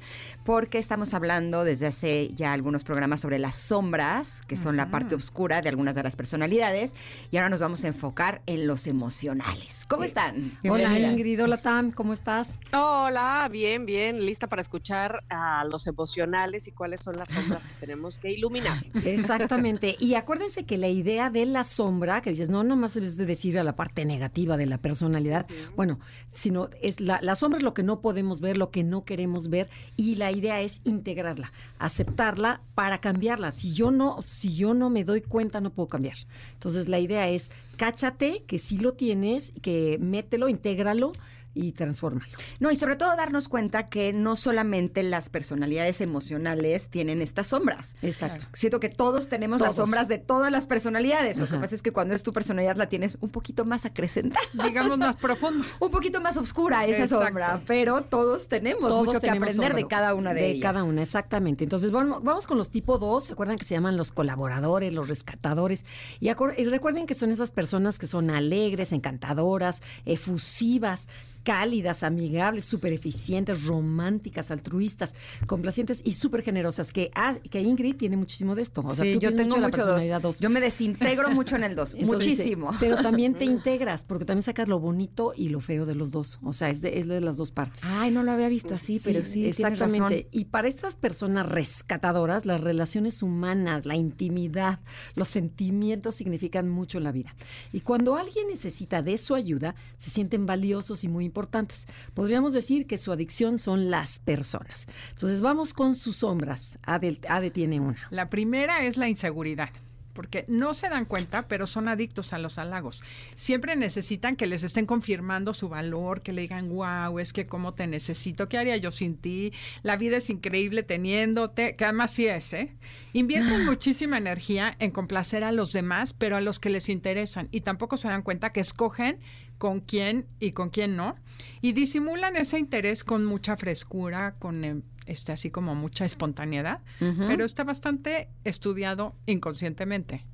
porque 0.44 0.78
estamos 0.78 1.14
hablando 1.14 1.64
desde 1.64 1.86
hace 1.86 2.30
ya 2.34 2.52
algunos 2.52 2.84
programas 2.84 3.20
sobre 3.20 3.38
las 3.38 3.56
sombras, 3.56 4.40
que 4.46 4.56
son 4.56 4.76
la 4.76 4.90
parte 4.90 5.14
oscura 5.14 5.62
de 5.62 5.68
algunas 5.68 5.94
de 5.94 6.02
las 6.02 6.16
personalidades, 6.16 6.92
y 7.30 7.36
ahora 7.36 7.48
nos 7.48 7.60
vamos 7.60 7.84
a 7.84 7.88
enfocar 7.88 8.42
en 8.46 8.66
los 8.66 8.86
emocionales. 8.86 9.86
¿Cómo 9.88 10.04
están? 10.04 10.58
Hola. 10.68 10.98
Ingrid, 10.98 11.42
hola 11.42 11.58
Tam, 11.58 11.90
¿cómo 11.90 12.12
estás? 12.12 12.58
Hola, 12.72 13.48
bien, 13.50 13.86
bien, 13.86 14.24
lista 14.24 14.48
para 14.48 14.62
escuchar 14.62 15.22
a 15.28 15.64
los 15.64 15.86
emocionales 15.86 16.66
y 16.66 16.72
cuáles 16.72 17.02
son 17.02 17.16
las 17.16 17.28
sombras 17.28 17.66
que 17.66 17.74
tenemos 17.80 18.18
que 18.18 18.32
iluminar. 18.32 18.84
Exactamente. 19.04 19.96
Y 20.02 20.14
acuérdense 20.14 20.64
que 20.64 20.78
la 20.78 20.88
idea 20.88 21.30
de 21.30 21.46
la 21.46 21.62
sombra, 21.62 22.22
que 22.22 22.30
dices, 22.30 22.50
no, 22.50 22.64
nomás 22.64 22.96
es 22.96 23.16
de 23.16 23.24
decir 23.24 23.58
a 23.58 23.62
la 23.62 23.76
parte 23.76 24.04
negativa 24.04 24.56
de 24.56 24.66
la 24.66 24.78
personalidad, 24.78 25.46
bueno, 25.76 26.00
sino 26.32 26.70
es 26.80 27.00
la, 27.00 27.20
la 27.22 27.36
sombra 27.36 27.58
es 27.58 27.62
lo 27.62 27.72
que 27.72 27.82
no 27.82 28.00
podemos 28.00 28.40
ver, 28.40 28.56
lo 28.56 28.70
que 28.70 28.82
no 28.82 29.04
queremos 29.04 29.48
ver, 29.48 29.68
y 29.96 30.16
la 30.16 30.31
idea 30.32 30.60
es 30.60 30.80
integrarla, 30.84 31.52
aceptarla 31.78 32.60
para 32.74 33.00
cambiarla. 33.00 33.52
Si 33.52 33.72
yo 33.72 33.90
no, 33.90 34.20
si 34.22 34.54
yo 34.54 34.74
no 34.74 34.90
me 34.90 35.04
doy 35.04 35.20
cuenta, 35.20 35.60
no 35.60 35.70
puedo 35.70 35.88
cambiar. 35.88 36.16
Entonces 36.54 36.88
la 36.88 36.98
idea 36.98 37.28
es 37.28 37.50
cáchate 37.76 38.42
que 38.46 38.58
sí 38.58 38.78
lo 38.78 38.94
tienes, 38.94 39.52
que 39.62 39.98
mételo, 40.00 40.48
intégralo 40.48 41.12
y 41.54 41.72
transfórmalo. 41.72 42.32
No, 42.60 42.70
y 42.70 42.76
sobre 42.76 42.96
todo 42.96 43.14
darnos 43.16 43.48
cuenta 43.48 43.88
que 43.88 44.12
no 44.12 44.36
solamente 44.36 45.02
las 45.02 45.28
personalidades 45.28 46.00
emocionales 46.00 46.88
tienen 46.88 47.20
estas 47.22 47.48
sombras. 47.48 47.94
Exacto. 48.02 48.46
Siento 48.54 48.80
que 48.80 48.88
todos 48.88 49.28
tenemos 49.28 49.60
las 49.60 49.76
sombras 49.76 50.08
de 50.08 50.18
todas 50.18 50.50
las 50.50 50.66
personalidades. 50.66 51.36
Lo 51.36 51.48
que 51.48 51.56
pasa 51.56 51.74
es 51.74 51.82
que 51.82 51.92
cuando 51.92 52.14
es 52.14 52.22
tu 52.22 52.32
personalidad 52.32 52.76
la 52.76 52.88
tienes 52.88 53.18
un 53.20 53.30
poquito 53.30 53.64
más 53.64 53.84
acrecentada, 53.84 54.44
digamos 54.64 54.98
más 54.98 55.16
profundo. 55.16 55.66
un 55.80 55.90
poquito 55.90 56.20
más 56.20 56.36
oscura 56.36 56.86
esa 56.86 57.02
Exacto. 57.02 57.24
sombra, 57.26 57.62
pero 57.66 58.02
todos 58.02 58.48
tenemos 58.48 58.88
Todos 58.88 59.06
mucho 59.06 59.20
que 59.20 59.28
tenemos 59.28 59.50
aprender 59.50 59.74
de 59.74 59.86
cada 59.86 60.14
una 60.14 60.34
de, 60.34 60.50
ellas. 60.50 60.62
cada 60.62 60.84
una, 60.84 61.02
exactamente. 61.02 61.64
Entonces 61.64 61.90
vamos, 61.90 62.22
vamos 62.22 62.46
con 62.46 62.58
los 62.58 62.70
tipo 62.70 62.98
2, 62.98 63.24
¿se 63.24 63.32
acuerdan 63.32 63.56
que 63.56 63.64
se 63.64 63.74
llaman 63.74 63.96
los 63.96 64.12
colaboradores, 64.12 64.92
los 64.92 65.08
rescatadores? 65.08 65.84
Y, 66.20 66.28
y 66.28 66.64
recuerden 66.64 67.06
que 67.06 67.14
son 67.14 67.30
esas 67.30 67.50
personas 67.50 67.98
que 67.98 68.06
son 68.06 68.30
alegres, 68.30 68.92
encantadoras, 68.92 69.82
efusivas, 70.04 71.08
cálidas, 71.42 72.02
amigables, 72.02 72.64
súper 72.64 72.92
eficientes, 72.92 73.64
románticas, 73.64 74.50
altruistas, 74.50 75.14
complacientes 75.46 76.02
y 76.04 76.12
súper 76.12 76.42
generosas, 76.42 76.92
que, 76.92 77.10
ah, 77.14 77.36
que 77.50 77.60
Ingrid 77.60 77.96
tiene 77.96 78.16
muchísimo 78.16 78.54
de 78.54 78.62
esto. 78.62 78.82
O 78.84 78.94
sea, 78.94 79.04
sí, 79.04 79.14
tú 79.14 79.20
yo 79.20 79.28
tienes 79.28 79.36
tengo 79.36 79.56
mucho 79.56 79.60
la 79.60 79.68
mucho 79.68 79.76
personalidad 79.76 80.20
dos. 80.20 80.40
Yo 80.40 80.50
me 80.50 80.60
desintegro 80.60 81.30
mucho 81.30 81.56
en 81.56 81.64
el 81.64 81.74
2, 81.74 81.94
Entonces 81.98 82.30
dice, 82.30 82.42
muchísimo. 82.42 82.70
pero 82.80 83.02
también 83.02 83.34
te 83.34 83.44
integras, 83.52 84.04
porque 84.04 84.24
también 84.24 84.42
sacas 84.42 84.68
lo 84.68 84.78
bonito 84.78 85.32
y 85.36 85.48
lo 85.48 85.60
feo 85.60 85.86
de 85.86 85.94
los 85.94 86.10
dos. 86.10 86.38
O 86.42 86.52
sea, 86.52 86.68
es 86.68 86.80
de, 86.80 86.98
es 86.98 87.08
de 87.08 87.20
las 87.20 87.36
dos 87.36 87.50
partes. 87.50 87.84
Ay, 87.84 88.10
no 88.10 88.22
lo 88.22 88.32
había 88.32 88.48
visto 88.48 88.74
así, 88.74 89.00
pero 89.04 89.24
sí, 89.24 89.46
exactamente. 89.46 89.98
razón. 89.98 90.28
Y 90.30 90.44
para 90.46 90.68
estas 90.68 90.96
personas 90.96 91.46
rescatadoras, 91.46 92.46
las 92.46 92.60
relaciones 92.60 93.22
humanas, 93.22 93.86
la 93.86 93.96
intimidad, 93.96 94.80
los 95.14 95.28
sentimientos 95.28 96.14
significan 96.14 96.68
mucho 96.68 96.98
en 96.98 97.04
la 97.04 97.12
vida. 97.12 97.34
Y 97.72 97.80
cuando 97.80 98.16
alguien 98.16 98.46
necesita 98.48 99.02
de 99.02 99.18
su 99.18 99.34
ayuda, 99.34 99.74
se 99.96 100.10
sienten 100.10 100.46
valiosos 100.46 101.04
y 101.04 101.08
muy 101.08 101.24
importantes. 101.32 101.86
Podríamos 102.12 102.52
decir 102.52 102.86
que 102.86 102.98
su 102.98 103.10
adicción 103.10 103.58
son 103.58 103.90
las 103.90 104.18
personas. 104.18 104.86
Entonces 105.10 105.40
vamos 105.40 105.72
con 105.72 105.94
sus 105.94 106.16
sombras. 106.16 106.78
Ade, 106.82 107.18
Ade 107.26 107.50
tiene 107.50 107.80
una. 107.80 107.96
La 108.10 108.28
primera 108.28 108.84
es 108.84 108.98
la 108.98 109.08
inseguridad. 109.08 109.70
Porque 110.12 110.44
no 110.46 110.74
se 110.74 110.90
dan 110.90 111.06
cuenta, 111.06 111.48
pero 111.48 111.66
son 111.66 111.88
adictos 111.88 112.34
a 112.34 112.38
los 112.38 112.58
halagos. 112.58 113.02
Siempre 113.34 113.76
necesitan 113.76 114.36
que 114.36 114.46
les 114.46 114.62
estén 114.62 114.84
confirmando 114.84 115.54
su 115.54 115.70
valor, 115.70 116.20
que 116.20 116.34
le 116.34 116.42
digan, 116.42 116.68
wow, 116.68 117.18
es 117.18 117.32
que 117.32 117.46
cómo 117.46 117.72
te 117.72 117.86
necesito, 117.86 118.46
¿qué 118.46 118.58
haría 118.58 118.76
yo 118.76 118.90
sin 118.90 119.16
ti? 119.16 119.54
La 119.82 119.96
vida 119.96 120.18
es 120.18 120.28
increíble 120.28 120.82
teniéndote, 120.82 121.76
que 121.76 121.84
además 121.86 122.10
sí 122.10 122.26
es, 122.26 122.52
¿eh? 122.52 122.76
Invierten 123.14 123.64
muchísima 123.64 124.18
energía 124.18 124.76
en 124.80 124.90
complacer 124.90 125.44
a 125.44 125.52
los 125.52 125.72
demás, 125.72 126.12
pero 126.12 126.36
a 126.36 126.42
los 126.42 126.60
que 126.60 126.68
les 126.68 126.90
interesan. 126.90 127.48
Y 127.50 127.62
tampoco 127.62 127.96
se 127.96 128.08
dan 128.08 128.20
cuenta 128.20 128.52
que 128.52 128.60
escogen 128.60 129.18
con 129.62 129.78
quién 129.78 130.26
y 130.40 130.50
con 130.50 130.70
quién 130.70 130.96
no. 130.96 131.14
Y 131.60 131.70
disimulan 131.72 132.34
ese 132.34 132.58
interés 132.58 133.04
con 133.04 133.24
mucha 133.24 133.56
frescura, 133.56 134.34
con 134.40 134.64
eh, 134.64 134.82
este, 135.06 135.30
así 135.30 135.52
como 135.52 135.76
mucha 135.76 136.04
espontaneidad, 136.04 136.80
pero 136.98 137.44
está 137.44 137.62
bastante 137.62 138.28
estudiado 138.42 139.14
inconscientemente, 139.26 140.24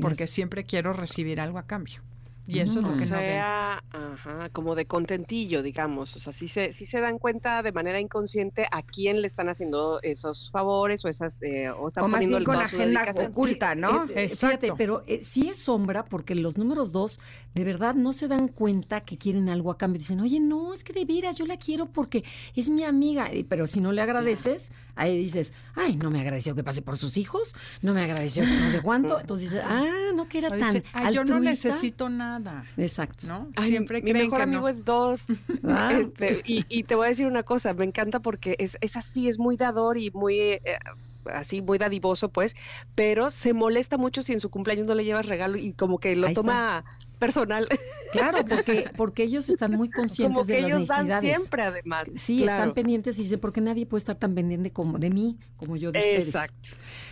porque 0.00 0.26
Yes. 0.26 0.30
siempre 0.30 0.62
quiero 0.62 0.92
recibir 0.92 1.40
algo 1.40 1.58
a 1.58 1.66
cambio. 1.66 2.00
Y 2.46 2.60
eso 2.60 2.78
es 2.78 2.84
lo 2.86 2.96
que 2.96 3.06
no 3.06 3.16
ven. 3.16 3.26
sea, 3.28 3.82
ajá, 3.90 4.48
como 4.52 4.74
de 4.74 4.86
contentillo, 4.86 5.62
digamos. 5.62 6.14
O 6.16 6.20
sea, 6.20 6.32
sí 6.32 6.46
se, 6.48 6.72
sí 6.72 6.86
se 6.86 7.00
dan 7.00 7.18
cuenta 7.18 7.62
de 7.62 7.72
manera 7.72 7.98
inconsciente 8.00 8.66
a 8.70 8.82
quién 8.82 9.20
le 9.20 9.26
están 9.26 9.48
haciendo 9.48 10.00
esos 10.02 10.50
favores 10.50 11.04
o 11.04 11.08
esas 11.08 11.42
eh, 11.42 11.70
o 11.70 11.88
están 11.88 12.04
O 12.04 12.08
más 12.08 12.18
poniendo 12.18 12.36
bien 12.38 12.44
con 12.44 12.56
agenda 12.56 13.00
dedicación. 13.00 13.32
oculta, 13.32 13.74
¿no? 13.74 14.04
Eh, 14.04 14.24
eh, 14.24 14.28
fíjate, 14.28 14.72
pero 14.76 15.02
eh, 15.06 15.20
sí 15.22 15.48
es 15.48 15.58
sombra 15.58 16.04
porque 16.04 16.34
los 16.36 16.56
números 16.56 16.92
dos 16.92 17.18
de 17.54 17.64
verdad 17.64 17.94
no 17.94 18.12
se 18.12 18.28
dan 18.28 18.48
cuenta 18.48 19.00
que 19.00 19.18
quieren 19.18 19.48
algo 19.48 19.70
a 19.72 19.78
cambio. 19.78 19.98
Dicen, 19.98 20.20
oye, 20.20 20.38
no, 20.38 20.72
es 20.72 20.84
que 20.84 20.92
de 20.92 21.04
veras 21.04 21.38
yo 21.38 21.46
la 21.46 21.56
quiero 21.56 21.86
porque 21.86 22.22
es 22.54 22.70
mi 22.70 22.84
amiga. 22.84 23.28
Pero 23.48 23.66
si 23.66 23.80
no 23.80 23.90
le 23.92 24.02
agradeces, 24.02 24.70
ahí 24.94 25.18
dices, 25.18 25.52
ay, 25.74 25.96
no 25.96 26.10
me 26.10 26.20
agradeció 26.20 26.54
que 26.54 26.62
pase 26.62 26.80
por 26.82 26.96
sus 26.96 27.16
hijos, 27.16 27.54
no 27.82 27.92
me 27.92 28.02
agradeció 28.02 28.44
que 28.44 28.50
no 28.50 28.70
sé 28.70 28.80
cuánto. 28.82 29.18
Entonces 29.20 29.50
dices, 29.50 29.64
ah, 29.66 29.84
no 30.14 30.28
que 30.28 30.38
era 30.38 30.48
O 30.48 30.58
tan 30.58 30.74
dice, 30.74 30.84
"Ay, 30.92 31.14
yo 31.14 31.24
no 31.24 31.36
altruista". 31.36 31.68
necesito 31.70 32.08
nada. 32.08 32.35
Exacto. 32.76 33.26
¿no? 33.26 33.48
Ay, 33.56 33.68
Siempre 33.70 34.02
mi 34.02 34.12
mejor 34.12 34.38
que 34.38 34.42
amigo 34.42 34.62
no. 34.62 34.68
es 34.68 34.84
dos. 34.84 35.26
Ah. 35.64 35.92
Este, 35.98 36.42
y, 36.44 36.64
y 36.68 36.84
te 36.84 36.94
voy 36.94 37.06
a 37.06 37.08
decir 37.08 37.26
una 37.26 37.42
cosa, 37.42 37.72
me 37.74 37.84
encanta 37.84 38.20
porque 38.20 38.56
es, 38.58 38.76
es 38.80 38.96
así, 38.96 39.28
es 39.28 39.38
muy 39.38 39.56
dador 39.56 39.98
y 39.98 40.10
muy 40.12 40.38
eh, 40.40 40.60
así, 41.32 41.60
muy 41.62 41.78
dadivoso, 41.78 42.28
pues, 42.28 42.54
pero 42.94 43.30
se 43.30 43.52
molesta 43.52 43.96
mucho 43.96 44.22
si 44.22 44.32
en 44.32 44.40
su 44.40 44.48
cumpleaños 44.50 44.86
no 44.86 44.94
le 44.94 45.04
llevas 45.04 45.26
regalo 45.26 45.56
y 45.56 45.72
como 45.72 45.98
que 45.98 46.14
lo 46.14 46.26
Ahí 46.26 46.32
está. 46.32 46.40
toma 46.42 46.84
personal, 47.18 47.66
Claro, 48.12 48.38
porque, 48.48 48.90
porque 48.96 49.22
ellos 49.24 49.48
están 49.48 49.72
muy 49.72 49.88
conscientes 49.90 50.34
como 50.34 50.46
que 50.46 50.52
de 50.54 50.60
las 50.62 50.70
ellos 50.70 50.88
dan 50.88 51.06
necesidades. 51.06 51.36
siempre 51.38 51.62
además. 51.62 52.08
Sí, 52.14 52.42
Claro. 52.42 52.58
están 52.58 52.74
pendientes 52.74 53.18
y 53.18 53.22
dicen, 53.22 53.40
porque 53.40 53.60
nadie 53.60 53.86
puede 53.86 54.00
estar 54.00 54.16
tan 54.16 54.34
pendiente 54.34 54.70
como 54.70 54.98
de 54.98 55.10
mí, 55.10 55.36
como 55.56 55.76
yo 55.76 55.90
de 55.92 55.98
ustedes. 55.98 56.26
Exacto. 56.28 56.68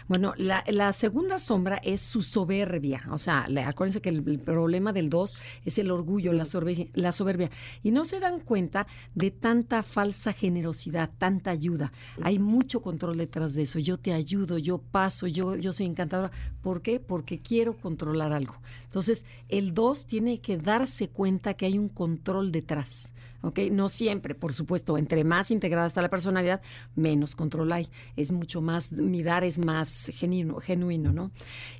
Bueno, 0.06 0.34
la, 0.36 0.62
la 0.68 0.92
segunda 0.92 1.38
sombra 1.38 1.76
es 1.82 2.02
su 2.02 2.20
soberbia. 2.20 3.02
O 3.10 3.16
sea, 3.16 3.46
le- 3.48 3.62
acuérdense 3.62 4.02
que 4.02 4.10
el, 4.10 4.22
el 4.28 4.38
problema 4.38 4.92
del 4.92 5.08
2 5.08 5.34
es 5.64 5.78
el 5.78 5.90
orgullo, 5.90 6.34
la 6.34 6.44
soberbia, 6.44 6.86
la 6.92 7.10
soberbia. 7.10 7.50
Y 7.82 7.90
no 7.90 8.04
se 8.04 8.20
dan 8.20 8.40
cuenta 8.40 8.86
de 9.14 9.30
tanta 9.30 9.82
falsa 9.82 10.34
generosidad, 10.34 11.10
tanta 11.16 11.50
ayuda. 11.50 11.90
Hay 12.20 12.38
mucho 12.38 12.82
control 12.82 13.16
detrás 13.16 13.54
de 13.54 13.62
eso. 13.62 13.78
Yo 13.78 13.96
te 13.98 14.12
ayudo, 14.12 14.58
yo 14.58 14.76
paso, 14.78 15.26
yo, 15.26 15.56
yo 15.56 15.72
soy 15.72 15.86
encantadora. 15.86 16.30
¿Por 16.60 16.82
qué? 16.82 17.00
Porque 17.00 17.40
quiero 17.40 17.74
controlar 17.74 18.34
algo. 18.34 18.56
Entonces, 18.84 19.24
el 19.48 19.72
2 19.72 20.04
tiene 20.06 20.40
que 20.40 20.58
darse 20.58 21.08
cuenta 21.08 21.54
que 21.54 21.64
hay 21.64 21.78
un 21.78 21.88
control 21.88 22.52
detrás. 22.52 23.13
¿Ok? 23.44 23.58
No 23.70 23.88
siempre, 23.88 24.34
por 24.34 24.52
supuesto, 24.52 24.98
entre 24.98 25.24
más 25.24 25.50
integrada 25.50 25.86
está 25.86 26.02
la 26.02 26.10
personalidad, 26.10 26.62
menos 26.94 27.34
control 27.34 27.72
hay. 27.72 27.88
Es 28.16 28.32
mucho 28.32 28.60
más, 28.60 28.92
mi 28.92 29.22
dar 29.22 29.44
es 29.44 29.58
más 29.58 30.10
genuino, 30.14 30.58
genuino, 30.60 31.12
¿no? 31.12 31.30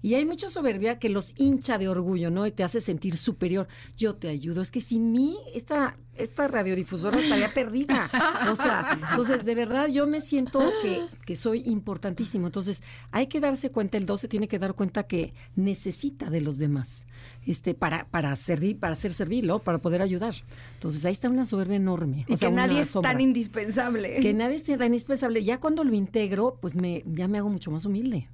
Y 0.03 0.15
hay 0.15 0.25
mucha 0.25 0.49
soberbia 0.49 0.99
que 0.99 1.09
los 1.09 1.35
hincha 1.37 1.79
de 1.79 1.89
orgullo, 1.89 2.31
¿no? 2.31 2.47
Y 2.47 2.53
te 2.53 2.65
hace 2.65 2.81
sentir 2.81 3.17
superior. 3.17 3.69
Yo 3.97 4.15
te 4.17 4.29
ayudo. 4.29 4.61
Es 4.62 4.71
que 4.71 4.81
sin 4.81 5.12
mí, 5.12 5.39
esta, 5.55 5.97
esta 6.17 6.49
radiodifusora 6.49 7.19
estaría 7.19 7.53
perdida. 7.53 8.11
O 8.51 8.57
sea, 8.57 8.99
entonces, 9.11 9.45
de 9.45 9.55
verdad, 9.55 9.89
yo 9.89 10.07
me 10.07 10.21
siento 10.21 10.61
que, 10.83 11.05
que 11.25 11.37
soy 11.37 11.62
importantísimo. 11.67 12.47
Entonces, 12.47 12.83
hay 13.11 13.27
que 13.27 13.41
darse 13.41 13.71
cuenta, 13.71 13.97
el 13.97 14.07
12 14.07 14.29
tiene 14.29 14.49
que 14.49 14.59
dar 14.59 14.75
cuenta 14.75 15.05
que 15.05 15.33
necesita 15.57 16.31
de 16.31 16.41
los 16.41 16.59
demás 16.59 17.07
este, 17.47 17.75
para, 17.75 18.07
para, 18.07 18.35
servir, 18.37 18.79
para 18.79 18.97
ser 18.97 19.12
servir, 19.12 19.45
¿no? 19.45 19.59
Para 19.59 19.79
poder 19.79 20.03
ayudar. 20.03 20.35
Entonces, 20.75 21.05
ahí 21.05 21.12
está 21.12 21.29
una 21.29 21.45
soberbia 21.45 21.77
enorme. 21.77 22.25
Y 22.29 22.35
o 22.35 22.37
sea, 22.37 22.49
que 22.49 22.55
nadie 22.55 22.81
es 22.81 22.91
sombra. 22.91 23.12
tan 23.12 23.21
indispensable. 23.21 24.21
Que 24.21 24.35
nadie 24.35 24.57
es 24.57 24.65
tan 24.65 24.83
indispensable. 24.83 25.43
Ya 25.43 25.59
cuando 25.59 25.85
lo 25.85 25.95
integro, 25.95 26.59
pues 26.61 26.75
me, 26.75 27.03
ya 27.07 27.29
me 27.29 27.39
hago 27.39 27.51
mucho 27.51 27.71
más 27.71 27.85
humilde. 27.87 28.29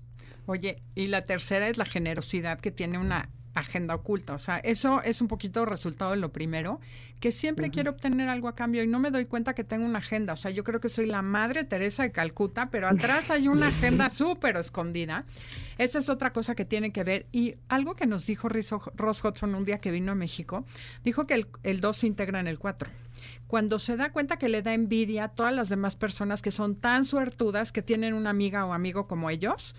Oye, 0.47 0.83
y 0.95 1.07
la 1.07 1.25
tercera 1.25 1.69
es 1.69 1.79
la 1.79 1.85
generosidad 1.85 2.59
que 2.59 2.71
tiene 2.71 2.99
una 2.99 3.29
agenda 3.61 3.95
oculta. 3.95 4.35
O 4.35 4.39
sea, 4.39 4.59
eso 4.59 5.03
es 5.03 5.21
un 5.21 5.29
poquito 5.29 5.65
resultado 5.65 6.13
de 6.13 6.17
lo 6.17 6.33
primero, 6.33 6.81
que 7.21 7.33
siempre 7.33 7.71
quiero 7.71 7.93
obtener 7.93 8.29
algo 8.29 8.49
a 8.49 8.55
cambio 8.55 8.83
y 8.83 8.87
no 8.87 8.99
me 8.99 9.11
doy 9.11 9.27
cuenta 9.27 9.55
que 9.55 9.65
tengo 9.65 9.85
una 9.85 9.99
agenda. 9.99 10.33
O 10.33 10.37
sea, 10.37 10.51
yo 10.51 10.65
creo 10.65 10.81
que 10.81 10.89
soy 10.89 11.07
la 11.07 11.23
madre 11.23 11.65
Teresa 11.65 12.03
de 12.03 12.13
Calcuta, 12.13 12.71
pero 12.71 12.89
atrás 12.89 13.31
hay 13.31 13.49
una 13.49 13.69
agenda 13.69 14.09
súper 14.11 14.57
escondida. 14.57 15.25
Esa 15.79 15.99
es 15.99 16.09
otra 16.09 16.33
cosa 16.33 16.55
que 16.55 16.65
tiene 16.65 16.93
que 16.93 17.05
ver. 17.05 17.27
Y 17.33 17.57
algo 17.69 17.95
que 17.95 18.07
nos 18.07 18.27
dijo 18.27 18.49
Ross 18.49 19.25
Hudson 19.25 19.55
un 19.55 19.65
día 19.65 19.79
que 19.79 19.91
vino 19.91 20.13
a 20.13 20.15
México, 20.15 20.65
dijo 21.05 21.27
que 21.27 21.35
el, 21.35 21.47
el 21.63 21.81
2 21.81 21.97
se 21.97 22.07
integra 22.07 22.41
en 22.41 22.47
el 22.47 22.59
4. 22.59 22.91
Cuando 23.47 23.79
se 23.79 23.97
da 23.97 24.13
cuenta 24.13 24.39
que 24.39 24.49
le 24.49 24.63
da 24.63 24.75
envidia 24.75 25.25
a 25.25 25.29
todas 25.29 25.55
las 25.55 25.69
demás 25.69 25.97
personas 25.97 26.43
que 26.43 26.53
son 26.53 26.77
tan 26.77 27.05
suertudas 27.05 27.73
que 27.73 27.83
tienen 27.83 28.15
una 28.15 28.31
amiga 28.31 28.65
o 28.65 28.73
amigo 28.73 29.07
como 29.07 29.29
ellos, 29.29 29.75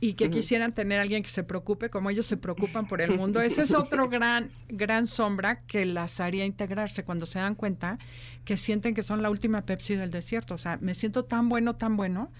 y 0.00 0.14
que 0.14 0.30
quisieran 0.30 0.72
tener 0.72 0.98
a 0.98 1.02
alguien 1.02 1.22
que 1.22 1.28
se 1.28 1.44
preocupe 1.44 1.90
como 1.90 2.08
ellos 2.08 2.24
se 2.24 2.38
preocupan 2.38 2.88
por 2.88 3.02
el 3.02 3.16
mundo. 3.18 3.42
Ese 3.42 3.62
es 3.62 3.74
otro 3.74 4.08
gran, 4.10 4.50
gran 4.68 5.06
sombra 5.06 5.60
que 5.66 5.84
las 5.84 6.20
haría 6.20 6.46
integrarse 6.46 7.04
cuando 7.04 7.26
se 7.26 7.38
dan 7.38 7.54
cuenta 7.54 7.98
que 8.46 8.56
sienten 8.56 8.94
que 8.94 9.02
son 9.02 9.22
la 9.22 9.28
última 9.28 9.66
Pepsi 9.66 9.96
del 9.96 10.10
desierto. 10.10 10.54
O 10.54 10.58
sea, 10.58 10.78
me 10.80 10.94
siento 10.94 11.24
tan 11.26 11.50
bueno, 11.50 11.76
tan 11.76 11.98
bueno. 11.98 12.32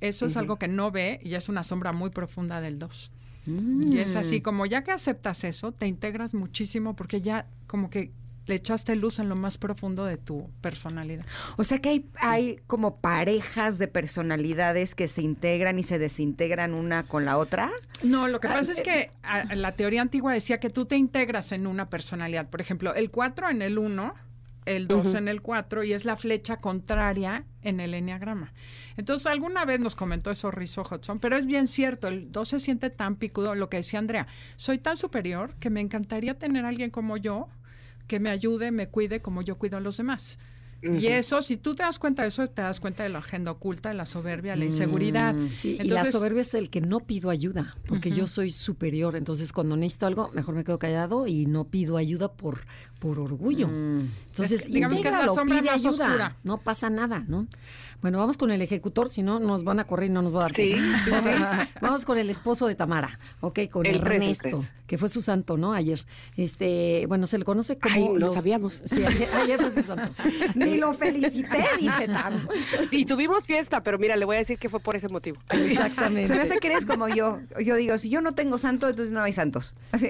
Eso 0.00 0.26
es 0.26 0.36
algo 0.36 0.56
que 0.56 0.66
no 0.66 0.90
ve 0.90 1.20
y 1.22 1.34
es 1.34 1.48
una 1.48 1.62
sombra 1.62 1.92
muy 1.92 2.10
profunda 2.10 2.60
del 2.60 2.78
2. 2.78 3.12
Y 3.46 3.98
es 3.98 4.16
así, 4.16 4.40
como 4.40 4.66
ya 4.66 4.82
que 4.82 4.90
aceptas 4.90 5.44
eso, 5.44 5.72
te 5.72 5.86
integras 5.86 6.32
muchísimo 6.32 6.96
porque 6.96 7.20
ya 7.20 7.46
como 7.66 7.90
que 7.90 8.12
le 8.46 8.56
echaste 8.56 8.96
luz 8.96 9.18
en 9.18 9.28
lo 9.28 9.36
más 9.36 9.56
profundo 9.58 10.04
de 10.04 10.16
tu 10.16 10.50
personalidad. 10.60 11.24
O 11.56 11.64
sea 11.64 11.78
que 11.80 11.90
hay, 11.90 12.06
hay 12.20 12.56
como 12.66 12.96
parejas 13.00 13.78
de 13.78 13.88
personalidades 13.88 14.94
que 14.94 15.08
se 15.08 15.22
integran 15.22 15.78
y 15.78 15.82
se 15.82 15.98
desintegran 15.98 16.74
una 16.74 17.04
con 17.04 17.24
la 17.24 17.38
otra. 17.38 17.70
No, 18.02 18.28
lo 18.28 18.40
que 18.40 18.48
pasa 18.48 18.72
es 18.72 18.80
que 18.82 19.10
a- 19.22 19.54
la 19.54 19.72
teoría 19.72 20.02
antigua 20.02 20.32
decía 20.32 20.58
que 20.58 20.70
tú 20.70 20.86
te 20.86 20.96
integras 20.96 21.52
en 21.52 21.66
una 21.66 21.88
personalidad. 21.88 22.48
Por 22.50 22.60
ejemplo, 22.60 22.94
el 22.94 23.10
4 23.10 23.48
en 23.50 23.62
el 23.62 23.78
1, 23.78 24.14
el 24.64 24.86
2 24.88 25.14
en 25.14 25.28
el 25.28 25.42
4 25.42 25.82
y 25.84 25.92
es 25.92 26.04
la 26.04 26.16
flecha 26.16 26.56
contraria 26.58 27.44
en 27.62 27.80
el 27.80 27.94
enneagrama. 27.94 28.52
Entonces, 28.96 29.26
alguna 29.26 29.64
vez 29.64 29.80
nos 29.80 29.94
comentó 29.96 30.30
eso 30.30 30.50
Rizzo 30.50 30.82
Hudson, 30.88 31.18
pero 31.18 31.36
es 31.36 31.46
bien 31.46 31.66
cierto, 31.68 32.08
el 32.08 32.30
2 32.30 32.48
se 32.48 32.60
siente 32.60 32.90
tan 32.90 33.16
picudo, 33.16 33.54
lo 33.54 33.68
que 33.68 33.78
decía 33.78 33.98
Andrea, 33.98 34.26
soy 34.56 34.78
tan 34.78 34.96
superior 34.96 35.54
que 35.56 35.70
me 35.70 35.80
encantaría 35.80 36.38
tener 36.38 36.64
a 36.64 36.68
alguien 36.68 36.90
como 36.90 37.16
yo 37.16 37.48
que 38.06 38.20
me 38.20 38.30
ayude, 38.30 38.70
me 38.70 38.88
cuide 38.88 39.22
como 39.22 39.42
yo 39.42 39.56
cuido 39.58 39.76
a 39.76 39.80
los 39.80 39.96
demás. 39.96 40.38
Y 40.82 41.06
eso, 41.06 41.42
si 41.42 41.56
tú 41.56 41.76
te 41.76 41.84
das 41.84 41.98
cuenta 41.98 42.22
de 42.22 42.28
eso, 42.28 42.48
te 42.48 42.60
das 42.60 42.80
cuenta 42.80 43.04
de 43.04 43.08
la 43.08 43.20
agenda 43.20 43.52
oculta, 43.52 43.90
de 43.90 43.94
la 43.94 44.04
soberbia, 44.04 44.56
la 44.56 44.64
inseguridad. 44.64 45.32
Mm, 45.32 45.50
sí, 45.50 45.78
y 45.80 45.88
la 45.88 46.04
soberbia 46.10 46.42
es 46.42 46.54
el 46.54 46.70
que 46.70 46.80
no 46.80 46.98
pido 47.00 47.30
ayuda, 47.30 47.76
porque 47.86 48.10
yo 48.10 48.26
soy 48.26 48.50
superior. 48.50 49.14
Entonces, 49.14 49.52
cuando 49.52 49.76
necesito 49.76 50.06
algo, 50.06 50.30
mejor 50.34 50.56
me 50.56 50.64
quedo 50.64 50.80
callado 50.80 51.28
y 51.28 51.46
no 51.46 51.68
pido 51.68 51.96
ayuda 51.96 52.32
por, 52.32 52.58
por 52.98 53.20
orgullo. 53.20 53.68
Mm. 53.68 54.08
Entonces, 54.32 54.62
Es 54.62 54.66
que, 54.66 54.72
digamos 54.72 54.96
que 55.00 55.08
es 55.08 55.12
la 55.12 55.18
intégralo, 55.20 55.34
sombra 55.34 55.60
pide 55.60 55.70
más 55.70 55.80
ayuda. 55.84 56.06
oscura. 56.06 56.36
No 56.42 56.58
pasa 56.58 56.88
nada, 56.90 57.24
¿no? 57.28 57.46
Bueno, 58.00 58.18
vamos 58.18 58.36
con 58.36 58.50
el 58.50 58.60
ejecutor, 58.62 59.10
si 59.10 59.22
no 59.22 59.38
nos 59.38 59.62
van 59.62 59.78
a 59.78 59.84
correr 59.84 60.08
y 60.10 60.12
no 60.12 60.22
nos 60.22 60.34
va 60.34 60.38
a 60.38 60.42
dar 60.42 60.54
Sí, 60.56 60.72
tiempo. 60.72 60.98
sí, 61.04 61.10
sí. 61.22 61.68
Vamos 61.80 62.04
con 62.04 62.18
el 62.18 62.30
esposo 62.30 62.66
de 62.66 62.74
Tamara, 62.74 63.20
ok, 63.40 63.60
con 63.70 63.86
El 63.86 63.96
Ernesto, 63.96 64.58
tres. 64.58 64.74
que 64.88 64.98
fue 64.98 65.08
su 65.08 65.22
santo, 65.22 65.56
¿no? 65.56 65.72
Ayer. 65.72 66.00
Este, 66.36 67.04
bueno, 67.06 67.26
se 67.28 67.38
le 67.38 67.44
conoce 67.44 67.78
como 67.78 68.12
Ay, 68.14 68.18
lo 68.18 68.30
sabíamos. 68.30 68.82
Sí, 68.86 69.04
ayer, 69.04 69.28
ayer 69.34 69.60
fue 69.60 69.70
su 69.70 69.82
santo. 69.82 70.10
Ni 70.56 70.78
lo 70.78 70.94
felicité, 70.94 71.64
dice 71.78 72.08
Tam. 72.08 72.48
Y 72.90 73.04
tuvimos 73.04 73.46
fiesta, 73.46 73.82
pero 73.84 73.98
mira, 73.98 74.16
le 74.16 74.24
voy 74.24 74.34
a 74.36 74.38
decir 74.40 74.58
que 74.58 74.68
fue 74.68 74.80
por 74.80 74.96
ese 74.96 75.08
motivo. 75.08 75.38
Exactamente. 75.50 76.26
Se 76.26 76.34
me 76.34 76.42
hace 76.42 76.58
que 76.58 76.66
eres 76.68 76.84
como 76.86 77.06
yo. 77.08 77.38
Yo 77.64 77.76
digo, 77.76 77.98
si 77.98 78.08
yo 78.08 78.20
no 78.20 78.32
tengo 78.32 78.58
santo, 78.58 78.88
entonces 78.88 79.12
no 79.12 79.20
hay 79.22 79.32
santos. 79.32 79.76
Así. 79.92 80.08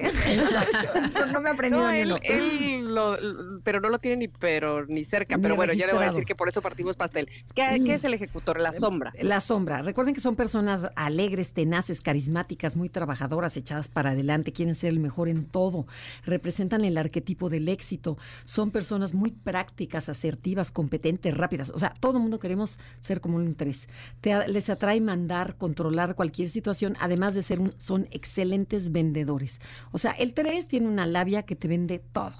No, 1.13 1.25
no 1.27 1.41
me 1.41 1.49
he 1.49 1.53
aprendido 1.53 1.83
No, 1.85 1.91
ni 1.91 1.99
él, 1.99 2.07
uno. 2.11 2.19
él 2.23 2.95
lo- 2.95 3.17
pero 3.63 3.79
no 3.81 3.89
lo 3.89 3.99
tiene 3.99 4.12
ni 4.15 4.27
pero 4.27 4.85
ni 4.85 5.03
cerca. 5.03 5.37
Ni 5.37 5.43
Pero 5.43 5.55
bueno, 5.55 5.73
ya 5.73 5.87
le 5.87 5.93
voy 5.93 6.03
a 6.03 6.05
registrado. 6.05 6.13
decir 6.15 6.25
que 6.25 6.35
por 6.35 6.49
eso 6.49 6.61
partimos 6.61 6.95
pastel. 6.95 7.27
¿Qué, 7.55 7.81
qué 7.85 7.93
es 7.93 8.03
el 8.03 8.13
ejecutor? 8.13 8.59
La 8.59 8.73
sombra. 8.73 9.13
La 9.21 9.39
sombra. 9.41 9.81
Recuerden 9.81 10.13
que 10.13 10.21
son 10.21 10.35
personas 10.35 10.89
alegres, 10.95 11.53
tenaces, 11.53 12.01
carismáticas, 12.01 12.75
muy 12.75 12.89
trabajadoras, 12.89 13.57
echadas 13.57 13.87
para 13.87 14.11
adelante, 14.11 14.51
quieren 14.51 14.75
ser 14.75 14.89
el 14.89 14.99
mejor 14.99 15.29
en 15.29 15.45
todo, 15.45 15.85
representan 16.25 16.83
el 16.85 16.97
arquetipo 16.97 17.49
del 17.49 17.69
éxito, 17.69 18.17
son 18.43 18.71
personas 18.71 19.13
muy 19.13 19.31
prácticas, 19.31 20.09
asertivas, 20.09 20.71
competentes, 20.71 21.35
rápidas. 21.35 21.71
O 21.71 21.77
sea, 21.77 21.93
todo 21.99 22.17
el 22.17 22.23
mundo 22.23 22.39
queremos 22.39 22.79
ser 22.99 23.21
como 23.21 23.37
un 23.37 23.55
tres. 23.55 23.87
Te 24.21 24.47
les 24.47 24.69
atrae 24.69 25.01
mandar, 25.01 25.57
controlar 25.57 26.15
cualquier 26.15 26.49
situación, 26.49 26.95
además 26.99 27.35
de 27.35 27.43
ser 27.43 27.59
un, 27.59 27.73
son 27.77 28.07
excelentes 28.11 28.91
vendedores. 28.91 29.59
O 29.91 29.97
sea, 29.97 30.11
el 30.11 30.33
tres 30.33 30.67
tiene 30.67 30.87
una 30.87 31.05
labia 31.05 31.43
que 31.43 31.55
te 31.55 31.67
vende 31.67 31.99
todo. 31.99 32.33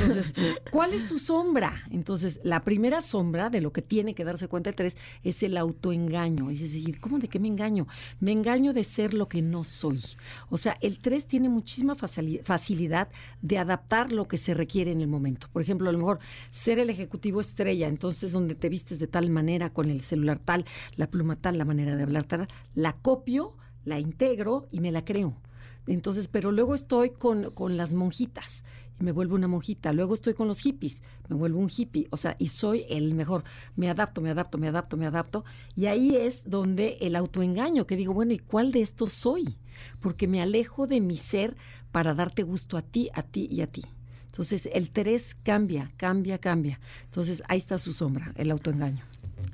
Entonces, 0.00 0.34
¿cuál 0.70 0.94
es 0.94 0.99
su 1.00 1.18
sombra? 1.18 1.84
Entonces, 1.90 2.40
la 2.42 2.62
primera 2.62 3.02
sombra 3.02 3.50
de 3.50 3.60
lo 3.60 3.72
que 3.72 3.82
tiene 3.82 4.14
que 4.14 4.24
darse 4.24 4.48
cuenta 4.48 4.70
el 4.70 4.76
tres 4.76 4.96
es 5.22 5.42
el 5.42 5.56
autoengaño. 5.56 6.50
Es 6.50 6.60
decir, 6.60 7.00
¿cómo 7.00 7.18
de 7.18 7.28
qué 7.28 7.38
me 7.38 7.48
engaño? 7.48 7.86
Me 8.20 8.32
engaño 8.32 8.72
de 8.72 8.84
ser 8.84 9.14
lo 9.14 9.28
que 9.28 9.42
no 9.42 9.64
soy. 9.64 10.00
O 10.48 10.58
sea, 10.58 10.76
el 10.80 10.98
3 10.98 11.26
tiene 11.26 11.48
muchísima 11.48 11.94
facili- 11.96 12.42
facilidad 12.42 13.08
de 13.42 13.58
adaptar 13.58 14.12
lo 14.12 14.28
que 14.28 14.38
se 14.38 14.54
requiere 14.54 14.92
en 14.92 15.00
el 15.00 15.08
momento. 15.08 15.48
Por 15.52 15.62
ejemplo, 15.62 15.88
a 15.88 15.92
lo 15.92 15.98
mejor 15.98 16.20
ser 16.50 16.78
el 16.78 16.90
ejecutivo 16.90 17.40
estrella, 17.40 17.88
entonces 17.88 18.32
donde 18.32 18.54
te 18.54 18.68
vistes 18.68 18.98
de 18.98 19.06
tal 19.06 19.30
manera, 19.30 19.70
con 19.70 19.90
el 19.90 20.00
celular 20.00 20.38
tal, 20.38 20.64
la 20.96 21.08
pluma 21.10 21.36
tal, 21.36 21.58
la 21.58 21.64
manera 21.64 21.96
de 21.96 22.02
hablar 22.02 22.24
tal, 22.24 22.48
la 22.74 22.94
copio, 22.94 23.56
la 23.84 23.98
integro 23.98 24.68
y 24.70 24.80
me 24.80 24.92
la 24.92 25.04
creo. 25.04 25.36
Entonces, 25.86 26.28
pero 26.28 26.52
luego 26.52 26.74
estoy 26.74 27.10
con, 27.10 27.50
con 27.52 27.76
las 27.76 27.94
monjitas 27.94 28.64
y 29.00 29.04
me 29.04 29.12
vuelvo 29.12 29.34
una 29.34 29.48
monjita. 29.48 29.92
Luego 29.92 30.14
estoy 30.14 30.34
con 30.34 30.46
los 30.46 30.60
hippies, 30.60 31.02
me 31.28 31.36
vuelvo 31.36 31.58
un 31.58 31.70
hippie. 31.74 32.06
O 32.10 32.16
sea, 32.16 32.36
y 32.38 32.48
soy 32.48 32.84
el 32.88 33.14
mejor. 33.14 33.44
Me 33.76 33.88
adapto, 33.88 34.20
me 34.20 34.30
adapto, 34.30 34.58
me 34.58 34.68
adapto, 34.68 34.96
me 34.96 35.06
adapto. 35.06 35.44
Y 35.74 35.86
ahí 35.86 36.14
es 36.14 36.48
donde 36.48 36.98
el 37.00 37.16
autoengaño, 37.16 37.86
que 37.86 37.96
digo, 37.96 38.12
bueno, 38.12 38.32
¿y 38.32 38.38
cuál 38.38 38.72
de 38.72 38.82
estos 38.82 39.12
soy? 39.12 39.56
Porque 40.00 40.28
me 40.28 40.42
alejo 40.42 40.86
de 40.86 41.00
mi 41.00 41.16
ser 41.16 41.56
para 41.90 42.14
darte 42.14 42.42
gusto 42.42 42.76
a 42.76 42.82
ti, 42.82 43.10
a 43.14 43.22
ti 43.22 43.48
y 43.50 43.62
a 43.62 43.66
ti. 43.66 43.82
Entonces, 44.26 44.68
el 44.72 44.90
3 44.90 45.36
cambia, 45.42 45.90
cambia, 45.96 46.38
cambia. 46.38 46.78
Entonces, 47.04 47.42
ahí 47.48 47.58
está 47.58 47.78
su 47.78 47.92
sombra, 47.92 48.32
el 48.36 48.50
autoengaño. 48.52 49.04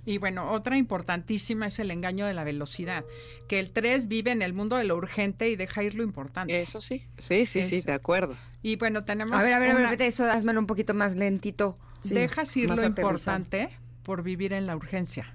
Y 0.04 0.18
bueno, 0.18 0.50
otra 0.50 0.78
importantísima 0.78 1.66
es 1.66 1.78
el 1.78 1.90
engaño 1.90 2.26
de 2.26 2.34
la 2.34 2.44
velocidad, 2.44 3.04
que 3.48 3.58
el 3.58 3.70
3 3.70 4.08
vive 4.08 4.30
en 4.30 4.42
el 4.42 4.52
mundo 4.52 4.76
de 4.76 4.84
lo 4.84 4.96
urgente 4.96 5.48
y 5.48 5.56
deja 5.56 5.82
ir 5.82 5.94
lo 5.94 6.02
importante. 6.02 6.56
Eso 6.56 6.80
sí. 6.80 7.04
Sí, 7.18 7.46
sí, 7.46 7.62
sí, 7.62 7.80
de 7.80 7.92
acuerdo. 7.92 8.36
Y 8.66 8.74
bueno, 8.76 9.04
tenemos 9.04 9.32
A 9.38 9.42
ver, 9.44 9.52
a 9.52 9.60
ver, 9.60 9.70
a 9.70 9.74
ver, 9.74 9.82
una- 9.82 9.90
vete 9.90 10.08
eso, 10.08 10.24
házmelo 10.24 10.58
un 10.58 10.66
poquito 10.66 10.92
más 10.92 11.14
lentito. 11.14 11.78
Sí, 12.00 12.14
dejas 12.14 12.56
ir 12.56 12.68
lo 12.68 12.84
importante 12.84 13.68
por 14.02 14.24
vivir 14.24 14.52
en 14.52 14.66
la 14.66 14.74
urgencia. 14.74 15.32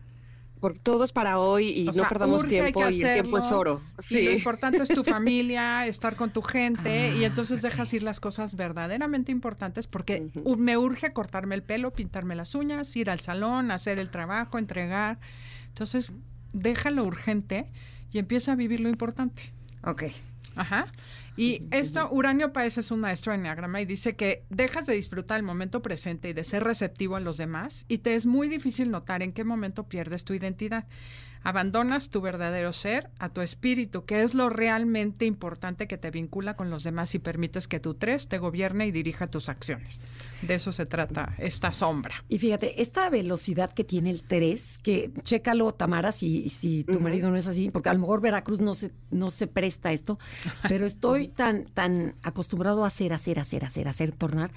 Porque 0.60 0.80
todo 0.80 1.06
es 1.06 1.14
para 1.14 1.40
hoy 1.40 1.70
y 1.70 1.84
O 1.84 1.86
no 1.88 1.94
sea, 1.94 2.10
perdamos 2.10 2.46
tiempo 2.46 2.90
y 2.90 3.02
el 3.02 3.14
tiempo 3.14 3.38
es 3.38 3.46
oro. 3.52 3.82
Y 4.10 4.22
lo 4.26 4.32
Sí. 4.32 4.36
importante 4.36 4.84
es 4.84 4.90
tu 4.90 5.04
familia, 5.06 5.88
estar 5.88 6.18
con 6.18 6.32
tu 6.32 6.42
gente, 6.42 7.16
y 7.16 7.24
entonces 7.24 7.62
dejas 7.62 7.94
ir 7.94 8.04
las 8.04 8.20
cosas 8.20 8.56
verdaderamente 8.58 9.32
importantes 9.32 9.88
porque 9.88 10.30
me 10.58 10.78
urge 10.78 11.14
cortarme 11.14 11.56
el 11.56 11.64
pelo, 11.64 11.92
pintarme 11.94 12.36
las 12.36 12.54
uñas, 12.54 12.94
ir 12.98 13.10
al 13.10 13.22
salón, 13.22 13.72
hacer 13.72 13.98
el 13.98 14.10
trabajo, 14.10 14.60
entregar. 14.60 15.20
Entonces, 15.70 16.12
deja 16.52 16.92
lo 16.92 17.06
urgente 17.06 17.72
y 18.12 18.20
empieza 18.20 18.52
a 18.52 18.56
vivir 18.56 18.82
lo 18.82 18.90
importante. 18.90 19.54
Ok. 19.86 20.04
Ajá. 20.58 20.88
Y 21.38 21.64
esto, 21.72 22.10
Uranio 22.12 22.52
Paez 22.52 22.78
es 22.78 22.92
un 22.92 23.00
maestro 23.00 23.34
en 23.34 23.42
Enneagrama 23.42 23.82
y 23.82 23.86
dice 23.86 24.16
que 24.16 24.44
dejas 24.50 24.86
de 24.86 24.94
disfrutar 24.94 25.38
el 25.38 25.44
momento 25.44 25.82
presente 25.82 26.30
y 26.30 26.34
de 26.34 26.44
ser 26.44 26.64
receptivo 26.64 27.16
a 27.16 27.22
los 27.22 27.38
demás 27.38 27.86
y 27.88 28.00
te 28.00 28.16
es 28.16 28.26
muy 28.26 28.50
difícil 28.50 28.92
notar 28.92 29.24
en 29.24 29.32
qué 29.32 29.44
momento 29.44 29.88
pierdes 29.88 30.24
tu 30.24 30.34
identidad. 30.34 30.88
Abandonas 31.44 32.10
tu 32.10 32.22
verdadero 32.22 32.72
ser 32.72 33.10
a 33.18 33.30
tu 33.30 33.42
espíritu, 33.42 34.06
que 34.06 34.22
es 34.22 34.34
lo 34.34 34.50
realmente 34.50 35.26
importante 35.26 35.88
que 35.88 35.98
te 35.98 36.12
vincula 36.12 36.56
con 36.56 36.70
los 36.70 36.84
demás 36.84 37.16
y 37.16 37.20
permites 37.20 37.68
que 37.68 37.80
tu 37.80 37.96
tres 37.96 38.28
te 38.28 38.38
gobierne 38.38 38.86
y 38.86 38.92
dirija 38.92 39.28
tus 39.28 39.50
acciones. 39.50 40.00
De 40.42 40.56
eso 40.56 40.72
se 40.72 40.86
trata 40.86 41.36
esta 41.38 41.74
sombra. 41.74 42.24
Y 42.30 42.40
fíjate, 42.40 42.82
esta 42.82 43.10
velocidad 43.10 43.72
que 43.74 43.84
tiene 43.84 44.10
el 44.10 44.24
3, 44.24 44.80
que 44.80 45.12
chécalo, 45.24 45.74
Tamara, 45.74 46.12
si, 46.12 46.50
si 46.50 46.84
tu 46.84 47.00
marido 47.00 47.30
no 47.30 47.38
es 47.38 47.48
así, 47.48 47.70
porque 47.70 47.90
a 47.90 47.94
lo 47.94 48.00
mejor 48.00 48.22
Veracruz 48.22 48.60
no 48.60 48.76
se, 48.76 48.92
no 49.10 49.32
se 49.32 49.48
presta 49.48 49.90
a 49.90 49.94
esto, 49.94 50.20
pero 50.68 50.86
estoy 50.86 51.28
tan, 51.36 51.66
tan 51.66 52.16
acostumbrado 52.24 52.84
a 52.84 52.88
hacer, 52.88 53.14
hacer, 53.14 53.40
hacer, 53.40 53.66
hacer, 53.66 53.88
hacer, 53.88 54.12
tornar, 54.12 54.52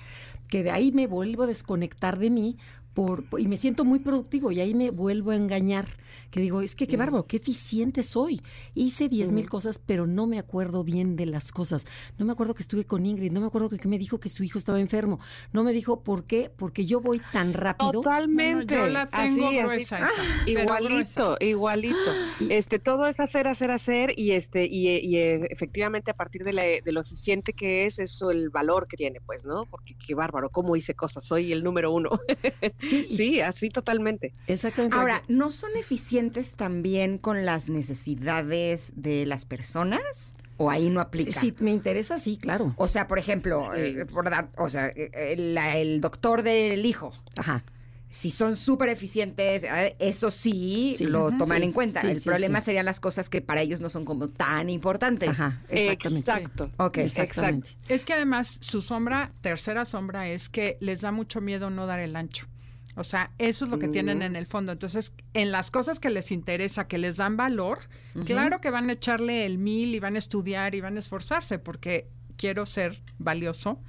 que 0.48 0.62
de 0.62 0.70
ahí 0.70 0.92
me 0.92 1.06
vuelvo 1.06 1.44
a 1.44 1.46
desconectar 1.46 2.18
de 2.18 2.30
mí 2.30 2.56
por, 2.94 3.24
y 3.38 3.48
me 3.48 3.56
siento 3.56 3.84
muy 3.84 3.98
productivo 3.98 4.52
y 4.52 4.60
ahí 4.60 4.72
me 4.74 4.90
vuelvo 4.90 5.32
a 5.32 5.36
engañar, 5.36 5.86
que 6.30 6.40
digo, 6.40 6.62
es 6.62 6.74
que 6.76 6.86
qué 6.86 6.96
bárbaro, 6.96 7.26
qué 7.26 7.36
eficiente 7.38 8.02
soy. 8.02 8.40
Hice 8.74 9.08
diez 9.08 9.32
mil 9.32 9.48
cosas, 9.48 9.78
pero 9.84 10.06
no 10.06 10.26
me 10.26 10.38
acuerdo 10.38 10.84
bien 10.84 11.16
de 11.16 11.26
las 11.26 11.50
cosas. 11.52 11.86
No 12.18 12.24
me 12.24 12.32
acuerdo 12.32 12.54
que 12.54 12.62
estuve 12.62 12.84
con 12.84 13.04
Ingrid, 13.04 13.32
no 13.32 13.40
me 13.40 13.46
acuerdo 13.46 13.68
que 13.68 13.88
me 13.88 13.98
dijo 13.98 14.18
que 14.20 14.28
su 14.28 14.44
hijo 14.44 14.58
estaba 14.58 14.80
enfermo. 14.80 15.18
No 15.52 15.64
me 15.64 15.72
dijo 15.72 16.02
por 16.02 16.24
qué, 16.24 16.50
porque 16.56 16.84
yo 16.86 17.00
voy 17.00 17.20
tan 17.32 17.52
rápido. 17.52 17.92
Totalmente. 17.92 18.74
Bueno, 18.78 18.86
yo 18.88 18.92
la 18.92 19.10
tengo 19.10 19.48
así, 19.48 19.58
así. 19.58 19.74
gruesa 19.74 19.98
esa, 19.98 20.50
Igualito, 20.50 20.84
gruesa. 20.94 21.36
igualito. 21.40 22.10
Este, 22.48 22.78
todo 22.78 23.06
es 23.06 23.18
hacer, 23.20 23.48
hacer, 23.48 23.70
hacer 23.72 24.12
y 24.16 24.32
este 24.32 24.66
y, 24.66 24.88
y, 24.88 25.16
eh, 25.16 25.46
efectivamente 25.50 26.10
a 26.10 26.14
partir 26.14 26.44
de, 26.44 26.52
la- 26.52 26.62
de 26.62 26.92
lo 26.92 27.00
eficiente 27.00 27.52
que 27.52 27.86
es 27.86 27.98
eso 27.98 28.30
el 28.30 28.50
valor 28.50 28.86
que 28.86 28.96
tiene, 28.96 29.20
pues, 29.20 29.44
¿no? 29.44 29.66
Porque 29.66 29.94
qué 29.94 30.14
bárbaro, 30.14 30.50
cómo 30.50 30.76
hice 30.76 30.94
cosas, 30.94 31.24
soy 31.24 31.50
el 31.52 31.64
número 31.64 31.92
uno. 31.92 32.10
Sí, 32.84 33.08
sí, 33.10 33.40
así 33.40 33.70
totalmente. 33.70 34.32
exactamente. 34.46 34.96
Ahora, 34.96 35.22
¿no 35.28 35.50
son 35.50 35.70
eficientes 35.76 36.52
también 36.52 37.18
con 37.18 37.44
las 37.44 37.68
necesidades 37.68 38.92
de 38.96 39.26
las 39.26 39.44
personas? 39.44 40.34
¿O 40.56 40.70
ahí 40.70 40.88
no 40.88 41.00
aplica? 41.00 41.32
si 41.40 41.52
me 41.58 41.72
interesa, 41.72 42.16
sí, 42.18 42.36
claro. 42.36 42.74
O 42.76 42.86
sea, 42.86 43.08
por 43.08 43.18
ejemplo, 43.18 43.74
eh, 43.74 44.06
por 44.06 44.30
dar- 44.30 44.50
o 44.56 44.70
sea, 44.70 44.86
eh, 44.86 45.10
eh, 45.12 45.80
el 45.80 46.00
doctor 46.00 46.44
del 46.44 46.86
hijo, 46.86 47.12
Ajá. 47.36 47.64
si 48.08 48.30
son 48.30 48.54
súper 48.56 48.88
eficientes, 48.90 49.64
eso 49.98 50.30
sí, 50.30 50.92
Sí. 50.96 51.06
lo 51.06 51.32
toman 51.32 51.58
Sí. 51.58 51.64
en 51.64 51.72
cuenta. 51.72 52.02
Sí, 52.02 52.06
el 52.06 52.20
sí, 52.20 52.28
problema 52.28 52.60
sí. 52.60 52.66
serían 52.66 52.84
las 52.84 53.00
cosas 53.00 53.28
que 53.28 53.40
para 53.42 53.62
ellos 53.62 53.80
no 53.80 53.90
son 53.90 54.04
como 54.04 54.28
tan 54.28 54.70
importantes. 54.70 55.30
Ajá, 55.30 55.60
exactamente. 55.68 56.30
Exacto. 56.30 56.70
Ok, 56.76 56.98
Exactamente. 56.98 57.70
Es 57.88 58.04
que 58.04 58.12
además 58.12 58.56
su 58.60 58.80
sombra, 58.80 59.32
tercera 59.40 59.84
sombra, 59.84 60.28
es 60.28 60.48
que 60.48 60.76
les 60.78 61.00
da 61.00 61.10
mucho 61.10 61.40
miedo 61.40 61.68
no 61.70 61.86
dar 61.86 61.98
el 61.98 62.14
ancho. 62.14 62.46
O 62.96 63.04
sea, 63.04 63.32
eso 63.38 63.64
es 63.64 63.70
lo 63.70 63.78
que 63.78 63.88
tienen 63.88 64.22
en 64.22 64.36
el 64.36 64.46
fondo. 64.46 64.72
Entonces, 64.72 65.12
en 65.32 65.50
las 65.50 65.70
cosas 65.70 65.98
que 65.98 66.10
les 66.10 66.30
interesa, 66.30 66.86
que 66.86 66.98
les 66.98 67.16
dan 67.16 67.36
valor, 67.36 67.80
claro 68.24 68.60
que 68.60 68.70
van 68.70 68.88
a 68.88 68.92
echarle 68.92 69.46
el 69.46 69.58
mil 69.58 69.94
y 69.94 70.00
van 70.00 70.14
a 70.14 70.18
estudiar 70.18 70.74
y 70.74 70.80
van 70.80 70.96
a 70.96 71.00
esforzarse 71.00 71.58
porque 71.58 72.08
quiero 72.36 72.66
ser 72.66 73.02
valioso 73.18 73.80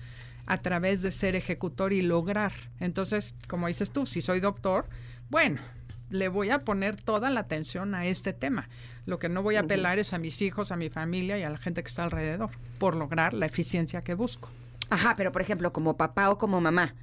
a 0.48 0.58
través 0.60 1.02
de 1.02 1.12
ser 1.12 1.36
ejecutor 1.36 1.94
y 1.94 2.02
lograr. 2.02 2.54
Entonces, 2.80 3.36
como 3.48 3.68
dices 3.68 3.92
tú, 3.92 4.06
si 4.06 4.22
soy 4.22 4.40
doctor, 4.40 4.88
bueno, 5.30 5.62
le 6.10 6.28
voy 6.28 6.50
a 6.50 6.64
poner 6.64 7.00
toda 7.00 7.30
la 7.30 7.42
atención 7.42 7.96
a 7.96 8.06
este 8.06 8.34
tema. 8.34 8.70
Lo 9.06 9.20
que 9.20 9.30
no 9.30 9.44
voy 9.44 9.56
a 9.56 9.62
apelar 9.62 10.00
es 10.00 10.14
a 10.14 10.18
mis 10.18 10.42
hijos, 10.42 10.72
a 10.72 10.76
mi 10.76 10.90
familia 10.90 11.38
y 11.38 11.44
a 11.44 11.50
la 11.50 11.58
gente 11.58 11.84
que 11.84 11.90
está 11.90 12.04
alrededor, 12.04 12.50
por 12.80 12.96
lograr 12.96 13.34
la 13.34 13.46
eficiencia 13.46 14.02
que 14.02 14.14
busco. 14.14 14.50
Ajá, 14.90 15.14
pero 15.16 15.32
por 15.32 15.42
ejemplo, 15.42 15.74
como 15.74 15.98
papá 15.98 16.30
o 16.30 16.38
como 16.38 16.62
mamá, 16.62 16.94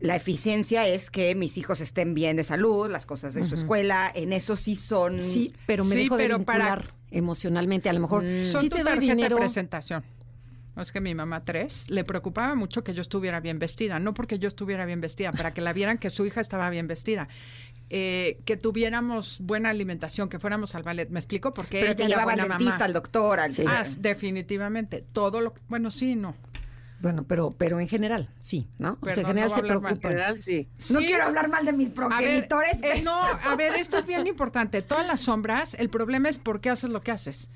la 0.00 0.14
eficiencia 0.16 0.86
es 0.86 1.10
que 1.10 1.34
mis 1.34 1.58
hijos 1.58 1.80
estén 1.80 2.14
bien 2.14 2.36
de 2.36 2.44
salud, 2.44 2.88
las 2.90 3.04
cosas 3.06 3.34
de 3.34 3.42
su 3.42 3.54
escuela, 3.56 4.10
en 4.14 4.32
eso 4.32 4.54
sí 4.56 4.76
son... 4.76 5.20
Sí, 5.20 5.54
pero 5.66 5.84
me 5.84 5.94
Sí, 5.96 6.02
dejo 6.04 6.16
de 6.16 6.24
pero 6.24 6.42
para- 6.44 6.66
vincular 6.76 6.94
emocionalmente. 7.10 7.88
A 7.88 7.92
lo 7.92 8.00
mejor 8.00 8.22
Son 8.44 8.60
sí 8.60 8.68
tu 8.68 8.76
te 8.76 8.82
doy 8.84 8.92
tarjeta 8.92 9.14
dinero. 9.14 9.36
de 9.36 9.40
presentación. 9.42 10.04
es 10.76 10.92
que 10.92 11.00
mi 11.00 11.14
mamá 11.14 11.44
tres, 11.44 11.90
le 11.90 12.04
preocupaba 12.04 12.54
mucho 12.54 12.84
que 12.84 12.94
yo 12.94 13.02
estuviera 13.02 13.40
bien 13.40 13.58
vestida, 13.58 13.98
no 13.98 14.14
porque 14.14 14.38
yo 14.38 14.46
estuviera 14.46 14.84
bien 14.86 15.00
vestida, 15.00 15.32
para 15.32 15.52
que 15.52 15.60
la 15.60 15.72
vieran 15.72 15.98
que 15.98 16.10
su 16.10 16.24
hija 16.26 16.40
estaba 16.40 16.70
bien 16.70 16.86
vestida. 16.86 17.26
Eh, 17.90 18.38
que 18.44 18.56
tuviéramos 18.58 19.38
buena 19.40 19.70
alimentación, 19.70 20.28
que 20.28 20.38
fuéramos 20.38 20.74
al 20.74 20.82
ballet. 20.82 21.08
¿Me 21.08 21.18
explico? 21.18 21.54
Porque 21.54 21.80
Pero 21.80 21.92
ella 21.92 22.06
llevaba 22.06 22.32
al 22.34 22.40
dentista, 22.48 22.72
mamá. 22.74 22.84
al 22.84 22.92
doctor, 22.92 23.40
al... 23.40 23.50
Ah, 23.66 23.82
definitivamente. 23.96 25.04
Todo 25.12 25.40
lo 25.40 25.54
bueno, 25.68 25.90
sí, 25.90 26.14
no. 26.14 26.36
Bueno, 27.00 27.24
pero, 27.28 27.54
pero 27.56 27.78
en 27.78 27.86
general, 27.88 28.28
sí, 28.40 28.68
¿no? 28.78 28.98
o 29.00 29.08
sea, 29.08 29.20
en 29.22 29.26
general 29.28 29.50
no 29.50 29.54
se 29.54 29.62
preocupan. 29.62 30.00
general, 30.00 30.38
sí. 30.38 30.68
No 30.90 30.98
Sí. 31.00 31.06
quiero 31.06 31.24
hablar 31.24 31.48
mal 31.48 31.64
de 31.64 31.72
mis 31.72 31.88
A 31.88 31.90
ver, 31.90 31.94
progenitores, 31.96 32.74
eh, 32.74 32.78
pero- 32.80 33.02
no, 33.04 33.22
a 33.22 33.54
ver, 33.56 33.76
esto 33.76 33.98
es 33.98 34.06
bien 34.06 34.26
importante. 34.26 34.82
Todas 34.82 35.06
las 35.06 35.20
sombras, 35.20 35.74
el 35.74 35.90
problema 35.90 36.28
es 36.28 36.38
por 36.38 36.60
qué 36.60 36.70
haces 36.70 36.90
lo 36.90 37.00
que 37.00 37.12
haces. 37.12 37.48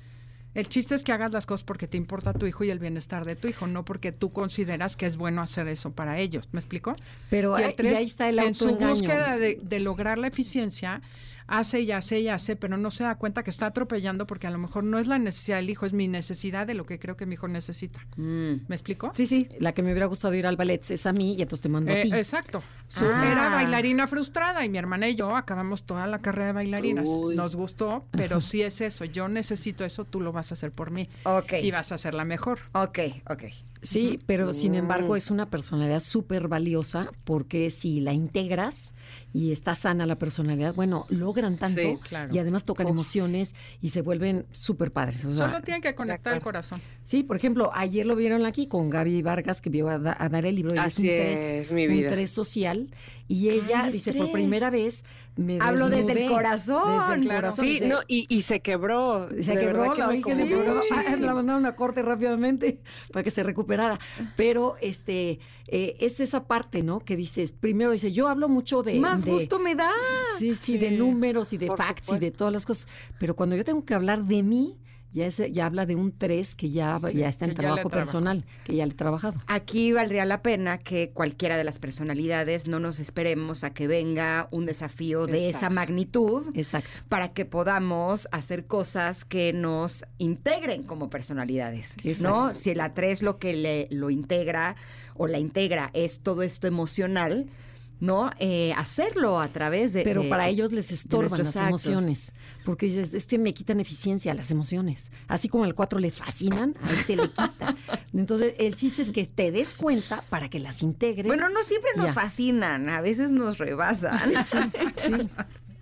El 0.53 0.69
chiste 0.69 0.93
es 0.95 1.03
que 1.03 1.11
hagas 1.11 1.33
las 1.33 1.45
cosas 1.47 1.63
porque 1.63 1.87
te 1.87 1.97
importa 1.97 2.31
tu 2.31 2.45
hijo 2.45 2.63
y 2.63 2.69
el 2.69 2.77
bienestar 2.79 3.25
de 3.25 3.35
tu 3.35 3.47
hijo, 3.47 3.65
no 3.67 3.83
porque 3.83 4.11
tú 4.11 4.31
consideras 4.31 4.95
que 4.95 5.07
es 5.07 5.17
bueno 5.17 5.41
hacer 5.41 5.67
eso 5.67 5.91
para 5.91 6.19
ellos. 6.19 6.47
¿Me 6.51 6.59
explico? 6.59 6.93
Pero 7.31 7.59
Y 7.59 7.63
ahí, 7.63 7.71
y 7.71 7.75
tres, 7.75 7.97
ahí 7.97 8.05
está 8.05 8.29
el 8.29 8.37
En 8.39 8.53
su 8.53 8.75
búsqueda 8.75 9.37
de, 9.37 9.59
de 9.61 9.79
lograr 9.79 10.19
la 10.19 10.27
eficiencia, 10.27 11.01
hace 11.47 11.81
y 11.81 11.91
hace 11.91 12.19
y 12.19 12.29
hace, 12.29 12.55
pero 12.55 12.77
no 12.77 12.91
se 12.91 13.03
da 13.03 13.15
cuenta 13.15 13.43
que 13.43 13.49
está 13.49 13.67
atropellando 13.67 14.25
porque 14.27 14.47
a 14.47 14.51
lo 14.51 14.57
mejor 14.57 14.83
no 14.83 14.99
es 14.99 15.07
la 15.07 15.19
necesidad 15.19 15.57
del 15.57 15.69
hijo, 15.69 15.85
es 15.85 15.93
mi 15.93 16.07
necesidad 16.07 16.65
de 16.67 16.73
lo 16.73 16.85
que 16.85 16.99
creo 16.99 17.17
que 17.17 17.25
mi 17.25 17.33
hijo 17.35 17.47
necesita. 17.47 17.99
Mm. 18.17 18.65
¿Me 18.67 18.75
explico? 18.75 19.11
Sí, 19.15 19.27
sí, 19.27 19.49
la 19.59 19.73
que 19.73 19.83
me 19.83 19.91
hubiera 19.91 20.05
gustado 20.07 20.33
ir 20.35 20.45
al 20.47 20.55
ballet 20.57 20.81
es 20.89 21.05
a 21.05 21.13
mí 21.13 21.35
y 21.35 21.41
entonces 21.41 21.61
te 21.61 21.69
mando 21.69 21.91
a 21.91 21.95
Eh, 21.99 22.03
ti. 22.03 22.13
exacto. 22.13 22.63
Ah. 22.97 23.23
Era 23.31 23.49
bailarina 23.49 24.07
frustrada 24.07 24.63
y 24.65 24.69
mi 24.69 24.77
hermana 24.77 25.09
y 25.09 25.15
yo 25.15 25.35
acabamos 25.35 25.83
toda 25.83 26.05
la 26.07 26.19
carrera 26.19 26.47
de 26.47 26.53
bailarinas. 26.53 27.05
Uy. 27.07 27.35
Nos 27.35 27.55
gustó, 27.55 28.05
pero 28.11 28.39
sí 28.41 28.61
es 28.61 28.81
eso. 28.81 29.05
Yo 29.05 29.27
necesito 29.27 29.83
eso, 29.85 30.05
tú 30.05 30.19
lo 30.21 30.31
vas 30.31 30.51
a 30.51 30.55
hacer 30.55 30.71
por 30.71 30.91
mí. 30.91 31.09
Ok. 31.23 31.53
Y 31.61 31.71
vas 31.71 31.91
a 31.91 31.95
hacerla 31.95 32.25
mejor. 32.25 32.59
Ok, 32.73 32.99
ok. 33.29 33.43
Sí, 33.81 34.19
pero 34.25 34.53
sin 34.53 34.71
Mm. 34.73 34.75
embargo 34.75 35.15
es 35.17 35.29
una 35.29 35.49
personalidad 35.49 35.99
súper 35.99 36.47
valiosa 36.47 37.07
porque 37.25 37.69
si 37.69 37.99
la 37.99 38.13
integras 38.13 38.93
y 39.33 39.51
está 39.51 39.73
sana 39.73 40.05
la 40.05 40.17
personalidad, 40.19 40.75
bueno, 40.75 41.05
logran 41.09 41.57
tanto 41.57 41.81
Sí, 41.81 41.97
claro. 42.07 42.33
y 42.33 42.37
además 42.37 42.65
tocan 42.65 42.85
Uf. 42.85 42.91
emociones 42.93 43.55
y 43.81 43.89
se 43.89 44.01
vuelven 44.03 44.45
súper 44.51 44.91
padres. 44.91 45.25
O 45.25 45.31
sea, 45.33 45.47
Solo 45.47 45.61
tienen 45.63 45.81
que 45.81 45.95
conectar 45.95 46.33
el 46.35 46.41
corazón. 46.41 46.79
Sí, 47.03 47.23
por 47.23 47.35
ejemplo, 47.35 47.71
ayer 47.73 48.05
lo 48.05 48.15
vieron 48.15 48.45
aquí 48.45 48.67
con 48.67 48.89
Gaby 48.91 49.21
Vargas 49.23 49.59
que 49.59 49.69
vio 49.71 49.89
a, 49.89 49.97
da- 49.97 50.15
a 50.19 50.29
dar 50.29 50.45
el 50.45 50.55
libro. 50.55 50.79
Así 50.79 51.09
es 51.09 51.19
un 51.19 51.25
tres, 51.35 51.39
es, 51.39 51.71
mi 51.71 51.87
un 51.87 51.93
vida. 51.93 52.09
tres 52.11 52.29
social 52.31 52.91
y 53.27 53.49
ella 53.49 53.85
Ay, 53.85 53.93
dice 53.93 54.13
por 54.13 54.31
primera 54.31 54.69
vez 54.69 55.03
me 55.35 55.57
Hablo 55.59 55.89
desde 55.89 56.01
el 56.01 56.07
desnudé". 56.09 56.27
corazón. 56.31 56.99
Desde 56.99 57.13
el 57.15 57.21
Claro. 57.21 57.39
corazón. 57.41 57.65
Sí, 57.65 57.71
dice, 57.71 57.87
no, 57.87 57.99
y, 58.07 58.27
y 58.29 58.43
se 58.43 58.59
quebró. 58.59 59.29
se 59.41 59.57
quebró, 59.57 59.79
verdad 59.81 59.93
que 59.95 59.99
la 59.99 60.07
me 60.07 60.13
oí 60.13 60.21
que 60.21 60.35
se 60.35 60.41
conmovió 60.41 60.63
quebró. 60.63 60.81
Ah, 60.95 61.15
la 61.19 61.33
mandaron 61.33 61.65
a 61.65 61.75
corte 61.75 62.03
rápidamente 62.03 62.81
para 63.11 63.23
que 63.23 63.31
se 63.31 63.41
recuperara. 63.41 63.99
Pero 64.35 64.75
este 64.79 65.39
eh, 65.67 65.95
es 66.01 66.19
esa 66.19 66.45
parte, 66.45 66.83
¿no? 66.83 66.99
Que 66.99 67.15
dices, 67.15 67.51
primero 67.51 67.89
dice, 67.91 68.11
yo 68.11 68.27
hablo 68.27 68.47
mucho 68.47 68.83
de... 68.83 68.99
Más 68.99 69.22
de- 69.25 69.31
gusto 69.31 69.59
me 69.59 69.75
da. 69.75 69.89
Sí, 70.37 70.55
sí, 70.55 70.77
de 70.77 70.91
números 70.91 71.53
y 71.53 71.57
de 71.57 71.67
facts 71.75 72.11
y 72.13 72.19
de 72.19 72.31
todas 72.31 72.53
las 72.53 72.65
cosas. 72.65 72.87
Pero 73.19 73.35
cuando 73.35 73.55
yo 73.55 73.63
tengo 73.63 73.83
que 73.85 73.93
hablar 73.93 74.23
de 74.25 74.43
mí, 74.43 74.79
ya, 75.11 75.27
es, 75.27 75.37
ya 75.51 75.67
habla 75.67 75.85
de 75.85 75.95
un 75.95 76.11
3 76.17 76.55
que 76.55 76.71
ya, 76.71 76.97
Sí, 76.99 77.17
ya 77.19 77.29
está 77.29 77.45
en 77.45 77.53
trabajo 77.53 77.87
personal, 77.87 78.45
que 78.63 78.75
ya 78.75 78.83
le 78.87 78.93
he 78.93 78.95
trabajado. 78.95 79.39
Aquí 79.45 79.93
valdría 79.93 80.25
la 80.25 80.41
pena 80.41 80.79
que 80.79 81.11
cualquiera 81.11 81.55
de 81.55 81.63
las 81.63 81.77
personalidades 81.77 82.67
no 82.67 82.79
nos 82.79 82.99
esperemos 82.99 83.63
a 83.63 83.75
que 83.75 83.85
venga 83.85 84.47
un 84.49 84.65
desafío 84.65 85.27
de 85.27 85.49
esa 85.51 85.69
magnitud 85.69 86.45
Exacto. 86.55 86.97
para 87.09 87.31
que 87.31 87.45
podamos 87.45 88.27
hacer 88.31 88.65
cosas 88.65 89.23
que 89.23 89.53
nos 89.53 90.03
integren 90.17 90.81
como 90.81 91.11
personalidades, 91.11 91.95
¿no? 92.03 92.09
Exacto. 92.09 92.53
Si 92.55 92.73
la 92.73 92.95
3 92.95 93.21
lo 93.21 93.37
que 93.37 93.53
le, 93.53 93.87
lo 93.91 94.09
integra 94.09 94.75
o 95.13 95.27
la 95.27 95.37
integra 95.37 95.91
es 95.93 96.21
todo 96.21 96.41
esto 96.41 96.65
emocional, 96.65 97.51
¿no? 97.99 98.31
Eh, 98.39 98.73
hacerlo 98.75 99.39
a 99.39 99.47
través 99.47 99.93
de... 99.93 100.03
Pero 100.03 100.23
de- 100.23 100.29
para 100.29 100.49
ellos 100.49 100.71
les 100.71 100.91
estorban 100.91 101.39
las 101.43 101.55
actos. 101.55 101.67
emociones, 101.87 102.33
porque 102.65 102.87
dices, 102.87 103.13
es 103.13 103.25
que 103.25 103.37
me 103.37 103.53
quitan 103.53 103.79
eficiencia 103.79 104.33
las 104.33 104.51
emociones. 104.51 105.11
Así 105.27 105.47
como 105.47 105.63
al 105.63 105.73
4 105.73 105.99
le 105.99 106.11
fascinan, 106.11 106.75
a 106.83 106.91
este 106.91 107.15
le 107.15 107.29
quita. 107.29 107.75
Entonces, 108.13 108.55
el 108.59 108.75
chiste 108.75 109.01
es 109.01 109.11
que 109.11 109.25
te 109.25 109.51
des 109.51 109.75
cuenta 109.75 110.23
para 110.29 110.49
que 110.49 110.59
las 110.59 110.83
integres. 110.83 111.25
Bueno, 111.27 111.47
no 111.49 111.63
siempre 111.63 111.91
nos 111.95 112.07
Ya. 112.07 112.13
fascinan, 112.13 112.89
a 112.89 113.01
veces 113.01 113.31
nos 113.31 113.57
rebasan. 113.57 114.33
Sí, 114.45 114.57
sí. 114.97 115.11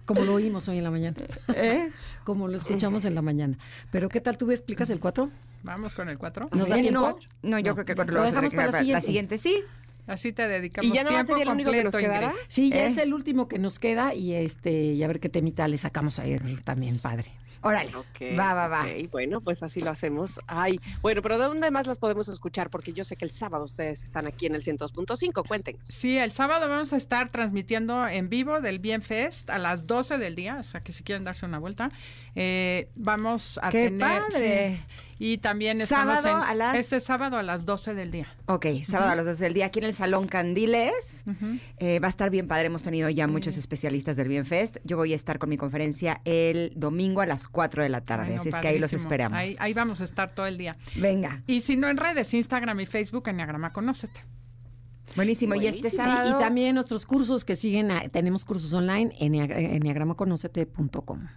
Como 0.05 0.23
lo 0.25 0.33
oímos 0.33 0.67
hoy 0.67 0.77
en 0.77 0.83
la 0.83 0.91
mañana. 0.91 1.15
¿Eh? 1.55 1.89
Como 2.25 2.47
lo 2.47 2.57
escuchamos 2.57 3.05
en 3.05 3.15
la 3.15 3.21
mañana. 3.21 3.57
Pero, 3.91 4.09
¿qué 4.09 4.19
tal 4.19 4.37
tú 4.37 4.49
explicas 4.51 4.89
el 4.89 4.99
4? 4.99 5.29
Vamos 5.63 5.93
con 5.95 6.09
el 6.09 6.17
4. 6.17 6.49
¿Nos 6.51 6.67
da 6.69 6.77
Eh, 6.77 6.81
tiempo? 6.81 6.99
no, 6.99 7.49
no, 7.49 7.59
yo 7.59 7.69
No. 7.69 7.73
creo 7.75 7.85
que 7.85 7.95
cuando 7.95 8.13
Lo 8.13 8.19
lo, 8.19 8.23
vamos 8.25 8.37
a 8.37 8.41
dejamos 8.41 8.53
para 8.53 8.67
dejar 8.71 8.85
la 8.87 8.93
la 8.93 9.01
siguiente. 9.01 9.37
siguiente, 9.37 9.37
sí. 9.37 9.63
Así 10.11 10.33
te 10.33 10.47
dedicamos 10.47 10.91
¿Y 10.91 10.93
ya 10.93 11.03
no 11.03 11.09
tiempo 11.09 11.27
sería 11.33 11.45
lo 11.45 11.51
único 11.53 11.71
que 11.71 11.83
nos 11.83 11.93
completo? 11.93 12.25
Ingrid. 12.25 12.37
Sí, 12.47 12.69
ya 12.69 12.83
¿Eh? 12.83 12.87
es 12.87 12.97
el 12.97 13.13
último 13.13 13.47
que 13.47 13.59
nos 13.59 13.79
queda 13.79 14.13
y 14.13 14.33
este 14.33 14.71
y 14.71 15.03
a 15.03 15.07
ver 15.07 15.19
qué 15.19 15.29
temita 15.29 15.67
le 15.67 15.77
sacamos 15.77 16.19
ahí 16.19 16.37
también, 16.63 16.99
padre. 16.99 17.31
Órale. 17.63 17.91
Va, 18.37 18.53
va, 18.53 18.67
va. 18.67 18.87
bueno, 19.11 19.41
pues 19.41 19.61
así 19.61 19.81
lo 19.81 19.91
hacemos. 19.91 20.39
Ay, 20.47 20.79
bueno, 21.01 21.21
pero 21.21 21.37
¿de 21.37 21.45
dónde 21.45 21.69
más 21.69 21.85
las 21.85 21.99
podemos 21.99 22.27
escuchar? 22.27 22.69
Porque 22.71 22.91
yo 22.91 23.03
sé 23.03 23.15
que 23.15 23.25
el 23.25 23.31
sábado 23.31 23.65
ustedes 23.65 24.03
están 24.03 24.27
aquí 24.27 24.47
en 24.47 24.55
el 24.55 24.63
102.5, 24.63 25.47
cuéntenos. 25.47 25.81
Sí, 25.83 26.17
el 26.17 26.31
sábado 26.31 26.67
vamos 26.67 26.91
a 26.91 26.97
estar 26.97 27.29
transmitiendo 27.29 28.07
en 28.07 28.29
vivo 28.29 28.61
del 28.61 28.79
Bien 28.79 29.01
Fest 29.03 29.49
a 29.51 29.59
las 29.59 29.85
12 29.85 30.17
del 30.17 30.35
día, 30.35 30.57
o 30.59 30.63
sea 30.63 30.81
que 30.81 30.91
si 30.91 31.03
quieren 31.03 31.23
darse 31.23 31.45
una 31.45 31.59
vuelta, 31.59 31.91
eh, 32.35 32.87
vamos 32.95 33.59
a 33.61 33.69
¡Qué 33.69 33.85
tener... 33.89 33.99
padre! 34.23 34.77
sí, 34.77 34.95
y 35.23 35.37
también 35.37 35.79
estamos 35.79 36.21
¿Sábado 36.21 36.43
en- 36.43 36.49
a 36.49 36.55
las- 36.55 36.77
este 36.77 36.99
sábado 36.99 37.37
a 37.37 37.43
las 37.43 37.63
12 37.63 37.93
del 37.93 38.09
día. 38.09 38.27
Ok, 38.47 38.65
sábado 38.83 39.11
a 39.11 39.15
las 39.15 39.25
12 39.25 39.43
del 39.43 39.53
día 39.53 39.67
aquí 39.67 39.77
en 39.79 39.85
el 39.85 39.93
Salón 39.93 40.27
Candiles. 40.27 41.23
Eh, 41.77 41.99
va 41.99 42.07
a 42.07 42.09
estar 42.09 42.29
bien 42.31 42.47
padre, 42.47 42.65
hemos 42.67 42.81
tenido 42.81 43.07
ya 43.09 43.27
muchos 43.27 43.55
especialistas 43.57 44.17
del 44.17 44.27
Bienfest. 44.29 44.77
Yo 44.83 44.97
voy 44.97 45.13
a 45.13 45.15
estar 45.15 45.37
con 45.37 45.49
mi 45.49 45.57
conferencia 45.57 46.21
el 46.25 46.73
domingo 46.75 47.21
a 47.21 47.25
las 47.27 47.47
4 47.47 47.83
de 47.83 47.89
la 47.89 48.01
tarde, 48.01 48.25
Ay, 48.29 48.35
no, 48.35 48.39
así 48.41 48.49
es 48.49 48.55
que 48.55 48.67
ahí 48.67 48.79
los 48.79 48.93
esperamos. 48.93 49.37
Ahí, 49.37 49.55
ahí 49.59 49.73
vamos 49.75 50.01
a 50.01 50.05
estar 50.05 50.33
todo 50.33 50.47
el 50.47 50.57
día. 50.57 50.75
Venga, 50.95 51.43
Y 51.45 51.61
si 51.61 51.75
no 51.75 51.87
en 51.87 51.97
redes, 51.97 52.33
Instagram 52.33 52.79
y 52.79 52.85
Facebook, 52.87 53.27
Enneagrama 53.27 53.71
Conócete. 53.73 54.25
buenísimo. 55.15 55.53
Y 55.55 55.67
este 55.67 55.81
Buenísimo. 55.81 56.03
Sí, 56.03 56.09
sábado... 56.09 56.37
y 56.37 56.39
también 56.41 56.73
nuestros 56.75 57.05
cursos 57.05 57.45
que 57.45 57.55
siguen, 57.55 57.91
ah, 57.91 58.03
tenemos 58.11 58.43
cursos 58.45 58.73
online 58.73 59.13
en 59.19 59.35
enneagramaconocete.com. 59.35 61.27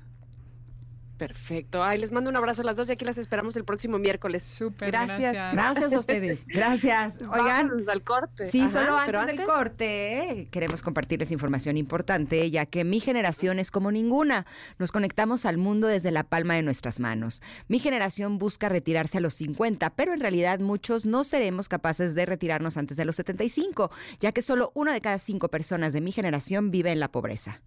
Perfecto. 1.16 1.82
Ay, 1.84 1.98
les 1.98 2.10
mando 2.10 2.28
un 2.28 2.36
abrazo 2.36 2.62
a 2.62 2.64
las 2.64 2.76
dos 2.76 2.88
y 2.88 2.92
aquí 2.92 3.04
las 3.04 3.18
esperamos 3.18 3.54
el 3.56 3.64
próximo 3.64 3.98
miércoles. 3.98 4.42
Súper, 4.42 4.90
Gracias. 4.90 5.32
gracias. 5.32 5.54
Gracias 5.54 5.92
a 5.92 5.98
ustedes. 5.98 6.44
Gracias. 6.48 7.18
Oigan, 7.20 7.68
Vámonos 7.68 7.88
al 7.88 8.02
corte. 8.02 8.46
Sí, 8.46 8.62
Ajá, 8.62 8.70
solo 8.70 8.98
antes, 8.98 9.36
del 9.36 9.46
corte 9.46 9.84
eh, 9.84 10.48
queremos 10.50 10.82
compartirles 10.82 11.30
información 11.30 11.76
importante, 11.76 12.50
ya 12.50 12.66
que 12.66 12.84
mi 12.84 13.00
generación 13.00 13.58
es 13.58 13.70
como 13.70 13.92
ninguna. 13.92 14.46
Nos 14.78 14.92
conectamos 14.92 15.46
al 15.46 15.56
mundo 15.56 15.86
desde 15.86 16.10
la 16.10 16.24
palma 16.24 16.54
de 16.54 16.62
nuestras 16.62 17.00
manos. 17.00 17.42
Mi 17.68 17.78
generación 17.78 18.38
busca 18.38 18.68
retirarse 18.68 19.18
a 19.18 19.20
los 19.20 19.34
50, 19.34 19.90
pero 19.90 20.14
en 20.14 20.20
realidad 20.20 20.58
muchos 20.58 21.06
no 21.06 21.24
seremos 21.24 21.68
capaces 21.68 22.14
de 22.14 22.26
retirarnos 22.26 22.76
antes 22.76 22.96
de 22.96 23.04
los 23.04 23.16
75, 23.16 23.90
ya 24.20 24.32
que 24.32 24.42
solo 24.42 24.72
una 24.74 24.92
de 24.92 25.00
cada 25.00 25.18
cinco 25.18 25.48
personas 25.48 25.92
de 25.92 26.00
mi 26.00 26.12
generación 26.12 26.70
vive 26.70 26.90
en 26.92 27.00
la 27.00 27.08
pobreza. 27.08 27.60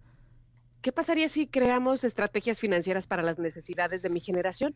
¿Qué 0.88 0.92
pasaría 0.92 1.28
si 1.28 1.46
creamos 1.46 2.02
estrategias 2.02 2.60
financieras 2.60 3.06
para 3.06 3.22
las 3.22 3.38
necesidades 3.38 4.00
de 4.00 4.08
mi 4.08 4.20
generación? 4.20 4.74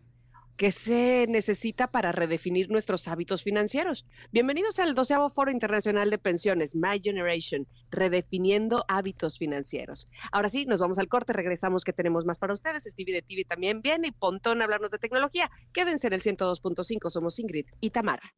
¿Qué 0.59 0.71
se 0.71 1.25
necesita 1.27 1.87
para 1.87 2.13
redefinir 2.13 2.69
nuestros 2.69 3.09
hábitos 3.09 3.43
financieros? 3.43 4.05
Bienvenidos 4.31 4.79
al 4.79 4.93
doceavo 4.93 5.31
Foro 5.31 5.51
Internacional 5.51 6.11
de 6.11 6.19
Pensiones, 6.19 6.75
My 6.75 7.01
Generation, 7.03 7.67
redefiniendo 7.91 8.85
hábitos 8.89 9.39
financieros. 9.39 10.05
Ahora 10.33 10.51
sí, 10.51 10.67
nos 10.67 10.81
vamos 10.81 10.99
al 10.99 11.09
corte, 11.09 11.33
regresamos 11.33 11.83
que 11.83 11.95
tenemos 11.95 12.27
más 12.27 12.37
para 12.37 12.53
ustedes. 12.53 12.85
Stevie 12.85 13.15
de 13.15 13.23
TV 13.23 13.47
también 13.47 13.81
viene 13.81 14.09
y 14.09 14.13
Pontón 14.13 14.61
a 14.61 14.65
hablarnos 14.65 14.91
de 14.91 14.99
tecnología. 14.99 15.51
Quédense 15.73 16.09
en 16.09 16.13
el 16.13 16.21
102.5, 16.21 17.09
somos 17.09 17.39
Ingrid 17.39 17.69
y 17.81 17.89
Tamara. 17.89 18.35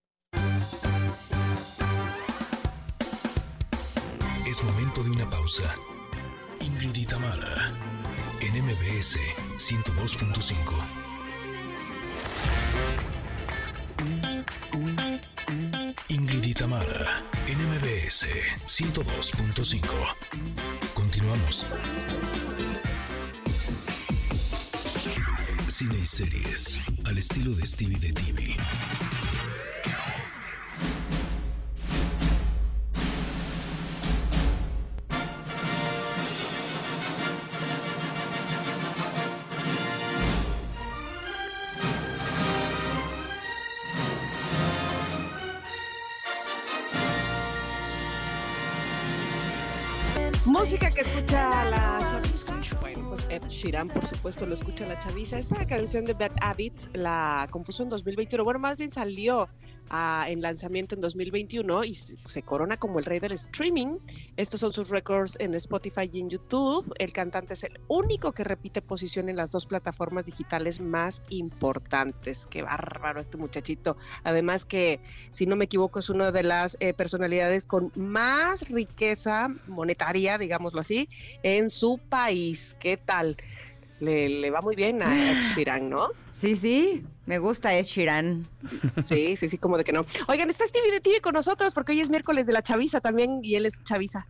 Es 4.46 4.62
momento 4.62 5.02
de 5.02 5.10
una 5.10 5.28
pausa. 5.28 5.74
Ingrid 6.84 7.00
y 7.00 7.06
Tamara, 7.06 7.72
en 8.42 8.62
MBS 8.62 9.16
102.5. 9.56 10.84
Ingrid 16.08 16.44
en 17.46 17.58
MBS 17.70 18.26
102.5. 18.66 19.80
Continuamos. 20.92 21.66
Cine 25.70 25.98
y 26.02 26.06
series, 26.06 26.80
al 27.06 27.16
estilo 27.16 27.54
de 27.54 27.64
Stevie 27.64 27.98
de 27.98 28.12
TV. 28.12 28.56
Música 50.64 50.88
que 50.88 51.02
escucha 51.02 51.64
la 51.66 52.23
Ed 53.34 53.42
por 53.92 54.06
supuesto, 54.06 54.46
lo 54.46 54.54
escucha 54.54 54.86
la 54.86 54.96
chaviza. 55.00 55.38
Esta 55.38 55.66
canción 55.66 56.04
de 56.04 56.12
Bad 56.14 56.30
Habits 56.40 56.88
la 56.92 57.48
compuso 57.50 57.82
en 57.82 57.88
2021. 57.88 58.44
Bueno, 58.44 58.60
más 58.60 58.76
bien 58.76 58.92
salió 58.92 59.48
ah, 59.90 60.26
en 60.28 60.40
lanzamiento 60.40 60.94
en 60.94 61.00
2021 61.00 61.84
y 61.84 61.94
se 61.94 62.42
corona 62.42 62.76
como 62.76 63.00
el 63.00 63.04
rey 63.04 63.18
del 63.18 63.32
streaming. 63.32 63.98
Estos 64.36 64.60
son 64.60 64.72
sus 64.72 64.88
récords 64.88 65.36
en 65.40 65.54
Spotify 65.54 66.08
y 66.12 66.20
en 66.20 66.30
YouTube. 66.30 66.92
El 66.98 67.12
cantante 67.12 67.54
es 67.54 67.64
el 67.64 67.80
único 67.88 68.32
que 68.32 68.44
repite 68.44 68.82
posición 68.82 69.28
en 69.28 69.36
las 69.36 69.50
dos 69.50 69.66
plataformas 69.66 70.26
digitales 70.26 70.80
más 70.80 71.24
importantes. 71.30 72.46
Qué 72.46 72.62
bárbaro 72.62 73.20
este 73.20 73.36
muchachito. 73.36 73.96
Además 74.22 74.64
que, 74.64 75.00
si 75.32 75.46
no 75.46 75.56
me 75.56 75.64
equivoco, 75.64 75.98
es 75.98 76.08
una 76.08 76.30
de 76.30 76.42
las 76.44 76.76
eh, 76.78 76.94
personalidades 76.94 77.66
con 77.66 77.90
más 77.96 78.68
riqueza 78.70 79.48
monetaria, 79.66 80.38
digámoslo 80.38 80.80
así, 80.80 81.08
en 81.42 81.70
su 81.70 81.98
país. 82.08 82.76
¿Qué 82.78 82.96
tal? 82.96 83.23
Le, 84.00 84.28
le 84.28 84.50
va 84.50 84.60
muy 84.60 84.74
bien 84.76 85.02
a 85.02 85.30
Ed 85.56 85.82
¿no? 85.82 86.08
Sí, 86.30 86.56
sí, 86.56 87.04
me 87.26 87.38
gusta 87.38 87.74
Ed 87.74 87.84
Sheeran. 87.84 88.46
Sí, 89.02 89.36
sí, 89.36 89.48
sí, 89.48 89.58
como 89.58 89.76
de 89.78 89.84
que 89.84 89.92
no. 89.92 90.04
Oigan, 90.28 90.50
está 90.50 90.66
Stevie 90.66 90.90
de 90.90 91.00
TV 91.00 91.20
con 91.20 91.34
nosotros 91.34 91.72
porque 91.74 91.92
hoy 91.92 92.00
es 92.00 92.10
miércoles 92.10 92.46
de 92.46 92.52
la 92.52 92.62
chaviza 92.62 93.00
también 93.00 93.40
y 93.42 93.56
él 93.56 93.66
es 93.66 93.82
chaviza. 93.84 94.26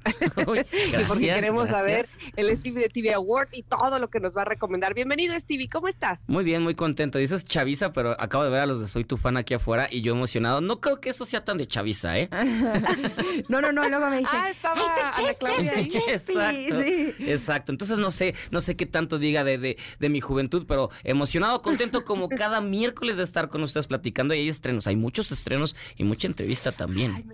Uy, 0.46 0.60
y 0.72 1.04
porque 1.08 1.26
gracias, 1.26 1.34
queremos 1.36 1.68
saber 1.68 2.06
el 2.36 2.56
Stevie 2.56 2.82
de 2.82 2.88
TV 2.88 3.14
Award 3.14 3.48
y 3.52 3.62
todo 3.62 3.98
lo 3.98 4.08
que 4.10 4.20
nos 4.20 4.36
va 4.36 4.42
a 4.42 4.44
recomendar. 4.44 4.94
Bienvenido, 4.94 5.38
Stevie, 5.38 5.68
¿cómo 5.68 5.88
estás? 5.88 6.28
Muy 6.28 6.44
bien, 6.44 6.62
muy 6.62 6.74
contento. 6.74 7.18
Dices 7.18 7.44
chaviza, 7.44 7.92
pero 7.92 8.12
acabo 8.20 8.44
de 8.44 8.50
ver 8.50 8.60
a 8.60 8.66
los 8.66 8.80
de 8.80 8.86
Soy 8.86 9.04
tu 9.04 9.16
fan 9.16 9.36
aquí 9.36 9.54
afuera 9.54 9.88
y 9.90 10.02
yo 10.02 10.12
emocionado. 10.12 10.60
No 10.60 10.80
creo 10.80 11.00
que 11.00 11.10
eso 11.10 11.26
sea 11.26 11.44
tan 11.44 11.58
de 11.58 11.66
chaviza, 11.66 12.18
¿eh? 12.18 12.28
No, 13.48 13.60
no, 13.60 13.72
no, 13.72 13.88
luego 13.88 14.08
me 14.08 14.18
dicen. 14.18 14.34
Ah, 14.34 14.50
estaba 14.50 14.74
"Ay, 14.76 14.82
está 14.86 15.00
Ana 15.00 15.16
Chespi, 15.16 15.38
Claudia 15.38 15.72
está 15.72 15.78
ahí". 15.80 15.88
Chespi", 15.88 16.32
Exacto. 16.32 16.82
sí. 16.82 17.14
Exacto. 17.30 17.72
Entonces 17.72 17.98
no 17.98 18.10
sé, 18.10 18.34
no 18.50 18.60
sé 18.60 18.76
qué 18.76 18.86
tanto 18.86 19.18
diga 19.18 19.44
de, 19.44 19.58
de, 19.58 19.76
de 19.98 20.08
mi 20.08 20.20
juventud, 20.20 20.64
pero 20.66 20.90
emocionado, 21.02 21.62
contento 21.62 22.04
como 22.04 22.28
cada 22.28 22.60
miércoles 22.60 22.83
de 23.16 23.22
estar 23.22 23.48
con 23.48 23.62
ustedes 23.62 23.86
platicando 23.86 24.34
y 24.34 24.40
hay 24.40 24.48
estrenos, 24.48 24.86
hay 24.86 24.96
muchos 24.96 25.32
estrenos 25.32 25.74
y 25.96 26.04
mucha 26.04 26.26
entrevista 26.26 26.72
también. 26.72 27.32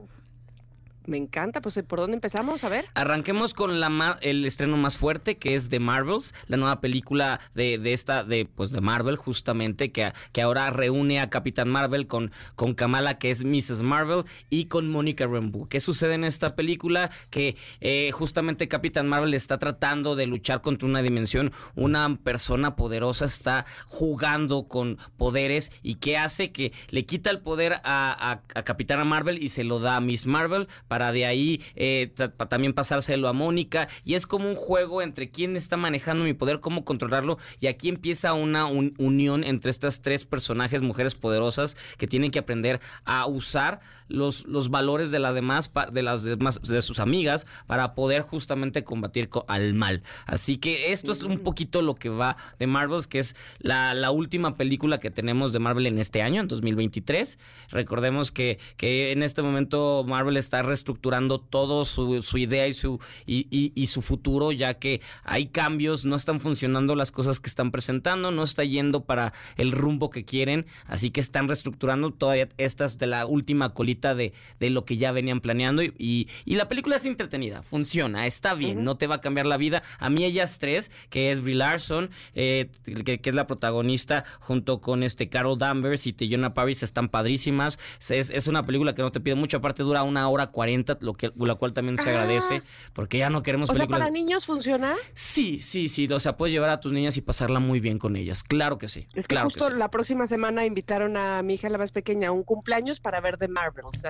Me 1.10 1.18
encanta, 1.18 1.60
pues 1.60 1.78
¿por 1.86 1.98
dónde 1.98 2.14
empezamos? 2.14 2.64
A 2.64 2.68
ver. 2.68 2.86
Arranquemos 2.94 3.52
con 3.52 3.80
la 3.80 3.90
el 4.22 4.44
estreno 4.44 4.76
más 4.76 4.96
fuerte, 4.96 5.36
que 5.36 5.54
es 5.54 5.68
The 5.68 5.80
Marvels, 5.80 6.32
la 6.46 6.56
nueva 6.56 6.80
película 6.80 7.40
de, 7.54 7.76
de 7.76 7.92
esta, 7.92 8.24
de, 8.24 8.46
pues 8.46 8.70
de 8.70 8.80
Marvel, 8.80 9.16
justamente, 9.16 9.90
que, 9.90 10.12
que 10.32 10.42
ahora 10.42 10.70
reúne 10.70 11.20
a 11.20 11.28
Capitán 11.28 11.68
Marvel 11.68 12.06
con, 12.06 12.30
con 12.54 12.74
Kamala, 12.74 13.18
que 13.18 13.30
es 13.30 13.44
Mrs. 13.44 13.82
Marvel, 13.82 14.24
y 14.48 14.66
con 14.66 14.88
Mónica 14.88 15.26
Rambeau. 15.26 15.68
¿Qué 15.68 15.80
sucede 15.80 16.14
en 16.14 16.24
esta 16.24 16.54
película? 16.54 17.10
Que 17.30 17.56
eh, 17.80 18.10
justamente 18.12 18.68
Capitán 18.68 19.08
Marvel 19.08 19.34
está 19.34 19.58
tratando 19.58 20.14
de 20.14 20.26
luchar 20.26 20.60
contra 20.60 20.88
una 20.88 21.02
dimensión, 21.02 21.52
una 21.74 22.16
persona 22.16 22.76
poderosa 22.76 23.24
está 23.24 23.66
jugando 23.86 24.68
con 24.68 24.98
poderes 25.16 25.72
y 25.82 25.96
que 25.96 26.16
hace 26.16 26.52
que 26.52 26.72
le 26.90 27.04
quita 27.04 27.30
el 27.30 27.40
poder 27.40 27.74
a, 27.74 27.80
a, 27.84 28.42
a 28.54 28.62
Capitana 28.62 29.04
Marvel 29.04 29.42
y 29.42 29.48
se 29.48 29.64
lo 29.64 29.80
da 29.80 29.96
a 29.96 30.00
Miss 30.00 30.26
Marvel 30.26 30.68
para 30.86 30.99
de 31.12 31.26
ahí 31.26 31.62
eh, 31.74 32.12
también 32.48 32.72
pasárselo 32.74 33.28
a 33.28 33.32
Mónica. 33.32 33.88
Y 34.04 34.14
es 34.14 34.26
como 34.26 34.48
un 34.48 34.56
juego 34.56 35.02
entre 35.02 35.30
quién 35.30 35.56
está 35.56 35.76
manejando 35.76 36.24
mi 36.24 36.34
poder, 36.34 36.60
cómo 36.60 36.84
controlarlo. 36.84 37.38
Y 37.58 37.66
aquí 37.66 37.88
empieza 37.88 38.34
una 38.34 38.66
un- 38.66 38.94
unión 38.98 39.42
entre 39.44 39.70
estas 39.70 40.02
tres 40.02 40.26
personajes, 40.26 40.82
mujeres 40.82 41.14
poderosas 41.14 41.76
que 41.96 42.06
tienen 42.06 42.30
que 42.30 42.38
aprender 42.38 42.80
a 43.04 43.26
usar 43.26 43.80
los, 44.10 44.46
los 44.46 44.68
valores 44.70 45.10
de 45.10 45.18
las 45.18 45.34
demás 45.34 45.70
de 45.92 46.02
las 46.02 46.22
demás 46.24 46.60
de 46.62 46.82
sus 46.82 46.98
amigas 47.00 47.46
para 47.66 47.94
poder 47.94 48.22
justamente 48.22 48.84
combatir 48.84 49.28
co- 49.28 49.44
al 49.48 49.74
mal. 49.74 50.02
Así 50.26 50.58
que 50.58 50.92
esto 50.92 51.12
es 51.12 51.22
un 51.22 51.38
poquito 51.40 51.80
lo 51.82 51.94
que 51.94 52.08
va 52.08 52.36
de 52.58 52.66
Marvels, 52.66 53.06
que 53.06 53.18
es 53.20 53.36
la, 53.60 53.94
la 53.94 54.10
última 54.10 54.56
película 54.56 54.98
que 54.98 55.10
tenemos 55.10 55.52
de 55.52 55.58
Marvel 55.60 55.86
en 55.86 55.98
este 55.98 56.22
año, 56.22 56.40
en 56.40 56.48
2023. 56.48 57.38
Recordemos 57.70 58.32
que, 58.32 58.58
que 58.76 59.12
en 59.12 59.22
este 59.22 59.42
momento 59.42 60.04
Marvel 60.06 60.36
está 60.36 60.62
reestructurando 60.62 61.40
todo 61.40 61.84
su, 61.84 62.22
su 62.22 62.38
idea 62.38 62.66
y 62.66 62.74
su, 62.74 63.00
y, 63.26 63.46
y- 63.50 63.72
y 63.74 63.86
su 63.86 64.02
futuro, 64.02 64.52
ya 64.52 64.74
que 64.74 65.00
hay 65.22 65.46
cambios, 65.46 66.04
no 66.04 66.16
están 66.16 66.40
funcionando 66.40 66.94
las 66.96 67.12
cosas 67.12 67.38
que 67.40 67.48
están 67.48 67.70
presentando, 67.70 68.30
no 68.30 68.42
está 68.42 68.64
yendo 68.64 69.04
para 69.04 69.32
el 69.56 69.72
rumbo 69.72 70.10
que 70.10 70.24
quieren, 70.24 70.66
así 70.86 71.10
que 71.10 71.20
están 71.20 71.46
reestructurando 71.48 72.10
todavía 72.10 72.48
estas 72.56 72.98
de 72.98 73.06
la 73.06 73.26
última 73.26 73.74
colita 73.74 73.99
de, 74.00 74.32
de 74.58 74.70
lo 74.70 74.84
que 74.84 74.96
ya 74.96 75.12
venían 75.12 75.40
planeando 75.40 75.82
y, 75.82 75.94
y- 75.98 76.28
y 76.44 76.56
la 76.56 76.68
película 76.68 76.96
es 76.96 77.04
entretenida, 77.04 77.62
funciona, 77.62 78.26
está 78.26 78.54
bien, 78.54 78.82
no 78.84 78.96
te 78.96 79.06
va 79.06 79.16
a 79.16 79.20
cambiar 79.20 79.46
la 79.46 79.56
vida. 79.56 79.82
A 79.98 80.10
mí 80.10 80.24
ellas 80.24 80.58
tres, 80.58 80.90
que 81.10 81.30
es 81.30 81.40
Brie 81.40 81.54
Larson, 81.54 82.10
eh, 82.34 82.70
que, 83.04 83.20
que 83.20 83.30
es 83.30 83.34
la 83.34 83.46
protagonista, 83.46 84.24
junto 84.40 84.80
con 84.80 85.02
este 85.02 85.28
Carol 85.28 85.58
Danvers 85.58 86.06
y 86.06 86.12
Teyona 86.12 86.54
Paris, 86.54 86.82
están 86.82 87.08
padrísimas. 87.08 87.78
Es, 88.08 88.30
es 88.30 88.46
una 88.48 88.64
película 88.66 88.94
que 88.94 89.02
no 89.02 89.12
te 89.12 89.20
pide 89.20 89.34
mucho, 89.34 89.58
aparte 89.58 89.82
dura 89.82 90.02
una 90.02 90.28
hora 90.28 90.48
cuarenta, 90.48 90.96
lo 91.00 91.14
que, 91.14 91.32
la 91.36 91.54
cual 91.56 91.72
también 91.72 91.96
se 91.96 92.08
agradece, 92.10 92.62
porque 92.92 93.18
ya 93.18 93.30
no 93.30 93.42
queremos 93.42 93.68
O 93.70 93.74
sea, 93.74 93.80
películas... 93.80 94.00
para 94.00 94.10
niños 94.12 94.46
funciona. 94.46 94.96
Sí, 95.12 95.60
sí, 95.62 95.88
sí, 95.88 96.06
o 96.12 96.18
sea, 96.20 96.36
puedes 96.36 96.52
llevar 96.52 96.70
a 96.70 96.80
tus 96.80 96.92
niñas 96.92 97.16
y 97.16 97.20
pasarla 97.20 97.60
muy 97.60 97.80
bien 97.80 97.98
con 97.98 98.16
ellas, 98.16 98.42
claro 98.42 98.78
que 98.78 98.88
sí, 98.88 99.06
Es 99.14 99.26
que 99.26 99.34
claro 99.34 99.46
justo 99.50 99.66
que 99.66 99.72
sí. 99.72 99.78
la 99.78 99.90
próxima 99.90 100.26
semana 100.26 100.64
invitaron 100.64 101.16
a 101.16 101.42
mi 101.42 101.54
hija 101.54 101.68
la 101.68 101.78
más 101.78 101.92
pequeña 101.92 102.28
a 102.28 102.32
un 102.32 102.42
cumpleaños 102.42 103.00
para 103.00 103.20
ver 103.20 103.36
The 103.36 103.48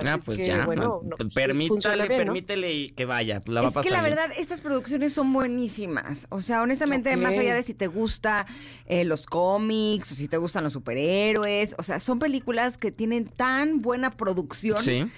Ah, 0.03 0.15
es 0.17 0.25
pues 0.25 0.37
que, 0.39 0.45
ya, 0.45 0.65
bueno, 0.65 1.01
no, 1.03 1.09
no, 1.09 1.15
sí, 1.17 1.29
permítale, 1.33 2.07
permítele 2.07 2.73
y 2.73 2.89
que 2.89 3.05
vaya, 3.05 3.41
la 3.45 3.61
va 3.61 3.67
a 3.67 3.69
es 3.69 3.73
pasar 3.73 3.89
que 3.89 3.95
la 3.95 4.01
bien. 4.03 4.15
verdad, 4.15 4.35
estas 4.37 4.61
producciones 4.61 5.13
son 5.13 5.31
buenísimas. 5.33 6.27
O 6.29 6.41
sea, 6.41 6.61
honestamente, 6.61 7.15
más 7.17 7.33
allá 7.37 7.53
de 7.55 7.63
si 7.63 7.73
te 7.73 7.87
gusta 7.87 8.45
eh, 8.85 9.03
los 9.05 9.25
cómics 9.25 10.11
o 10.11 10.15
si 10.15 10.27
te 10.27 10.37
gustan 10.37 10.63
los 10.63 10.73
superhéroes, 10.73 11.75
o 11.77 11.83
sea, 11.83 11.99
son 11.99 12.19
películas 12.19 12.77
que 12.77 12.91
tienen 12.91 13.25
tan 13.25 13.81
buena 13.81 14.11
producción 14.11 14.77
Sí. 14.79 15.09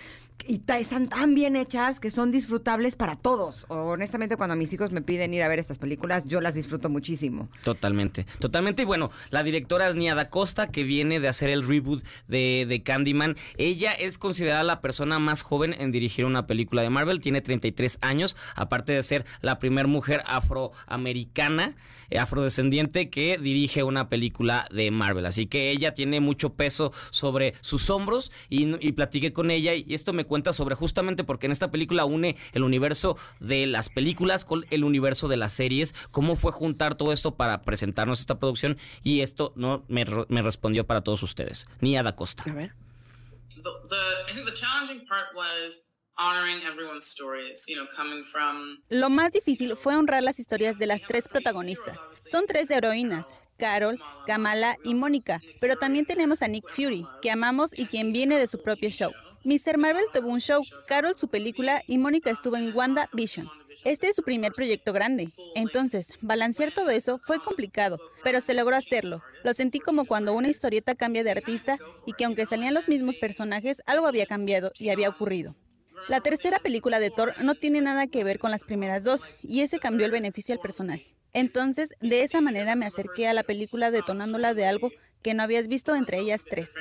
Y 0.45 0.61
están 0.79 1.07
tan 1.07 1.35
bien 1.35 1.55
hechas 1.55 1.99
que 1.99 2.11
son 2.11 2.31
disfrutables 2.31 2.95
para 2.95 3.15
todos. 3.15 3.65
Honestamente, 3.69 4.35
cuando 4.35 4.55
mis 4.55 4.73
hijos 4.73 4.91
me 4.91 5.01
piden 5.01 5.33
ir 5.33 5.43
a 5.43 5.47
ver 5.47 5.59
estas 5.59 5.77
películas, 5.77 6.25
yo 6.25 6.41
las 6.41 6.55
disfruto 6.55 6.89
muchísimo. 6.89 7.49
Totalmente, 7.63 8.25
totalmente. 8.39 8.81
Y 8.81 8.85
bueno, 8.85 9.11
la 9.29 9.43
directora 9.43 9.87
es 9.87 9.95
Nia 9.95 10.29
Costa, 10.29 10.67
que 10.67 10.83
viene 10.83 11.19
de 11.19 11.27
hacer 11.27 11.49
el 11.49 11.67
reboot 11.67 12.03
de, 12.27 12.65
de 12.67 12.83
Candyman. 12.83 13.35
Ella 13.57 13.91
es 13.91 14.17
considerada 14.17 14.63
la 14.63 14.81
persona 14.81 15.19
más 15.19 15.41
joven 15.41 15.75
en 15.77 15.91
dirigir 15.91 16.25
una 16.25 16.45
película 16.47 16.81
de 16.81 16.89
Marvel. 16.89 17.21
Tiene 17.21 17.41
33 17.41 17.99
años, 18.01 18.35
aparte 18.55 18.93
de 18.93 19.03
ser 19.03 19.25
la 19.41 19.59
primera 19.59 19.87
mujer 19.87 20.23
afroamericana, 20.25 21.75
afrodescendiente, 22.19 23.09
que 23.09 23.37
dirige 23.37 23.83
una 23.83 24.09
película 24.09 24.67
de 24.71 24.91
Marvel. 24.91 25.25
Así 25.25 25.45
que 25.47 25.71
ella 25.71 25.93
tiene 25.93 26.19
mucho 26.19 26.53
peso 26.53 26.91
sobre 27.11 27.53
sus 27.61 27.89
hombros 27.89 28.31
y, 28.49 28.75
y 28.85 28.91
platiqué 28.93 29.33
con 29.33 29.51
ella 29.51 29.73
y 29.73 29.93
esto 29.93 30.13
me 30.13 30.25
cuenta 30.25 30.53
sobre 30.53 30.75
justamente 30.75 31.23
porque 31.23 31.45
en 31.45 31.51
esta 31.51 31.71
película 31.71 32.05
une 32.05 32.35
el 32.53 32.63
universo 32.63 33.17
de 33.39 33.65
las 33.67 33.89
películas 33.89 34.45
con 34.45 34.65
el 34.69 34.83
universo 34.83 35.27
de 35.27 35.37
las 35.37 35.53
series, 35.53 35.93
cómo 36.11 36.35
fue 36.35 36.51
juntar 36.51 36.95
todo 36.95 37.11
esto 37.13 37.35
para 37.35 37.61
presentarnos 37.61 38.19
esta 38.19 38.39
producción 38.39 38.77
y 39.03 39.21
esto 39.21 39.53
no 39.55 39.83
me, 39.87 40.05
re- 40.05 40.25
me 40.29 40.41
respondió 40.41 40.85
para 40.85 41.01
todos 41.01 41.23
ustedes. 41.23 41.67
Nia 41.81 42.03
Da 42.03 42.15
Costa. 42.15 42.43
A 42.47 42.53
ver. 42.53 42.73
the, 43.55 43.69
the 43.89 44.31
I 44.31 44.33
think 44.33 44.45
the 44.45 44.51
challenging 44.53 45.05
part 45.07 45.33
was 45.35 45.92
honoring 46.17 46.61
everyone's 46.63 47.05
stories, 47.05 47.65
you 47.67 47.75
know, 47.75 47.87
coming 47.95 48.23
from 48.23 48.81
Lo 48.89 49.09
más 49.09 49.31
difícil 49.31 49.75
fue 49.75 49.95
honrar 49.95 50.23
las 50.23 50.39
historias 50.39 50.77
de 50.77 50.87
las 50.87 51.03
tres 51.03 51.27
protagonistas. 51.27 51.97
Son 52.13 52.45
tres 52.45 52.69
heroínas, 52.69 53.27
Carol, 53.57 53.99
Kamala 54.27 54.77
y 54.83 54.95
Mónica, 54.95 55.41
pero 55.59 55.75
también 55.75 56.05
tenemos 56.05 56.41
a 56.41 56.47
Nick 56.47 56.69
Fury, 56.69 57.05
que 57.21 57.31
amamos 57.31 57.71
y 57.77 57.85
quien 57.85 58.11
viene 58.13 58.37
de 58.37 58.47
su 58.47 58.61
propio 58.61 58.89
show. 58.89 59.11
Mr. 59.43 59.77
Marvel 59.77 60.05
tuvo 60.13 60.29
un 60.29 60.39
show, 60.39 60.63
Carol 60.87 61.17
su 61.17 61.27
película 61.27 61.83
y 61.87 61.97
Mónica 61.97 62.29
estuvo 62.29 62.55
en 62.55 62.73
Wanda 62.75 63.09
Vision. 63.11 63.49
Este 63.83 64.07
es 64.07 64.15
su 64.15 64.23
primer 64.23 64.53
proyecto 64.53 64.93
grande. 64.93 65.31
Entonces, 65.55 66.13
balancear 66.21 66.73
todo 66.73 66.89
eso 66.91 67.19
fue 67.19 67.39
complicado, 67.39 67.99
pero 68.23 68.39
se 68.39 68.53
logró 68.53 68.75
hacerlo. 68.75 69.21
Lo 69.43 69.53
sentí 69.53 69.79
como 69.79 70.05
cuando 70.05 70.33
una 70.33 70.49
historieta 70.49 70.95
cambia 70.95 71.23
de 71.23 71.31
artista 71.31 71.77
y 72.05 72.13
que 72.13 72.25
aunque 72.25 72.45
salían 72.45 72.73
los 72.73 72.87
mismos 72.87 73.17
personajes, 73.17 73.81
algo 73.85 74.07
había 74.07 74.25
cambiado 74.25 74.71
y 74.79 74.89
había 74.89 75.09
ocurrido. 75.09 75.55
La 76.09 76.21
tercera 76.21 76.59
película 76.59 76.99
de 76.99 77.11
Thor 77.11 77.33
no 77.41 77.55
tiene 77.55 77.81
nada 77.81 78.07
que 78.07 78.23
ver 78.23 78.39
con 78.39 78.51
las 78.51 78.63
primeras 78.63 79.03
dos, 79.03 79.21
y 79.41 79.61
ese 79.61 79.79
cambió 79.79 80.05
el 80.05 80.11
beneficio 80.11 80.53
al 80.53 80.59
personaje. 80.59 81.15
Entonces, 81.33 81.95
de 82.01 82.23
esa 82.23 82.41
manera 82.41 82.75
me 82.75 82.85
acerqué 82.85 83.27
a 83.27 83.33
la 83.33 83.43
película 83.43 83.89
detonándola 83.91 84.53
de 84.53 84.65
algo 84.65 84.91
que 85.23 85.33
no 85.33 85.41
habías 85.41 85.67
visto 85.67 85.95
entre 85.95 86.19
ellas 86.19 86.43
tres. 86.47 86.73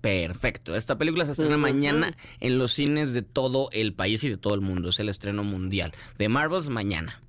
Perfecto. 0.00 0.76
Esta 0.76 0.96
película 0.96 1.24
se 1.24 1.32
estrena 1.32 1.56
mañana 1.56 2.16
en 2.38 2.58
los 2.58 2.72
cines 2.72 3.12
de 3.12 3.22
todo 3.22 3.68
el 3.72 3.92
país 3.92 4.22
y 4.22 4.28
de 4.28 4.36
todo 4.36 4.54
el 4.54 4.60
mundo. 4.60 4.90
Es 4.90 5.00
el 5.00 5.08
estreno 5.08 5.42
mundial. 5.42 5.92
De 6.16 6.28
Marvels 6.28 6.68
mañana. 6.68 7.20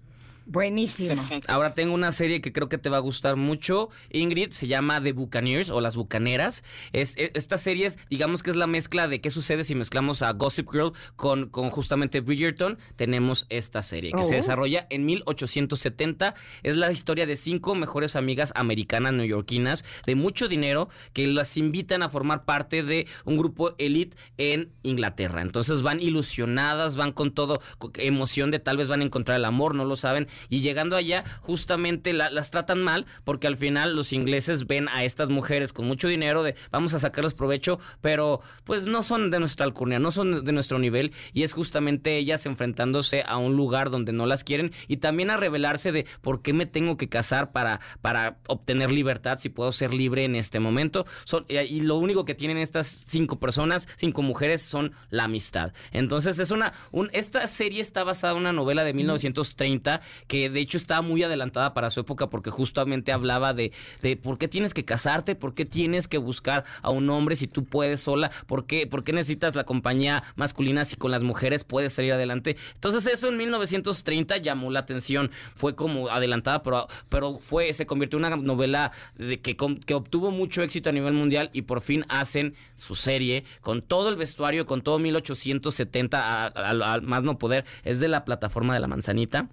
Buenísimo. 0.49 1.21
Ahora 1.47 1.73
tengo 1.73 1.93
una 1.93 2.11
serie 2.11 2.39
que 2.41 2.53
creo 2.53 2.69
que 2.69 2.77
te 2.77 2.89
va 2.89 2.97
a 2.97 3.01
gustar 3.01 3.35
mucho, 3.35 3.89
Ingrid, 4.11 4.51
se 4.51 4.67
llama 4.67 5.01
The 5.03 5.11
Buccaneers 5.11 5.69
o 5.69 5.81
Las 5.81 5.95
Bucaneras. 5.97 6.63
Es, 6.93 7.15
e- 7.17 7.31
esta 7.35 7.57
serie 7.57 7.85
es, 7.87 7.99
digamos 8.09 8.43
que 8.43 8.51
es 8.51 8.55
la 8.55 8.65
mezcla 8.67 9.07
de 9.07 9.19
qué 9.19 9.29
sucede 9.29 9.63
si 9.65 9.75
mezclamos 9.75 10.21
a 10.21 10.31
Gossip 10.31 10.71
Girl 10.71 10.93
con, 11.17 11.49
con 11.49 11.69
justamente 11.69 12.21
Bridgerton. 12.21 12.77
Tenemos 12.95 13.45
esta 13.49 13.81
serie 13.81 14.11
que 14.13 14.23
se 14.23 14.33
Oh. 14.35 14.37
desarrolla 14.37 14.87
en 14.89 15.05
1870. 15.05 16.33
Es 16.63 16.75
la 16.77 16.91
historia 16.91 17.25
de 17.25 17.35
cinco 17.35 17.75
mejores 17.75 18.15
amigas 18.15 18.53
americanas 18.55 19.13
neoyorquinas 19.13 19.83
de 20.05 20.15
mucho 20.15 20.47
dinero 20.47 20.89
que 21.13 21.27
las 21.27 21.57
invitan 21.57 22.03
a 22.03 22.09
formar 22.09 22.45
parte 22.45 22.83
de 22.83 23.07
un 23.25 23.37
grupo 23.37 23.75
elite 23.77 24.15
en 24.37 24.71
Inglaterra. 24.83 25.41
Entonces 25.41 25.81
van 25.81 25.99
ilusionadas, 25.99 26.95
van 26.95 27.11
con 27.11 27.31
todo 27.33 27.61
co- 27.79 27.91
emoción 27.95 28.51
de 28.51 28.59
tal 28.59 28.77
vez 28.77 28.87
van 28.87 29.01
a 29.01 29.03
encontrar 29.03 29.37
el 29.37 29.45
amor, 29.45 29.75
no 29.75 29.83
lo 29.83 29.95
saben. 29.95 30.27
Y 30.49 30.61
llegando 30.61 30.95
allá, 30.95 31.23
justamente 31.41 32.13
la- 32.13 32.29
las 32.29 32.51
tratan 32.51 32.81
mal 32.83 33.05
porque 33.23 33.47
al 33.47 33.57
final 33.57 33.95
los 33.95 34.13
ingleses 34.13 34.67
ven 34.67 34.87
a 34.89 35.03
estas 35.03 35.29
mujeres 35.29 35.73
con 35.73 35.87
mucho 35.87 36.07
dinero 36.07 36.43
de 36.43 36.55
vamos 36.71 36.93
a 36.93 36.99
sacarles 36.99 37.33
provecho, 37.33 37.79
pero 38.01 38.41
pues 38.63 38.85
no 38.85 39.03
son 39.03 39.31
de 39.31 39.39
nuestra 39.39 39.65
alcurnia, 39.65 39.99
no 39.99 40.11
son 40.11 40.43
de 40.43 40.51
nuestro 40.51 40.79
nivel 40.79 41.13
y 41.33 41.43
es 41.43 41.53
justamente 41.53 42.17
ellas 42.17 42.45
enfrentándose 42.45 43.23
a 43.25 43.37
un 43.37 43.55
lugar 43.55 43.89
donde 43.89 44.13
no 44.13 44.25
las 44.25 44.43
quieren 44.43 44.73
y 44.87 44.97
también 44.97 45.29
a 45.29 45.37
revelarse 45.37 45.91
de 45.91 46.05
por 46.21 46.41
qué 46.41 46.53
me 46.53 46.65
tengo 46.65 46.97
que 46.97 47.09
casar 47.09 47.51
para, 47.51 47.79
para 48.01 48.37
obtener 48.47 48.91
libertad 48.91 49.39
si 49.39 49.49
puedo 49.49 49.71
ser 49.71 49.93
libre 49.93 50.25
en 50.25 50.35
este 50.35 50.59
momento. 50.59 51.05
Y, 51.47 51.81
lo 51.81 51.95
único 51.95 52.25
que 52.25 52.35
tienen 52.35 52.57
estas 52.57 52.87
cinco 52.87 53.39
personas, 53.39 53.87
cinco 53.97 54.21
mujeres, 54.21 54.61
son 54.61 54.93
la 55.09 55.25
amistad. 55.25 55.73
Entonces 55.91 56.39
es 56.39 56.51
una, 56.51 56.73
un, 56.91 57.09
esta 57.13 57.45
serie 57.47 57.81
está 57.81 58.03
basada 58.03 58.33
en 58.33 58.39
una 58.39 58.53
novela 58.53 58.83
de 58.83 58.93
1930 58.93 60.01
que 60.27 60.49
de 60.49 60.59
hecho 60.59 60.77
estaba 60.77 61.01
muy 61.01 61.23
adelantada 61.23 61.73
para 61.73 61.89
su 61.89 61.99
época 61.99 62.29
porque 62.29 62.49
justamente 62.49 63.11
hablaba 63.11 63.53
de, 63.53 63.71
de 64.01 64.17
por 64.17 64.37
qué 64.37 64.47
tienes 64.47 64.73
que 64.73 64.85
casarte, 64.85 65.35
por 65.35 65.53
qué 65.53 65.65
tienes 65.65 66.07
que 66.07 66.17
buscar 66.17 66.65
a 66.81 66.89
un 66.89 67.09
hombre 67.09 67.35
si 67.35 67.47
tú 67.47 67.65
puedes 67.65 68.01
sola, 68.01 68.31
por 68.45 68.65
qué, 68.65 68.87
por 68.87 69.03
qué 69.03 69.13
necesitas 69.13 69.55
la 69.55 69.63
compañía 69.63 70.23
masculina 70.35 70.85
si 70.85 70.95
con 70.95 71.11
las 71.11 71.23
mujeres 71.23 71.63
puedes 71.63 71.93
salir 71.93 72.13
adelante. 72.13 72.57
Entonces 72.75 73.05
eso 73.11 73.27
en 73.29 73.37
1930 73.37 74.37
llamó 74.37 74.71
la 74.71 74.79
atención, 74.79 75.31
fue 75.55 75.75
como 75.75 76.09
adelantada, 76.09 76.63
pero, 76.63 76.87
pero 77.09 77.39
fue, 77.39 77.73
se 77.73 77.85
convirtió 77.85 78.19
en 78.19 78.25
una 78.25 78.35
novela 78.35 78.91
de 79.15 79.39
que, 79.39 79.55
que 79.55 79.93
obtuvo 79.93 80.31
mucho 80.31 80.61
éxito 80.61 80.89
a 80.89 80.93
nivel 80.93 81.13
mundial 81.13 81.49
y 81.53 81.63
por 81.63 81.81
fin 81.81 82.05
hacen 82.09 82.55
su 82.75 82.95
serie 82.95 83.43
con 83.61 83.81
todo 83.81 84.09
el 84.09 84.15
vestuario, 84.15 84.65
con 84.65 84.81
todo 84.81 84.99
1870 84.99 86.19
a- 86.19 86.47
a- 86.47 86.69
al 86.93 87.01
más 87.03 87.23
no 87.23 87.37
poder. 87.37 87.65
Es 87.83 87.99
de 87.99 88.07
la 88.07 88.25
plataforma 88.25 88.73
de 88.73 88.79
la 88.79 88.87
manzanita. 88.87 89.47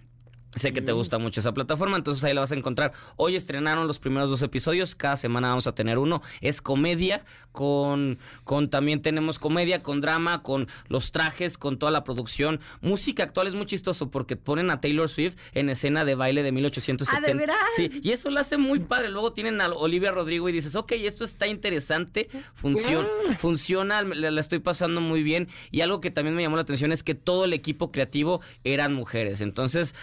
Sé 0.57 0.73
que 0.73 0.81
te 0.81 0.93
gusta 0.93 1.19
mucho 1.19 1.41
esa 1.41 1.53
plataforma, 1.53 1.97
entonces 1.97 2.23
ahí 2.23 2.33
la 2.33 2.41
vas 2.41 2.53
a 2.53 2.55
encontrar. 2.55 2.93
Hoy 3.17 3.35
estrenaron 3.35 3.89
los 3.89 3.99
primeros 3.99 4.31
dos 4.31 4.41
episodios, 4.43 4.95
cada 4.95 5.17
semana 5.17 5.49
vamos 5.49 5.67
a 5.67 5.75
tener 5.75 5.99
uno. 5.99 6.23
Es 6.41 6.61
comedia, 6.61 7.25
con, 7.51 8.19
con 8.45 8.69
también 8.69 9.03
tenemos 9.03 9.41
comedia, 9.41 9.83
con 9.83 10.01
drama, 10.01 10.43
con 10.43 10.69
los 10.89 11.11
trajes, 11.11 11.59
con 11.59 11.79
toda 11.79 11.91
la 11.91 12.05
producción. 12.05 12.61
Música 12.83 13.25
actual 13.25 13.49
es 13.49 13.55
muy 13.55 13.67
chistoso 13.67 14.11
porque 14.11 14.37
ponen 14.37 14.71
a 14.71 14.81
Taylor 14.81 15.09
Swift 15.09 15.35
en 15.55 15.71
escena 15.71 16.05
de 16.05 16.15
baile 16.15 16.45
de 16.45 16.53
1870. 16.53 17.17
¿Ah, 17.17 17.33
de 17.33 17.35
veras? 17.37 17.57
Sí, 17.75 18.01
y 18.03 18.13
eso 18.13 18.31
lo 18.31 18.39
hace 18.39 18.57
muy 18.57 18.79
padre. 18.79 19.09
Luego 19.09 19.33
tienen 19.33 19.61
a 19.61 19.69
Olivia 19.71 20.13
Rodrigo 20.13 20.49
y 20.49 20.53
dices, 20.53 20.77
ok, 20.77 20.93
esto 20.93 21.25
está 21.25 21.49
interesante, 21.49 22.29
funciona, 22.55 23.09
funciona, 23.39 24.03
la, 24.03 24.31
la 24.31 24.41
estoy 24.41 24.61
pasando 24.61 25.01
muy 25.01 25.25
bien. 25.25 25.49
Y 25.73 25.81
algo 25.81 26.01
que 26.01 26.13
también 26.13 26.37
me 26.37 26.43
llamó 26.43 26.55
la 26.57 26.63
atención 26.63 26.93
es 26.93 27.03
que 27.03 27.17
todo 27.17 27.45
el 27.45 27.53
equipo 27.53 27.91
creativo 27.91 28.41
eran 28.63 28.95
mujeres. 28.95 29.41
Entonces, 29.41 29.97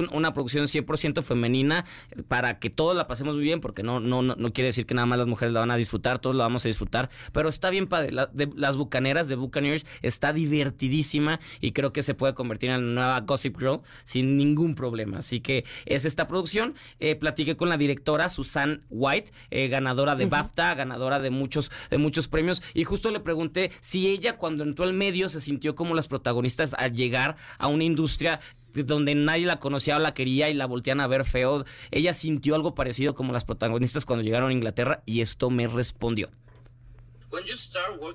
es 0.00 0.08
un- 0.08 0.16
una 0.16 0.32
producción 0.34 0.66
100% 0.68 1.22
femenina 1.22 1.84
para 2.28 2.58
que 2.58 2.70
todos 2.70 2.96
la 2.96 3.06
pasemos 3.06 3.34
muy 3.34 3.44
bien, 3.44 3.60
porque 3.60 3.82
no, 3.82 4.00
no, 4.00 4.22
no, 4.22 4.34
quiere 4.52 4.66
decir 4.68 4.86
que 4.86 4.94
nada 4.94 5.06
más 5.06 5.18
las 5.18 5.26
mujeres 5.26 5.52
la 5.52 5.60
van 5.60 5.70
a 5.70 5.76
disfrutar, 5.76 6.18
todos 6.18 6.36
la 6.36 6.44
vamos 6.44 6.64
a 6.64 6.68
disfrutar. 6.68 7.10
Pero 7.32 7.48
está 7.48 7.70
bien 7.70 7.86
padre. 7.86 8.12
La- 8.12 8.26
de- 8.26 8.50
las 8.54 8.76
bucaneras 8.76 9.28
de 9.28 9.36
Buccaneers 9.36 9.84
está 10.02 10.32
divertidísima 10.32 11.40
y 11.60 11.72
creo 11.72 11.92
que 11.92 12.02
se 12.02 12.14
puede 12.14 12.34
convertir 12.34 12.70
en 12.70 12.94
la 12.94 13.02
nueva 13.02 13.20
Gossip 13.20 13.58
Girl 13.58 13.80
sin 14.04 14.36
ningún 14.36 14.74
problema. 14.74 15.18
Así 15.18 15.40
que 15.40 15.64
es 15.86 16.04
esta 16.04 16.28
producción. 16.28 16.74
Eh, 17.00 17.14
platiqué 17.16 17.56
con 17.56 17.68
la 17.68 17.76
directora 17.76 18.28
Susan 18.28 18.82
White, 18.90 19.32
eh, 19.50 19.68
ganadora 19.68 20.14
de 20.16 20.26
BAFTA, 20.26 20.74
ganadora 20.74 21.20
de 21.20 21.30
muchos, 21.30 21.70
de 21.90 21.98
muchos 21.98 22.28
premios, 22.28 22.62
y 22.74 22.84
justo 22.84 23.10
le 23.10 23.20
pregunté 23.20 23.70
si 23.80 24.08
ella 24.08 24.36
cuando 24.36 24.64
entró 24.64 24.84
al 24.84 24.92
medio 24.92 25.28
se 25.28 25.40
sintió 25.40 25.74
como 25.74 25.94
las 25.94 26.08
protagonistas 26.08 26.74
al 26.74 26.92
llegar 26.92 27.36
a 27.58 27.68
una 27.68 27.84
industria 27.84 28.40
donde 28.84 29.14
nadie 29.14 29.46
la 29.46 29.58
conocía 29.58 29.96
o 29.96 29.98
la 29.98 30.14
quería 30.14 30.50
y 30.50 30.54
la 30.54 30.66
voltean 30.66 31.00
a 31.00 31.06
ver 31.06 31.24
feo. 31.24 31.64
Ella 31.90 32.12
sintió 32.12 32.54
algo 32.54 32.74
parecido 32.74 33.14
como 33.14 33.32
las 33.32 33.44
protagonistas 33.44 34.04
cuando 34.04 34.24
llegaron 34.24 34.50
a 34.50 34.52
Inglaterra 34.52 35.02
y 35.06 35.20
esto 35.20 35.50
me 35.50 35.66
respondió. 35.66 36.28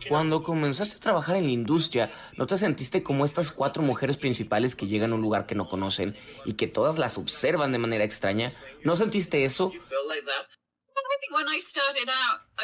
Cuando 0.07 0.41
comenzaste 0.41 0.95
a 0.95 0.99
trabajar 0.99 1.35
en 1.35 1.45
la 1.45 1.51
industria, 1.51 2.11
¿no 2.38 2.47
te 2.47 2.57
sentiste 2.57 3.03
como 3.03 3.25
estas 3.25 3.51
cuatro 3.51 3.83
mujeres 3.83 4.17
principales 4.17 4.75
que 4.75 4.88
llegan 4.88 5.11
a 5.11 5.15
un 5.15 5.21
lugar 5.21 5.45
que 5.45 5.55
no 5.55 5.67
conocen 5.67 6.15
y 6.45 6.53
que 6.53 6.67
todas 6.67 6.97
las 6.97 7.17
observan 7.17 7.71
de 7.71 7.77
manera 7.77 8.03
extraña? 8.03 8.51
¿No 8.83 8.95
sentiste 8.95 9.43
eso? 9.43 9.71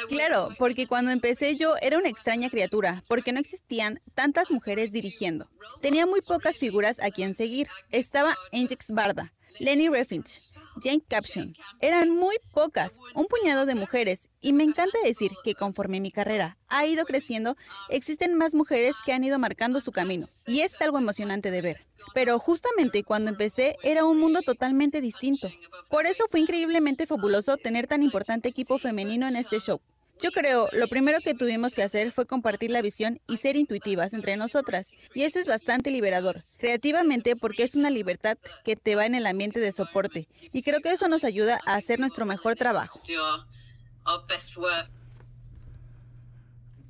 Claro, 0.07 0.49
porque 0.57 0.87
cuando 0.87 1.11
empecé 1.11 1.55
yo 1.55 1.75
era 1.81 1.97
una 1.97 2.09
extraña 2.09 2.49
criatura, 2.49 3.03
porque 3.07 3.31
no 3.31 3.39
existían 3.39 4.01
tantas 4.13 4.51
mujeres 4.51 4.91
dirigiendo. 4.91 5.49
Tenía 5.81 6.05
muy 6.05 6.21
pocas 6.21 6.57
figuras 6.57 6.99
a 7.01 7.11
quien 7.11 7.33
seguir. 7.33 7.67
Estaba 7.91 8.37
Angex 8.51 8.91
Barda, 8.91 9.33
Lenny 9.59 9.89
Reffinch, 9.89 10.51
Jane 10.81 11.01
Caption. 11.07 11.55
Eran 11.81 12.09
muy 12.09 12.35
pocas, 12.53 12.97
un 13.15 13.25
puñado 13.25 13.65
de 13.65 13.75
mujeres. 13.75 14.29
Y 14.39 14.53
me 14.53 14.63
encanta 14.63 14.97
decir 15.03 15.31
que 15.43 15.55
conforme 15.55 15.99
mi 15.99 16.11
carrera 16.11 16.57
ha 16.67 16.85
ido 16.85 17.05
creciendo, 17.05 17.55
existen 17.89 18.35
más 18.35 18.53
mujeres 18.53 18.95
que 19.05 19.13
han 19.13 19.23
ido 19.23 19.39
marcando 19.39 19.81
su 19.81 19.91
camino. 19.91 20.27
Y 20.45 20.61
es 20.61 20.79
algo 20.81 20.97
emocionante 20.97 21.51
de 21.51 21.61
ver. 21.61 21.81
Pero 22.13 22.39
justamente 22.39 23.03
cuando 23.03 23.29
empecé 23.29 23.75
era 23.83 24.05
un 24.05 24.19
mundo 24.19 24.41
totalmente 24.41 25.01
distinto. 25.01 25.49
Por 25.89 26.05
eso 26.05 26.25
fue 26.29 26.39
increíblemente 26.39 27.07
fabuloso 27.07 27.57
tener 27.57 27.87
tan 27.87 28.03
importante 28.03 28.49
equipo 28.49 28.77
femenino 28.77 29.27
en 29.27 29.35
este 29.35 29.59
show. 29.59 29.81
Yo 30.21 30.31
creo, 30.31 30.67
lo 30.71 30.87
primero 30.87 31.19
que 31.21 31.33
tuvimos 31.33 31.75
que 31.75 31.83
hacer 31.83 32.11
fue 32.11 32.25
compartir 32.25 32.71
la 32.71 32.81
visión 32.81 33.19
y 33.27 33.37
ser 33.37 33.55
intuitivas 33.55 34.13
entre 34.13 34.35
nosotras. 34.35 34.91
Y 35.13 35.23
eso 35.23 35.39
es 35.39 35.45
bastante 35.45 35.91
liberador, 35.91 36.35
creativamente 36.57 37.35
porque 37.35 37.63
es 37.63 37.75
una 37.75 37.89
libertad 37.89 38.37
que 38.63 38.75
te 38.75 38.95
va 38.95 39.05
en 39.05 39.15
el 39.15 39.27
ambiente 39.27 39.59
de 39.59 39.71
soporte. 39.71 40.27
Y 40.51 40.63
creo 40.63 40.81
que 40.81 40.91
eso 40.91 41.07
nos 41.07 41.23
ayuda 41.23 41.59
a 41.65 41.75
hacer 41.75 41.99
nuestro 41.99 42.25
mejor 42.25 42.55
trabajo. 42.55 42.99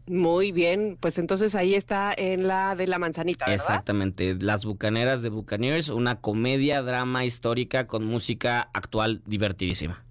Muy 0.08 0.54
bien, 0.54 0.98
pues 1.02 1.18
entonces 1.18 1.54
ahí 1.54 1.76
está 1.76 2.14
en 2.16 2.48
la 2.48 2.76
de 2.76 2.88
la 2.88 2.98
manzanita, 2.98 3.46
¿verdad? 3.46 3.56
Exactamente, 3.56 4.38
Las 4.40 4.64
Bucaneras 4.64 5.22
de 5.22 5.28
Buccaneers, 5.28 5.90
una 5.90 6.22
comedia, 6.22 6.82
drama 6.82 7.26
histórica 7.26 7.88
con 7.88 8.06
música 8.06 8.70
actual 8.74 9.22
divertidísima. 9.26 10.07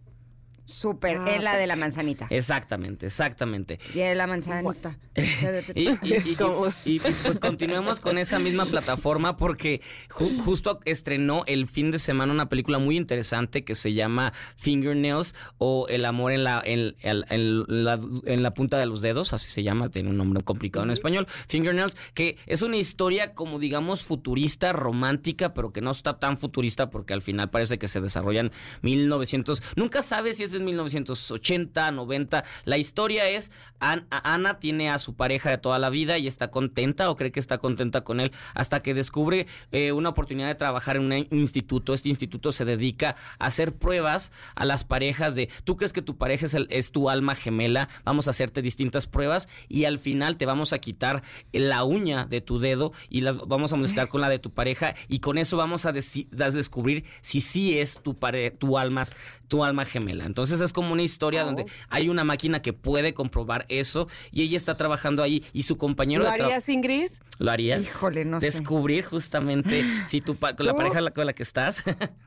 Súper, 0.67 1.17
Ah, 1.19 1.35
en 1.37 1.45
la 1.45 1.57
de 1.57 1.67
la 1.67 1.77
manzanita. 1.77 2.27
Exactamente, 2.31 3.07
exactamente. 3.07 3.79
Y 3.95 3.99
de 4.01 4.15
la 4.15 4.27
manzanita. 4.27 4.97
Y, 5.75 5.89
y- 5.91 5.99
y- 6.03 6.37
y- 6.85 6.97
y, 6.97 7.01
pues 7.01 7.39
continuemos 7.41 8.01
con 8.01 8.19
esa 8.19 8.39
misma 8.39 8.67
plataforma 8.67 9.37
porque 9.37 9.81
ju- 10.11 10.39
justo 10.45 10.81
estrenó 10.85 11.45
el 11.47 11.67
fin 11.69 11.91
de 11.91 11.99
semana 11.99 12.33
una 12.33 12.49
película 12.49 12.79
muy 12.79 12.97
interesante 12.97 13.65
que 13.65 13.75
se 13.75 13.93
llama 13.95 14.33
Fingernails 14.57 15.35
o 15.59 15.87
El 15.89 16.05
amor 16.05 16.33
en 16.33 16.45
la, 16.45 16.63
en, 16.65 16.95
en- 17.01 17.25
en 17.31 17.85
la, 17.85 17.99
en 18.27 18.43
la 18.43 18.53
punta 18.55 18.79
de 18.79 18.87
los 18.87 19.01
dedos, 19.03 19.33
así 19.33 19.49
se 19.49 19.63
llama, 19.63 19.89
tiene 19.91 20.11
un 20.11 20.17
nombre 20.17 20.43
complicado 20.43 20.85
en 20.85 20.91
español, 20.91 21.27
Fingernails, 21.49 21.97
que 22.15 22.37
es 22.47 22.63
una 22.63 22.77
historia 22.77 23.33
como 23.35 23.59
digamos 23.59 24.03
futurista, 24.05 24.73
romántica, 24.73 25.55
pero 25.55 25.73
que 25.73 25.81
no 25.81 25.91
está 25.93 26.19
tan 26.19 26.39
futurista 26.39 26.91
porque 26.91 27.15
al 27.15 27.23
final 27.23 27.51
parece 27.51 27.79
que 27.79 27.89
se 27.89 28.01
desarrolla 28.01 28.41
en 28.41 28.53
1900, 28.83 29.63
nunca 29.77 30.03
sabes 30.03 30.37
si 30.39 30.43
es 30.45 30.53
en 30.57 30.65
1980, 30.65 31.91
90, 31.91 32.45
la 32.65 32.79
historia 32.79 33.29
es, 33.29 33.51
Ana 33.81 34.59
tiene 34.59 34.91
a 34.91 34.99
su 34.99 35.15
pareja 35.15 35.51
de 35.51 35.59
toda 35.59 35.79
la 35.79 35.91
vida 35.91 36.19
y 36.19 36.27
está 36.27 36.51
contenta 36.51 37.11
o 37.11 37.17
cree 37.17 37.33
que 37.33 37.41
está 37.41 37.59
contenta 37.59 38.03
con 38.03 38.21
él 38.21 38.33
hasta 38.55 38.83
que 38.83 38.95
descubre 38.95 39.47
eh, 39.73 39.93
una 39.93 40.11
oportunidad 40.11 40.49
de 40.49 40.55
trabajar 40.55 40.97
en 40.97 41.05
un 41.05 41.27
instituto. 41.31 41.95
Este 41.95 42.09
instituto 42.09 42.53
se 42.53 42.65
dedica 42.65 43.17
a 43.39 43.47
hacer 43.47 43.75
pruebas 43.75 44.33
a 44.55 44.65
las 44.65 44.85
parejas 44.85 45.35
de, 45.35 45.49
tú 45.65 45.77
crees 45.77 45.93
que 45.93 46.03
tu 46.03 46.17
pareja 46.17 46.47
es, 46.69 46.93
tu 46.93 47.11
alma 47.11 47.35
gemela, 47.35 47.89
vamos 48.05 48.27
a 48.29 48.31
hacerte 48.31 48.63
distintas 48.63 49.07
pruebas 49.07 49.49
y 49.69 49.85
al 49.85 49.99
final 49.99 50.37
te 50.37 50.47
vamos 50.47 50.73
a 50.73 50.79
quitar 50.79 51.23
la 51.53 51.85
uña 51.85 52.25
de 52.25 52.41
tu 52.41 52.59
dedo 52.59 52.93
y 53.09 53.21
las 53.23 53.37
vamos 53.37 53.73
a 53.73 53.77
mezclar 53.77 54.09
con 54.09 54.21
la 54.21 54.29
de 54.29 54.39
tu 54.39 54.53
pareja 54.53 54.95
y 55.09 55.19
con 55.21 55.39
eso 55.39 55.57
vamos 55.57 55.85
a, 55.87 55.93
descubrir 55.93 57.05
si 57.21 57.41
sí 57.41 57.79
es 57.79 57.99
tu, 58.03 58.19
pare- 58.19 58.51
tu, 58.51 58.79
alma, 58.79 59.05
tu 59.49 59.65
alma 59.65 59.85
gemela. 59.85 60.25
Entonces 60.25 60.46
es 60.53 60.73
como 60.73 60.93
una 60.93 61.03
historia 61.03 61.45
donde 61.45 61.67
hay 61.89 62.09
una 62.09 62.25
máquina 62.25 62.63
que 62.63 62.73
puede 62.73 63.15
comprobar 63.15 63.65
eso 63.69 64.09
y 64.33 64.43
ella 64.43 64.57
está 64.57 64.77
trabajando 64.77 65.23
ahí 65.23 65.45
y 65.53 65.63
su 65.63 65.77
compañero 65.77 66.23
¿Lo 66.25 66.31
de 66.31 66.37
trabajo... 66.37 66.53
harías, 66.55 66.69
Ingrid? 66.69 67.11
¿Lo 67.39 67.51
harías? 67.51 67.85
Híjole, 67.85 68.25
no 68.25 68.41
sé. 68.41 68.47
Descubrir 68.47 69.05
justamente 69.05 69.83
si 70.07 70.21
tu 70.21 70.37
pa- 70.37 70.55
con 70.57 70.67
la 70.67 70.75
pareja 70.75 71.01
la- 71.01 71.11
con 71.11 71.27
la 71.27 71.33
que 71.33 71.43
estás. 71.43 71.83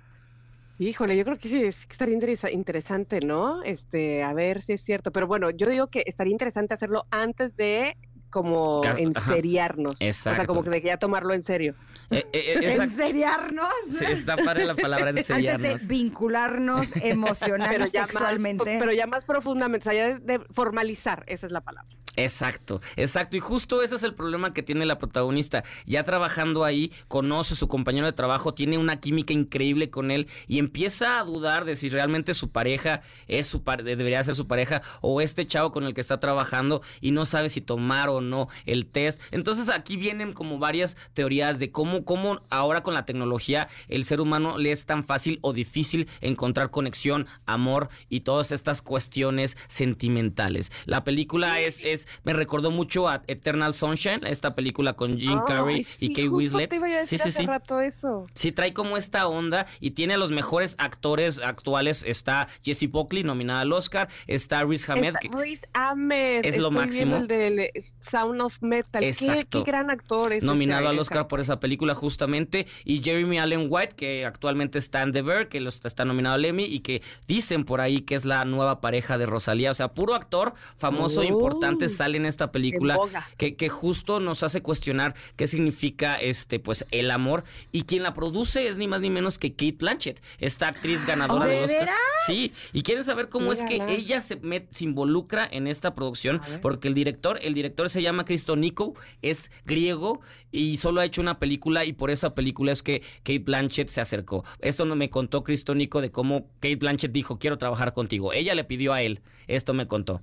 Híjole, 0.82 1.18
yo 1.18 1.26
creo 1.26 1.38
que 1.38 1.50
sí, 1.50 1.62
estaría 1.64 2.16
interesa- 2.16 2.50
interesante, 2.52 3.20
¿no? 3.20 3.62
Este, 3.64 4.24
a 4.24 4.32
ver 4.34 4.62
si 4.62 4.72
es 4.74 4.82
cierto. 4.82 5.12
Pero 5.12 5.28
bueno, 5.28 5.50
yo 5.50 5.68
digo 5.68 5.88
que 5.88 6.04
estaría 6.06 6.32
interesante 6.32 6.74
hacerlo 6.74 7.06
antes 7.12 7.58
de 7.58 7.98
como 8.30 8.82
enseriarnos. 8.98 9.96
O 9.96 9.98
sea, 9.98 10.08
Exacto. 10.08 10.46
como 10.48 10.64
que 10.64 10.70
de 10.70 10.82
que 10.82 10.88
ya 10.88 10.98
tomarlo 10.98 11.34
en 11.34 11.44
serio. 11.44 11.76
Eh, 12.12 12.26
eh, 12.32 12.54
eh, 12.56 12.60
esa- 12.74 12.84
¿Enseriarnos? 12.84 13.70
sí, 13.92 14.06
está 14.06 14.38
padre 14.38 14.66
la 14.66 14.76
palabra 14.76 15.10
Antes 15.10 15.30
enseriarnos. 15.30 15.82
de 15.82 15.88
vincularnos 15.88 16.96
emocional 17.04 17.70
Pero 17.72 17.86
y 17.88 17.90
ya, 17.92 18.02
más, 18.02 18.12
sexualmente. 18.12 18.78
pero 18.80 18.92
ya 18.92 19.08
más 19.08 19.26
profundamente, 19.26 19.90
o 19.90 19.92
sea, 19.92 19.94
ya 20.10 20.20
de, 20.20 20.38
de 20.38 20.40
formalizar, 20.54 21.24
esa 21.28 21.46
es 21.46 21.52
la 21.52 21.62
palabra. 21.62 21.90
Exacto, 22.24 22.82
exacto. 22.98 23.38
Y 23.38 23.40
justo 23.40 23.82
ese 23.82 23.96
es 23.96 24.04
el 24.04 24.14
problema 24.14 24.54
que 24.54 24.62
tiene 24.62 24.86
la 24.86 24.98
protagonista. 25.00 25.64
Ya 25.86 26.04
trabajando 26.04 26.66
ahí, 26.66 26.92
conoce 27.08 27.54
a 27.54 27.58
su 27.58 27.70
compañero 27.70 28.06
de 28.06 28.12
trabajo, 28.12 28.54
tiene 28.54 28.78
una 28.78 29.00
química 29.00 29.32
increíble 29.32 29.90
con 29.90 30.12
él 30.12 30.28
y 30.48 30.60
empieza 30.60 31.20
a 31.20 31.24
dudar 31.24 31.64
de 31.64 31.78
si 31.78 31.88
realmente 31.88 32.34
su 32.34 32.52
pareja 32.52 33.02
es 33.28 33.48
su 33.48 33.64
par- 33.64 33.84
debería 33.84 34.22
ser 34.24 34.36
su 34.36 34.48
pareja 34.48 34.82
o 35.00 35.22
este 35.22 35.48
chavo 35.48 35.72
con 35.72 35.86
el 35.86 35.94
que 35.94 36.02
está 36.02 36.20
trabajando 36.20 36.82
y 37.00 37.12
no 37.12 37.24
sabe 37.24 37.48
si 37.48 37.62
tomar 37.62 38.10
o 38.10 38.20
no 38.20 38.50
el 38.66 38.86
test. 38.86 39.22
Entonces 39.32 39.70
aquí 39.70 39.96
vienen 39.96 40.34
como 40.34 40.60
varias 40.60 40.98
teorías 41.14 41.58
de 41.58 41.72
cómo, 41.72 42.04
cómo 42.04 42.42
ahora 42.50 42.84
con 42.84 42.94
la 42.94 43.06
tecnología 43.06 43.70
el 43.88 44.04
ser 44.04 44.20
humano 44.20 44.58
le 44.58 44.74
es 44.74 44.86
tan 44.86 45.06
fácil 45.06 45.40
o 45.42 45.54
difícil 45.54 46.10
encontrar 46.20 46.70
conexión, 46.70 47.28
amor 47.46 47.88
y 48.10 48.22
todas 48.22 48.52
estas 48.52 48.82
cuestiones 48.82 49.56
sentimentales. 49.70 50.72
La 50.86 51.06
película 51.06 51.62
es, 51.62 51.80
es 51.82 52.09
me 52.24 52.34
recordó 52.34 52.72
mucho 52.72 53.08
a 53.08 53.22
Eternal 53.28 53.74
Sunshine, 53.74 54.26
esta 54.26 54.56
película 54.56 54.94
con 54.94 55.18
Jim 55.18 55.40
Carrey 55.46 55.78
Ay, 55.78 55.88
y 56.00 56.10
Kate 56.10 56.30
Winslet. 56.30 56.70
te 56.70 56.76
iba 56.78 56.88
a 56.88 56.90
decir 56.92 57.20
sí, 57.20 57.24
sí, 57.24 57.30
hace 57.30 57.40
sí. 57.42 57.46
rato 57.46 57.82
eso. 57.82 58.28
Sí, 58.36 58.52
trae 58.52 58.74
como 58.74 58.98
esta 58.98 59.28
onda 59.28 59.66
y 59.80 59.92
tiene 59.92 60.14
a 60.16 60.18
los 60.18 60.32
mejores 60.32 60.76
actores 60.78 61.40
actuales. 61.40 62.04
Está 62.08 62.48
Jesse 62.64 62.90
Buckley, 62.90 63.24
nominada 63.24 63.62
al 63.62 63.72
Oscar. 63.74 64.10
Está 64.28 64.64
Riz 64.64 64.88
Ahmed. 64.90 65.08
Está 65.16 65.20
que- 65.20 65.30
Riz 65.30 65.66
Ahmed. 65.74 66.46
es 66.46 66.58
lo 66.58 66.68
estoy 66.70 66.78
máximo. 66.86 67.16
el 67.18 67.28
del 67.28 67.60
eh, 67.60 67.72
Sound 68.00 68.42
of 68.42 68.58
Metal. 68.62 69.02
Qué, 69.02 69.10
Exacto. 69.10 69.64
qué 69.64 69.72
gran 69.72 69.90
actor 69.90 70.34
es. 70.34 70.44
nominado 70.44 70.82
ese, 70.84 70.90
al 70.90 71.00
Oscar 71.00 71.28
por 71.28 71.40
esa 71.40 71.60
película 71.60 71.96
justamente 71.96 72.68
y 72.86 73.02
Jeremy 73.04 73.40
Allen 73.40 73.68
White 73.70 73.96
que 73.96 74.26
actualmente 74.26 74.78
está 74.78 75.02
en 75.04 75.12
The 75.12 75.22
Bear 75.22 75.50
que 75.50 75.60
los- 75.60 75.84
está 75.86 76.06
nominado 76.06 76.36
al 76.36 76.46
Emmy 76.46 76.64
y 76.66 76.80
que 76.80 77.02
dicen 77.28 77.64
por 77.66 77.82
ahí 77.82 78.02
que 78.02 78.16
es 78.16 78.26
la 78.26 78.46
nueva 78.46 78.82
pareja 78.82 79.18
de 79.18 79.26
Rosalía 79.26 79.72
o 79.72 79.74
sea 79.74 79.90
puro 79.94 80.16
actor 80.16 80.54
famoso 80.78 81.22
Oh. 81.22 81.24
importante 81.24 81.90
sale 82.00 82.18
en 82.18 82.26
esta 82.26 82.52
película 82.52 82.96
que, 83.38 83.56
que 83.56 83.70
justo 83.70 84.20
nos 84.20 84.42
hace 84.44 84.62
cuestionar 84.62 85.14
qué 85.36 85.48
significa 85.48 86.16
este 86.16 86.60
pues 86.60 86.86
el 86.92 87.12
amor 87.12 87.44
y 87.72 87.84
quien 87.84 88.04
la 88.04 88.14
produce 88.14 88.68
es 88.68 88.78
ni 88.78 88.88
más 88.88 89.02
ni 89.02 89.10
menos 89.10 89.38
que 89.38 89.52
Kate 89.52 89.76
Blanchett 89.80 90.22
esta 90.40 90.68
actriz 90.68 91.06
ganadora 91.06 91.46
¿de 91.46 91.56
del 91.56 91.64
Oscar 91.66 91.80
veras? 91.82 91.96
sí 92.26 92.52
y 92.74 92.82
quieren 92.84 93.04
saber 93.06 93.30
cómo 93.30 93.52
es 93.54 93.62
que 93.64 93.76
ella 93.90 94.22
se, 94.22 94.42
met- 94.42 94.68
se 94.72 94.84
involucra 94.86 95.48
en 95.52 95.68
esta 95.68 95.94
producción 95.94 96.42
porque 96.62 96.88
el 96.88 96.94
director 96.96 97.40
el 97.44 97.54
director 97.54 97.90
se 97.90 98.02
llama 98.02 98.26
Cristo 98.26 98.56
Nico 98.56 98.96
es 99.22 99.52
griego 99.66 100.22
y 100.52 100.78
solo 100.78 101.02
ha 101.02 101.06
hecho 101.06 101.22
una 101.22 101.38
película 101.38 101.86
y 101.86 101.94
por 101.94 102.10
esa 102.10 102.34
película 102.34 102.72
es 102.72 102.82
que 102.82 103.02
Kate 103.24 103.40
Blanchett 103.40 103.90
se 103.90 104.02
acercó. 104.02 104.44
Esto 104.62 104.86
no 104.86 104.96
me 104.96 105.10
contó 105.12 105.44
Cristo 105.44 105.76
Nico 105.76 106.02
de 106.02 106.10
cómo 106.12 106.48
Kate 106.60 106.76
Blanchett 106.78 107.12
dijo, 107.12 107.38
quiero 107.38 107.58
trabajar 107.60 107.94
contigo. 107.94 108.34
Ella 108.34 108.56
le 108.56 108.64
pidió 108.64 108.94
a 108.94 109.02
él. 109.04 109.22
Esto 109.48 109.76
me 109.76 109.86
contó. 109.88 110.22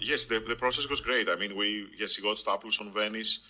Yes, 0.00 0.26
the, 0.28 0.40
the 0.40 0.56
process 0.56 0.88
was 0.88 1.00
great. 1.00 1.28
I 1.28 1.36
mean, 1.36 1.56
we 1.56 1.88
yes, 1.98 2.16
he 2.16 2.22
got 2.22 2.36
staples 2.36 2.80
on 2.80 2.92
Venice. 2.92 3.40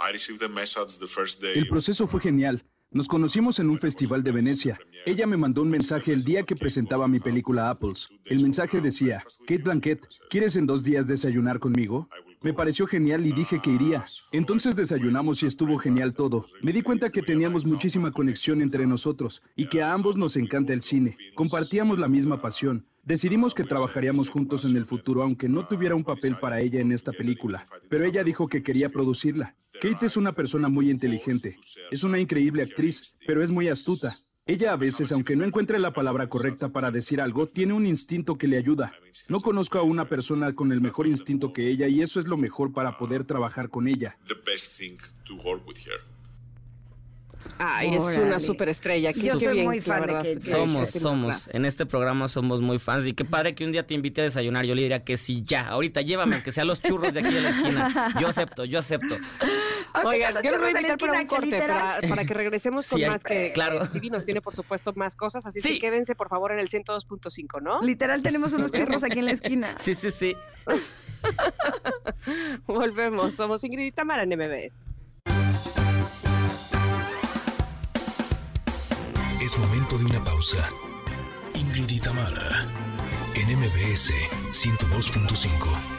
I 0.00 0.12
received 0.12 0.40
the 0.40 0.48
message 0.48 0.98
the 0.98 1.08
first 1.08 1.40
day. 1.40 1.54
El 1.58 1.68
proceso 1.68 2.06
fue 2.06 2.20
genial. 2.20 2.62
Nos 2.90 3.06
conocimos 3.06 3.58
en 3.58 3.68
un 3.68 3.78
festival 3.78 4.22
de 4.22 4.32
Venecia. 4.32 4.78
Ella 5.04 5.26
me 5.26 5.36
mandó 5.36 5.60
un 5.60 5.68
mensaje 5.68 6.12
el 6.12 6.24
día 6.24 6.44
que 6.44 6.56
presentaba 6.56 7.06
mi 7.06 7.20
película 7.20 7.68
Apples. 7.68 8.08
El 8.24 8.42
mensaje 8.42 8.80
decía, 8.80 9.22
Kate 9.40 9.62
Blanquett, 9.62 10.06
¿quieres 10.30 10.56
en 10.56 10.66
dos 10.66 10.82
días 10.82 11.06
desayunar 11.06 11.58
conmigo? 11.58 12.08
Me 12.40 12.54
pareció 12.54 12.86
genial 12.86 13.26
y 13.26 13.32
dije 13.32 13.60
que 13.60 13.70
iría. 13.70 14.04
Entonces 14.30 14.76
desayunamos 14.76 15.42
y 15.42 15.46
estuvo 15.46 15.76
genial 15.78 16.14
todo. 16.14 16.46
Me 16.62 16.72
di 16.72 16.82
cuenta 16.82 17.10
que 17.10 17.22
teníamos 17.22 17.66
muchísima 17.66 18.12
conexión 18.12 18.62
entre 18.62 18.86
nosotros 18.86 19.42
y 19.56 19.68
que 19.68 19.82
a 19.82 19.92
ambos 19.92 20.16
nos 20.16 20.36
encanta 20.36 20.72
el 20.72 20.82
cine. 20.82 21.16
Compartíamos 21.34 21.98
la 21.98 22.08
misma 22.08 22.40
pasión. 22.40 22.86
Decidimos 23.02 23.54
que 23.54 23.64
trabajaríamos 23.64 24.28
juntos 24.28 24.64
en 24.64 24.76
el 24.76 24.86
futuro, 24.86 25.22
aunque 25.22 25.48
no 25.48 25.66
tuviera 25.66 25.94
un 25.94 26.04
papel 26.04 26.36
para 26.36 26.60
ella 26.60 26.80
en 26.80 26.92
esta 26.92 27.10
película. 27.10 27.66
Pero 27.88 28.04
ella 28.04 28.22
dijo 28.22 28.48
que 28.48 28.62
quería 28.62 28.90
producirla. 28.90 29.56
Kate 29.80 30.06
es 30.06 30.16
una 30.16 30.32
persona 30.32 30.68
muy 30.68 30.90
inteligente. 30.90 31.56
Es 31.90 32.04
una 32.04 32.20
increíble 32.20 32.62
actriz, 32.62 33.16
pero 33.26 33.42
es 33.42 33.50
muy 33.50 33.68
astuta. 33.68 34.18
Ella 34.48 34.72
a 34.72 34.76
veces, 34.76 35.12
aunque 35.12 35.36
no 35.36 35.44
encuentre 35.44 35.78
la 35.78 35.92
palabra 35.92 36.26
correcta 36.30 36.70
para 36.70 36.90
decir 36.90 37.20
algo, 37.20 37.46
tiene 37.46 37.74
un 37.74 37.84
instinto 37.84 38.38
que 38.38 38.48
le 38.48 38.56
ayuda. 38.56 38.94
No 39.28 39.42
conozco 39.42 39.78
a 39.78 39.82
una 39.82 40.06
persona 40.06 40.50
con 40.52 40.72
el 40.72 40.80
mejor 40.80 41.06
instinto 41.06 41.52
que 41.52 41.68
ella 41.68 41.86
y 41.86 42.00
eso 42.00 42.18
es 42.18 42.26
lo 42.26 42.38
mejor 42.38 42.72
para 42.72 42.96
poder 42.96 43.24
trabajar 43.24 43.68
con 43.68 43.88
ella. 43.88 44.16
Ay, 47.58 47.94
es 47.94 48.02
una 48.02 48.40
superestrella. 48.40 49.10
Yo 49.10 49.38
soy 49.38 49.52
bien, 49.52 49.66
muy 49.66 49.80
fan 49.82 50.06
de. 50.06 50.12
Kate 50.14 50.40
Somos, 50.40 50.72
Blanchett. 50.72 51.02
somos. 51.02 51.48
En 51.52 51.64
este 51.64 51.84
programa 51.86 52.28
somos 52.28 52.60
muy 52.62 52.78
fans. 52.78 53.06
Y 53.06 53.12
qué 53.12 53.24
padre 53.24 53.54
que 53.54 53.64
un 53.64 53.72
día 53.72 53.86
te 53.86 53.94
invite 53.94 54.20
a 54.22 54.24
desayunar. 54.24 54.64
Yo 54.64 54.74
le 54.74 54.82
diría 54.82 55.04
que 55.04 55.16
sí, 55.16 55.42
ya. 55.46 55.68
Ahorita 55.68 56.00
llévame, 56.00 56.36
aunque 56.36 56.52
sea 56.52 56.64
los 56.64 56.80
churros 56.80 57.12
de 57.12 57.20
aquí 57.20 57.34
de 57.34 57.40
la 57.40 57.50
esquina. 57.50 58.14
Yo 58.20 58.28
acepto, 58.28 58.64
yo 58.64 58.78
acepto. 58.78 59.16
Aunque 59.94 60.08
Oigan, 60.16 60.34
yo 60.42 60.50
les 60.50 60.60
voy 60.60 60.68
a 60.68 60.70
invitar 60.72 60.98
para 60.98 61.12
un 61.12 61.18
esquina, 61.18 61.20
que 61.20 61.26
corte 61.26 61.46
literal- 61.46 61.78
para, 62.00 62.08
para 62.08 62.24
que 62.24 62.34
regresemos 62.34 62.88
con 62.88 63.00
más 63.06 63.24
que 63.24 63.52
claro. 63.52 63.80
que 63.80 63.86
Stevie 63.86 64.10
nos 64.10 64.24
tiene, 64.24 64.40
por 64.40 64.54
supuesto, 64.54 64.92
más 64.94 65.16
cosas. 65.16 65.46
Así 65.46 65.60
Sí. 65.60 65.74
que 65.74 65.80
quédense, 65.80 66.14
por 66.14 66.28
favor, 66.28 66.52
en 66.52 66.58
el 66.58 66.68
102.5, 66.68 67.60
¿no? 67.62 67.80
Literal 67.82 68.22
tenemos 68.22 68.52
unos 68.52 68.70
churros 68.98 69.04
aquí 69.04 69.20
en 69.20 69.24
la 69.26 69.32
esquina. 69.32 69.68
Sí, 69.78 69.94
sí, 69.94 70.10
sí. 70.10 70.36
Volvemos. 72.66 73.34
Somos 73.34 73.64
Ingrid 73.64 73.86
y 73.86 73.92
Tamara 73.92 74.22
en 74.24 74.30
MBS. 74.30 74.82
Es 79.40 79.58
momento 79.58 79.96
de 79.98 80.04
una 80.04 80.22
pausa. 80.22 80.68
Ingrid 81.54 81.88
y 81.90 82.00
Tamara, 82.00 82.66
en 83.34 83.58
MBS 83.58 84.12
102.5. 84.52 85.97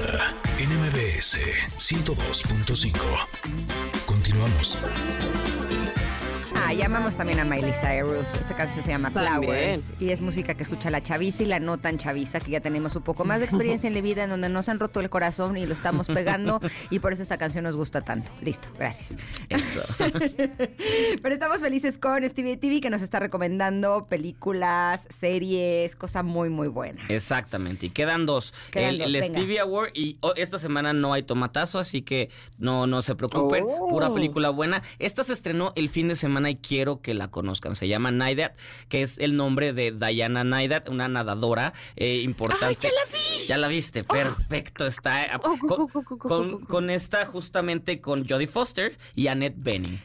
y 0.00 0.06
Tamara, 0.06 0.34
en 0.58 0.70
MBS 0.80 1.36
102.5. 1.76 2.96
Continuamos. 4.06 4.78
Ah, 6.54 6.72
llamamos 6.72 7.16
también 7.16 7.40
a 7.40 7.44
Miley 7.44 7.72
Cyrus. 7.72 8.34
Esta 8.34 8.56
canción 8.56 8.84
se 8.84 8.90
llama 8.90 9.10
También. 9.10 9.42
Flowers 9.42 9.92
y 10.00 10.10
es 10.10 10.20
música 10.20 10.54
que 10.54 10.62
escucha 10.62 10.90
la 10.90 11.02
chaviza 11.02 11.42
y 11.42 11.46
la 11.46 11.60
no 11.60 11.78
tan 11.78 11.98
chaviza, 11.98 12.40
que 12.40 12.50
ya 12.50 12.60
tenemos 12.60 12.96
un 12.96 13.02
poco 13.02 13.24
más 13.24 13.40
de 13.40 13.46
experiencia 13.46 13.86
en 13.86 13.94
la 13.94 14.00
vida 14.00 14.24
en 14.24 14.30
donde 14.30 14.48
nos 14.48 14.68
han 14.68 14.78
roto 14.78 15.00
el 15.00 15.10
corazón 15.10 15.56
y 15.56 15.66
lo 15.66 15.72
estamos 15.72 16.08
pegando 16.08 16.60
y 16.90 16.98
por 16.98 17.12
eso 17.12 17.22
esta 17.22 17.38
canción 17.38 17.64
nos 17.64 17.76
gusta 17.76 18.00
tanto. 18.00 18.30
Listo, 18.42 18.68
gracias. 18.78 19.16
Eso. 19.48 19.82
Pero 21.22 21.34
estamos 21.34 21.60
felices 21.60 21.98
con 21.98 22.28
Stevie 22.28 22.56
TV 22.56 22.80
que 22.80 22.90
nos 22.90 23.02
está 23.02 23.20
recomendando 23.20 24.06
películas, 24.06 25.06
series, 25.10 25.94
cosa 25.96 26.22
muy 26.22 26.50
muy 26.50 26.68
buena. 26.68 27.02
Exactamente, 27.08 27.86
y 27.86 27.90
quedan 27.90 28.26
dos. 28.26 28.54
Quedan 28.70 28.94
el 28.94 28.98
dos, 28.98 29.14
el. 29.14 29.24
Stevie 29.24 29.60
Award 29.60 29.90
y 29.94 30.18
oh, 30.20 30.32
esta 30.36 30.58
semana 30.58 30.92
no 30.92 31.12
hay 31.12 31.22
tomatazo, 31.22 31.78
así 31.78 32.02
que 32.02 32.30
no, 32.58 32.86
no 32.86 33.02
se 33.02 33.14
preocupen. 33.14 33.64
Oh. 33.66 33.88
Pura 33.88 34.12
película 34.12 34.50
buena. 34.50 34.82
Esta 34.98 35.24
se 35.24 35.32
estrenó 35.32 35.72
el 35.76 35.88
fin 35.88 36.08
de 36.08 36.16
semana 36.16 36.39
y 36.48 36.56
quiero 36.56 37.02
que 37.02 37.12
la 37.12 37.28
conozcan. 37.28 37.74
Se 37.74 37.88
llama 37.88 38.10
Naidat, 38.10 38.54
que 38.88 39.02
es 39.02 39.18
el 39.18 39.36
nombre 39.36 39.72
de 39.72 39.92
Diana 39.92 40.44
Naidat, 40.44 40.88
una 40.88 41.08
nadadora 41.08 41.74
eh, 41.96 42.20
importante. 42.24 42.66
¡Ay, 42.66 42.76
ya 42.80 42.88
la 42.90 43.04
vi! 43.12 43.46
Ya 43.48 43.56
la 43.58 43.68
viste, 43.68 44.04
perfecto. 44.04 44.86
Está 44.86 45.24
eh, 45.24 45.30
Oh, 45.42 45.58
con, 45.58 46.18
con- 46.18 46.60
con 46.64 46.90
esta 46.90 47.26
justamente 47.26 48.00
con 48.00 48.26
Jodie 48.26 48.46
Foster 48.46 48.96
y 49.16 49.26
Annette 49.26 49.56
Bening. 49.58 50.00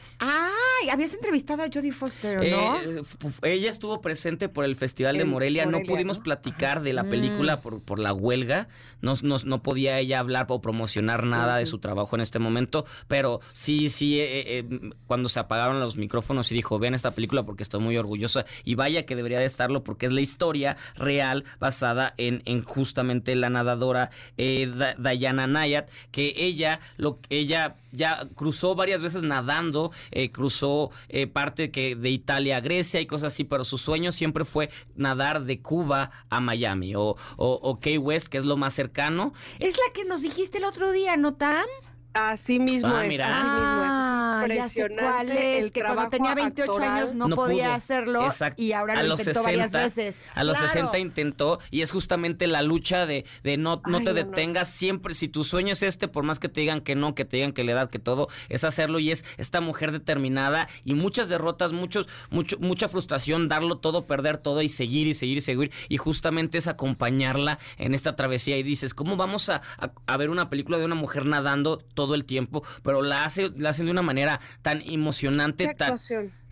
Ay, 0.82 0.90
habías 0.90 1.14
entrevistado 1.14 1.64
a 1.64 1.68
Jodie 1.74 1.92
Foster, 1.92 2.38
¿no? 2.50 2.82
Eh, 2.82 3.02
f- 3.02 3.40
ella 3.50 3.70
estuvo 3.70 4.02
presente 4.02 4.50
por 4.50 4.66
el 4.66 4.76
Festival 4.76 5.18
de 5.18 5.26
Morelia. 5.26 5.66
No 5.66 5.80
pudimos 5.82 6.18
¿no? 6.18 6.24
platicar 6.24 6.82
de 6.82 6.94
la 6.94 7.04
Mm. 7.04 7.10
película 7.10 7.62
por, 7.62 7.82
por 7.82 8.00
la 8.00 8.14
huelga. 8.14 8.68
No, 9.02 9.14
no, 9.22 9.38
no 9.44 9.62
podía 9.62 10.00
ella 10.00 10.20
hablar 10.20 10.46
o 10.50 10.62
promocionar 10.62 11.24
nada 11.24 11.58
de 11.58 11.66
su 11.66 11.80
trabajo 11.80 12.16
en 12.16 12.22
este 12.22 12.40
momento. 12.40 12.86
Pero 13.08 13.42
sí, 13.54 13.90
sí, 13.90 14.20
eh, 14.20 14.60
eh, 14.60 14.92
cuando 15.08 15.30
se 15.30 15.40
apagaron 15.40 15.80
los 15.80 15.96
micrófonos 15.98 16.52
y 16.52 16.56
dijo, 16.56 16.80
vean 16.80 16.94
esta 16.96 17.12
película 17.12 17.44
porque 17.44 17.64
estoy 17.64 17.80
muy 17.82 17.98
orgullosa. 17.98 18.46
Y 18.64 18.76
vaya 18.76 19.06
que 19.06 19.16
debería 19.16 19.40
de 19.40 19.46
estarlo 19.46 19.84
porque 19.84 20.08
es 20.08 20.12
la 20.12 20.22
historia 20.22 20.76
real 20.96 21.44
basada 21.60 22.14
en, 22.18 22.42
en 22.46 22.62
justamente 22.62 23.36
la 23.36 23.50
nadadora 23.50 24.10
eh, 24.38 24.72
Da- 24.76 24.96
Diana 25.16 25.48
Nayat, 25.48 25.90
que 26.12 26.34
ella, 26.38 26.80
lo, 26.98 27.20
ella 27.30 27.76
ya 27.96 28.28
cruzó 28.36 28.76
varias 28.76 29.02
veces 29.02 29.24
nadando, 29.24 29.92
eh, 30.12 30.32
cruzó 30.32 30.92
eh, 31.10 31.28
parte 31.28 31.72
que 31.72 31.96
de 31.96 32.10
Italia 32.10 32.58
a 32.58 32.62
Grecia 32.62 33.02
y 33.02 33.06
cosas 33.06 33.34
así, 33.34 33.44
pero 33.44 33.64
su 33.64 33.78
sueño 33.78 34.12
siempre 34.12 34.46
fue 34.46 34.70
nadar 34.96 35.44
de 35.44 35.62
Cuba 35.62 36.12
a 36.30 36.40
Miami 36.40 36.96
o, 36.96 37.02
o, 37.02 37.16
o 37.38 37.80
Key 37.80 37.98
West, 37.98 38.28
que 38.28 38.38
es 38.38 38.46
lo 38.46 38.58
más 38.58 38.74
cercano. 38.74 39.34
Es 39.60 39.76
la 39.78 39.94
que 39.94 40.06
nos 40.06 40.22
dijiste 40.22 40.58
el 40.58 40.66
otro 40.66 40.92
día, 40.92 41.18
¿no, 41.18 41.34
Tam? 41.36 41.66
Así 42.14 42.60
mismo 42.60 42.96
Ah, 42.96 43.04
es. 43.04 43.10
mira. 43.10 43.28
Así 43.28 43.48
mismo 43.48 43.84
es. 43.84 44.15
Ah, 44.44 44.48
ya 44.48 44.70
sé 44.70 44.80
impresionante 44.82 45.04
cuál 45.04 45.32
es, 45.38 45.64
el 45.66 45.72
que 45.72 45.82
cuando 45.82 46.10
tenía 46.10 46.36
28 46.36 46.72
actoral. 46.72 46.92
años 46.98 47.14
no, 47.16 47.28
No 47.28 47.36
podía 47.36 47.66
pudo. 47.66 47.74
hacerlo 47.76 48.26
Exacto. 48.26 48.62
y 48.62 48.72
ahora 48.74 48.94
A 49.00 49.04
lo 49.04 49.10
los 49.10 49.20
intentó 49.20 49.44
varias 49.44 49.72
60, 49.72 49.84
veces. 49.86 50.16
A 50.34 50.44
los 50.44 50.58
Claro. 50.58 50.74
60 50.74 51.00
intentó 51.00 51.60
y 51.72 51.82
es 51.82 51.92
justamente 51.92 52.48
la 52.48 52.62
lucha 52.62 53.06
de, 53.06 53.26
de 53.44 53.58
no, 53.58 53.82
no 53.88 53.98
Ay, 53.98 54.04
te 54.04 54.14
no, 54.14 54.20
no. 54.20 54.26
detengas 54.26 54.70
siempre. 54.70 55.14
Si 55.14 55.28
tu 55.28 55.44
sueño 55.44 55.74
es 55.74 55.84
este, 55.84 56.08
por 56.08 56.24
más 56.24 56.40
que 56.40 56.50
te 56.50 56.62
digan 56.62 56.82
que 56.82 56.96
no, 56.96 57.16
que 57.16 57.26
te 57.26 57.38
digan 57.38 57.52
que 57.54 57.64
la 57.64 57.72
edad, 57.74 57.90
que 57.90 58.00
todo, 58.00 58.28
es 58.50 58.64
hacerlo 58.64 59.00
y 59.00 59.12
es 59.12 59.26
esta 59.38 59.62
mujer 59.62 59.92
determinada 59.92 60.68
y 60.84 60.94
muchas 60.94 61.30
derrotas, 61.30 61.72
muchos, 61.74 62.08
mucho, 62.30 62.58
mucha 62.60 62.88
frustración, 62.88 63.48
darlo 63.48 63.78
todo, 63.78 64.06
perder 64.06 64.38
todo 64.38 64.62
y 64.62 64.70
seguir 64.70 65.08
y 65.08 65.14
seguir 65.14 65.38
y 65.38 65.42
seguir. 65.42 65.72
Y 65.90 65.98
justamente 65.98 66.58
es 66.58 66.68
acompañarla 66.68 67.60
en 67.78 67.94
esta 67.94 68.16
travesía 68.16 68.58
y 68.58 68.64
dices, 68.64 68.94
¿cómo 68.94 69.16
vamos 69.18 69.50
a, 69.50 69.62
a- 69.78 69.92
a 70.08 70.18
ver 70.18 70.30
una 70.30 70.50
película 70.50 70.78
de 70.78 70.86
una 70.86 70.96
mujer 70.96 71.26
nadando 71.26 71.78
todo 71.78 72.16
el 72.16 72.26
tiempo? 72.26 72.64
Pero 72.84 73.02
la, 73.02 73.26
hace, 73.26 73.52
la 73.58 73.70
hacen 73.70 73.86
de 73.86 73.92
una 73.92 74.02
manera 74.02 74.35
tan 74.62 74.82
emocionante, 74.86 75.74
tan... 75.76 75.98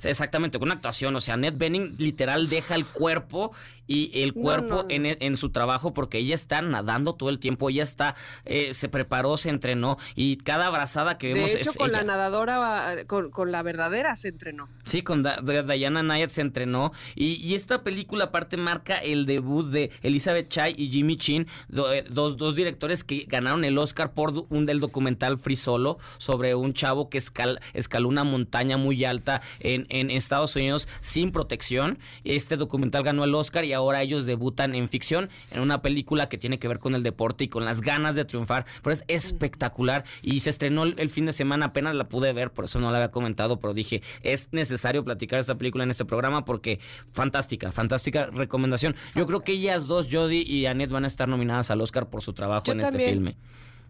Exactamente, 0.03 0.60
con 0.60 0.68
una 0.68 0.76
actuación. 0.76 1.15
O 1.15 1.22
sea, 1.22 1.38
Ned 1.38 1.53
Benning 1.56 1.95
literal 1.98 2.49
deja 2.49 2.76
el 2.76 2.86
cuerpo 2.86 3.52
y 3.88 4.11
el 4.22 4.34
cuerpo 4.34 4.68
no, 4.76 4.84
no. 4.84 4.90
En, 4.90 5.06
e- 5.06 5.18
en 5.22 5.38
su 5.38 5.49
trabajo 5.52 5.94
porque 5.94 6.18
ella 6.18 6.36
está 6.36 6.61
nadando 6.61 7.15
todo 7.15 7.30
el 7.30 7.40
tiempo. 7.40 7.70
Ella 7.70 7.84
está, 7.84 8.15
eh, 8.45 8.74
se 8.74 8.90
preparó, 8.90 9.38
se 9.38 9.49
entrenó 9.49 9.98
y 10.15 10.38
cada 10.38 10.68
abrazada 10.68 11.18
que 11.18 11.34
vemos 11.34 11.52
De 11.53 11.60
hecho, 11.61 11.72
es 11.72 11.78
con 11.78 11.90
ella. 11.90 11.99
la 11.99 12.03
nadadora, 12.06 12.94
eh, 13.02 13.06
con, 13.06 13.30
con 13.32 13.52
la 13.52 13.61
verdadera 13.61 14.15
se 14.15 14.30
entrenó. 14.30 14.68
Sí, 14.84 15.03
con 15.03 15.24
Da- 15.24 15.41
Diana 15.41 16.03
Nayat 16.03 16.30
se 16.30 16.41
entrenó. 16.41 16.91
Y, 17.15 17.36
y 17.36 17.56
esta 17.56 17.84
película, 17.84 18.26
aparte, 18.26 18.57
marca 18.57 18.98
el 18.98 19.26
debut 19.26 19.68
de 19.70 19.91
Elizabeth 20.02 20.49
Chai 20.49 20.74
y 20.78 20.90
Jimmy 20.90 21.18
Chin, 21.18 21.48
do- 21.70 21.94
eh, 21.94 22.03
dos, 22.10 22.36
dos 22.38 22.56
directores 22.56 23.03
que 23.03 23.26
ganaron 23.28 23.64
el 23.64 23.78
Oscar 23.78 24.14
por 24.14 24.34
un 24.49 24.65
del 24.65 24.80
documental 24.80 25.38
Free 25.38 25.56
Solo 25.56 25.98
sobre 26.18 26.56
un 26.56 26.74
chavo 26.74 27.10
que 27.10 27.20
escal- 27.20 27.60
escaló 27.74 28.10
una 28.10 28.24
montaña 28.24 28.78
muy 28.78 29.03
alta 29.06 29.41
en, 29.60 29.83
en 29.90 30.12
Estados 30.12 30.56
Unidos 30.56 30.88
sin 31.02 31.32
protección. 31.32 31.98
Este 32.24 32.58
documental 32.58 33.04
ganó 33.04 33.24
el 33.24 33.36
Oscar 33.36 33.66
y 33.66 33.74
ahora 33.74 34.02
ellos 34.02 34.26
debutan 34.26 34.76
en 34.76 34.90
ficción 34.90 35.30
en 35.52 35.62
una 35.62 35.82
película 35.82 36.30
que 36.30 36.38
tiene 36.38 36.60
que 36.60 36.68
ver 36.68 36.80
con 36.80 36.96
el 36.96 37.04
deporte 37.04 37.46
y 37.46 37.48
con 37.48 37.66
las 37.66 37.82
ganas 37.82 38.16
de 38.16 38.26
triunfar. 38.26 38.66
Pero 38.82 38.94
es 38.94 39.04
espectacular 39.08 40.04
y 40.22 40.40
se 40.42 40.50
estrenó 40.50 40.84
el, 40.84 40.96
el 40.98 41.10
fin 41.10 41.26
de 41.26 41.34
semana, 41.34 41.68
apenas 41.68 41.96
la 41.96 42.10
pude 42.10 42.34
ver, 42.34 42.52
por 42.52 42.66
eso 42.66 42.80
no 42.80 42.92
la 42.92 42.98
había 42.98 43.12
comentado, 43.12 43.60
pero 43.60 43.74
dije, 43.74 44.02
es 44.22 44.50
necesario 44.52 45.04
platicar 45.04 45.40
esta 45.40 45.56
película 45.56 45.84
en 45.84 45.92
este 45.92 46.06
programa 46.06 46.46
porque 46.46 46.80
fantástica, 47.12 47.72
fantástica 47.72 48.30
recomendación. 48.32 48.96
Yo 49.16 49.26
creo 49.26 49.42
que 49.42 49.54
ellas 49.54 49.88
dos, 49.88 50.08
Jodie 50.12 50.44
y 50.44 50.66
Annette, 50.66 50.92
van 50.92 51.04
a 51.06 51.08
estar 51.08 51.28
nominadas 51.28 51.72
al 51.72 51.82
Oscar 51.82 52.10
por 52.10 52.22
su 52.22 52.34
trabajo 52.34 52.66
Yo 52.66 52.74
en 52.74 52.80
también. 52.80 53.02
este 53.02 53.14
filme. 53.14 53.36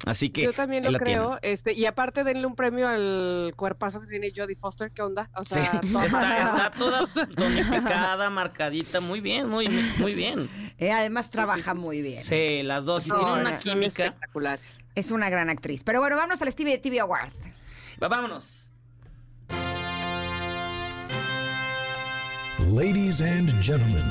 Así 0.06 0.30
que 0.32 0.44
Yo 0.44 0.52
también 0.52 0.84
lo 0.92 1.00
creo. 1.00 1.40
Este, 1.42 1.72
y 1.72 1.86
aparte 1.86 2.26
denle 2.26 2.46
un 2.46 2.56
premio 2.56 2.90
al 2.90 3.54
cuerpazo 3.56 4.02
que 4.02 4.08
tiene 4.08 4.32
Jodie 4.36 4.56
Foster, 4.58 4.92
¿qué 4.92 5.02
onda? 5.02 5.30
O 5.36 5.46
Sí, 5.46 5.54
sea, 5.56 5.80
toda- 5.92 6.06
está, 6.06 6.44
está 6.44 6.72
toda 6.78 7.08
tonificada, 7.36 8.30
marcadita, 8.30 9.00
muy 9.00 9.22
bien, 9.22 9.48
muy, 9.50 9.68
muy 10.00 10.14
bien. 10.14 10.50
Eh, 10.78 10.92
además 10.92 11.30
trabaja 11.30 11.74
muy 11.74 12.02
bien. 12.02 12.22
Sí, 12.22 12.64
las 12.64 12.84
dos. 12.84 13.06
Y 13.08 13.10
No, 13.10 13.16
tienen 13.20 13.40
una 13.48 13.60
química. 13.60 14.06
espectaculares. 14.06 14.84
Es 14.96 15.12
una 15.12 15.30
gran 15.30 15.50
actriz. 15.50 15.84
Pero 15.86 16.02
bueno, 16.02 16.18
vámonos 16.18 16.42
al 16.42 16.52
Stevie 16.52 16.78
TV 16.80 17.00
Award. 17.00 17.30
Va- 18.02 18.10
Vámonos. 18.10 18.70
Ladies 22.74 23.22
and 23.22 23.50
gentlemen, 23.62 24.04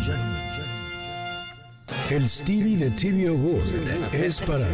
el 2.10 2.28
Stevie 2.28 2.76
de 2.76 2.90
TV 2.90 3.28
Award 3.28 4.14
es 4.14 4.40
para 4.40 4.66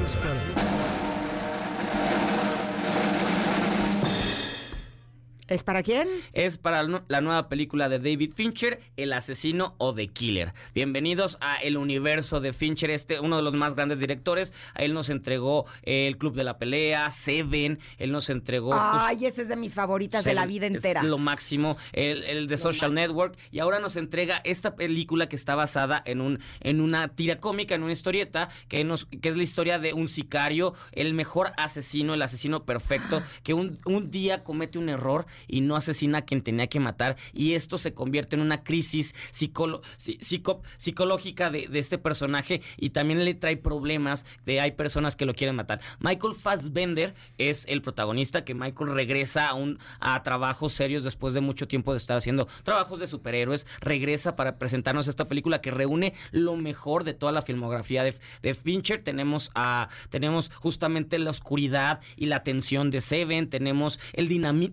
¿Es 5.48 5.62
para 5.64 5.82
quién? 5.82 6.08
Es 6.34 6.58
para 6.58 6.82
la 6.82 6.88
nu- 6.90 7.00
la 7.08 7.22
nueva 7.22 7.48
película 7.48 7.88
de 7.88 7.98
David 7.98 8.34
Fincher, 8.34 8.80
El 8.98 9.14
asesino 9.14 9.74
o 9.78 9.94
The 9.94 10.08
Killer. 10.08 10.52
Bienvenidos 10.74 11.38
a 11.40 11.56
el 11.56 11.78
universo 11.78 12.40
de 12.40 12.52
Fincher, 12.52 12.90
este 12.90 13.18
uno 13.18 13.36
de 13.36 13.42
los 13.42 13.54
más 13.54 13.74
grandes 13.74 13.98
directores. 13.98 14.52
A 14.74 14.82
él 14.82 14.92
nos 14.92 15.08
entregó 15.08 15.64
eh, 15.84 16.06
El 16.06 16.18
Club 16.18 16.34
de 16.34 16.44
la 16.44 16.58
Pelea, 16.58 17.10
Seven, 17.10 17.78
él 17.96 18.12
nos 18.12 18.28
entregó 18.28 18.74
Ay, 18.74 19.24
esa 19.24 19.40
es 19.40 19.48
de 19.48 19.56
mis 19.56 19.72
favoritas 19.72 20.22
de 20.22 20.34
la 20.34 20.44
vida 20.44 20.66
es 20.66 20.74
entera. 20.74 21.02
lo 21.02 21.16
máximo, 21.16 21.78
el, 21.94 22.22
el 22.24 22.46
de 22.46 22.58
Social 22.58 22.92
Network. 22.92 23.34
Y 23.50 23.60
ahora 23.60 23.80
nos 23.80 23.96
entrega 23.96 24.42
esta 24.44 24.76
película 24.76 25.30
que 25.30 25.36
está 25.36 25.54
basada 25.54 26.02
en, 26.04 26.20
un, 26.20 26.40
en 26.60 26.82
una 26.82 27.08
tira 27.08 27.40
cómica, 27.40 27.74
en 27.74 27.84
una 27.84 27.92
historieta, 27.94 28.50
que, 28.68 28.84
nos, 28.84 29.06
que 29.06 29.30
es 29.30 29.36
la 29.38 29.44
historia 29.44 29.78
de 29.78 29.94
un 29.94 30.08
sicario, 30.10 30.74
el 30.92 31.14
mejor 31.14 31.52
asesino, 31.56 32.12
el 32.12 32.20
asesino 32.20 32.64
perfecto, 32.66 33.22
que 33.42 33.54
un, 33.54 33.78
un 33.86 34.10
día 34.10 34.44
comete 34.44 34.78
un 34.78 34.90
error 34.90 35.24
y 35.46 35.60
no 35.60 35.76
asesina 35.76 36.18
a 36.18 36.22
quien 36.24 36.42
tenía 36.42 36.66
que 36.66 36.80
matar. 36.80 37.16
Y 37.32 37.54
esto 37.54 37.78
se 37.78 37.94
convierte 37.94 38.36
en 38.36 38.42
una 38.42 38.62
crisis 38.64 39.14
psicolo- 39.32 39.82
psi- 39.96 40.18
psico- 40.20 40.62
psicológica 40.76 41.50
de, 41.50 41.68
de 41.68 41.78
este 41.78 41.98
personaje 41.98 42.62
y 42.76 42.90
también 42.90 43.24
le 43.24 43.34
trae 43.34 43.56
problemas 43.56 44.24
de 44.46 44.60
hay 44.60 44.72
personas 44.72 45.16
que 45.16 45.26
lo 45.26 45.34
quieren 45.34 45.56
matar. 45.56 45.80
Michael 46.00 46.34
Fassbender 46.34 47.14
es 47.38 47.64
el 47.68 47.82
protagonista, 47.82 48.44
que 48.44 48.54
Michael 48.54 48.94
regresa 48.94 49.48
a, 49.48 49.54
un, 49.54 49.78
a 50.00 50.22
trabajos 50.22 50.72
serios 50.72 51.04
después 51.04 51.34
de 51.34 51.40
mucho 51.40 51.68
tiempo 51.68 51.92
de 51.92 51.98
estar 51.98 52.16
haciendo 52.16 52.48
trabajos 52.64 53.00
de 53.00 53.06
superhéroes, 53.06 53.66
regresa 53.80 54.36
para 54.36 54.58
presentarnos 54.58 55.08
esta 55.08 55.26
película 55.26 55.60
que 55.60 55.70
reúne 55.70 56.14
lo 56.30 56.56
mejor 56.56 57.04
de 57.04 57.14
toda 57.14 57.32
la 57.32 57.42
filmografía 57.42 58.02
de, 58.02 58.14
de 58.42 58.54
Fincher. 58.54 59.02
Tenemos, 59.02 59.50
a, 59.54 59.88
tenemos 60.10 60.50
justamente 60.54 61.18
la 61.18 61.30
oscuridad 61.30 62.00
y 62.16 62.26
la 62.26 62.42
tensión 62.42 62.90
de 62.90 63.00
Seven, 63.00 63.48
tenemos 63.50 64.00
el 64.12 64.28
dinami- 64.28 64.72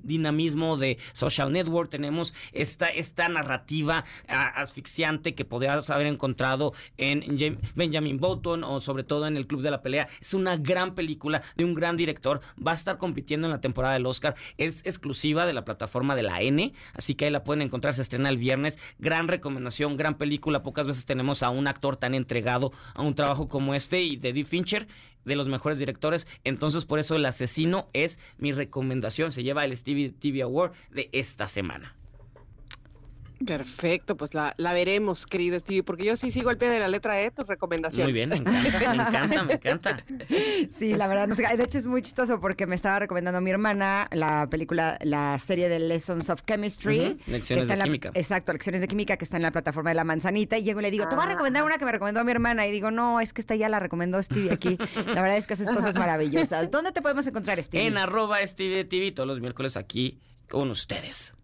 de 0.56 0.98
Social 1.14 1.52
Network, 1.52 1.90
tenemos 1.90 2.34
esta, 2.54 2.88
esta 2.88 3.28
narrativa 3.30 4.06
asfixiante 4.28 5.36
que 5.36 5.46
podrías 5.46 5.90
haber 5.90 6.08
encontrado 6.08 6.74
en 6.98 7.22
Jam- 7.38 7.60
Benjamin 7.76 8.20
Button 8.20 8.64
o 8.64 8.80
sobre 8.82 9.04
todo 9.04 9.28
en 9.28 9.38
El 9.38 9.48
Club 9.48 9.62
de 9.62 9.72
la 9.72 9.82
Pelea. 9.82 10.08
Es 10.22 10.34
una 10.34 10.58
gran 10.58 10.96
película 10.96 11.42
de 11.56 11.66
un 11.66 11.76
gran 11.76 11.98
director, 11.98 12.42
va 12.66 12.72
a 12.72 12.76
estar 12.76 12.98
compitiendo 12.98 13.48
en 13.48 13.52
la 13.52 13.62
temporada 13.62 13.94
del 13.94 14.06
Oscar, 14.06 14.36
es 14.58 14.80
exclusiva 14.86 15.46
de 15.46 15.54
la 15.54 15.66
plataforma 15.66 16.16
de 16.16 16.24
la 16.24 16.42
N, 16.42 16.74
así 16.94 17.16
que 17.16 17.26
ahí 17.26 17.32
la 17.32 17.44
pueden 17.44 17.62
encontrar, 17.62 17.94
se 17.94 18.02
estrena 18.02 18.30
el 18.30 18.38
viernes. 18.38 18.80
Gran 19.00 19.28
recomendación, 19.28 19.98
gran 19.98 20.16
película, 20.16 20.64
pocas 20.64 20.88
veces 20.88 21.06
tenemos 21.06 21.44
a 21.44 21.50
un 21.50 21.68
actor 21.68 21.98
tan 21.98 22.16
entregado 22.16 22.72
a 22.94 23.02
un 23.02 23.16
trabajo 23.16 23.50
como 23.50 23.76
este 23.76 24.02
y 24.02 24.16
de 24.16 24.32
Dee 24.34 24.46
Fincher 24.46 24.88
de 25.26 25.36
los 25.36 25.48
mejores 25.48 25.80
directores. 25.80 26.28
Entonces, 26.44 26.86
por 26.86 27.00
eso 27.00 27.16
El 27.16 27.26
Asesino 27.26 27.90
es 27.94 28.20
mi 28.38 28.52
recomendación. 28.52 29.32
Se 29.32 29.44
lleva 29.44 29.66
el 29.66 29.76
Stevie 29.76 30.12
TV 30.12 30.42
Award 30.42 30.74
de 30.92 31.10
esta 31.12 31.48
semana. 31.48 31.96
Perfecto, 33.44 34.16
pues 34.16 34.34
la, 34.34 34.54
la 34.58 34.74
veremos, 34.74 35.26
querido 35.26 35.58
Stevie, 35.60 35.84
porque 35.84 36.06
yo 36.06 36.16
sí 36.16 36.32
sigo 36.32 36.50
al 36.50 36.58
pie 36.58 36.70
de 36.70 36.80
la 36.80 36.88
letra 36.88 37.14
de 37.16 37.32
tus 37.32 37.48
recomendaciones. 37.48 38.06
Muy 38.06 38.14
bien, 38.14 38.30
me 38.30 38.38
encanta, 38.38 38.62
me 38.90 38.96
encanta, 38.96 39.44
me 39.44 39.54
encanta. 39.54 39.98
Sí, 40.72 40.94
la 40.94 41.08
verdad, 41.08 41.28
no 41.28 41.36
sé, 41.36 41.44
de 41.56 41.64
hecho 41.64 41.78
es 41.78 41.86
muy 41.86 42.02
chistoso 42.02 42.40
porque 42.40 42.66
me 42.66 42.76
estaba 42.76 43.00
recomendando 43.00 43.40
mi 43.42 43.52
hermana 43.52 44.08
la 44.12 44.48
película, 44.50 44.98
la 45.02 45.38
serie 45.40 45.70
de 45.70 45.80
Lessons 45.80 46.30
of 46.30 46.42
Chemistry. 46.48 47.18
Lecciones 47.28 47.68
de 47.68 47.76
la- 47.76 47.84
química. 47.84 48.12
Exacto, 48.14 48.52
Lecciones 48.54 48.82
de 48.82 48.88
Química, 48.88 49.18
que 49.18 49.26
está 49.26 49.38
en 49.38 49.44
la 49.44 49.52
plataforma 49.52 49.92
de 49.92 49.96
La 49.96 50.04
Manzanita. 50.04 50.58
Y 50.58 50.64
llego 50.64 50.80
y 50.80 50.84
le 50.84 50.92
digo, 50.92 51.08
te 51.08 51.16
voy 51.16 51.24
a 51.24 51.28
Ah, 51.28 51.32
recomendar 51.32 51.64
una 51.64 51.78
que 51.78 51.86
me 51.86 51.92
recomendó 51.92 52.24
mi 52.24 52.32
hermana. 52.32 52.66
Y 52.66 52.72
digo, 52.72 52.90
no, 52.92 53.20
es 53.20 53.34
que 53.34 53.42
esta 53.42 53.56
ya 53.56 53.70
la 53.70 53.80
recomendó 53.80 54.22
Stevie 54.24 54.52
aquí. 54.52 54.78
La 55.06 55.22
verdad 55.22 55.38
es 55.38 55.46
que 55.48 55.54
haces 55.54 55.70
cosas 55.70 55.96
maravillosas. 55.96 56.72
¿Dónde 56.72 56.92
te 56.92 57.02
podemos 57.02 57.28
encontrar, 57.28 57.62
Stevie? 57.62 57.88
En 57.88 57.98
arroba 57.98 58.46
Stevie 58.48 58.86
TV 58.86 59.12
todos 59.12 59.28
los 59.28 59.40
miércoles 59.42 59.78
aquí 59.78 60.20
con 60.50 60.72
ustedes. 60.72 61.35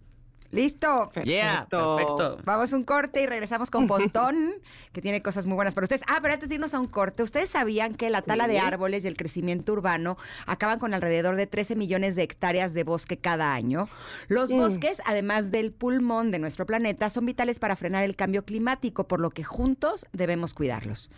¿Listo? 0.51 1.11
Yeah, 1.23 1.65
perfecto. 1.69 2.37
Vamos 2.43 2.73
a 2.73 2.75
un 2.75 2.83
corte 2.83 3.21
y 3.21 3.25
regresamos 3.25 3.71
con 3.71 3.87
Pontón, 3.87 4.51
que 4.93 5.01
tiene 5.01 5.21
cosas 5.21 5.45
muy 5.45 5.55
buenas 5.55 5.73
para 5.73 5.85
ustedes. 5.85 6.03
Ah, 6.07 6.19
pero 6.21 6.33
antes 6.33 6.49
de 6.49 6.55
irnos 6.55 6.73
a 6.73 6.79
un 6.79 6.87
corte, 6.87 7.23
¿ustedes 7.23 7.49
sabían 7.49 7.95
que 7.95 8.09
la 8.09 8.21
tala 8.21 8.47
de 8.47 8.59
árboles 8.59 9.05
y 9.05 9.07
el 9.07 9.15
crecimiento 9.15 9.71
urbano 9.73 10.17
acaban 10.45 10.77
con 10.79 10.93
alrededor 10.93 11.37
de 11.37 11.47
13 11.47 11.75
millones 11.75 12.15
de 12.15 12.23
hectáreas 12.23 12.73
de 12.73 12.83
bosque 12.83 13.17
cada 13.17 13.53
año? 13.53 13.87
Los 14.27 14.51
Mm. 14.51 14.57
bosques, 14.57 15.01
además 15.05 15.51
del 15.51 15.71
pulmón 15.71 16.31
de 16.31 16.39
nuestro 16.39 16.65
planeta, 16.65 17.09
son 17.09 17.25
vitales 17.25 17.59
para 17.59 17.75
frenar 17.77 18.03
el 18.03 18.15
cambio 18.17 18.43
climático, 18.43 19.07
por 19.07 19.19
lo 19.21 19.29
que 19.29 19.43
juntos 19.45 20.05
debemos 20.11 20.53
cuidarlos. 20.53 21.09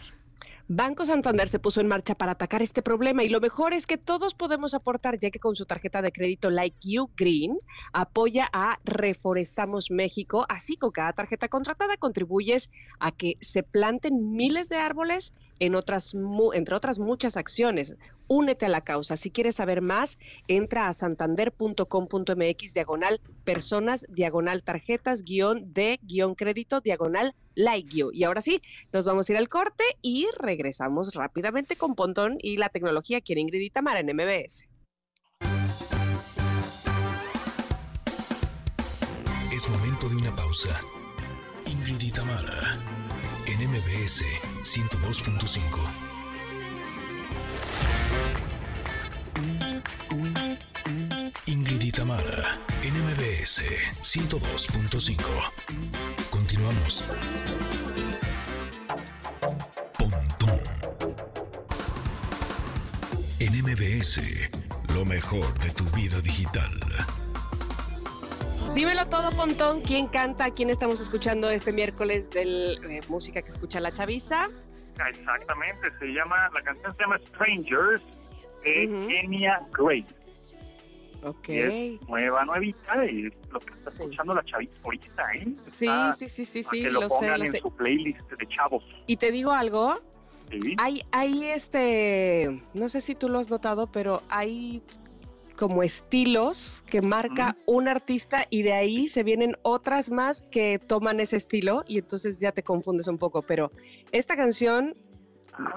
Banco 0.70 1.06
Santander 1.06 1.50
se 1.50 1.60
puso 1.60 1.82
en 1.82 1.88
marcha 1.88 2.16
para 2.16 2.32
atacar 2.32 2.62
este 2.62 2.82
problema 2.82 3.22
y 3.22 3.28
lo 3.28 3.42
mejor 3.42 3.74
es 3.74 3.86
que 3.86 3.98
todos 3.98 4.34
podemos 4.34 4.74
aportar, 4.74 5.20
ya 5.20 5.30
que 5.30 5.40
con 5.40 5.58
su 5.58 5.66
tarjeta 5.66 6.02
de 6.02 6.14
crédito 6.14 6.50
Like 6.50 6.78
You 6.82 7.10
Green 7.18 7.60
apoya 7.92 8.50
a 8.54 8.80
Reforestamos 8.86 9.92
México. 9.92 10.46
Así 10.48 10.78
con 10.78 10.92
cada 10.92 11.12
tarjeta 11.12 11.50
contratada 11.50 11.98
contribuyes 11.98 12.72
a 13.00 13.12
que 13.12 13.36
se 13.42 13.64
planten 13.64 14.32
miles 14.32 14.70
de 14.70 14.78
árboles 14.78 15.34
en 15.60 15.76
otras, 15.76 16.14
entre 16.54 16.76
otras 16.76 17.00
muchas 17.00 17.38
acciones. 17.38 17.96
Únete 18.28 18.66
a 18.66 18.70
la 18.70 18.82
causa. 18.82 19.18
Si 19.18 19.32
quieres 19.32 19.56
saber 19.56 19.82
más, 19.82 20.18
entra 20.48 20.88
a 20.88 20.94
santander.com.mx 20.94 22.74
diagonal 22.74 23.22
personas, 23.44 24.06
diagonal 24.10 24.64
tarjetas, 24.64 25.24
guion 25.24 25.74
de, 25.74 26.00
guion 26.04 26.36
crédito, 26.36 26.82
diagonal 26.82 27.36
like 27.56 27.96
you. 27.96 28.12
Y 28.14 28.24
ahora 28.24 28.42
sí, 28.42 28.62
nos 28.92 29.06
vamos 29.06 29.30
a 29.30 29.34
ir 29.34 29.38
al 29.38 29.50
corte 29.50 29.84
y 30.02 30.28
regresamos 30.40 31.14
rápidamente 31.14 31.76
con 31.76 31.96
Pontón 31.96 32.38
y 32.40 32.58
la 32.58 32.70
tecnología 32.70 33.18
aquí 33.18 33.34
en 33.34 33.40
Ingrid 33.40 33.62
y 33.62 33.70
Tamara 33.70 34.00
en 34.00 34.16
MBS. 34.16 34.68
Es 39.54 39.70
momento 39.70 40.10
de 40.10 40.16
una 40.16 40.36
pausa. 40.36 40.82
Ingrid 41.68 42.02
y 42.02 42.12
Tamara, 42.12 42.78
en 43.46 43.70
MBS 43.70 44.24
102.5. 44.64 45.60
Ingrid 51.46 51.82
y 51.82 51.92
Tamara, 51.92 52.60
en 52.84 52.94
MBS 52.94 53.62
102.5. 54.02 55.18
Continuamos. 56.30 57.04
Pontón. 59.98 60.62
En 63.40 63.62
MBS, 63.62 64.22
lo 64.94 65.06
mejor 65.06 65.60
de 65.60 65.70
tu 65.72 65.84
vida 65.92 66.22
digital. 66.22 66.72
Dímelo 68.76 69.06
todo, 69.08 69.30
Pontón. 69.32 69.82
¿Quién 69.82 70.08
canta? 70.08 70.50
¿Quién 70.52 70.70
estamos 70.70 71.00
escuchando 71.00 71.50
este 71.50 71.72
miércoles 71.72 72.30
de 72.32 73.02
música 73.08 73.42
que 73.42 73.50
escucha 73.50 73.80
la 73.80 73.92
chaviza? 73.92 74.48
Exactamente, 75.10 75.90
se 76.00 76.06
llama, 76.08 76.50
la 76.54 76.62
canción 76.62 76.96
se 76.96 77.02
llama 77.04 77.20
Strangers 77.28 78.02
de 78.64 79.08
Kenya 79.08 79.60
Grace. 79.72 80.08
Ok. 81.24 81.50
Y 81.50 81.60
es 81.60 82.02
nueva, 82.08 82.46
nuevita, 82.46 83.06
y 83.06 83.28
es 83.28 83.34
lo 83.52 83.60
que 83.60 83.74
está 83.74 83.90
escuchando 83.90 84.34
la 84.34 84.44
chavita 84.44 84.74
ahorita, 84.84 85.24
¿eh? 85.36 85.48
Sí, 85.62 85.86
Está 85.86 86.12
sí, 86.14 86.28
sí, 86.28 86.46
sí, 86.46 86.64
sí, 86.64 86.82
que 86.84 86.90
lo, 86.92 87.02
lo 87.02 87.10
sé, 87.10 87.16
pongan 87.16 87.40
lo 87.40 87.46
en 87.46 87.52
sé. 87.52 87.60
su 87.60 87.76
playlist 87.76 88.30
de 88.32 88.48
chavos. 88.48 88.84
Y 89.08 89.18
te 89.18 89.32
digo 89.32 89.52
algo, 89.52 90.00
Sí. 90.52 90.76
hay, 90.78 91.02
hay 91.12 91.46
este, 91.46 92.62
no 92.74 92.90
sé 92.90 93.02
si 93.02 93.16
tú 93.16 93.30
lo 93.30 93.40
has 93.40 93.50
notado, 93.50 93.88
pero 93.88 94.22
hay 94.30 94.84
como 95.58 95.84
estilos 95.84 96.84
que 96.90 97.02
marca 97.02 97.56
un 97.66 97.88
artista 97.88 98.46
y 98.50 98.64
de 98.64 98.74
ahí 98.74 99.08
se 99.08 99.24
vienen 99.24 99.56
otras 99.62 100.10
más 100.12 100.44
que 100.44 100.80
toman 100.80 101.20
ese 101.20 101.38
estilo 101.38 101.84
y 101.88 102.00
entonces 102.00 102.40
ya 102.40 102.52
te 102.52 102.64
confundes 102.64 103.08
un 103.08 103.18
poco, 103.18 103.42
pero 103.42 103.72
esta 104.12 104.36
canción 104.36 104.96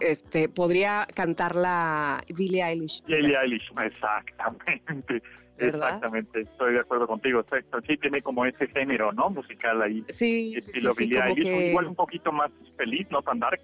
este 0.00 0.48
podría 0.48 1.06
cantarla 1.14 2.24
Billie 2.36 2.62
Eilish. 2.64 3.02
Billie 3.06 3.36
Eilish, 3.38 3.70
exactamente. 3.84 5.22
¿Verdad? 5.58 5.88
Exactamente, 5.88 6.40
estoy 6.42 6.74
de 6.74 6.80
acuerdo 6.80 7.06
contigo. 7.06 7.40
Exacto. 7.40 7.78
Sí, 7.86 7.96
tiene 7.96 8.20
como 8.20 8.44
ese 8.44 8.66
género, 8.68 9.10
¿no? 9.12 9.30
Musical 9.30 9.80
ahí. 9.80 10.04
Sí, 10.10 10.54
estilo 10.54 10.90
sí, 10.92 10.96
sí, 10.98 11.04
Billie 11.04 11.22
Eilish, 11.24 11.42
que- 11.44 11.68
igual 11.70 11.86
un 11.86 11.94
poquito 11.94 12.30
más 12.30 12.50
feliz, 12.76 13.06
no 13.10 13.22
tan 13.22 13.38
dark. 13.38 13.60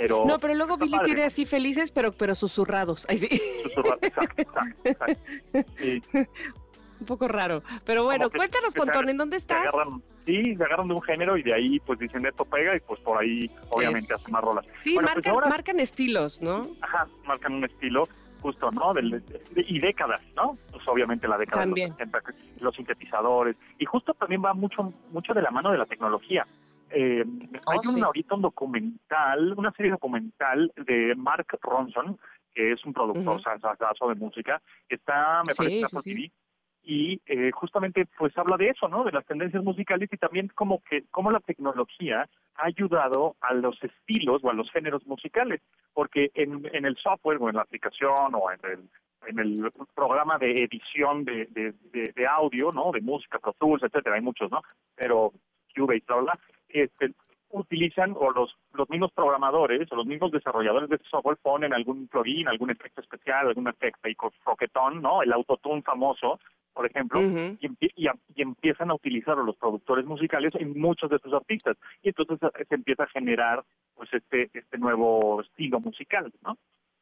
Pero 0.00 0.24
No, 0.26 0.38
pero 0.38 0.54
luego 0.54 0.78
padre. 0.78 0.98
tiene 1.04 1.24
así 1.24 1.44
felices, 1.44 1.92
pero, 1.92 2.12
pero 2.12 2.34
susurrados. 2.34 3.04
Ay, 3.10 3.18
sí. 3.18 3.28
Susurra- 3.64 3.98
exacto, 4.00 4.40
exacto, 4.42 4.80
exacto. 4.84 5.22
Sí. 5.78 6.02
Un 7.00 7.06
poco 7.06 7.28
raro. 7.28 7.62
Pero 7.84 8.04
bueno, 8.04 8.30
que- 8.30 8.38
cuéntanos, 8.38 8.72
que 8.72 8.80
se 8.80 8.86
Pontón, 8.86 9.08
¿en 9.10 9.18
dónde 9.18 9.36
se 9.36 9.42
estás? 9.42 9.66
agarran- 9.66 10.02
sí, 10.24 10.54
se 10.56 10.64
agarran 10.64 10.88
de 10.88 10.94
un 10.94 11.02
género 11.02 11.36
y 11.36 11.42
de 11.42 11.52
ahí 11.52 11.80
pues 11.80 11.98
dicen 11.98 12.24
esto 12.24 12.46
pega 12.46 12.74
y 12.76 12.80
pues 12.80 12.98
por 13.00 13.20
ahí 13.20 13.50
obviamente 13.68 14.14
hacen 14.14 14.32
más 14.32 14.42
rolas. 14.42 14.64
Sí, 14.76 14.94
Bueno, 14.94 15.06
pues 15.08 15.16
marcan, 15.16 15.34
ahora- 15.34 15.48
marcan 15.48 15.80
estilos, 15.80 16.40
¿no? 16.40 16.66
Ajá, 16.80 17.06
marcan 17.26 17.52
un 17.54 17.64
estilo 17.64 18.08
justo, 18.40 18.70
¿no? 18.70 18.94
Del- 18.94 19.10
de- 19.22 19.64
y 19.68 19.80
décadas, 19.80 20.20
¿no? 20.34 20.56
Pues 20.72 20.82
obviamente 20.88 21.28
la 21.28 21.36
década 21.36 21.62
También. 21.62 21.94
de 21.96 22.04
los 22.06 22.14
80, 22.14 22.34
los 22.60 22.74
sintetizadores. 22.74 23.56
Y 23.78 23.84
justo 23.84 24.14
también 24.14 24.42
va 24.42 24.54
mucho 24.54 24.94
mucho 25.12 25.34
de 25.34 25.42
la 25.42 25.50
mano 25.50 25.70
de 25.72 25.76
la 25.78 25.84
tecnología. 25.86 26.46
Eh, 26.90 27.24
hay 27.66 27.78
Oh, 27.78 27.88
un, 27.88 27.94
sí. 27.94 28.00
ahorita 28.02 28.34
un 28.34 28.42
documental, 28.42 29.54
una 29.56 29.72
serie 29.72 29.92
documental 29.92 30.72
de 30.76 31.14
Mark 31.16 31.46
Ronson, 31.62 32.18
que 32.54 32.72
es 32.72 32.84
un 32.84 32.92
productor 32.92 33.34
Ujú. 33.36 33.42
sansazo 33.42 34.08
de 34.08 34.14
música, 34.16 34.60
que 34.88 34.96
está, 34.96 35.42
me 35.44 35.52
Sí, 35.54 35.56
parece, 35.56 35.96
en 35.96 36.02
sí. 36.02 36.14
TV, 36.14 36.32
y 36.82 37.20
eh, 37.26 37.50
justamente 37.52 38.06
pues 38.18 38.36
habla 38.38 38.56
de 38.56 38.70
eso, 38.70 38.88
¿no? 38.88 39.04
De 39.04 39.12
las 39.12 39.26
tendencias 39.26 39.62
musicales 39.62 40.08
y 40.12 40.16
también 40.16 40.48
como 40.54 40.82
que 40.82 41.04
cómo 41.10 41.30
la 41.30 41.40
tecnología 41.40 42.28
ha 42.56 42.64
ayudado 42.66 43.36
a 43.40 43.54
los 43.54 43.80
estilos 43.82 44.42
o 44.42 44.50
a 44.50 44.54
los 44.54 44.70
géneros 44.72 45.06
musicales, 45.06 45.60
porque 45.92 46.30
en, 46.34 46.68
en 46.72 46.84
el 46.86 46.96
software 46.96 47.38
o 47.40 47.48
en 47.50 47.56
la 47.56 47.62
aplicación 47.62 48.34
o 48.34 48.50
en 48.50 48.60
el 48.70 48.88
en 49.26 49.38
el 49.38 49.70
programa 49.94 50.38
de 50.38 50.64
edición 50.64 51.26
de, 51.26 51.44
de, 51.50 51.74
de- 51.92 52.10
de 52.12 52.26
audio, 52.26 52.70
¿no? 52.72 52.90
De 52.90 53.02
música, 53.02 53.38
Pro 53.38 53.52
Tools, 53.52 53.82
etcétera, 53.82 54.16
hay 54.16 54.22
muchos, 54.22 54.50
¿no? 54.50 54.62
Pero 54.96 55.32
Cubase, 55.76 56.02
bla, 56.06 56.16
bla, 56.16 56.22
bla, 56.22 56.32
este, 56.72 57.12
utilizan 57.50 58.14
o 58.16 58.30
los, 58.30 58.54
los 58.74 58.88
mismos 58.90 59.12
programadores 59.12 59.90
o 59.90 59.96
los 59.96 60.06
mismos 60.06 60.30
desarrolladores 60.30 60.88
de 60.88 60.96
este 60.96 61.08
software 61.08 61.36
ponen 61.42 61.72
algún 61.74 62.06
plugin, 62.08 62.46
algún 62.48 62.70
efecto 62.70 63.00
especial, 63.00 63.48
algún 63.48 63.68
efecto 63.68 64.00
ahí 64.04 64.14
co- 64.14 64.32
coquetón, 64.44 65.02
¿no? 65.02 65.22
El 65.22 65.32
autotune 65.32 65.82
famoso, 65.82 66.38
por 66.72 66.86
ejemplo, 66.86 67.20
y, 67.60 67.68
y 67.96 68.42
empiezan 68.42 68.90
a 68.90 68.94
utilizarlo 68.94 69.42
los 69.42 69.56
productores 69.56 70.06
musicales 70.06 70.54
en 70.54 70.78
muchos 70.78 71.10
de 71.10 71.18
sus 71.18 71.32
artistas. 71.32 71.76
Y 72.02 72.10
entonces 72.10 72.38
eh, 72.56 72.64
se 72.68 72.74
empieza 72.76 73.02
a 73.02 73.08
generar 73.08 73.64
pues 73.94 74.08
este 74.14 74.48
este 74.54 74.78
nuevo 74.78 75.40
estilo 75.42 75.80
musical, 75.80 76.32
¿no? 76.42 76.56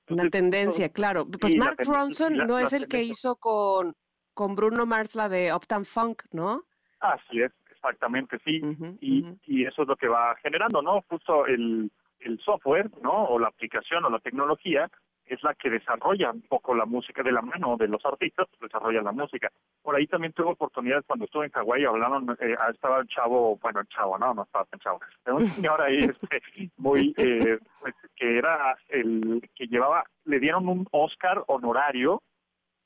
Una 0.09 0.23
tendencia, 0.31 0.89
claro. 0.89 1.27
Pues 1.27 1.53
Mark 1.59 1.77
Ronson 1.87 2.39
la- 2.39 2.47
no 2.47 2.59
es 2.59 2.73
el 2.73 2.89
que 2.89 3.03
hizo 3.11 3.37
con, 3.37 3.95
con 4.33 4.57
Bruno 4.57 4.87
Mars 4.87 5.15
la 5.15 5.29
de 5.29 5.53
Uptown 5.55 5.85
Funk, 5.85 6.23
¿no? 6.33 6.63
Así 7.01 7.43
es, 7.43 7.53
exactamente, 7.79 8.39
sí. 8.45 8.61
y, 9.01 9.25
y 9.47 9.65
eso 9.65 9.83
es 9.83 9.89
lo 9.89 9.97
que 9.97 10.09
va 10.09 10.37
generando, 10.43 10.83
¿no? 10.83 11.03
Justo 11.09 11.47
el, 11.47 11.91
el 12.21 12.39
software, 12.41 12.91
¿no? 13.03 13.25
O 13.25 13.39
la 13.39 13.49
aplicación 13.49 14.05
o 14.05 14.11
la 14.11 14.19
tecnología 14.19 14.91
es 15.27 15.43
la 15.43 15.55
que 15.55 15.69
desarrolla 15.69 16.31
un 16.31 16.41
poco 16.41 16.75
la 16.75 16.87
música 16.87 17.23
de 17.23 17.33
la 17.33 17.43
mano 17.43 17.77
de 17.77 17.87
los 17.87 18.05
artistas, 18.05 18.47
pues, 18.49 18.73
desarrolla 18.73 19.03
la 19.03 19.13
música. 19.13 19.53
Por 19.83 19.95
ahí 19.95 20.07
también 20.07 20.33
tuve 20.33 20.53
oportunidad 20.53 21.05
cuando 21.07 21.27
estuve 21.27 21.47
en 21.47 21.53
Hawái, 21.53 21.85
hablaron, 21.85 22.31
eh, 22.41 22.57
estaba 22.73 23.01
el 23.01 23.09
chavo, 23.09 23.59
bueno, 23.61 23.81
el 23.81 23.89
chavo, 23.89 24.19
no, 24.19 24.33
no 24.33 24.45
estaba 24.45 24.65
tan 24.65 24.81
chavo, 24.81 25.01
era 25.27 25.35
un 25.35 25.49
señor 25.51 25.83
ahí 25.83 25.99
este, 26.23 26.43
muy, 26.79 27.15
eh, 27.19 27.59
pues, 27.81 27.95
que 28.17 28.39
era 28.39 28.77
el 28.89 29.47
que 29.55 29.67
llevaba, 29.67 30.05
le 30.25 30.41
dieron 30.41 30.67
un 30.67 30.89
Oscar 30.93 31.45
honorario 31.47 32.23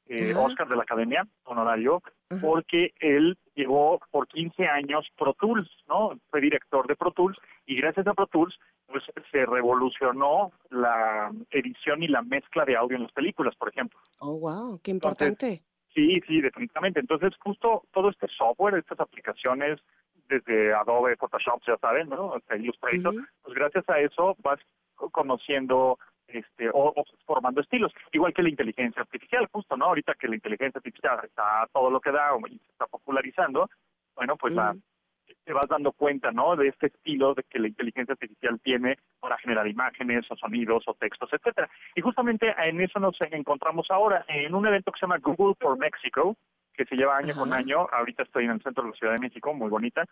eh. 0.08 0.34
Oscar 0.34 0.68
de 0.68 0.76
la 0.76 0.82
Academia, 0.82 1.26
honorario, 1.44 2.02
porque 2.40 2.92
él 3.00 3.38
llevó 3.54 4.00
por 4.10 4.26
15 4.28 4.66
años 4.66 5.06
Pro 5.16 5.34
Tools, 5.34 5.68
¿no? 5.88 6.18
Fue 6.30 6.40
director 6.40 6.86
de 6.86 6.96
Pro 6.96 7.10
Tools 7.10 7.38
y 7.66 7.76
gracias 7.76 8.06
a 8.06 8.14
Pro 8.14 8.26
Tools 8.26 8.58
pues 8.86 9.04
se 9.30 9.46
revolucionó 9.46 10.52
la 10.70 11.32
edición 11.50 12.02
y 12.02 12.08
la 12.08 12.22
mezcla 12.22 12.64
de 12.64 12.76
audio 12.76 12.96
en 12.96 13.04
las 13.04 13.12
películas, 13.12 13.56
por 13.56 13.70
ejemplo. 13.70 13.98
Oh, 14.18 14.38
wow, 14.38 14.80
qué 14.82 14.90
Entonces, 14.90 15.28
importante. 15.28 15.62
Sí, 15.94 16.20
sí, 16.26 16.40
definitivamente. 16.40 17.00
Entonces, 17.00 17.32
justo 17.42 17.84
todo 17.92 18.10
este 18.10 18.28
software, 18.28 18.74
estas 18.74 19.00
aplicaciones, 19.00 19.80
desde 20.28 20.74
Adobe 20.74 21.16
Photoshop, 21.16 21.62
ya 21.66 21.76
saben, 21.78 22.08
¿no? 22.08 22.34
Hasta 22.34 22.56
Illustrator, 22.56 23.14
pues 23.42 23.54
gracias 23.54 23.88
a 23.88 23.98
eso 24.00 24.36
vas 24.42 24.60
conociendo 25.10 25.98
este 26.34 26.68
o, 26.70 26.92
o 26.96 27.04
formando 27.24 27.60
estilos, 27.60 27.92
igual 28.12 28.32
que 28.32 28.42
la 28.42 28.48
inteligencia 28.50 29.02
artificial, 29.02 29.48
justo, 29.52 29.76
¿no? 29.76 29.86
Ahorita 29.86 30.14
que 30.14 30.28
la 30.28 30.34
inteligencia 30.36 30.78
artificial 30.78 31.20
está 31.24 31.66
todo 31.72 31.90
lo 31.90 32.00
que 32.00 32.10
da 32.12 32.30
y 32.48 32.58
se 32.58 32.72
está 32.72 32.86
popularizando, 32.86 33.68
bueno, 34.14 34.36
pues 34.36 34.54
la- 34.54 34.74
te 35.44 35.52
vas 35.52 35.66
dando 35.68 35.90
cuenta, 35.92 36.30
¿no? 36.30 36.54
De 36.54 36.68
este 36.68 36.86
estilo 36.86 37.34
de 37.34 37.42
que 37.44 37.58
la 37.58 37.66
inteligencia 37.66 38.12
artificial 38.12 38.60
tiene 38.60 38.98
para 39.18 39.36
generar 39.38 39.66
imágenes 39.66 40.24
o 40.30 40.36
sonidos 40.36 40.84
o 40.86 40.94
textos, 40.94 41.30
etcétera. 41.32 41.68
Y 41.96 42.00
justamente 42.00 42.54
en 42.58 42.80
eso 42.80 43.00
nos 43.00 43.16
encontramos 43.22 43.90
ahora 43.90 44.24
en 44.28 44.54
un 44.54 44.66
evento 44.66 44.92
que 44.92 45.00
se 45.00 45.06
llama 45.06 45.18
Google 45.18 45.54
for 45.58 45.76
Mexico, 45.78 46.36
que 46.74 46.84
se 46.84 46.94
lleva 46.96 47.16
año 47.16 47.34
con 47.34 47.52
año. 47.52 47.88
Ahorita 47.92 48.22
estoy 48.22 48.44
en 48.44 48.52
el 48.52 48.62
centro 48.62 48.84
de 48.84 48.90
la 48.90 48.96
Ciudad 48.96 49.14
de 49.14 49.18
México, 49.20 49.52
muy 49.52 49.68
bonita, 49.68 50.04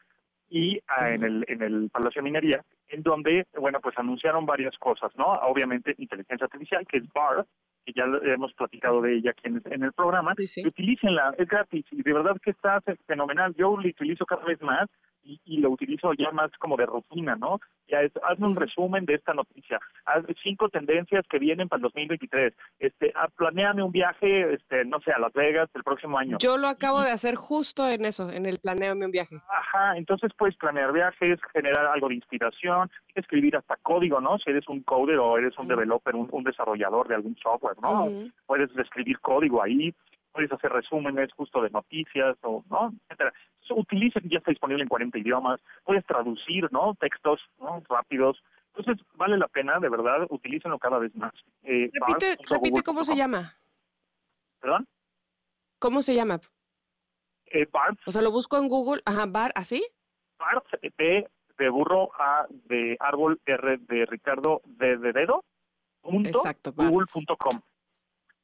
y 0.51 0.78
ah, 0.89 1.10
en 1.10 1.22
el 1.24 1.44
en 1.48 1.62
el 1.62 1.90
Palacio 1.90 2.20
de 2.20 2.24
Minería, 2.24 2.62
en 2.89 3.02
donde, 3.02 3.47
bueno, 3.59 3.81
pues 3.81 3.97
anunciaron 3.98 4.44
varias 4.44 4.77
cosas, 4.78 5.10
¿no? 5.16 5.27
Obviamente 5.27 5.94
inteligencia 5.97 6.44
artificial, 6.44 6.85
que 6.86 6.98
es 6.98 7.05
BART, 7.12 7.47
que 7.86 7.93
ya 7.93 8.05
hemos 8.24 8.52
platicado 8.55 9.01
de 9.01 9.14
ella 9.14 9.31
aquí 9.31 9.48
en, 9.48 9.62
en 9.64 9.82
el 9.85 9.93
programa. 9.93 10.35
Utilícenla, 10.66 11.35
es 11.39 11.48
gratis 11.48 11.86
y 11.93 12.02
de 12.02 12.12
verdad 12.12 12.36
que 12.43 12.51
está 12.51 12.81
fe- 12.82 12.97
fenomenal. 13.06 13.55
Yo 13.56 13.77
lo 13.77 13.89
utilizo 13.89 14.27
cada 14.27 14.44
vez 14.44 14.60
más 14.60 14.89
y, 15.22 15.40
y 15.44 15.59
lo 15.59 15.70
utilizo 15.70 16.12
ya 16.14 16.30
más 16.30 16.51
como 16.59 16.76
de 16.76 16.86
rutina, 16.86 17.36
¿no? 17.36 17.60
Ya 17.88 18.02
es, 18.02 18.12
hazme 18.22 18.47
un 18.47 18.56
resumen 18.56 19.05
de 19.05 19.14
esta 19.14 19.34
noticia. 19.34 19.80
Haz 20.05 20.24
cinco 20.42 20.68
tendencias 20.68 21.26
que 21.28 21.38
vienen 21.38 21.68
para 21.68 21.78
el 21.78 21.82
2023. 21.82 22.55
Este, 22.78 23.12
ah, 23.16 23.28
planéame 23.36 23.82
un 23.82 23.90
viaje, 23.90 24.55
este, 24.55 24.84
no 24.84 25.01
sé, 25.01 25.12
a 25.12 25.18
Las 25.18 25.32
Vegas 25.32 25.68
el 25.74 25.82
próximo 25.82 26.18
año. 26.18 26.38
Yo 26.38 26.56
lo 26.56 26.68
acabo 26.68 27.02
de 27.02 27.10
hacer 27.10 27.34
justo 27.34 27.88
en 27.88 28.05
eso, 28.05 28.30
en 28.30 28.47
el 28.47 28.59
planeame 28.59 29.05
un 29.05 29.10
viaje. 29.10 29.40
Ajá, 29.48 29.97
entonces 29.97 30.30
puedes 30.36 30.56
planear 30.56 30.92
viajes, 30.92 31.40
generar 31.52 31.86
algo 31.86 32.09
de 32.09 32.14
inspiración, 32.14 32.90
escribir 33.14 33.56
hasta 33.56 33.76
código, 33.76 34.20
¿no? 34.20 34.38
Si 34.38 34.51
eres 34.51 34.68
un 34.68 34.82
coder 34.82 35.18
o 35.18 35.36
eres 35.36 35.59
un 35.59 35.68
developer, 35.68 36.14
un, 36.14 36.28
un 36.30 36.44
desarrollador 36.44 37.09
de 37.09 37.16
algún 37.16 37.36
software, 37.36 37.76
¿no? 37.82 38.05
Ujú. 38.05 38.30
Puedes 38.47 38.70
escribir 38.76 39.18
código 39.20 39.62
ahí, 39.62 39.92
puedes 40.32 40.52
hacer 40.52 40.72
resúmenes 40.72 41.32
justo 41.32 41.62
de 41.62 41.70
noticias, 41.70 42.36
o, 42.42 42.64
¿no? 42.70 42.92
Etcétera. 43.09 43.32
Utilicen, 43.70 44.28
ya 44.28 44.38
está 44.38 44.51
disponible 44.51 44.82
en 44.82 44.88
40 44.88 45.18
idiomas, 45.18 45.60
puedes 45.84 46.05
traducir, 46.06 46.70
¿no? 46.72 46.94
Textos, 46.94 47.40
¿no? 47.59 47.82
Rápidos. 47.88 48.42
Entonces, 48.74 49.05
vale 49.14 49.36
la 49.36 49.48
pena, 49.48 49.78
de 49.78 49.88
verdad, 49.88 50.26
utilícenlo 50.30 50.78
cada 50.78 50.98
vez 50.98 51.14
más. 51.14 51.32
Eh, 51.62 51.90
Repite, 51.92 52.38
repite 52.48 52.82
cómo 52.82 53.05
se 53.05 53.16
llama. 53.16 53.56
¿Perdón? 54.60 54.86
¿Cómo 55.78 56.02
se 56.02 56.14
llama? 56.14 56.40
Eh, 57.47 57.66
BART. 57.70 57.98
O 58.06 58.12
sea, 58.12 58.22
lo 58.22 58.30
busco 58.30 58.59
en 58.59 58.68
Google, 58.68 59.02
ajá, 59.05 59.26
bar, 59.26 59.52
¿así? 59.55 59.84
BART, 60.38 60.66
B 60.97 61.28
de 61.59 61.68
burro, 61.68 62.10
A 62.18 62.47
de 62.48 62.97
árbol, 63.01 63.40
R 63.44 63.78
de 63.78 64.06
Ricardo, 64.06 64.62
D 64.64 64.97
de 64.97 65.12
dedo, 65.12 65.44
punto, 66.01 66.42
BART. 66.42 66.68
google.com. 66.74 67.60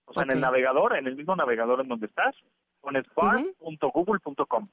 O 0.06 0.12
sea, 0.12 0.22
en 0.22 0.30
el 0.32 0.40
navegador, 0.40 0.96
en 0.96 1.06
el 1.06 1.16
mismo 1.16 1.34
navegador 1.34 1.80
en 1.80 1.88
donde 1.88 2.06
estás, 2.06 2.34
pones 2.80 3.04
bar.google.com. 3.14 4.64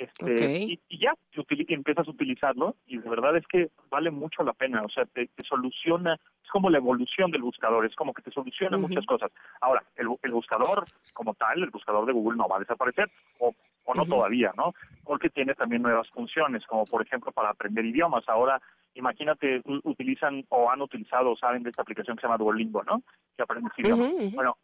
Este, 0.00 0.58
y, 0.60 0.80
y 0.88 0.98
ya, 0.98 1.14
y 1.34 1.74
empiezas 1.74 2.08
a 2.08 2.10
utilizarlo 2.10 2.74
y 2.86 2.96
de 2.96 3.10
verdad 3.10 3.36
es 3.36 3.46
que 3.46 3.68
vale 3.90 4.10
mucho 4.10 4.42
la 4.42 4.54
pena, 4.54 4.80
o 4.80 4.88
sea, 4.88 5.04
te, 5.04 5.26
te 5.26 5.42
soluciona, 5.44 6.14
es 6.14 6.50
como 6.50 6.70
la 6.70 6.78
evolución 6.78 7.30
del 7.30 7.42
buscador, 7.42 7.84
es 7.84 7.94
como 7.94 8.14
que 8.14 8.22
te 8.22 8.30
soluciona 8.30 8.78
muchas 8.78 9.04
cosas. 9.04 9.30
Ahora, 9.60 9.82
el, 9.96 10.08
el 10.22 10.30
buscador 10.32 10.86
como 11.12 11.34
tal, 11.34 11.62
el 11.62 11.68
buscador 11.68 12.06
de 12.06 12.12
Google 12.12 12.38
no 12.38 12.48
va 12.48 12.56
a 12.56 12.60
desaparecer, 12.60 13.10
o, 13.40 13.54
o 13.84 13.94
no 13.94 14.06
todavía, 14.06 14.52
¿no? 14.56 14.72
Porque 15.04 15.28
tiene 15.28 15.54
también 15.54 15.82
nuevas 15.82 16.08
funciones, 16.08 16.64
como 16.66 16.86
por 16.86 17.02
ejemplo 17.02 17.30
para 17.30 17.50
aprender 17.50 17.84
idiomas. 17.84 18.26
Ahora, 18.26 18.58
imagínate, 18.94 19.60
utilizan 19.84 20.44
o 20.48 20.70
han 20.70 20.80
utilizado 20.80 21.32
o 21.32 21.36
saben 21.36 21.62
de 21.62 21.70
esta 21.70 21.82
aplicación 21.82 22.16
que 22.16 22.22
se 22.22 22.26
llama 22.26 22.38
Duolingo, 22.38 22.82
¿no? 22.84 23.02
Que 23.36 23.42
aprendes 23.42 23.72
idiomas. 23.76 24.12
Bueno, 24.32 24.56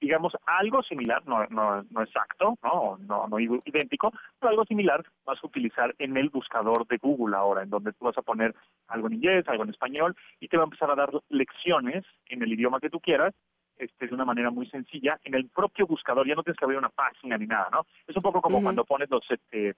digamos, 0.00 0.32
algo 0.46 0.82
similar, 0.82 1.22
no, 1.26 1.46
no, 1.46 1.82
no 1.90 2.02
exacto, 2.02 2.58
¿no? 2.62 2.98
No, 2.98 3.26
no 3.28 3.38
idéntico, 3.38 4.12
pero 4.38 4.50
algo 4.50 4.64
similar 4.64 5.04
vas 5.24 5.38
a 5.42 5.46
utilizar 5.46 5.94
en 5.98 6.16
el 6.16 6.28
buscador 6.28 6.86
de 6.86 6.98
Google 6.98 7.36
ahora, 7.36 7.62
en 7.62 7.70
donde 7.70 7.92
tú 7.92 8.04
vas 8.04 8.18
a 8.18 8.22
poner 8.22 8.54
algo 8.88 9.06
en 9.06 9.14
inglés, 9.14 9.48
algo 9.48 9.64
en 9.64 9.70
español, 9.70 10.14
y 10.40 10.48
te 10.48 10.56
va 10.56 10.64
a 10.64 10.66
empezar 10.66 10.90
a 10.90 10.94
dar 10.94 11.10
lecciones 11.28 12.04
en 12.26 12.42
el 12.42 12.52
idioma 12.52 12.80
que 12.80 12.90
tú 12.90 13.00
quieras, 13.00 13.34
este, 13.76 14.06
de 14.06 14.14
una 14.14 14.24
manera 14.24 14.50
muy 14.50 14.66
sencilla, 14.68 15.18
en 15.24 15.34
el 15.34 15.48
propio 15.48 15.86
buscador, 15.86 16.26
ya 16.26 16.34
no 16.34 16.42
tienes 16.42 16.58
que 16.58 16.64
abrir 16.64 16.78
una 16.78 16.90
página 16.90 17.36
ni 17.36 17.46
nada, 17.46 17.68
¿no? 17.72 17.86
Es 18.06 18.16
un 18.16 18.22
poco 18.22 18.40
como 18.40 18.62
cuando 18.62 18.84
pones 18.84 19.10
los, 19.10 19.24
este, 19.28 19.74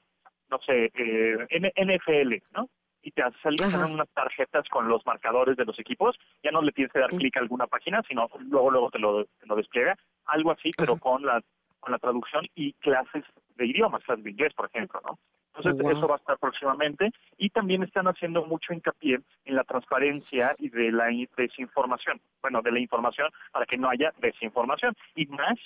no 0.51 0.59
sé, 0.61 0.91
eh, 0.95 1.47
NFL, 1.51 2.43
¿no? 2.55 2.69
Y 3.07 3.13
te 3.13 3.23
salen 3.41 3.93
unas 3.93 4.09
tarjetas 4.09 4.69
con 4.69 4.89
los 4.89 5.07
marcadores 5.07 5.57
de 5.57 5.65
los 5.65 5.79
equipos, 5.79 6.17
ya 6.43 6.51
no 6.51 6.61
le 6.61 6.73
tienes 6.73 6.93
que 6.93 6.99
dar 6.99 7.11
clic 7.11 7.37
a 7.37 7.41
alguna 7.41 7.69
página, 7.69 8.03
sino 8.09 8.29
luego 8.41 8.69
luego 8.73 8.91
te 8.91 8.99
lo, 8.99 9.25
te 9.25 9.47
lo 9.47 9.55
despliega, 9.55 9.97
algo 10.25 10.51
así, 10.51 10.73
pero 10.77 10.95
Ajá. 10.95 11.01
con 11.01 11.25
la 11.25 11.41
con 11.79 11.93
la 11.93 11.99
traducción 12.01 12.45
y 12.57 12.73
clases 12.73 13.23
de 13.55 13.67
idiomas, 13.67 14.03
clases 14.03 14.25
de 14.25 14.31
inglés, 14.33 14.53
por 14.55 14.67
ejemplo, 14.67 15.01
¿no? 15.09 15.19
Entonces, 15.55 15.81
wow. 15.81 15.93
eso 15.93 16.09
va 16.09 16.17
a 16.17 16.19
estar 16.19 16.37
próximamente. 16.39 17.13
Y 17.39 17.49
también 17.51 17.85
están 17.85 18.09
haciendo 18.09 18.45
mucho 18.45 18.73
hincapié 18.75 19.21
en 19.45 19.55
la 19.55 19.63
transparencia 19.63 20.57
y 20.59 20.69
de 20.69 20.91
la 20.91 21.13
in- 21.13 21.29
desinformación. 21.37 22.21
Bueno, 22.43 22.61
de 22.61 22.73
la 22.73 22.81
información 22.81 23.31
para 23.53 23.67
que 23.67 23.79
no 23.79 23.89
haya 23.89 24.13
desinformación. 24.19 24.95
Y 25.15 25.27
más 25.27 25.57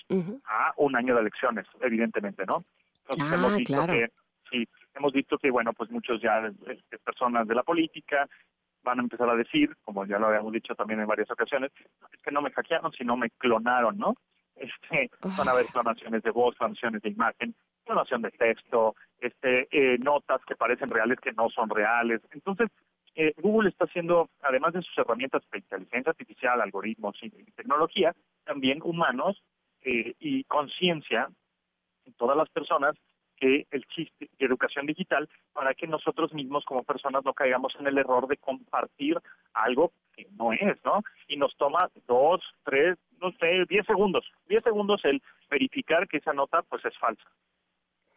a 0.44 0.74
un 0.76 0.94
año 0.94 1.14
de 1.14 1.22
elecciones, 1.22 1.66
evidentemente, 1.80 2.44
¿no? 2.44 2.64
Entonces, 3.08 3.26
Ah, 3.32 3.34
hemos 3.36 3.56
visto 3.56 3.72
claro. 3.74 3.92
que, 3.94 4.08
sí, 4.50 4.68
hemos 4.94 5.12
visto 5.12 5.38
que, 5.38 5.50
bueno, 5.50 5.72
pues 5.72 5.90
muchos 5.90 6.20
ya 6.20 6.50
este, 6.66 6.98
personas 6.98 7.46
de 7.46 7.54
la 7.54 7.62
política 7.62 8.28
van 8.82 8.98
a 8.98 9.02
empezar 9.02 9.28
a 9.28 9.36
decir, 9.36 9.76
como 9.82 10.06
ya 10.06 10.18
lo 10.18 10.26
habíamos 10.26 10.52
dicho 10.52 10.74
también 10.74 11.00
en 11.00 11.06
varias 11.06 11.30
ocasiones, 11.30 11.70
es 12.12 12.22
que 12.22 12.30
no 12.30 12.42
me 12.42 12.50
hackearon, 12.50 12.92
sino 12.92 13.16
me 13.16 13.30
clonaron, 13.30 13.98
¿no? 13.98 14.14
Este, 14.56 15.10
van 15.36 15.48
a 15.48 15.52
haber 15.52 15.66
clonaciones 15.66 16.22
de 16.22 16.30
voz, 16.30 16.56
clonaciones 16.56 17.02
de 17.02 17.10
imagen, 17.10 17.54
clonación 17.84 18.22
de 18.22 18.30
texto, 18.30 18.94
este, 19.18 19.68
eh, 19.70 19.98
notas 19.98 20.40
que 20.46 20.56
parecen 20.56 20.90
reales 20.90 21.18
que 21.20 21.32
no 21.32 21.48
son 21.50 21.68
reales. 21.68 22.20
Entonces, 22.32 22.68
eh, 23.14 23.32
Google 23.38 23.70
está 23.70 23.84
haciendo, 23.84 24.30
además 24.42 24.72
de 24.72 24.82
sus 24.82 24.96
herramientas 24.98 25.42
de 25.50 25.58
inteligencia 25.58 26.10
artificial, 26.10 26.60
algoritmos 26.60 27.16
y, 27.22 27.26
y 27.26 27.52
tecnología, 27.52 28.14
también 28.44 28.80
humanos 28.82 29.42
eh, 29.82 30.14
y 30.20 30.44
conciencia 30.44 31.28
en 32.04 32.12
todas 32.14 32.36
las 32.36 32.48
personas 32.50 32.94
que 33.40 33.66
el 33.70 33.84
chiste 33.86 34.30
de 34.38 34.46
educación 34.46 34.86
digital 34.86 35.28
para 35.52 35.74
que 35.74 35.86
nosotros 35.86 36.32
mismos 36.32 36.64
como 36.64 36.84
personas 36.84 37.24
no 37.24 37.32
caigamos 37.32 37.74
en 37.80 37.86
el 37.86 37.98
error 37.98 38.28
de 38.28 38.36
compartir 38.36 39.18
algo 39.54 39.92
que 40.14 40.28
no 40.36 40.52
es, 40.52 40.78
¿no? 40.84 41.02
Y 41.26 41.36
nos 41.36 41.56
toma 41.56 41.90
dos, 42.06 42.40
tres, 42.64 42.98
no 43.20 43.32
sé, 43.32 43.64
diez 43.68 43.86
segundos, 43.86 44.30
diez 44.46 44.62
segundos 44.62 45.00
el 45.04 45.22
verificar 45.50 46.06
que 46.06 46.18
esa 46.18 46.32
nota 46.32 46.62
pues 46.62 46.84
es 46.84 46.96
falsa. 46.98 47.28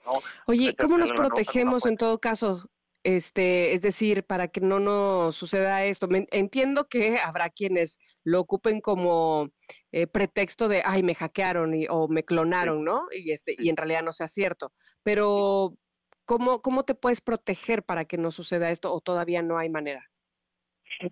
¿no? 0.06 0.12
Oye, 0.48 0.76
¿cómo 0.76 0.98
nos 0.98 1.12
protegemos 1.14 1.86
en 1.86 1.96
todo 1.96 2.20
caso? 2.20 2.70
Este, 3.04 3.74
es 3.74 3.82
decir, 3.82 4.24
para 4.24 4.48
que 4.48 4.62
no 4.62 4.80
nos 4.80 5.36
suceda 5.36 5.84
esto. 5.84 6.08
Me- 6.08 6.28
entiendo 6.32 6.88
que 6.88 7.18
habrá 7.24 7.50
quienes 7.50 8.00
lo 8.24 8.40
ocupen 8.40 8.80
como 8.82 9.50
eh, 9.92 10.08
pretexto 10.08 10.68
de, 10.68 10.82
ay, 10.86 11.04
me 11.04 11.16
hackearon 11.16 11.74
y- 11.74 11.88
o 11.90 12.08
me 12.08 12.24
clonaron, 12.24 12.84
¿no? 12.84 13.04
Y 13.12 13.32
este, 13.32 13.56
y 13.58 13.70
en 13.70 13.78
realidad 13.78 14.04
no 14.04 14.14
sea 14.14 14.28
cierto. 14.28 14.72
Pero, 15.04 15.74
¿cómo, 16.26 16.62
cómo 16.62 16.84
te 16.84 16.96
puedes 16.96 17.20
proteger 17.22 17.84
para 17.84 18.06
que 18.06 18.18
no 18.18 18.32
suceda 18.32 18.72
esto 18.72 18.94
o 18.94 19.02
todavía 19.02 19.42
no 19.42 19.58
hay 19.58 19.70
manera? 19.70 20.06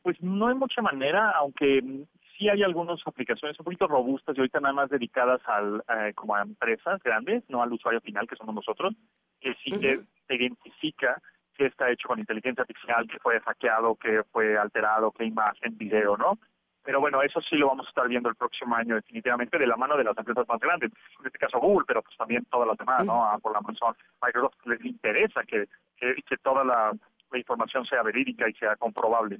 Pues 0.03 0.21
no 0.21 0.47
hay 0.47 0.55
mucha 0.55 0.81
manera, 0.81 1.31
aunque 1.31 1.81
mm, 1.81 2.03
sí 2.37 2.47
hay 2.49 2.63
algunas 2.63 2.99
aplicaciones 3.05 3.59
un 3.59 3.65
poquito 3.65 3.87
robustas 3.87 4.35
y 4.35 4.39
ahorita 4.39 4.59
nada 4.59 4.73
más 4.73 4.89
dedicadas 4.89 5.41
al, 5.45 5.83
eh, 5.89 6.13
como 6.13 6.35
a 6.35 6.41
empresas 6.43 7.01
grandes, 7.03 7.43
no 7.49 7.61
al 7.61 7.73
usuario 7.73 7.99
final 8.01 8.27
que 8.27 8.35
somos 8.35 8.55
nosotros, 8.55 8.93
que 9.41 9.53
sí 9.63 9.71
que 9.71 9.99
te 10.27 10.35
identifica 10.35 11.21
que 11.55 11.65
está 11.65 11.89
hecho 11.89 12.07
con 12.07 12.19
inteligencia 12.19 12.61
artificial, 12.61 13.07
que 13.07 13.19
fue 13.19 13.39
hackeado, 13.39 13.95
que 13.95 14.23
fue 14.31 14.57
alterado, 14.57 15.11
que 15.11 15.25
imagen, 15.25 15.77
video, 15.77 16.17
¿no? 16.17 16.37
Pero 16.83 16.99
bueno, 16.99 17.21
eso 17.21 17.39
sí 17.41 17.55
lo 17.57 17.67
vamos 17.67 17.85
a 17.85 17.89
estar 17.89 18.07
viendo 18.07 18.29
el 18.29 18.35
próximo 18.35 18.75
año 18.75 18.95
definitivamente 18.95 19.59
de 19.59 19.67
la 19.67 19.77
mano 19.77 19.95
de 19.97 20.03
las 20.03 20.17
empresas 20.17 20.47
más 20.47 20.59
grandes, 20.59 20.91
en 21.19 21.25
este 21.25 21.37
caso 21.37 21.59
Google, 21.59 21.85
pero 21.87 22.01
pues 22.01 22.17
también 22.17 22.43
todas 22.45 22.67
las 22.67 22.77
demás, 22.77 23.05
¿no? 23.05 23.23
Apple, 23.25 23.51
Amazon, 23.55 23.95
Microsoft, 24.21 24.65
les 24.65 24.83
interesa 24.83 25.43
que, 25.43 25.67
que, 25.97 26.15
que 26.27 26.37
toda 26.37 26.63
la, 26.63 26.91
la 27.31 27.37
información 27.37 27.85
sea 27.85 28.01
verídica 28.01 28.49
y 28.49 28.53
sea 28.53 28.75
comprobable. 28.75 29.39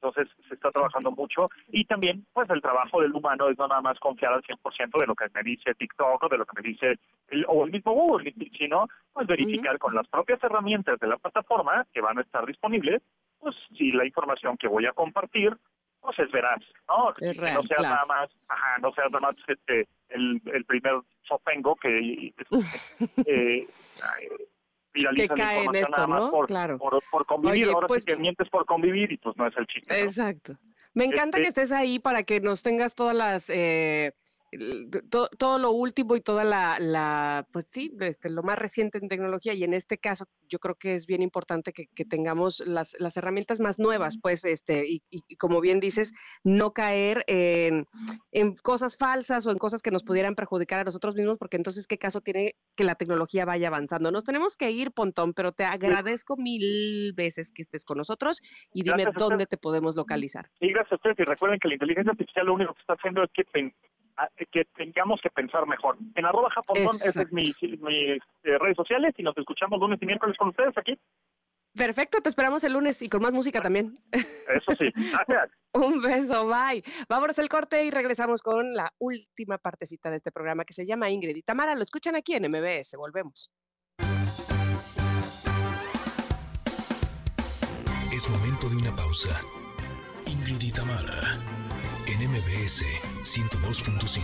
Entonces 0.00 0.28
se 0.46 0.54
está 0.54 0.70
trabajando 0.70 1.10
mucho 1.10 1.50
y 1.68 1.84
también 1.84 2.24
pues 2.32 2.48
el 2.50 2.62
trabajo 2.62 3.00
del 3.00 3.12
humano 3.12 3.48
es 3.48 3.58
no 3.58 3.66
nada 3.66 3.80
más 3.80 3.98
confiar 3.98 4.32
al 4.32 4.42
100% 4.42 5.00
de 5.00 5.06
lo 5.06 5.14
que 5.14 5.26
me 5.34 5.42
dice 5.42 5.74
TikTok 5.74 6.22
o 6.22 6.28
de 6.28 6.38
lo 6.38 6.46
que 6.46 6.62
me 6.62 6.68
dice 6.68 6.98
el, 7.28 7.44
o 7.48 7.64
el 7.64 7.72
mismo 7.72 7.92
Google, 7.92 8.32
sino 8.56 8.86
pues 9.12 9.26
verificar 9.26 9.76
con 9.78 9.94
las 9.94 10.06
propias 10.08 10.42
herramientas 10.42 11.00
de 11.00 11.08
la 11.08 11.16
plataforma 11.16 11.84
que 11.92 12.00
van 12.00 12.18
a 12.18 12.22
estar 12.22 12.46
disponibles, 12.46 13.02
pues 13.40 13.56
si 13.76 13.90
la 13.90 14.06
información 14.06 14.56
que 14.56 14.68
voy 14.68 14.86
a 14.86 14.92
compartir 14.92 15.56
pues 16.00 16.16
es 16.20 16.30
veraz, 16.30 16.62
¿no? 16.86 17.12
Es 17.18 17.36
real, 17.36 17.54
no 17.54 17.62
sea 17.64 17.78
claro. 17.78 17.94
nada 17.94 18.06
más, 18.06 18.30
ajá, 18.46 18.78
no 18.80 18.92
sea 18.92 19.04
nada 19.06 19.20
más 19.20 19.36
este, 19.48 19.88
el, 20.10 20.40
el 20.46 20.64
primer 20.64 21.00
sopengo 21.22 21.74
que 21.74 22.32
eh, 23.26 23.66
viraliza 24.98 25.34
Que 25.34 25.40
la 25.40 25.46
cae 25.46 25.56
en 25.58 25.64
información 25.64 25.82
esto, 25.84 25.96
nada 25.96 26.06
más 26.06 26.20
¿no? 26.22 26.30
por, 26.30 26.46
Claro. 26.46 26.78
por, 26.78 27.02
por 27.10 27.26
convivir. 27.26 27.64
Oye, 27.64 27.72
Ahora 27.74 27.88
pues- 27.88 28.02
sí 28.02 28.06
que 28.06 28.16
mientes 28.16 28.48
por 28.50 28.66
convivir 28.66 29.12
y 29.12 29.16
pues 29.18 29.36
no 29.36 29.46
es 29.46 29.56
el 29.56 29.66
chiste. 29.66 29.92
¿no? 29.94 30.00
Exacto. 30.00 30.56
Me 30.94 31.04
encanta 31.04 31.38
Este- 31.38 31.42
que 31.42 31.48
estés 31.48 31.72
ahí 31.72 31.98
para 31.98 32.22
que 32.24 32.40
nos 32.40 32.62
tengas 32.62 32.94
todas 32.94 33.14
las, 33.14 33.50
eh, 33.50 34.12
todo 35.10 35.58
lo 35.58 35.70
último 35.72 36.16
y 36.16 36.20
toda 36.20 36.44
la, 36.44 36.78
la, 36.80 37.46
pues 37.52 37.66
sí, 37.68 37.92
este, 38.00 38.30
lo 38.30 38.42
más 38.42 38.58
reciente 38.58 38.98
en 38.98 39.08
tecnología 39.08 39.52
y 39.54 39.64
en 39.64 39.74
este 39.74 39.98
caso 39.98 40.26
yo 40.48 40.58
creo 40.58 40.74
que 40.74 40.94
es 40.94 41.06
bien 41.06 41.22
importante 41.22 41.72
que, 41.72 41.86
que 41.94 42.04
tengamos 42.04 42.60
las, 42.66 42.96
las 42.98 43.16
herramientas 43.16 43.60
más 43.60 43.78
nuevas, 43.78 44.18
pues, 44.20 44.44
este, 44.44 44.88
y, 44.88 45.02
y- 45.10 45.36
como 45.36 45.60
bien 45.60 45.80
dices, 45.80 46.12
no 46.44 46.72
caer 46.72 47.24
en, 47.26 47.86
en 48.32 48.54
cosas 48.56 48.96
falsas 48.96 49.46
o 49.46 49.50
en 49.50 49.58
cosas 49.58 49.82
que 49.82 49.90
nos 49.90 50.02
pudieran 50.02 50.34
perjudicar 50.34 50.80
a 50.80 50.84
nosotros 50.84 51.14
mismos, 51.14 51.36
porque 51.38 51.56
entonces 51.56 51.86
qué 51.86 51.98
caso 51.98 52.20
tiene 52.20 52.54
que 52.74 52.84
la 52.84 52.94
tecnología 52.94 53.44
vaya 53.44 53.68
avanzando. 53.68 54.10
Nos 54.10 54.24
tenemos 54.24 54.56
que 54.56 54.70
ir, 54.70 54.92
Pontón, 54.92 55.34
pero 55.34 55.52
te 55.52 55.64
agradezco 55.64 56.36
mil 56.36 57.12
veces 57.14 57.52
que 57.52 57.62
estés 57.62 57.84
con 57.84 57.98
nosotros 57.98 58.40
y 58.72 58.82
dime 58.82 59.04
dónde 59.16 59.46
te 59.46 59.58
podemos 59.58 59.96
localizar. 59.96 60.48
Y 60.60 60.72
gracias 60.72 60.92
a 60.92 60.96
ustedes. 60.96 61.18
Y 61.18 61.24
recuerden 61.24 61.58
que 61.58 61.68
la 61.68 61.74
inteligencia 61.74 62.12
artificial 62.12 62.46
lo 62.46 62.54
único 62.54 62.74
que 62.74 62.80
está 62.80 62.94
haciendo 62.94 63.22
es 63.22 63.30
que, 63.32 63.44
que 64.50 64.64
tengamos 64.76 65.20
que 65.20 65.30
pensar 65.30 65.66
mejor. 65.66 65.96
En 66.14 66.24
arroba 66.24 66.50
japontón, 66.50 66.96
esas 66.96 67.16
es 67.16 67.32
mis, 67.32 67.54
mis 67.62 68.18
eh, 68.44 68.58
redes 68.58 68.76
sociales 68.76 69.14
y 69.16 69.22
nos 69.22 69.36
escuchamos 69.36 69.78
lunes 69.80 69.98
y 70.00 70.06
miércoles 70.06 70.36
con 70.36 70.48
ustedes 70.48 70.76
aquí. 70.76 70.98
Perfecto, 71.74 72.20
te 72.20 72.28
esperamos 72.28 72.64
el 72.64 72.72
lunes 72.72 73.00
y 73.02 73.08
con 73.08 73.22
más 73.22 73.32
música 73.32 73.60
también. 73.60 73.98
Eso 74.12 74.72
sí. 74.78 74.90
Gracias. 74.94 75.50
Un 75.74 76.00
beso, 76.00 76.46
bye. 76.46 76.82
Vámonos 77.08 77.38
al 77.38 77.48
corte 77.48 77.84
y 77.84 77.90
regresamos 77.90 78.42
con 78.42 78.74
la 78.74 78.92
última 78.98 79.58
partecita 79.58 80.10
de 80.10 80.16
este 80.16 80.32
programa 80.32 80.64
que 80.64 80.72
se 80.72 80.86
llama 80.86 81.10
Ingrid 81.10 81.36
y 81.36 81.42
Tamara. 81.42 81.74
Lo 81.74 81.82
escuchan 81.82 82.16
aquí 82.16 82.34
en 82.34 82.50
MBS. 82.50 82.96
Volvemos. 82.96 83.52
Es 88.12 88.28
momento 88.28 88.68
de 88.68 88.76
una 88.76 88.96
pausa. 88.96 89.40
Ingrid 90.26 90.60
y 90.60 90.72
Tamara, 90.72 91.38
en 92.20 92.30
MBS 92.30 92.84
102.5. 93.22 94.18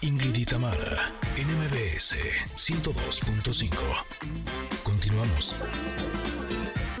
Ingrid 0.00 0.36
y 0.36 0.44
Tamara, 0.46 1.12
en 1.36 1.48
MBS 1.48 2.16
102.5. 2.56 3.76
Continuamos. 4.82 5.56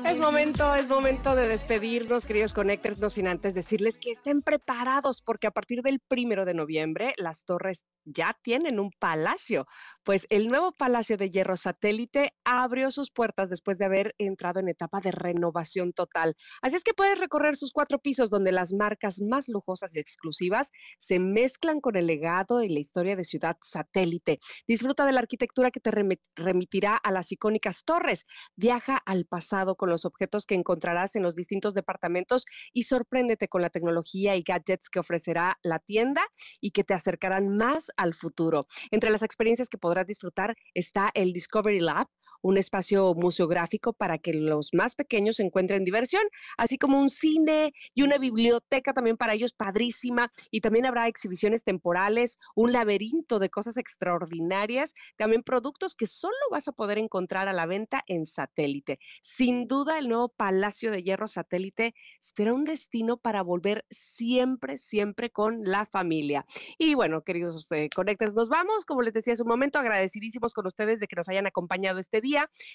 es 0.04 0.18
momento, 0.18 0.74
es 0.74 0.88
momento 0.88 1.34
de 1.34 1.48
despedirnos, 1.48 2.26
queridos 2.26 2.52
Connectors, 2.52 2.98
no 2.98 3.08
sin 3.08 3.26
antes 3.26 3.54
decirles 3.54 3.98
que 3.98 4.10
estén 4.10 4.42
preparados 4.42 5.22
porque 5.22 5.46
a 5.46 5.50
partir 5.50 5.82
del 5.82 6.00
primero 6.00 6.44
de 6.44 6.52
noviembre 6.54 7.14
las 7.16 7.44
torres 7.44 7.86
ya 8.04 8.36
tienen 8.42 8.78
un 8.78 8.90
palacio, 8.98 9.66
pues 10.04 10.26
el 10.28 10.48
nuevo 10.48 10.72
Palacio 10.72 11.16
de 11.16 11.30
Hierro 11.30 11.56
Satélite 11.56 12.34
abrió 12.44 12.90
sus 12.90 13.10
puertas 13.10 13.48
después 13.48 13.78
de 13.78 13.86
haber 13.86 14.14
entrado 14.18 14.60
en 14.60 14.68
etapa 14.68 15.00
de 15.00 15.10
renovación 15.10 15.92
total. 15.92 16.36
Así 16.60 16.76
es 16.76 16.84
que 16.84 16.92
puedes 16.92 17.18
recorrer 17.18 17.56
sus 17.56 17.72
cuatro 17.72 17.98
pisos 17.98 18.28
donde 18.28 18.52
las 18.52 18.74
marcas 18.74 19.22
más 19.22 19.48
lujosas 19.48 19.96
y 19.96 20.00
exclusivas 20.00 20.72
se 20.98 21.18
mezclan 21.18 21.80
con 21.80 21.96
el 21.96 22.06
legado 22.06 22.62
y 22.62 22.68
la 22.68 22.80
historia 22.80 23.16
de 23.16 23.24
Ciudad 23.24 23.56
Satélite. 23.62 24.40
Disfruta 24.68 25.06
de 25.06 25.12
la 25.12 25.20
arquitectura 25.20 25.70
que 25.70 25.80
te 25.80 25.90
remitirá 26.36 26.96
a 26.96 27.10
las 27.10 27.32
icónicas 27.32 27.84
torres. 27.84 28.26
Viaja 28.56 28.98
al 29.06 29.24
pasado 29.24 29.74
con 29.76 29.88
los 29.88 30.04
objetos 30.04 30.46
que 30.46 30.54
encontrarás 30.54 31.16
en 31.16 31.22
los 31.22 31.34
distintos 31.34 31.72
departamentos 31.72 32.44
y 32.74 32.82
sorpréndete 32.82 33.48
con 33.48 33.62
la 33.62 33.70
tecnología 33.70 34.36
y 34.36 34.42
gadgets 34.42 34.90
que 34.90 34.98
ofrecerá 34.98 35.58
la 35.62 35.78
tienda 35.78 36.22
y 36.60 36.72
que 36.72 36.84
te 36.84 36.92
acercarán 36.92 37.56
más 37.56 37.90
al 37.96 38.12
futuro. 38.12 38.66
Entre 38.90 39.10
las 39.10 39.22
experiencias 39.22 39.70
que 39.70 39.78
podrás 39.78 39.93
disfrutar 40.02 40.56
está 40.74 41.12
el 41.14 41.32
Discovery 41.32 41.78
Lab, 41.78 42.08
un 42.44 42.58
espacio 42.58 43.14
museográfico 43.14 43.94
para 43.94 44.18
que 44.18 44.34
los 44.34 44.74
más 44.74 44.94
pequeños 44.94 45.40
encuentren 45.40 45.82
diversión, 45.82 46.22
así 46.58 46.76
como 46.76 47.00
un 47.00 47.08
cine 47.08 47.72
y 47.94 48.02
una 48.02 48.18
biblioteca 48.18 48.92
también 48.92 49.16
para 49.16 49.32
ellos 49.32 49.54
padrísima. 49.54 50.30
Y 50.50 50.60
también 50.60 50.84
habrá 50.84 51.08
exhibiciones 51.08 51.64
temporales, 51.64 52.38
un 52.54 52.72
laberinto 52.72 53.38
de 53.38 53.48
cosas 53.48 53.78
extraordinarias, 53.78 54.94
también 55.16 55.42
productos 55.42 55.96
que 55.96 56.06
solo 56.06 56.36
vas 56.50 56.68
a 56.68 56.72
poder 56.72 56.98
encontrar 56.98 57.48
a 57.48 57.54
la 57.54 57.64
venta 57.64 58.04
en 58.06 58.26
satélite. 58.26 58.98
Sin 59.22 59.66
duda, 59.66 59.98
el 59.98 60.08
nuevo 60.08 60.28
Palacio 60.28 60.90
de 60.90 61.02
Hierro 61.02 61.28
Satélite 61.28 61.94
será 62.20 62.52
un 62.52 62.64
destino 62.64 63.16
para 63.16 63.42
volver 63.42 63.86
siempre, 63.88 64.76
siempre 64.76 65.30
con 65.30 65.62
la 65.62 65.86
familia. 65.86 66.44
Y 66.76 66.94
bueno, 66.94 67.22
queridos 67.22 67.66
eh, 67.70 67.88
nos 68.34 68.48
vamos. 68.50 68.84
Como 68.84 69.00
les 69.00 69.14
decía 69.14 69.32
hace 69.32 69.42
un 69.42 69.48
momento, 69.48 69.78
agradecidísimos 69.78 70.52
con 70.52 70.66
ustedes 70.66 71.00
de 71.00 71.06
que 71.06 71.16
nos 71.16 71.30
hayan 71.30 71.46
acompañado 71.46 71.98
este 71.98 72.20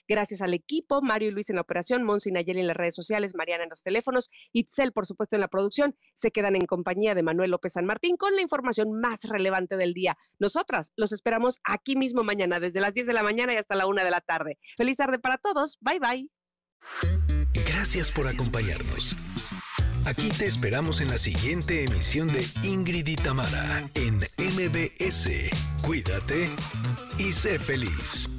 Gracias 0.08 0.42
al 0.42 0.54
equipo, 0.54 1.02
Mario 1.02 1.30
y 1.30 1.32
Luis 1.32 1.50
en 1.50 1.56
la 1.56 1.62
operación, 1.62 2.04
Monsi 2.04 2.30
y 2.30 2.34
Nayeli 2.34 2.62
en 2.62 2.68
las 2.68 2.78
redes 2.78 2.96
sociales, 2.96 3.36
Mariana 3.36 3.64
en 3.64 3.70
los 3.70 3.84
teléfonos, 3.84 4.30
Itzel, 4.54 4.92
por 4.92 5.06
supuesto, 5.06 5.36
en 5.36 5.42
la 5.42 5.48
producción. 5.48 5.96
Se 6.14 6.32
quedan 6.32 6.56
en 6.56 6.66
compañía 6.66 7.16
de 7.16 7.24
Manuel 7.24 7.52
López 7.52 7.74
San 7.74 7.86
Martín 7.86 8.18
con 8.18 8.36
la 8.36 8.42
información 8.42 8.92
más 9.00 9.24
relevante 9.24 9.78
del 9.78 9.94
día. 9.94 10.18
Nosotras 10.40 10.94
los 10.96 11.12
esperamos 11.12 11.60
aquí 11.64 11.96
mismo 11.96 12.24
mañana, 12.24 12.60
desde 12.60 12.82
las 12.82 12.94
10 12.94 13.08
de 13.08 13.14
la 13.14 13.24
mañana 13.24 13.54
y 13.54 13.58
hasta 13.58 13.76
la 13.76 13.88
1 13.88 14.04
de 14.04 14.12
la 14.12 14.22
tarde. 14.22 14.58
Feliz 14.78 14.98
tarde 14.98 15.20
para 15.20 15.38
todos. 15.38 15.78
Bye 15.82 16.00
bye. 16.00 16.30
Gracias 17.54 18.12
por 18.12 18.28
acompañarnos. 18.28 19.16
Aquí 20.06 20.30
te 20.30 20.46
esperamos 20.46 21.02
en 21.02 21.10
la 21.10 21.18
siguiente 21.18 21.84
emisión 21.84 22.30
de 22.30 22.46
Ingrid 22.64 23.08
y 23.08 23.16
Tamara 23.16 23.84
en 23.96 24.18
MBS. 24.38 25.30
Cuídate 25.82 26.50
y 27.18 27.32
sé 27.32 27.60
feliz. 27.60 28.39